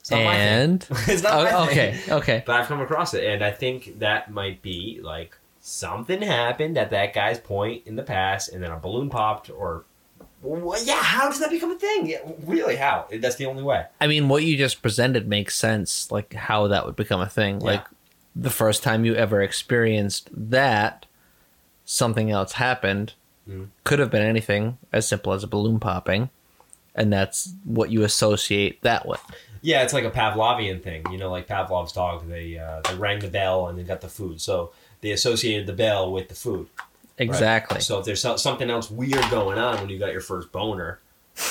It's 0.00 0.10
not 0.10 0.24
my 0.24 0.34
thing. 0.34 0.40
And 0.40 0.86
it's 0.90 1.22
not 1.22 1.44
my 1.44 1.52
oh, 1.52 1.66
thing. 1.66 1.78
okay, 1.78 2.00
okay. 2.10 2.42
But 2.46 2.60
I've 2.60 2.66
come 2.66 2.80
across 2.80 3.14
it, 3.14 3.24
and 3.24 3.42
I 3.44 3.50
think 3.50 3.98
that 4.00 4.30
might 4.30 4.62
be 4.62 5.00
like 5.02 5.36
something 5.60 6.22
happened 6.22 6.78
at 6.78 6.90
that 6.90 7.14
guy's 7.14 7.38
point 7.38 7.82
in 7.86 7.96
the 7.96 8.02
past, 8.02 8.52
and 8.52 8.62
then 8.62 8.70
a 8.70 8.78
balloon 8.78 9.10
popped, 9.10 9.50
or 9.50 9.84
well, 10.42 10.82
yeah. 10.84 11.02
How 11.02 11.28
does 11.28 11.40
that 11.40 11.50
become 11.50 11.72
a 11.72 11.78
thing? 11.78 12.06
Yeah, 12.06 12.18
really, 12.44 12.76
how? 12.76 13.06
That's 13.12 13.36
the 13.36 13.46
only 13.46 13.62
way. 13.62 13.86
I 14.00 14.06
mean, 14.06 14.28
what 14.28 14.44
you 14.44 14.56
just 14.56 14.82
presented 14.82 15.26
makes 15.26 15.56
sense. 15.56 16.10
Like 16.10 16.34
how 16.34 16.68
that 16.68 16.86
would 16.86 16.96
become 16.96 17.20
a 17.20 17.28
thing. 17.28 17.58
Like 17.58 17.84
the 18.36 18.50
first 18.50 18.82
time 18.82 19.04
you 19.04 19.14
ever 19.14 19.42
experienced 19.42 20.30
that, 20.32 21.06
something 21.90 22.30
else 22.30 22.52
happened. 22.52 23.14
Mhm. 23.48 23.68
Could 23.84 23.98
have 23.98 24.10
been 24.10 24.22
anything 24.22 24.76
as 24.92 25.08
simple 25.08 25.32
as 25.32 25.42
a 25.42 25.46
balloon 25.46 25.80
popping, 25.80 26.28
and 26.94 27.10
that's 27.10 27.54
what 27.64 27.90
you 27.90 28.04
associate 28.04 28.82
that 28.82 29.08
with. 29.08 29.22
Yeah, 29.62 29.82
it's 29.82 29.94
like 29.94 30.04
a 30.04 30.10
Pavlovian 30.10 30.82
thing. 30.82 31.04
You 31.10 31.16
know, 31.16 31.30
like 31.30 31.48
Pavlov's 31.48 31.92
dog. 31.92 32.28
They 32.28 32.58
uh, 32.58 32.82
they 32.88 32.94
rang 32.94 33.20
the 33.20 33.28
bell 33.28 33.66
and 33.68 33.78
they 33.78 33.82
got 33.84 34.02
the 34.02 34.08
food, 34.08 34.40
so 34.42 34.70
they 35.00 35.10
associated 35.12 35.66
the 35.66 35.72
bell 35.72 36.12
with 36.12 36.28
the 36.28 36.34
food. 36.34 36.68
right? 36.78 37.26
Exactly. 37.26 37.80
So 37.80 37.98
if 38.00 38.04
there's 38.04 38.20
something 38.20 38.68
else 38.70 38.90
weird 38.90 39.28
going 39.30 39.58
on 39.58 39.78
when 39.78 39.88
you 39.88 39.98
got 39.98 40.12
your 40.12 40.20
first 40.20 40.52
boner, 40.52 40.98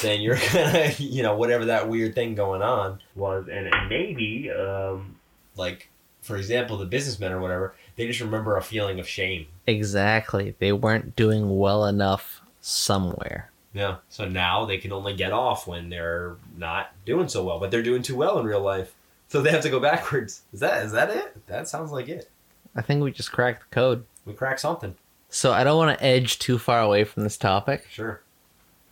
then 0.03 0.21
you're 0.21 0.37
gonna, 0.53 0.91
you 0.99 1.23
know, 1.23 1.35
whatever 1.35 1.65
that 1.65 1.89
weird 1.89 2.13
thing 2.15 2.35
going 2.35 2.61
on 2.61 2.99
was, 3.15 3.47
and, 3.49 3.67
and 3.73 3.89
maybe, 3.89 4.49
um, 4.51 5.15
like, 5.57 5.89
for 6.21 6.37
example, 6.37 6.77
the 6.77 6.85
businessmen 6.85 7.31
or 7.33 7.39
whatever, 7.41 7.73
they 7.97 8.07
just 8.07 8.21
remember 8.21 8.55
a 8.55 8.61
feeling 8.61 8.99
of 8.99 9.07
shame. 9.07 9.47
Exactly. 9.67 10.55
They 10.59 10.71
weren't 10.71 11.15
doing 11.15 11.57
well 11.59 11.85
enough 11.85 12.41
somewhere. 12.61 13.51
Yeah. 13.73 13.97
So 14.09 14.27
now 14.27 14.65
they 14.65 14.77
can 14.77 14.91
only 14.93 15.13
get 15.15 15.31
off 15.33 15.67
when 15.67 15.89
they're 15.89 16.35
not 16.57 16.91
doing 17.05 17.27
so 17.27 17.43
well, 17.43 17.59
but 17.59 17.69
they're 17.69 17.83
doing 17.83 18.01
too 18.01 18.15
well 18.15 18.39
in 18.39 18.45
real 18.45 18.61
life. 18.61 18.93
So 19.27 19.41
they 19.41 19.51
have 19.51 19.61
to 19.63 19.69
go 19.69 19.79
backwards. 19.81 20.43
Is 20.53 20.61
that 20.61 20.85
is 20.85 20.93
that 20.93 21.09
it? 21.09 21.45
That 21.47 21.67
sounds 21.67 21.91
like 21.91 22.07
it. 22.07 22.29
I 22.75 22.81
think 22.81 23.03
we 23.03 23.11
just 23.11 23.31
cracked 23.31 23.69
the 23.69 23.75
code. 23.75 24.05
We 24.25 24.33
crack 24.33 24.57
something. 24.59 24.95
So 25.29 25.51
I 25.51 25.63
don't 25.65 25.77
want 25.77 25.97
to 25.97 26.03
edge 26.05 26.39
too 26.39 26.57
far 26.57 26.79
away 26.81 27.03
from 27.03 27.23
this 27.23 27.37
topic, 27.37 27.85
Sure. 27.89 28.21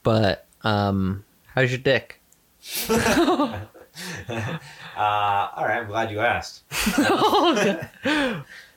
but 0.03 0.45
um, 0.63 1.23
how's 1.53 1.71
your 1.71 1.79
dick? 1.79 2.19
uh, 2.89 4.57
all 4.97 5.63
right. 5.65 5.77
I'm 5.79 5.87
glad 5.87 6.11
you 6.11 6.19
asked. 6.19 6.63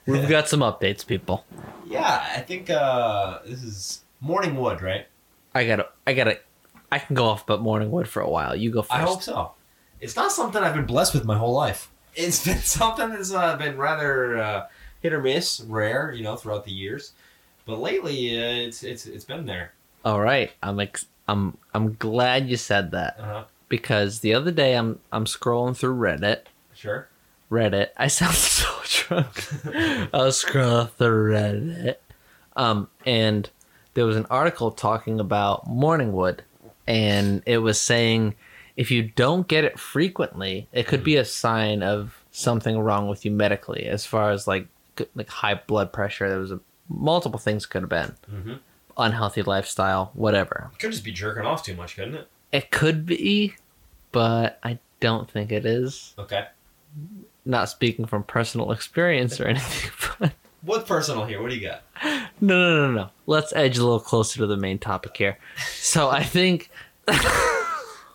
We've 0.08 0.28
got 0.28 0.48
some 0.48 0.60
updates, 0.60 1.06
people. 1.06 1.44
Yeah, 1.86 2.26
I 2.34 2.40
think 2.40 2.70
uh, 2.70 3.40
this 3.46 3.62
is 3.62 4.00
Morning 4.20 4.56
Wood, 4.56 4.80
right? 4.82 5.06
I 5.54 5.66
gotta, 5.66 5.88
I 6.06 6.14
gotta, 6.14 6.38
I 6.90 6.98
can 6.98 7.14
go 7.14 7.24
off 7.26 7.42
about 7.44 7.60
morning 7.60 7.90
wood 7.90 8.08
for 8.08 8.20
a 8.22 8.28
while. 8.28 8.56
You 8.56 8.70
go 8.70 8.82
first. 8.82 8.92
I 8.94 9.00
hope 9.02 9.22
so. 9.22 9.52
It's 10.00 10.16
not 10.16 10.32
something 10.32 10.62
I've 10.62 10.74
been 10.74 10.86
blessed 10.86 11.14
with 11.14 11.24
my 11.24 11.36
whole 11.36 11.52
life. 11.54 11.90
It's 12.14 12.44
been 12.46 12.58
something 12.58 13.10
that's 13.10 13.32
uh, 13.32 13.56
been 13.56 13.76
rather 13.76 14.38
uh, 14.38 14.66
hit 15.00 15.12
or 15.12 15.20
miss, 15.20 15.60
rare, 15.60 16.12
you 16.12 16.22
know, 16.22 16.36
throughout 16.36 16.64
the 16.64 16.72
years. 16.72 17.12
But 17.66 17.78
lately, 17.80 18.38
uh, 18.38 18.66
it's 18.66 18.82
it's 18.82 19.04
it's 19.06 19.24
been 19.26 19.44
there. 19.44 19.72
All 20.04 20.20
right, 20.20 20.52
I'm 20.62 20.80
ex- 20.80 21.06
I'm 21.26 21.58
I'm 21.74 21.94
glad 21.96 22.48
you 22.48 22.56
said 22.56 22.92
that 22.92 23.18
Uh-huh. 23.20 23.44
because 23.68 24.20
the 24.20 24.32
other 24.32 24.50
day 24.50 24.74
I'm 24.74 25.00
I'm 25.12 25.26
scrolling 25.26 25.76
through 25.76 25.96
Reddit. 25.96 26.42
Sure. 26.74 27.08
Reddit. 27.50 27.88
I 27.96 28.08
sound 28.08 28.34
so 28.34 28.66
drunk. 28.84 29.46
I 29.74 30.08
was 30.12 30.42
scrolling 30.44 30.90
through 30.92 31.32
Reddit, 31.32 31.96
um, 32.56 32.88
and 33.06 33.48
there 33.94 34.04
was 34.06 34.16
an 34.16 34.26
article 34.30 34.70
talking 34.70 35.18
about 35.20 35.66
morningwood, 35.68 36.40
and 36.86 37.42
it 37.46 37.58
was 37.58 37.80
saying 37.80 38.34
if 38.76 38.90
you 38.90 39.02
don't 39.02 39.48
get 39.48 39.64
it 39.64 39.78
frequently, 39.78 40.68
it 40.72 40.86
could 40.86 41.02
be 41.02 41.16
a 41.16 41.24
sign 41.24 41.82
of 41.82 42.22
something 42.30 42.78
wrong 42.78 43.08
with 43.08 43.24
you 43.24 43.30
medically, 43.30 43.86
as 43.86 44.04
far 44.06 44.30
as 44.30 44.46
like 44.46 44.68
like 45.14 45.28
high 45.28 45.54
blood 45.54 45.92
pressure. 45.92 46.28
There 46.28 46.38
was 46.38 46.52
a, 46.52 46.60
multiple 46.88 47.38
things 47.38 47.66
could 47.66 47.82
have 47.82 47.88
been 47.90 48.14
Mm-hmm. 48.32 48.54
unhealthy 48.96 49.42
lifestyle, 49.42 50.10
whatever. 50.14 50.70
Could 50.78 50.92
just 50.92 51.04
be 51.04 51.12
jerking 51.12 51.44
off 51.46 51.62
too 51.64 51.74
much, 51.74 51.96
couldn't 51.96 52.14
it? 52.14 52.28
It 52.52 52.70
could 52.70 53.04
be, 53.06 53.54
but 54.12 54.58
I 54.62 54.78
don't 55.00 55.30
think 55.30 55.50
it 55.52 55.66
is. 55.66 56.14
Okay. 56.18 56.46
Not 57.48 57.70
speaking 57.70 58.04
from 58.04 58.24
personal 58.24 58.72
experience 58.72 59.40
or 59.40 59.46
anything, 59.48 59.90
but 60.20 60.32
What's 60.62 60.86
personal 60.86 61.24
here? 61.24 61.40
What 61.40 61.50
do 61.50 61.56
you 61.56 61.66
got? 61.66 61.82
no, 62.40 62.76
no, 62.76 62.86
no, 62.86 62.92
no. 62.92 63.10
Let's 63.26 63.52
edge 63.56 63.78
a 63.78 63.82
little 63.82 64.00
closer 64.00 64.38
to 64.40 64.46
the 64.46 64.56
main 64.58 64.78
topic 64.78 65.16
here. 65.16 65.38
So 65.72 66.10
I 66.10 66.22
think. 66.24 66.70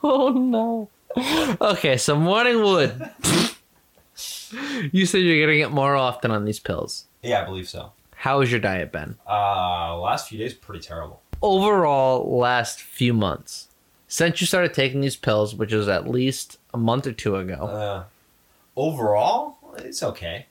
oh 0.03 0.31
no. 0.35 0.89
Okay, 1.59 1.97
so 1.97 2.15
morning 2.15 2.61
wood. 2.61 3.09
you 4.91 5.05
said 5.07 5.19
you're 5.21 5.37
getting 5.47 5.61
it 5.61 5.71
more 5.71 5.95
often 5.95 6.29
on 6.31 6.45
these 6.45 6.59
pills. 6.59 7.05
Yeah, 7.23 7.41
I 7.41 7.45
believe 7.45 7.67
so. 7.67 7.91
How 8.15 8.39
has 8.41 8.51
your 8.51 8.59
diet 8.59 8.91
been? 8.91 9.17
Uh, 9.27 9.97
last 9.99 10.29
few 10.29 10.37
days 10.37 10.53
pretty 10.53 10.79
terrible. 10.85 11.21
Overall, 11.41 12.37
last 12.37 12.81
few 12.81 13.13
months. 13.13 13.67
Since 14.07 14.41
you 14.41 14.47
started 14.47 14.73
taking 14.75 15.01
these 15.01 15.15
pills, 15.15 15.55
which 15.55 15.73
was 15.73 15.87
at 15.87 16.07
least 16.07 16.59
a 16.73 16.77
month 16.77 17.07
or 17.07 17.13
two 17.13 17.35
ago, 17.35 17.55
Uh, 17.65 18.03
overall, 18.75 19.57
it's 19.77 20.03
okay. 20.03 20.47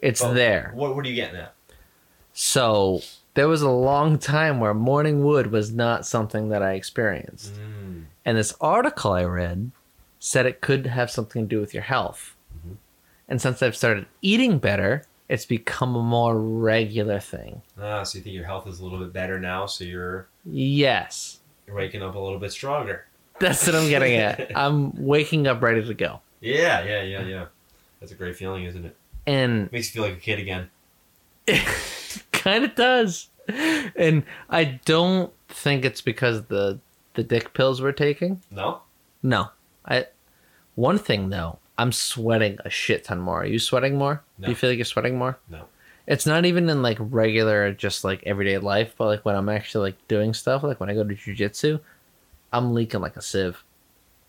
it's 0.00 0.22
But 0.22 0.34
there. 0.34 0.72
What 0.74 0.96
What 0.96 1.06
are 1.06 1.08
you 1.08 1.14
getting 1.14 1.36
at? 1.36 1.54
So 2.32 3.00
there 3.34 3.48
was 3.48 3.62
a 3.62 3.70
long 3.70 4.18
time 4.18 4.60
where 4.60 4.74
morning 4.74 5.24
wood 5.24 5.52
was 5.52 5.72
not 5.72 6.06
something 6.06 6.48
that 6.50 6.62
I 6.62 6.72
experienced. 6.72 7.54
Mm. 7.54 8.04
And 8.24 8.36
this 8.36 8.54
article 8.60 9.12
I 9.12 9.24
read 9.24 9.70
said 10.18 10.46
it 10.46 10.60
could 10.60 10.86
have 10.86 11.10
something 11.10 11.42
to 11.42 11.48
do 11.48 11.60
with 11.60 11.72
your 11.72 11.84
health. 11.84 12.34
Mm-hmm. 12.58 12.74
And 13.28 13.40
since 13.40 13.62
I've 13.62 13.76
started 13.76 14.06
eating 14.22 14.58
better, 14.58 15.04
it's 15.28 15.44
become 15.44 15.94
a 15.96 16.02
more 16.02 16.38
regular 16.38 17.20
thing. 17.20 17.62
Ah, 17.80 18.02
so 18.02 18.18
you 18.18 18.24
think 18.24 18.34
your 18.34 18.44
health 18.44 18.66
is 18.66 18.80
a 18.80 18.84
little 18.84 18.98
bit 18.98 19.12
better 19.12 19.38
now, 19.40 19.66
so 19.66 19.84
you're 19.84 20.28
Yes, 20.44 21.40
you're 21.66 21.76
waking 21.76 22.02
up 22.02 22.14
a 22.14 22.18
little 22.18 22.38
bit 22.38 22.52
stronger. 22.52 23.06
that's 23.38 23.66
what 23.66 23.76
I'm 23.76 23.88
getting 23.88 24.14
at. 24.14 24.52
I'm 24.56 25.04
waking 25.04 25.46
up 25.46 25.62
ready 25.62 25.84
to 25.84 25.94
go. 25.94 26.20
Yeah, 26.40 26.84
yeah, 26.84 27.02
yeah, 27.02 27.22
yeah. 27.22 27.46
That's 28.00 28.12
a 28.12 28.14
great 28.14 28.36
feeling, 28.36 28.64
isn't 28.64 28.84
it? 28.84 28.96
And 29.26 29.70
Makes 29.72 29.94
you 29.94 30.00
feel 30.00 30.10
like 30.10 30.18
a 30.18 30.20
kid 30.20 30.38
again. 30.38 30.70
kind 32.32 32.64
of 32.64 32.74
does. 32.74 33.28
And 33.48 34.24
I 34.50 34.64
don't 34.84 35.32
think 35.48 35.84
it's 35.84 36.00
because 36.00 36.44
the 36.44 36.78
the 37.14 37.22
dick 37.22 37.54
pills 37.54 37.80
we're 37.80 37.92
taking. 37.92 38.42
No? 38.50 38.80
No. 39.22 39.50
I 39.84 40.06
one 40.74 40.98
thing 40.98 41.30
though, 41.30 41.58
I'm 41.78 41.92
sweating 41.92 42.58
a 42.64 42.70
shit 42.70 43.04
ton 43.04 43.20
more. 43.20 43.42
Are 43.42 43.46
you 43.46 43.58
sweating 43.58 43.96
more? 43.96 44.22
No. 44.38 44.46
Do 44.46 44.50
you 44.50 44.56
feel 44.56 44.70
like 44.70 44.78
you're 44.78 44.84
sweating 44.84 45.16
more? 45.16 45.38
No. 45.48 45.64
It's 46.06 46.26
not 46.26 46.44
even 46.44 46.68
in 46.68 46.82
like 46.82 46.98
regular 47.00 47.72
just 47.72 48.04
like 48.04 48.22
everyday 48.24 48.58
life, 48.58 48.94
but 48.96 49.06
like 49.06 49.24
when 49.24 49.34
I'm 49.34 49.48
actually 49.48 49.90
like 49.90 50.08
doing 50.08 50.34
stuff, 50.34 50.62
like 50.62 50.78
when 50.78 50.90
I 50.90 50.94
go 50.94 51.02
to 51.02 51.14
jujitsu, 51.14 51.80
I'm 52.52 52.74
leaking 52.74 53.00
like 53.00 53.16
a 53.16 53.22
sieve. 53.22 53.64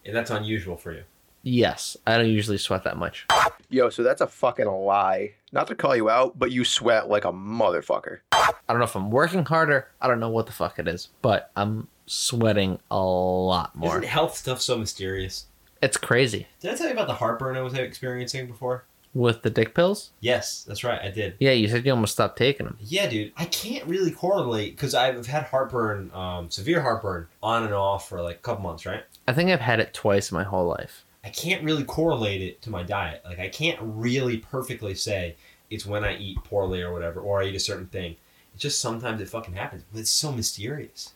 And 0.05 0.15
that's 0.15 0.31
unusual 0.31 0.77
for 0.77 0.93
you. 0.93 1.03
Yes, 1.47 1.95
I 2.05 2.17
don't 2.17 2.29
usually 2.29 2.57
sweat 2.57 2.83
that 2.83 2.97
much. 2.97 3.25
Yo, 3.69 3.89
so 3.89 4.03
that's 4.03 4.19
a 4.19 4.27
fucking 4.27 4.65
lie. 4.67 5.35
Not 5.53 5.67
to 5.67 5.75
call 5.75 5.95
you 5.95 6.09
out, 6.09 6.37
but 6.37 6.51
you 6.51 6.65
sweat 6.65 7.07
like 7.07 7.23
a 7.23 7.31
motherfucker. 7.31 8.19
I 8.33 8.51
don't 8.67 8.79
know 8.79 8.83
if 8.83 8.97
I'm 8.97 9.09
working 9.09 9.45
harder. 9.45 9.87
I 10.01 10.07
don't 10.07 10.19
know 10.19 10.29
what 10.29 10.45
the 10.45 10.51
fuck 10.51 10.77
it 10.77 10.89
is, 10.89 11.07
but 11.21 11.51
I'm 11.55 11.87
sweating 12.05 12.79
a 12.91 12.99
lot 12.99 13.73
more. 13.77 13.97
Isn't 13.97 14.09
health 14.09 14.35
stuff 14.35 14.59
so 14.59 14.77
mysterious? 14.77 15.45
It's 15.81 15.95
crazy. 15.95 16.47
Did 16.59 16.73
I 16.73 16.75
tell 16.75 16.87
you 16.87 16.93
about 16.93 17.07
the 17.07 17.13
heartburn 17.13 17.55
I 17.55 17.61
was 17.61 17.73
experiencing 17.75 18.47
before? 18.47 18.83
With 19.13 19.41
the 19.41 19.49
dick 19.49 19.73
pills? 19.73 20.11
Yes, 20.19 20.65
that's 20.67 20.83
right, 20.83 21.01
I 21.01 21.11
did. 21.11 21.35
Yeah, 21.39 21.51
you 21.51 21.69
said 21.69 21.85
you 21.85 21.91
almost 21.91 22.11
stopped 22.11 22.37
taking 22.37 22.65
them. 22.65 22.77
Yeah, 22.81 23.07
dude, 23.07 23.31
I 23.37 23.45
can't 23.45 23.85
really 23.85 24.11
correlate 24.11 24.75
because 24.75 24.93
I've 24.93 25.25
had 25.25 25.43
heartburn, 25.43 26.11
um, 26.13 26.51
severe 26.51 26.81
heartburn, 26.81 27.27
on 27.41 27.63
and 27.63 27.73
off 27.73 28.09
for 28.09 28.21
like 28.21 28.35
a 28.35 28.39
couple 28.39 28.63
months, 28.63 28.85
right? 28.85 29.03
I 29.29 29.33
think 29.33 29.49
I've 29.49 29.61
had 29.61 29.79
it 29.79 29.93
twice 29.93 30.29
in 30.29 30.35
my 30.35 30.43
whole 30.43 30.67
life. 30.67 31.05
I 31.23 31.29
can't 31.29 31.63
really 31.63 31.83
correlate 31.83 32.41
it 32.41 32.61
to 32.63 32.69
my 32.69 32.83
diet. 32.83 33.21
Like, 33.25 33.39
I 33.39 33.49
can't 33.49 33.79
really 33.81 34.37
perfectly 34.37 34.95
say 34.95 35.35
it's 35.69 35.85
when 35.85 36.03
I 36.03 36.17
eat 36.17 36.43
poorly 36.43 36.81
or 36.81 36.93
whatever, 36.93 37.19
or 37.19 37.41
I 37.41 37.47
eat 37.47 37.55
a 37.55 37.59
certain 37.59 37.87
thing. 37.87 38.15
It's 38.53 38.61
just 38.61 38.81
sometimes 38.81 39.21
it 39.21 39.29
fucking 39.29 39.55
happens. 39.55 39.83
But 39.91 39.99
it's 39.99 40.09
so 40.09 40.31
mysterious. 40.31 41.13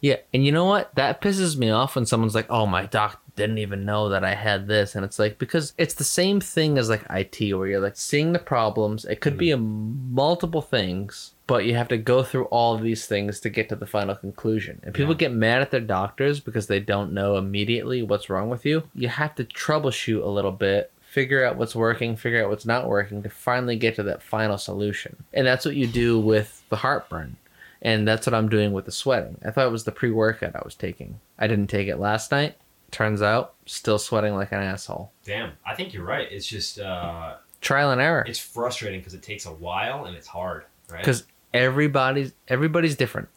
Yeah, 0.00 0.16
and 0.34 0.44
you 0.44 0.52
know 0.52 0.66
what? 0.66 0.94
That 0.96 1.22
pisses 1.22 1.56
me 1.56 1.70
off 1.70 1.94
when 1.94 2.04
someone's 2.04 2.34
like, 2.34 2.50
"Oh, 2.50 2.66
my 2.66 2.84
doc 2.84 3.22
didn't 3.36 3.58
even 3.58 3.86
know 3.86 4.10
that 4.10 4.22
I 4.22 4.34
had 4.34 4.66
this," 4.66 4.94
and 4.94 5.02
it's 5.02 5.18
like 5.18 5.38
because 5.38 5.72
it's 5.78 5.94
the 5.94 6.04
same 6.04 6.40
thing 6.40 6.76
as 6.76 6.90
like 6.90 7.06
IT, 7.08 7.54
where 7.54 7.66
you're 7.66 7.80
like 7.80 7.96
seeing 7.96 8.32
the 8.34 8.38
problems. 8.38 9.06
It 9.06 9.20
could 9.20 9.38
be 9.38 9.48
mm-hmm. 9.48 9.64
a 9.64 10.14
multiple 10.14 10.60
things, 10.60 11.33
but 11.46 11.64
you 11.66 11.74
have 11.74 11.88
to 11.88 11.98
go 11.98 12.22
through 12.22 12.44
all 12.46 12.74
of 12.74 12.82
these 12.82 13.06
things 13.06 13.40
to 13.40 13.50
get 13.50 13.68
to 13.68 13.76
the 13.76 13.86
final 13.86 14.14
conclusion. 14.14 14.80
And 14.82 14.94
people 14.94 15.12
Yeah. 15.14 15.18
get 15.18 15.32
mad 15.32 15.60
at 15.62 15.70
their 15.70 15.80
doctors 15.80 16.40
because 16.40 16.66
they 16.68 16.80
don't 16.80 17.12
know 17.12 17.36
immediately 17.36 18.02
what's 18.02 18.30
wrong 18.30 18.48
with 18.48 18.64
you. 18.64 18.84
You 18.94 19.08
have 19.08 19.34
to 19.36 19.44
troubleshoot 19.44 20.22
a 20.22 20.28
little 20.28 20.52
bit. 20.52 20.90
Figure 21.02 21.44
out 21.44 21.56
what's 21.56 21.76
working, 21.76 22.16
figure 22.16 22.42
out 22.42 22.50
what's 22.50 22.66
not 22.66 22.88
working 22.88 23.22
to 23.22 23.28
finally 23.28 23.76
get 23.76 23.94
to 23.96 24.02
that 24.04 24.22
final 24.22 24.58
solution. 24.58 25.24
And 25.32 25.46
that's 25.46 25.64
what 25.64 25.76
you 25.76 25.86
do 25.86 26.18
with 26.18 26.62
the 26.70 26.76
heartburn 26.76 27.36
and 27.82 28.08
that's 28.08 28.26
what 28.26 28.32
I'm 28.34 28.48
doing 28.48 28.72
with 28.72 28.86
the 28.86 28.90
sweating. 28.92 29.36
I 29.44 29.50
thought 29.50 29.66
it 29.66 29.70
was 29.70 29.84
the 29.84 29.92
pre 29.92 30.10
workout 30.10 30.56
I 30.56 30.62
was 30.64 30.74
taking. 30.74 31.20
I 31.38 31.46
didn't 31.46 31.66
take 31.68 31.86
it 31.88 31.98
last 31.98 32.32
night. 32.32 32.56
Turns 32.90 33.20
out, 33.20 33.54
still 33.66 33.98
sweating 33.98 34.34
like 34.34 34.52
an 34.52 34.62
asshole. 34.62 35.12
Damn, 35.24 35.52
I 35.66 35.74
think 35.74 35.92
you're 35.92 36.04
right. 36.04 36.26
It's 36.30 36.46
just, 36.46 36.78
uh, 36.80 37.34
Trial 37.60 37.90
and 37.90 38.00
error. 38.00 38.24
it's 38.26 38.38
frustrating 38.38 39.00
because 39.00 39.14
it 39.14 39.22
takes 39.22 39.44
a 39.46 39.52
while 39.52 40.06
and 40.06 40.16
it's 40.16 40.26
hard, 40.26 40.64
right? 40.90 40.98
Because 40.98 41.24
everybody's 41.54 42.32
everybody's 42.48 42.96
different. 42.96 43.28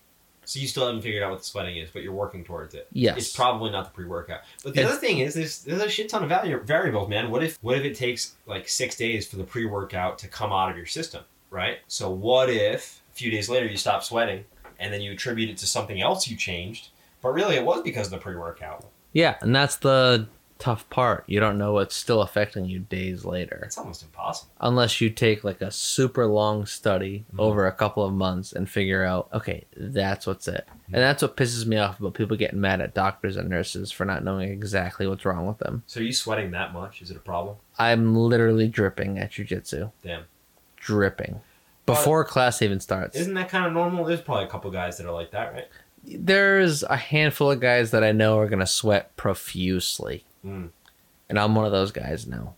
So 0.46 0.60
you 0.60 0.68
still 0.68 0.86
haven't 0.88 1.02
figured 1.02 1.24
out 1.24 1.32
what 1.32 1.40
the 1.40 1.46
sweating 1.46 1.76
is, 1.78 1.90
but 1.92 2.04
you're 2.04 2.14
working 2.14 2.44
towards 2.46 2.74
it. 2.74 2.88
Yes. 2.94 3.18
It's 3.18 3.36
probably 3.36 3.70
not 3.70 3.84
the 3.84 3.92
pre-workout. 3.92 4.40
But 4.64 4.74
the 4.76 4.80
It's- 4.80 4.94
other 4.94 5.00
thing 5.02 5.20
is, 5.20 5.34
there's 5.34 5.60
there's 5.64 5.82
a 5.82 5.90
shit 5.90 6.08
ton 6.10 6.24
of 6.24 6.30
vari- 6.30 6.64
variables, 6.64 7.10
man. 7.10 7.30
What 7.30 7.44
if 7.44 7.58
what 7.62 7.78
if 7.78 7.84
it 7.84 7.96
takes 7.96 8.36
like 8.46 8.68
six 8.70 8.96
days 8.96 9.28
for 9.28 9.36
the 9.36 9.44
pre-workout 9.44 10.18
to 10.20 10.28
come 10.28 10.52
out 10.54 10.70
of 10.72 10.78
your 10.78 10.86
system, 10.86 11.24
right? 11.50 11.80
So 11.88 12.10
what 12.10 12.50
if 12.50 13.02
a 13.12 13.16
few 13.16 13.30
days 13.30 13.50
later 13.50 13.66
you 13.66 13.78
stop 13.78 14.04
sweating 14.04 14.46
and 14.80 14.94
then 14.94 15.02
you 15.02 15.12
attribute 15.12 15.50
it 15.50 15.58
to 15.58 15.66
something 15.68 16.02
else 16.02 16.30
you 16.30 16.38
changed, 16.38 16.90
but 17.22 17.30
really 17.34 17.56
it 17.56 17.66
was 17.66 17.82
because 17.82 18.08
of 18.08 18.12
the 18.12 18.18
pre-workout. 18.20 18.86
Yeah, 19.12 19.36
and 19.42 19.54
that's 19.56 19.76
the 19.78 20.28
tough 20.60 20.90
part. 20.90 21.24
You 21.28 21.40
don't 21.40 21.58
know 21.58 21.74
what's 21.74 21.96
still 21.96 22.22
affecting 22.22 22.66
you 22.66 22.80
days 22.80 23.26
later. 23.26 23.62
It's 23.66 23.78
almost 23.78 24.04
impossible. 24.04 24.52
Unless 24.60 25.00
you 25.02 25.10
take 25.10 25.44
like 25.44 25.62
a 25.62 25.72
super 25.72 26.26
long 26.28 26.66
study 26.66 27.26
Mhm. 27.34 27.40
over 27.40 27.66
a 27.68 27.72
couple 27.72 28.04
of 28.04 28.14
months 28.14 28.54
and 28.54 28.70
figure 28.70 29.04
out, 29.04 29.30
okay, 29.34 29.66
that's 29.76 30.26
what's 30.28 30.48
it. 30.48 30.68
And 30.88 30.96
that's 31.02 31.22
what 31.22 31.36
pisses 31.38 31.66
me 31.66 31.78
off 31.78 32.00
about 32.00 32.14
people 32.14 32.38
getting 32.38 32.62
mad 32.62 32.82
at 32.82 32.94
doctors 32.94 33.36
and 33.38 33.50
nurses 33.50 33.92
for 33.92 34.06
not 34.06 34.24
knowing 34.24 34.50
exactly 34.50 35.06
what's 35.08 35.26
wrong 35.26 35.46
with 35.48 35.58
them. 35.60 35.84
So 35.88 36.00
are 36.00 36.04
you 36.04 36.14
sweating 36.14 36.52
that 36.52 36.74
much? 36.74 37.02
Is 37.02 37.12
it 37.12 37.18
a 37.18 37.22
problem? 37.22 37.58
I'm 37.78 38.16
literally 38.16 38.68
dripping 38.68 39.18
at 39.20 39.32
jujitsu. 39.32 39.92
Damn. 40.04 40.24
Dripping. 40.78 41.42
Before 41.86 42.24
class 42.26 42.62
even 42.62 42.80
starts. 42.80 43.16
Isn't 43.16 43.34
that 43.36 43.50
kind 43.50 43.66
of 43.66 43.74
normal? 43.74 44.04
There's 44.06 44.22
probably 44.22 44.46
a 44.46 44.48
couple 44.50 44.70
guys 44.72 44.98
that 44.98 45.06
are 45.08 45.14
like 45.14 45.32
that, 45.32 45.54
right? 45.54 45.68
there's 46.10 46.84
a 46.84 46.96
handful 46.96 47.52
of 47.52 47.60
guys 47.60 47.92
that 47.92 48.02
I 48.02 48.14
know 48.14 48.40
are 48.40 48.48
gonna 48.48 48.66
sweat 48.66 49.14
profusely, 49.18 50.24
Mm. 50.46 50.70
and 51.30 51.40
I'm 51.40 51.56
one 51.56 51.66
of 51.66 51.72
those 51.72 51.92
guys 51.92 52.26
now. 52.28 52.54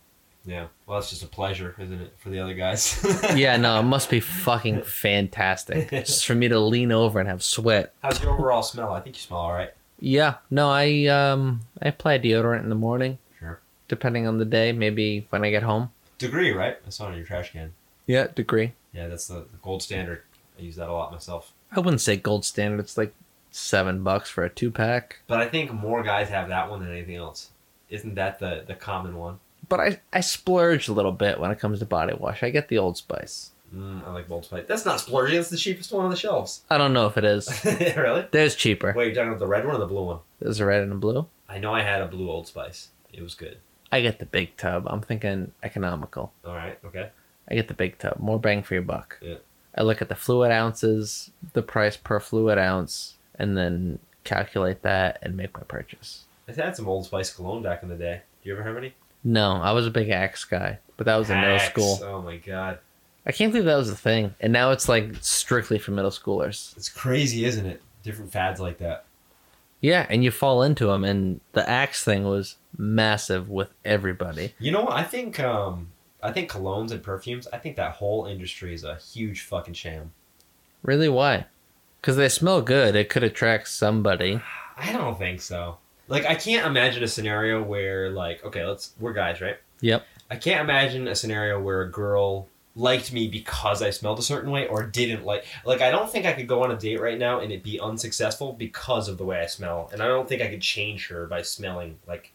Yeah. 0.46 0.68
Well, 0.88 1.00
that's 1.00 1.10
just 1.12 1.22
a 1.24 1.28
pleasure, 1.28 1.76
isn't 1.78 2.02
it, 2.02 2.14
for 2.20 2.30
the 2.30 2.40
other 2.40 2.54
guys? 2.56 3.00
Yeah, 3.36 3.58
no, 3.58 3.80
it 3.80 3.84
must 3.84 4.10
be 4.10 4.20
fucking 4.20 4.82
fantastic 4.84 5.90
just 6.06 6.26
for 6.26 6.34
me 6.36 6.48
to 6.48 6.60
lean 6.60 6.92
over 6.92 7.20
and 7.20 7.28
have 7.30 7.44
sweat. 7.44 7.94
How's 8.02 8.22
your 8.22 8.34
overall 8.34 8.64
smell? 8.64 8.94
I 8.94 9.02
think 9.02 9.16
you 9.16 9.22
smell 9.22 9.40
all 9.40 9.54
right. 9.54 9.72
Yeah, 10.00 10.36
no, 10.50 10.70
I 10.70 11.06
um 11.08 11.62
I 11.82 11.90
apply 11.90 12.20
deodorant 12.20 12.64
in 12.64 12.70
the 12.70 12.76
morning, 12.76 13.18
Sure. 13.40 13.60
depending 13.88 14.28
on 14.28 14.38
the 14.38 14.46
day. 14.46 14.72
Maybe 14.72 15.28
when 15.30 15.44
I 15.44 15.50
get 15.52 15.64
home. 15.64 15.92
Degree, 16.18 16.52
right? 16.52 16.78
I 16.86 16.90
saw 16.90 17.08
it 17.08 17.12
in 17.12 17.18
your 17.18 17.26
trash 17.26 17.52
can. 17.52 17.74
Yeah, 18.08 18.28
degree. 18.34 18.74
Yeah, 18.94 19.08
that's 19.08 19.28
the, 19.28 19.42
the 19.52 19.58
gold 19.62 19.84
standard. 19.84 20.24
I 20.58 20.62
use 20.64 20.78
that 20.78 20.90
a 20.90 20.94
lot 20.94 21.12
myself. 21.12 21.52
I 21.72 21.80
wouldn't 21.80 22.02
say 22.02 22.16
gold 22.18 22.44
standard. 22.46 22.80
It's 22.80 22.98
like 22.98 23.14
seven 23.52 24.04
bucks 24.04 24.30
for 24.30 24.44
a 24.44 24.50
two 24.50 24.72
pack. 24.72 25.20
But 25.28 25.42
I 25.42 25.48
think 25.50 25.72
more 25.74 26.02
guys 26.02 26.30
have 26.30 26.48
that 26.48 26.70
one 26.72 26.80
than 26.80 26.92
anything 26.92 27.16
else. 27.18 27.50
Isn't 27.90 28.16
that 28.16 28.40
the, 28.40 28.64
the 28.68 28.76
common 28.76 29.18
one? 29.18 29.40
But 29.68 29.80
I 29.80 30.00
I 30.12 30.22
splurge 30.22 30.88
a 30.88 30.94
little 30.94 31.12
bit 31.12 31.40
when 31.40 31.52
it 31.52 31.60
comes 31.60 31.80
to 31.80 31.86
body 31.86 32.14
wash. 32.14 32.44
I 32.44 32.50
get 32.50 32.70
the 32.70 32.78
Old 32.78 32.98
Spice. 32.98 33.52
Mm, 33.76 34.08
I 34.08 34.12
like 34.12 34.30
Old 34.32 34.46
Spice. 34.46 34.66
That's 34.68 34.86
not 34.86 35.00
splurging. 35.00 35.40
It's 35.40 35.50
the 35.50 35.58
cheapest 35.58 35.92
one 35.92 36.06
on 36.06 36.12
the 36.12 36.18
shelves. 36.18 36.64
I 36.70 36.78
don't 36.78 36.94
know 36.94 37.06
if 37.06 37.18
it 37.18 37.24
is. 37.26 37.48
really? 37.66 38.26
There's 38.32 38.56
cheaper. 38.56 38.94
Wait, 38.96 39.06
you're 39.08 39.16
talking 39.16 39.30
about 39.30 39.40
the 39.40 39.48
red 39.48 39.66
one 39.66 39.76
or 39.76 39.80
the 39.80 39.86
blue 39.86 40.06
one? 40.06 40.20
There's 40.40 40.60
a 40.60 40.66
red 40.66 40.82
and 40.82 40.94
a 40.94 40.96
blue. 40.96 41.28
I 41.48 41.60
know 41.60 41.74
I 41.74 41.82
had 41.82 42.02
a 42.02 42.08
blue 42.08 42.30
Old 42.30 42.48
Spice. 42.48 42.90
It 43.14 43.22
was 43.22 43.36
good. 43.36 43.58
I 43.92 44.02
get 44.02 44.20
the 44.20 44.26
big 44.26 44.56
tub. 44.58 44.88
I'm 44.88 45.02
thinking 45.02 45.52
economical. 45.64 46.32
All 46.46 46.56
right. 46.56 46.80
Okay. 46.86 47.10
I 47.50 47.56
get 47.56 47.68
the 47.68 47.74
big 47.74 47.98
tub. 47.98 48.18
More 48.20 48.40
bang 48.40 48.64
for 48.64 48.76
your 48.76 48.84
buck. 48.84 49.18
Yeah. 49.22 49.36
I 49.76 49.84
look 49.84 50.02
at 50.02 50.10
the 50.10 50.16
fluid 50.16 50.52
ounces, 50.52 51.32
the 51.54 51.62
price 51.62 51.98
per 51.98 52.20
fluid 52.20 52.58
ounce, 52.58 53.18
and 53.36 53.58
then 53.58 54.00
calculate 54.24 54.82
that 54.84 55.20
and 55.22 55.38
make 55.38 55.54
my 55.54 55.64
purchase. 55.64 56.26
I 56.58 56.66
had 56.66 56.76
some 56.76 56.88
Old 56.88 57.06
Spice 57.06 57.34
cologne 57.34 57.62
back 57.62 57.84
in 57.84 57.90
the 57.90 57.96
day. 57.96 58.22
Do 58.42 58.50
you 58.50 58.56
ever 58.56 58.64
have 58.64 58.78
any? 58.78 58.94
No, 59.24 59.54
I 59.54 59.72
was 59.74 59.86
a 59.86 59.92
big 59.92 60.10
Axe 60.10 60.46
guy, 60.46 60.80
but 60.98 61.06
that 61.06 61.18
was 61.18 61.30
in 61.30 61.40
middle 61.40 61.58
Axe. 61.58 61.70
school. 61.70 62.00
Oh 62.04 62.22
my 62.22 62.38
god. 62.38 62.80
I 63.26 63.32
can't 63.32 63.52
believe 63.52 63.66
that 63.66 63.76
was 63.76 63.90
a 63.90 63.96
thing, 63.96 64.34
and 64.40 64.54
now 64.54 64.72
it's 64.72 64.88
like 64.88 65.16
strictly 65.22 65.78
for 65.78 65.92
middle 65.92 66.10
schoolers. 66.12 66.76
It's 66.78 66.90
crazy, 66.90 67.46
isn't 67.46 67.66
it? 67.66 67.82
Different 68.02 68.32
fads 68.32 68.60
like 68.60 68.78
that. 68.78 69.06
Yeah, 69.82 70.06
and 70.10 70.24
you 70.24 70.32
fall 70.32 70.64
into 70.64 70.88
them, 70.88 71.04
and 71.04 71.42
the 71.52 71.70
Axe 71.70 72.04
thing 72.04 72.24
was 72.24 72.56
massive 72.78 73.50
with 73.50 73.70
everybody. 73.86 74.54
You 74.60 74.72
know, 74.72 74.84
what? 74.84 74.94
I 74.94 75.04
think 75.04 75.40
um 75.40 75.92
I 76.24 76.32
think 76.32 76.50
colognes 76.50 76.92
and 76.92 77.04
perfumes, 77.04 77.48
I 77.52 77.58
think 77.58 77.76
that 77.76 77.94
whole 77.94 78.26
industry 78.26 78.74
is 78.74 78.84
a 78.84 78.96
huge 78.96 79.42
fucking 79.42 79.74
sham. 79.74 80.12
Really, 80.82 81.10
why? 81.10 81.46
Because 82.02 82.16
they 82.16 82.30
smell 82.30 82.62
good. 82.62 82.96
It 82.96 83.10
could 83.10 83.24
attract 83.24 83.68
somebody. 83.68 84.42
I 84.78 84.92
don't 84.94 85.18
think 85.18 85.42
so. 85.42 85.78
Like 86.10 86.26
I 86.26 86.36
can't 86.36 86.66
imagine 86.68 87.04
a 87.04 87.08
scenario 87.08 87.64
where 87.64 88.10
like 88.10 88.44
okay, 88.44 88.66
let's 88.66 88.94
we're 89.00 89.14
guys, 89.14 89.40
right? 89.42 89.58
Yep. 89.82 90.06
I 90.30 90.36
can't 90.36 90.62
imagine 90.62 91.08
a 91.08 91.16
scenario 91.16 91.60
where 91.62 91.82
a 91.82 91.90
girl 91.90 92.48
liked 92.76 93.12
me 93.12 93.28
because 93.28 93.82
I 93.82 93.90
smelled 93.90 94.20
a 94.20 94.22
certain 94.22 94.52
way 94.52 94.68
or 94.68 94.84
didn't 94.84 95.26
like 95.26 95.46
like 95.66 95.82
I 95.82 95.90
don't 95.92 96.10
think 96.10 96.26
I 96.26 96.34
could 96.34 96.48
go 96.48 96.64
on 96.64 96.72
a 96.72 96.78
date 96.78 97.00
right 97.00 97.18
now 97.18 97.40
and 97.40 97.52
it 97.52 97.64
be 97.64 97.80
unsuccessful 97.80 98.54
because 98.54 99.08
of 99.08 99.18
the 99.18 99.26
way 99.26 99.40
I 99.42 99.46
smell. 99.48 99.90
And 99.94 100.02
I 100.02 100.08
don't 100.08 100.28
think 100.28 100.42
I 100.42 100.48
could 100.50 100.62
change 100.62 101.08
her 101.08 101.26
by 101.28 101.42
smelling 101.42 101.98
like 102.08 102.32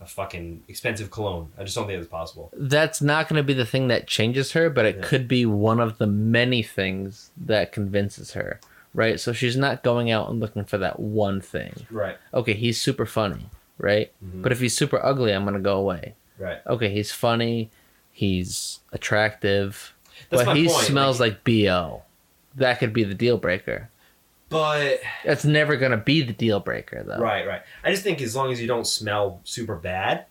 a 0.00 0.06
fucking 0.06 0.62
expensive 0.68 1.10
cologne. 1.10 1.50
I 1.58 1.64
just 1.64 1.74
don't 1.74 1.88
think 1.88 1.98
it's 2.00 2.08
possible. 2.08 2.50
That's 2.56 3.02
not 3.02 3.28
going 3.28 3.38
to 3.38 3.42
be 3.42 3.52
the 3.54 3.66
thing 3.66 3.88
that 3.88 4.06
changes 4.06 4.52
her, 4.52 4.70
but 4.70 4.84
it 4.86 4.96
Yeah. 4.96 5.02
could 5.02 5.26
be 5.26 5.44
one 5.44 5.80
of 5.80 5.98
the 5.98 6.06
many 6.06 6.62
things 6.62 7.32
that 7.36 7.72
convinces 7.72 8.32
her, 8.34 8.60
right? 8.98 9.20
So 9.20 9.32
she's 9.32 9.56
not 9.56 9.84
going 9.84 10.10
out 10.10 10.28
and 10.28 10.40
looking 10.40 10.64
for 10.64 10.76
that 10.78 10.98
one 10.98 11.40
thing. 11.40 11.72
Right. 11.88 12.16
Okay, 12.34 12.54
he's 12.54 12.80
super 12.80 13.06
funny, 13.06 13.46
right? 13.78 14.10
Mhm. 14.24 14.42
But 14.42 14.50
if 14.50 14.58
he's 14.58 14.76
super 14.76 14.98
ugly, 15.04 15.32
I'm 15.32 15.44
going 15.44 15.54
to 15.54 15.60
go 15.60 15.78
away. 15.78 16.14
Right. 16.36 16.58
Okay, 16.66 16.90
he's 16.90 17.12
funny, 17.12 17.70
he's 18.10 18.80
attractive, 18.92 19.94
That's 20.30 20.44
but 20.44 20.56
he 20.56 20.66
point, 20.66 20.84
smells 20.86 21.20
like 21.20 21.44
BO. 21.44 22.02
That 22.56 22.80
could 22.80 22.92
be 22.92 23.04
the 23.04 23.14
deal 23.14 23.38
breaker. 23.38 23.88
But 24.48 25.00
That's 25.24 25.44
never 25.44 25.76
going 25.76 25.90
to 25.92 25.96
be 25.98 26.22
the 26.22 26.32
deal 26.32 26.58
breaker, 26.58 27.04
though. 27.06 27.18
right, 27.18 27.46
right. 27.46 27.62
I 27.84 27.90
just 27.90 28.02
think 28.02 28.20
as 28.20 28.34
long 28.34 28.50
as 28.50 28.60
you 28.60 28.66
don't 28.66 28.86
smell 28.86 29.40
super 29.44 29.76
bad, 29.76 30.24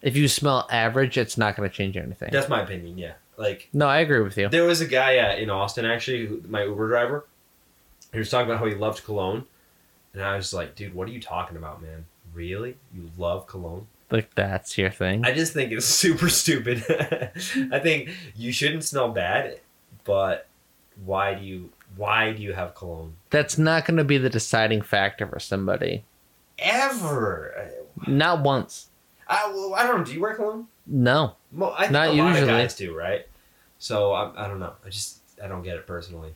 If 0.00 0.16
you 0.16 0.28
smell 0.28 0.66
average, 0.70 1.18
it's 1.18 1.36
not 1.36 1.56
going 1.56 1.68
to 1.68 1.74
change 1.74 1.96
anything. 1.96 2.30
that's 2.32 2.48
my 2.48 2.62
opinion. 2.62 2.96
Yeah. 2.98 3.14
Like 3.36 3.68
no, 3.72 3.86
I 3.88 3.98
agree 3.98 4.20
with 4.20 4.38
you. 4.38 4.48
There 4.48 4.64
was 4.64 4.80
a 4.80 4.86
guy 4.86 5.18
uh, 5.18 5.34
in 5.36 5.50
Austin 5.50 5.84
actually, 5.84 6.40
my 6.48 6.62
Uber 6.64 6.88
driver. 6.88 7.26
He 8.14 8.18
was 8.20 8.30
talking 8.30 8.48
about 8.48 8.60
how 8.60 8.66
he 8.66 8.74
loved 8.74 9.04
cologne, 9.04 9.44
and 10.14 10.22
I 10.22 10.36
was 10.36 10.54
like, 10.54 10.74
"Dude, 10.74 10.94
what 10.94 11.08
are 11.08 11.12
you 11.12 11.20
talking 11.20 11.56
about, 11.56 11.82
man? 11.82 12.06
Really? 12.32 12.76
You 12.94 13.10
love 13.18 13.46
cologne?" 13.46 13.88
Like, 14.10 14.34
that's 14.34 14.78
your 14.78 14.90
thing. 14.90 15.24
I 15.24 15.32
just 15.34 15.52
think 15.52 15.72
it's 15.72 15.86
super 16.04 16.28
stupid. 16.28 16.84
I 17.72 17.78
think 17.80 18.10
you 18.36 18.52
shouldn't 18.52 18.84
smell 18.84 19.10
bad, 19.10 19.60
but 20.04 20.46
why 21.04 21.34
do 21.34 21.44
you? 21.44 21.70
Why 21.96 22.32
do 22.32 22.42
you 22.42 22.52
have 22.54 22.74
cologne? 22.74 23.14
that's 23.30 23.58
not 23.58 23.84
going 23.84 23.96
to 23.98 24.04
be 24.04 24.18
the 24.18 24.30
deciding 24.30 24.82
factor 24.82 25.26
for 25.26 25.38
somebody. 25.38 26.04
Ever? 26.58 27.70
Not 28.06 28.42
once. 28.42 28.88
I, 29.28 29.48
well, 29.52 29.74
I 29.74 29.86
don't 29.86 29.98
know. 29.98 30.04
Do 30.04 30.12
you 30.12 30.20
wear 30.20 30.34
cologne? 30.34 30.66
No. 30.86 31.36
Well, 31.52 31.74
I 31.76 31.82
think 31.82 31.92
Not 31.92 32.08
a 32.08 32.12
lot 32.12 32.36
of 32.36 32.46
guys 32.48 32.74
do, 32.74 32.96
right? 32.96 33.26
So 33.78 34.12
I, 34.12 34.44
I 34.44 34.48
don't 34.48 34.60
know. 34.60 34.74
I 34.84 34.88
just 34.88 35.18
I 35.42 35.48
don't 35.48 35.62
get 35.62 35.76
it 35.76 35.86
personally. 35.86 36.34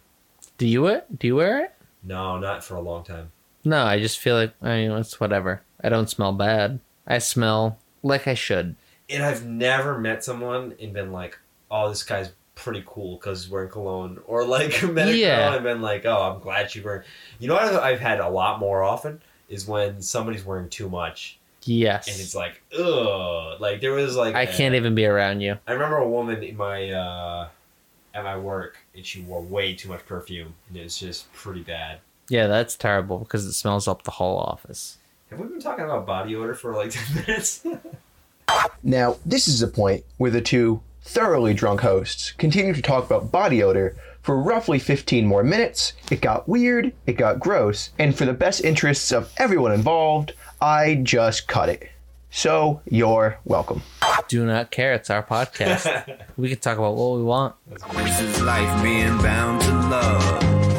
Do 0.59 0.67
you 0.67 0.87
it? 0.89 1.19
Do 1.19 1.27
you 1.27 1.37
wear 1.37 1.65
it? 1.65 1.75
No, 2.03 2.39
not 2.39 2.63
for 2.65 2.75
a 2.77 2.81
long 2.81 3.05
time. 3.05 3.33
No, 3.65 3.85
I 3.85 3.99
just 4.01 4.19
feel 4.19 4.35
like 4.37 4.53
I 4.63 4.77
mean, 4.77 4.91
it's 4.93 5.19
whatever. 5.21 5.63
I 5.83 5.89
don't 5.89 6.11
smell 6.11 6.33
bad. 6.33 6.81
I 7.07 7.19
smell 7.19 7.79
like 8.03 8.27
I 8.29 8.35
should. 8.35 8.77
and 9.11 9.23
I've 9.25 9.47
never 9.47 9.99
met 9.99 10.23
someone 10.25 10.75
and 10.81 10.93
been 10.93 11.13
like, 11.13 11.39
"Oh, 11.71 11.89
this 11.89 12.03
guy's 12.03 12.33
pretty 12.55 12.83
cool 12.87 13.17
because 13.17 13.43
he's 13.45 13.51
wearing 13.51 13.71
cologne," 13.71 14.19
or 14.27 14.45
like 14.45 14.83
met 14.93 15.09
a 15.09 15.17
Yeah. 15.17 15.47
girl 15.49 15.55
and 15.57 15.65
been 15.65 15.83
like, 15.83 16.05
"Oh, 16.05 16.33
I'm 16.35 16.41
glad 16.41 16.71
she's 16.71 16.85
wearing." 16.85 17.03
You 17.39 17.49
know 17.49 17.55
what 17.55 17.65
I've 17.75 18.01
had 18.01 18.21
a 18.21 18.29
lot 18.29 18.59
more 18.61 18.83
often 18.83 19.21
is 19.49 19.67
when 19.67 20.01
somebody's 20.03 20.45
wearing 20.45 20.69
too 20.69 20.89
much, 20.91 21.39
Yes. 21.65 22.07
and 22.09 22.17
it's 22.21 22.35
like, 22.35 22.61
ugh. 22.79 23.61
Like 23.61 23.81
there 23.81 23.93
was 23.93 24.15
like 24.17 24.35
I 24.35 24.43
a- 24.43 24.53
can't 24.53 24.75
even 24.75 24.95
be 24.95 25.07
around 25.07 25.41
you. 25.41 25.59
I 25.67 25.73
remember 25.73 25.97
a 25.99 26.09
woman 26.09 26.43
in 26.43 26.57
my 26.57 26.91
uh, 26.91 27.49
at 28.15 28.25
my 28.25 28.37
work, 28.37 28.77
and 28.99 29.07
she 29.07 29.21
wore 29.23 29.41
way 29.41 29.75
too 29.75 29.89
much 29.89 30.05
perfume, 30.05 30.55
and 30.69 30.77
it 30.77 30.83
was 30.83 30.99
just 30.99 31.33
pretty 31.33 31.63
bad. 31.63 32.01
Yeah, 32.29 32.49
that's 32.49 32.77
terrible 32.77 33.21
because 33.21 33.47
it 33.47 33.55
smells 33.55 33.89
up 33.89 34.03
the 34.03 34.11
whole 34.11 34.37
office. 34.37 34.99
Have 35.31 35.39
we 35.39 35.47
been 35.47 35.61
talking 35.61 35.85
about 35.85 36.05
body 36.05 36.35
odor 36.37 36.55
for 36.55 36.75
like 36.75 36.91
ten 36.93 37.25
minutes? 37.27 37.65
Now, 38.83 39.17
this 39.27 39.47
is 39.47 39.61
a 39.61 39.69
point 39.69 40.05
where 40.17 40.31
the 40.31 40.41
two 40.41 40.81
thoroughly 41.03 41.53
drunk 41.53 41.83
hosts 41.83 42.33
continue 42.33 42.73
to 42.73 42.81
talk 42.81 43.05
about 43.05 43.31
body 43.31 43.63
odor 43.63 43.95
for 44.23 44.41
roughly 44.41 44.79
15 44.79 45.27
more 45.27 45.43
minutes. 45.43 45.93
It 46.11 46.23
got 46.23 46.49
weird, 46.49 46.93
it 47.07 47.15
got 47.19 47.41
gross, 47.41 47.91
and 47.99 48.17
for 48.17 48.25
the 48.25 48.33
best 48.33 48.65
interests 48.65 49.13
of 49.13 49.31
everyone 49.37 49.73
involved, 49.73 50.33
I 50.61 50.97
just 51.03 51.47
cut 51.47 51.69
it. 51.69 51.91
So, 52.31 52.83
you're 52.85 53.41
welcome. 53.45 53.83
Do 54.29 54.45
not 54.45 54.71
care. 54.71 54.93
It's 54.93 55.11
our 55.11 55.23
podcast. 55.23 56.19
we 56.37 56.51
can 56.51 56.59
talk 56.59 56.77
about 56.79 56.95
what 56.95 57.17
we 57.17 57.23
want. 57.25 57.55
This 57.95 58.21
is 58.21 58.43
life 58.43 58.83
being 58.83 59.17
bound 59.19 59.63
to 59.63 59.73
love. 59.73 60.78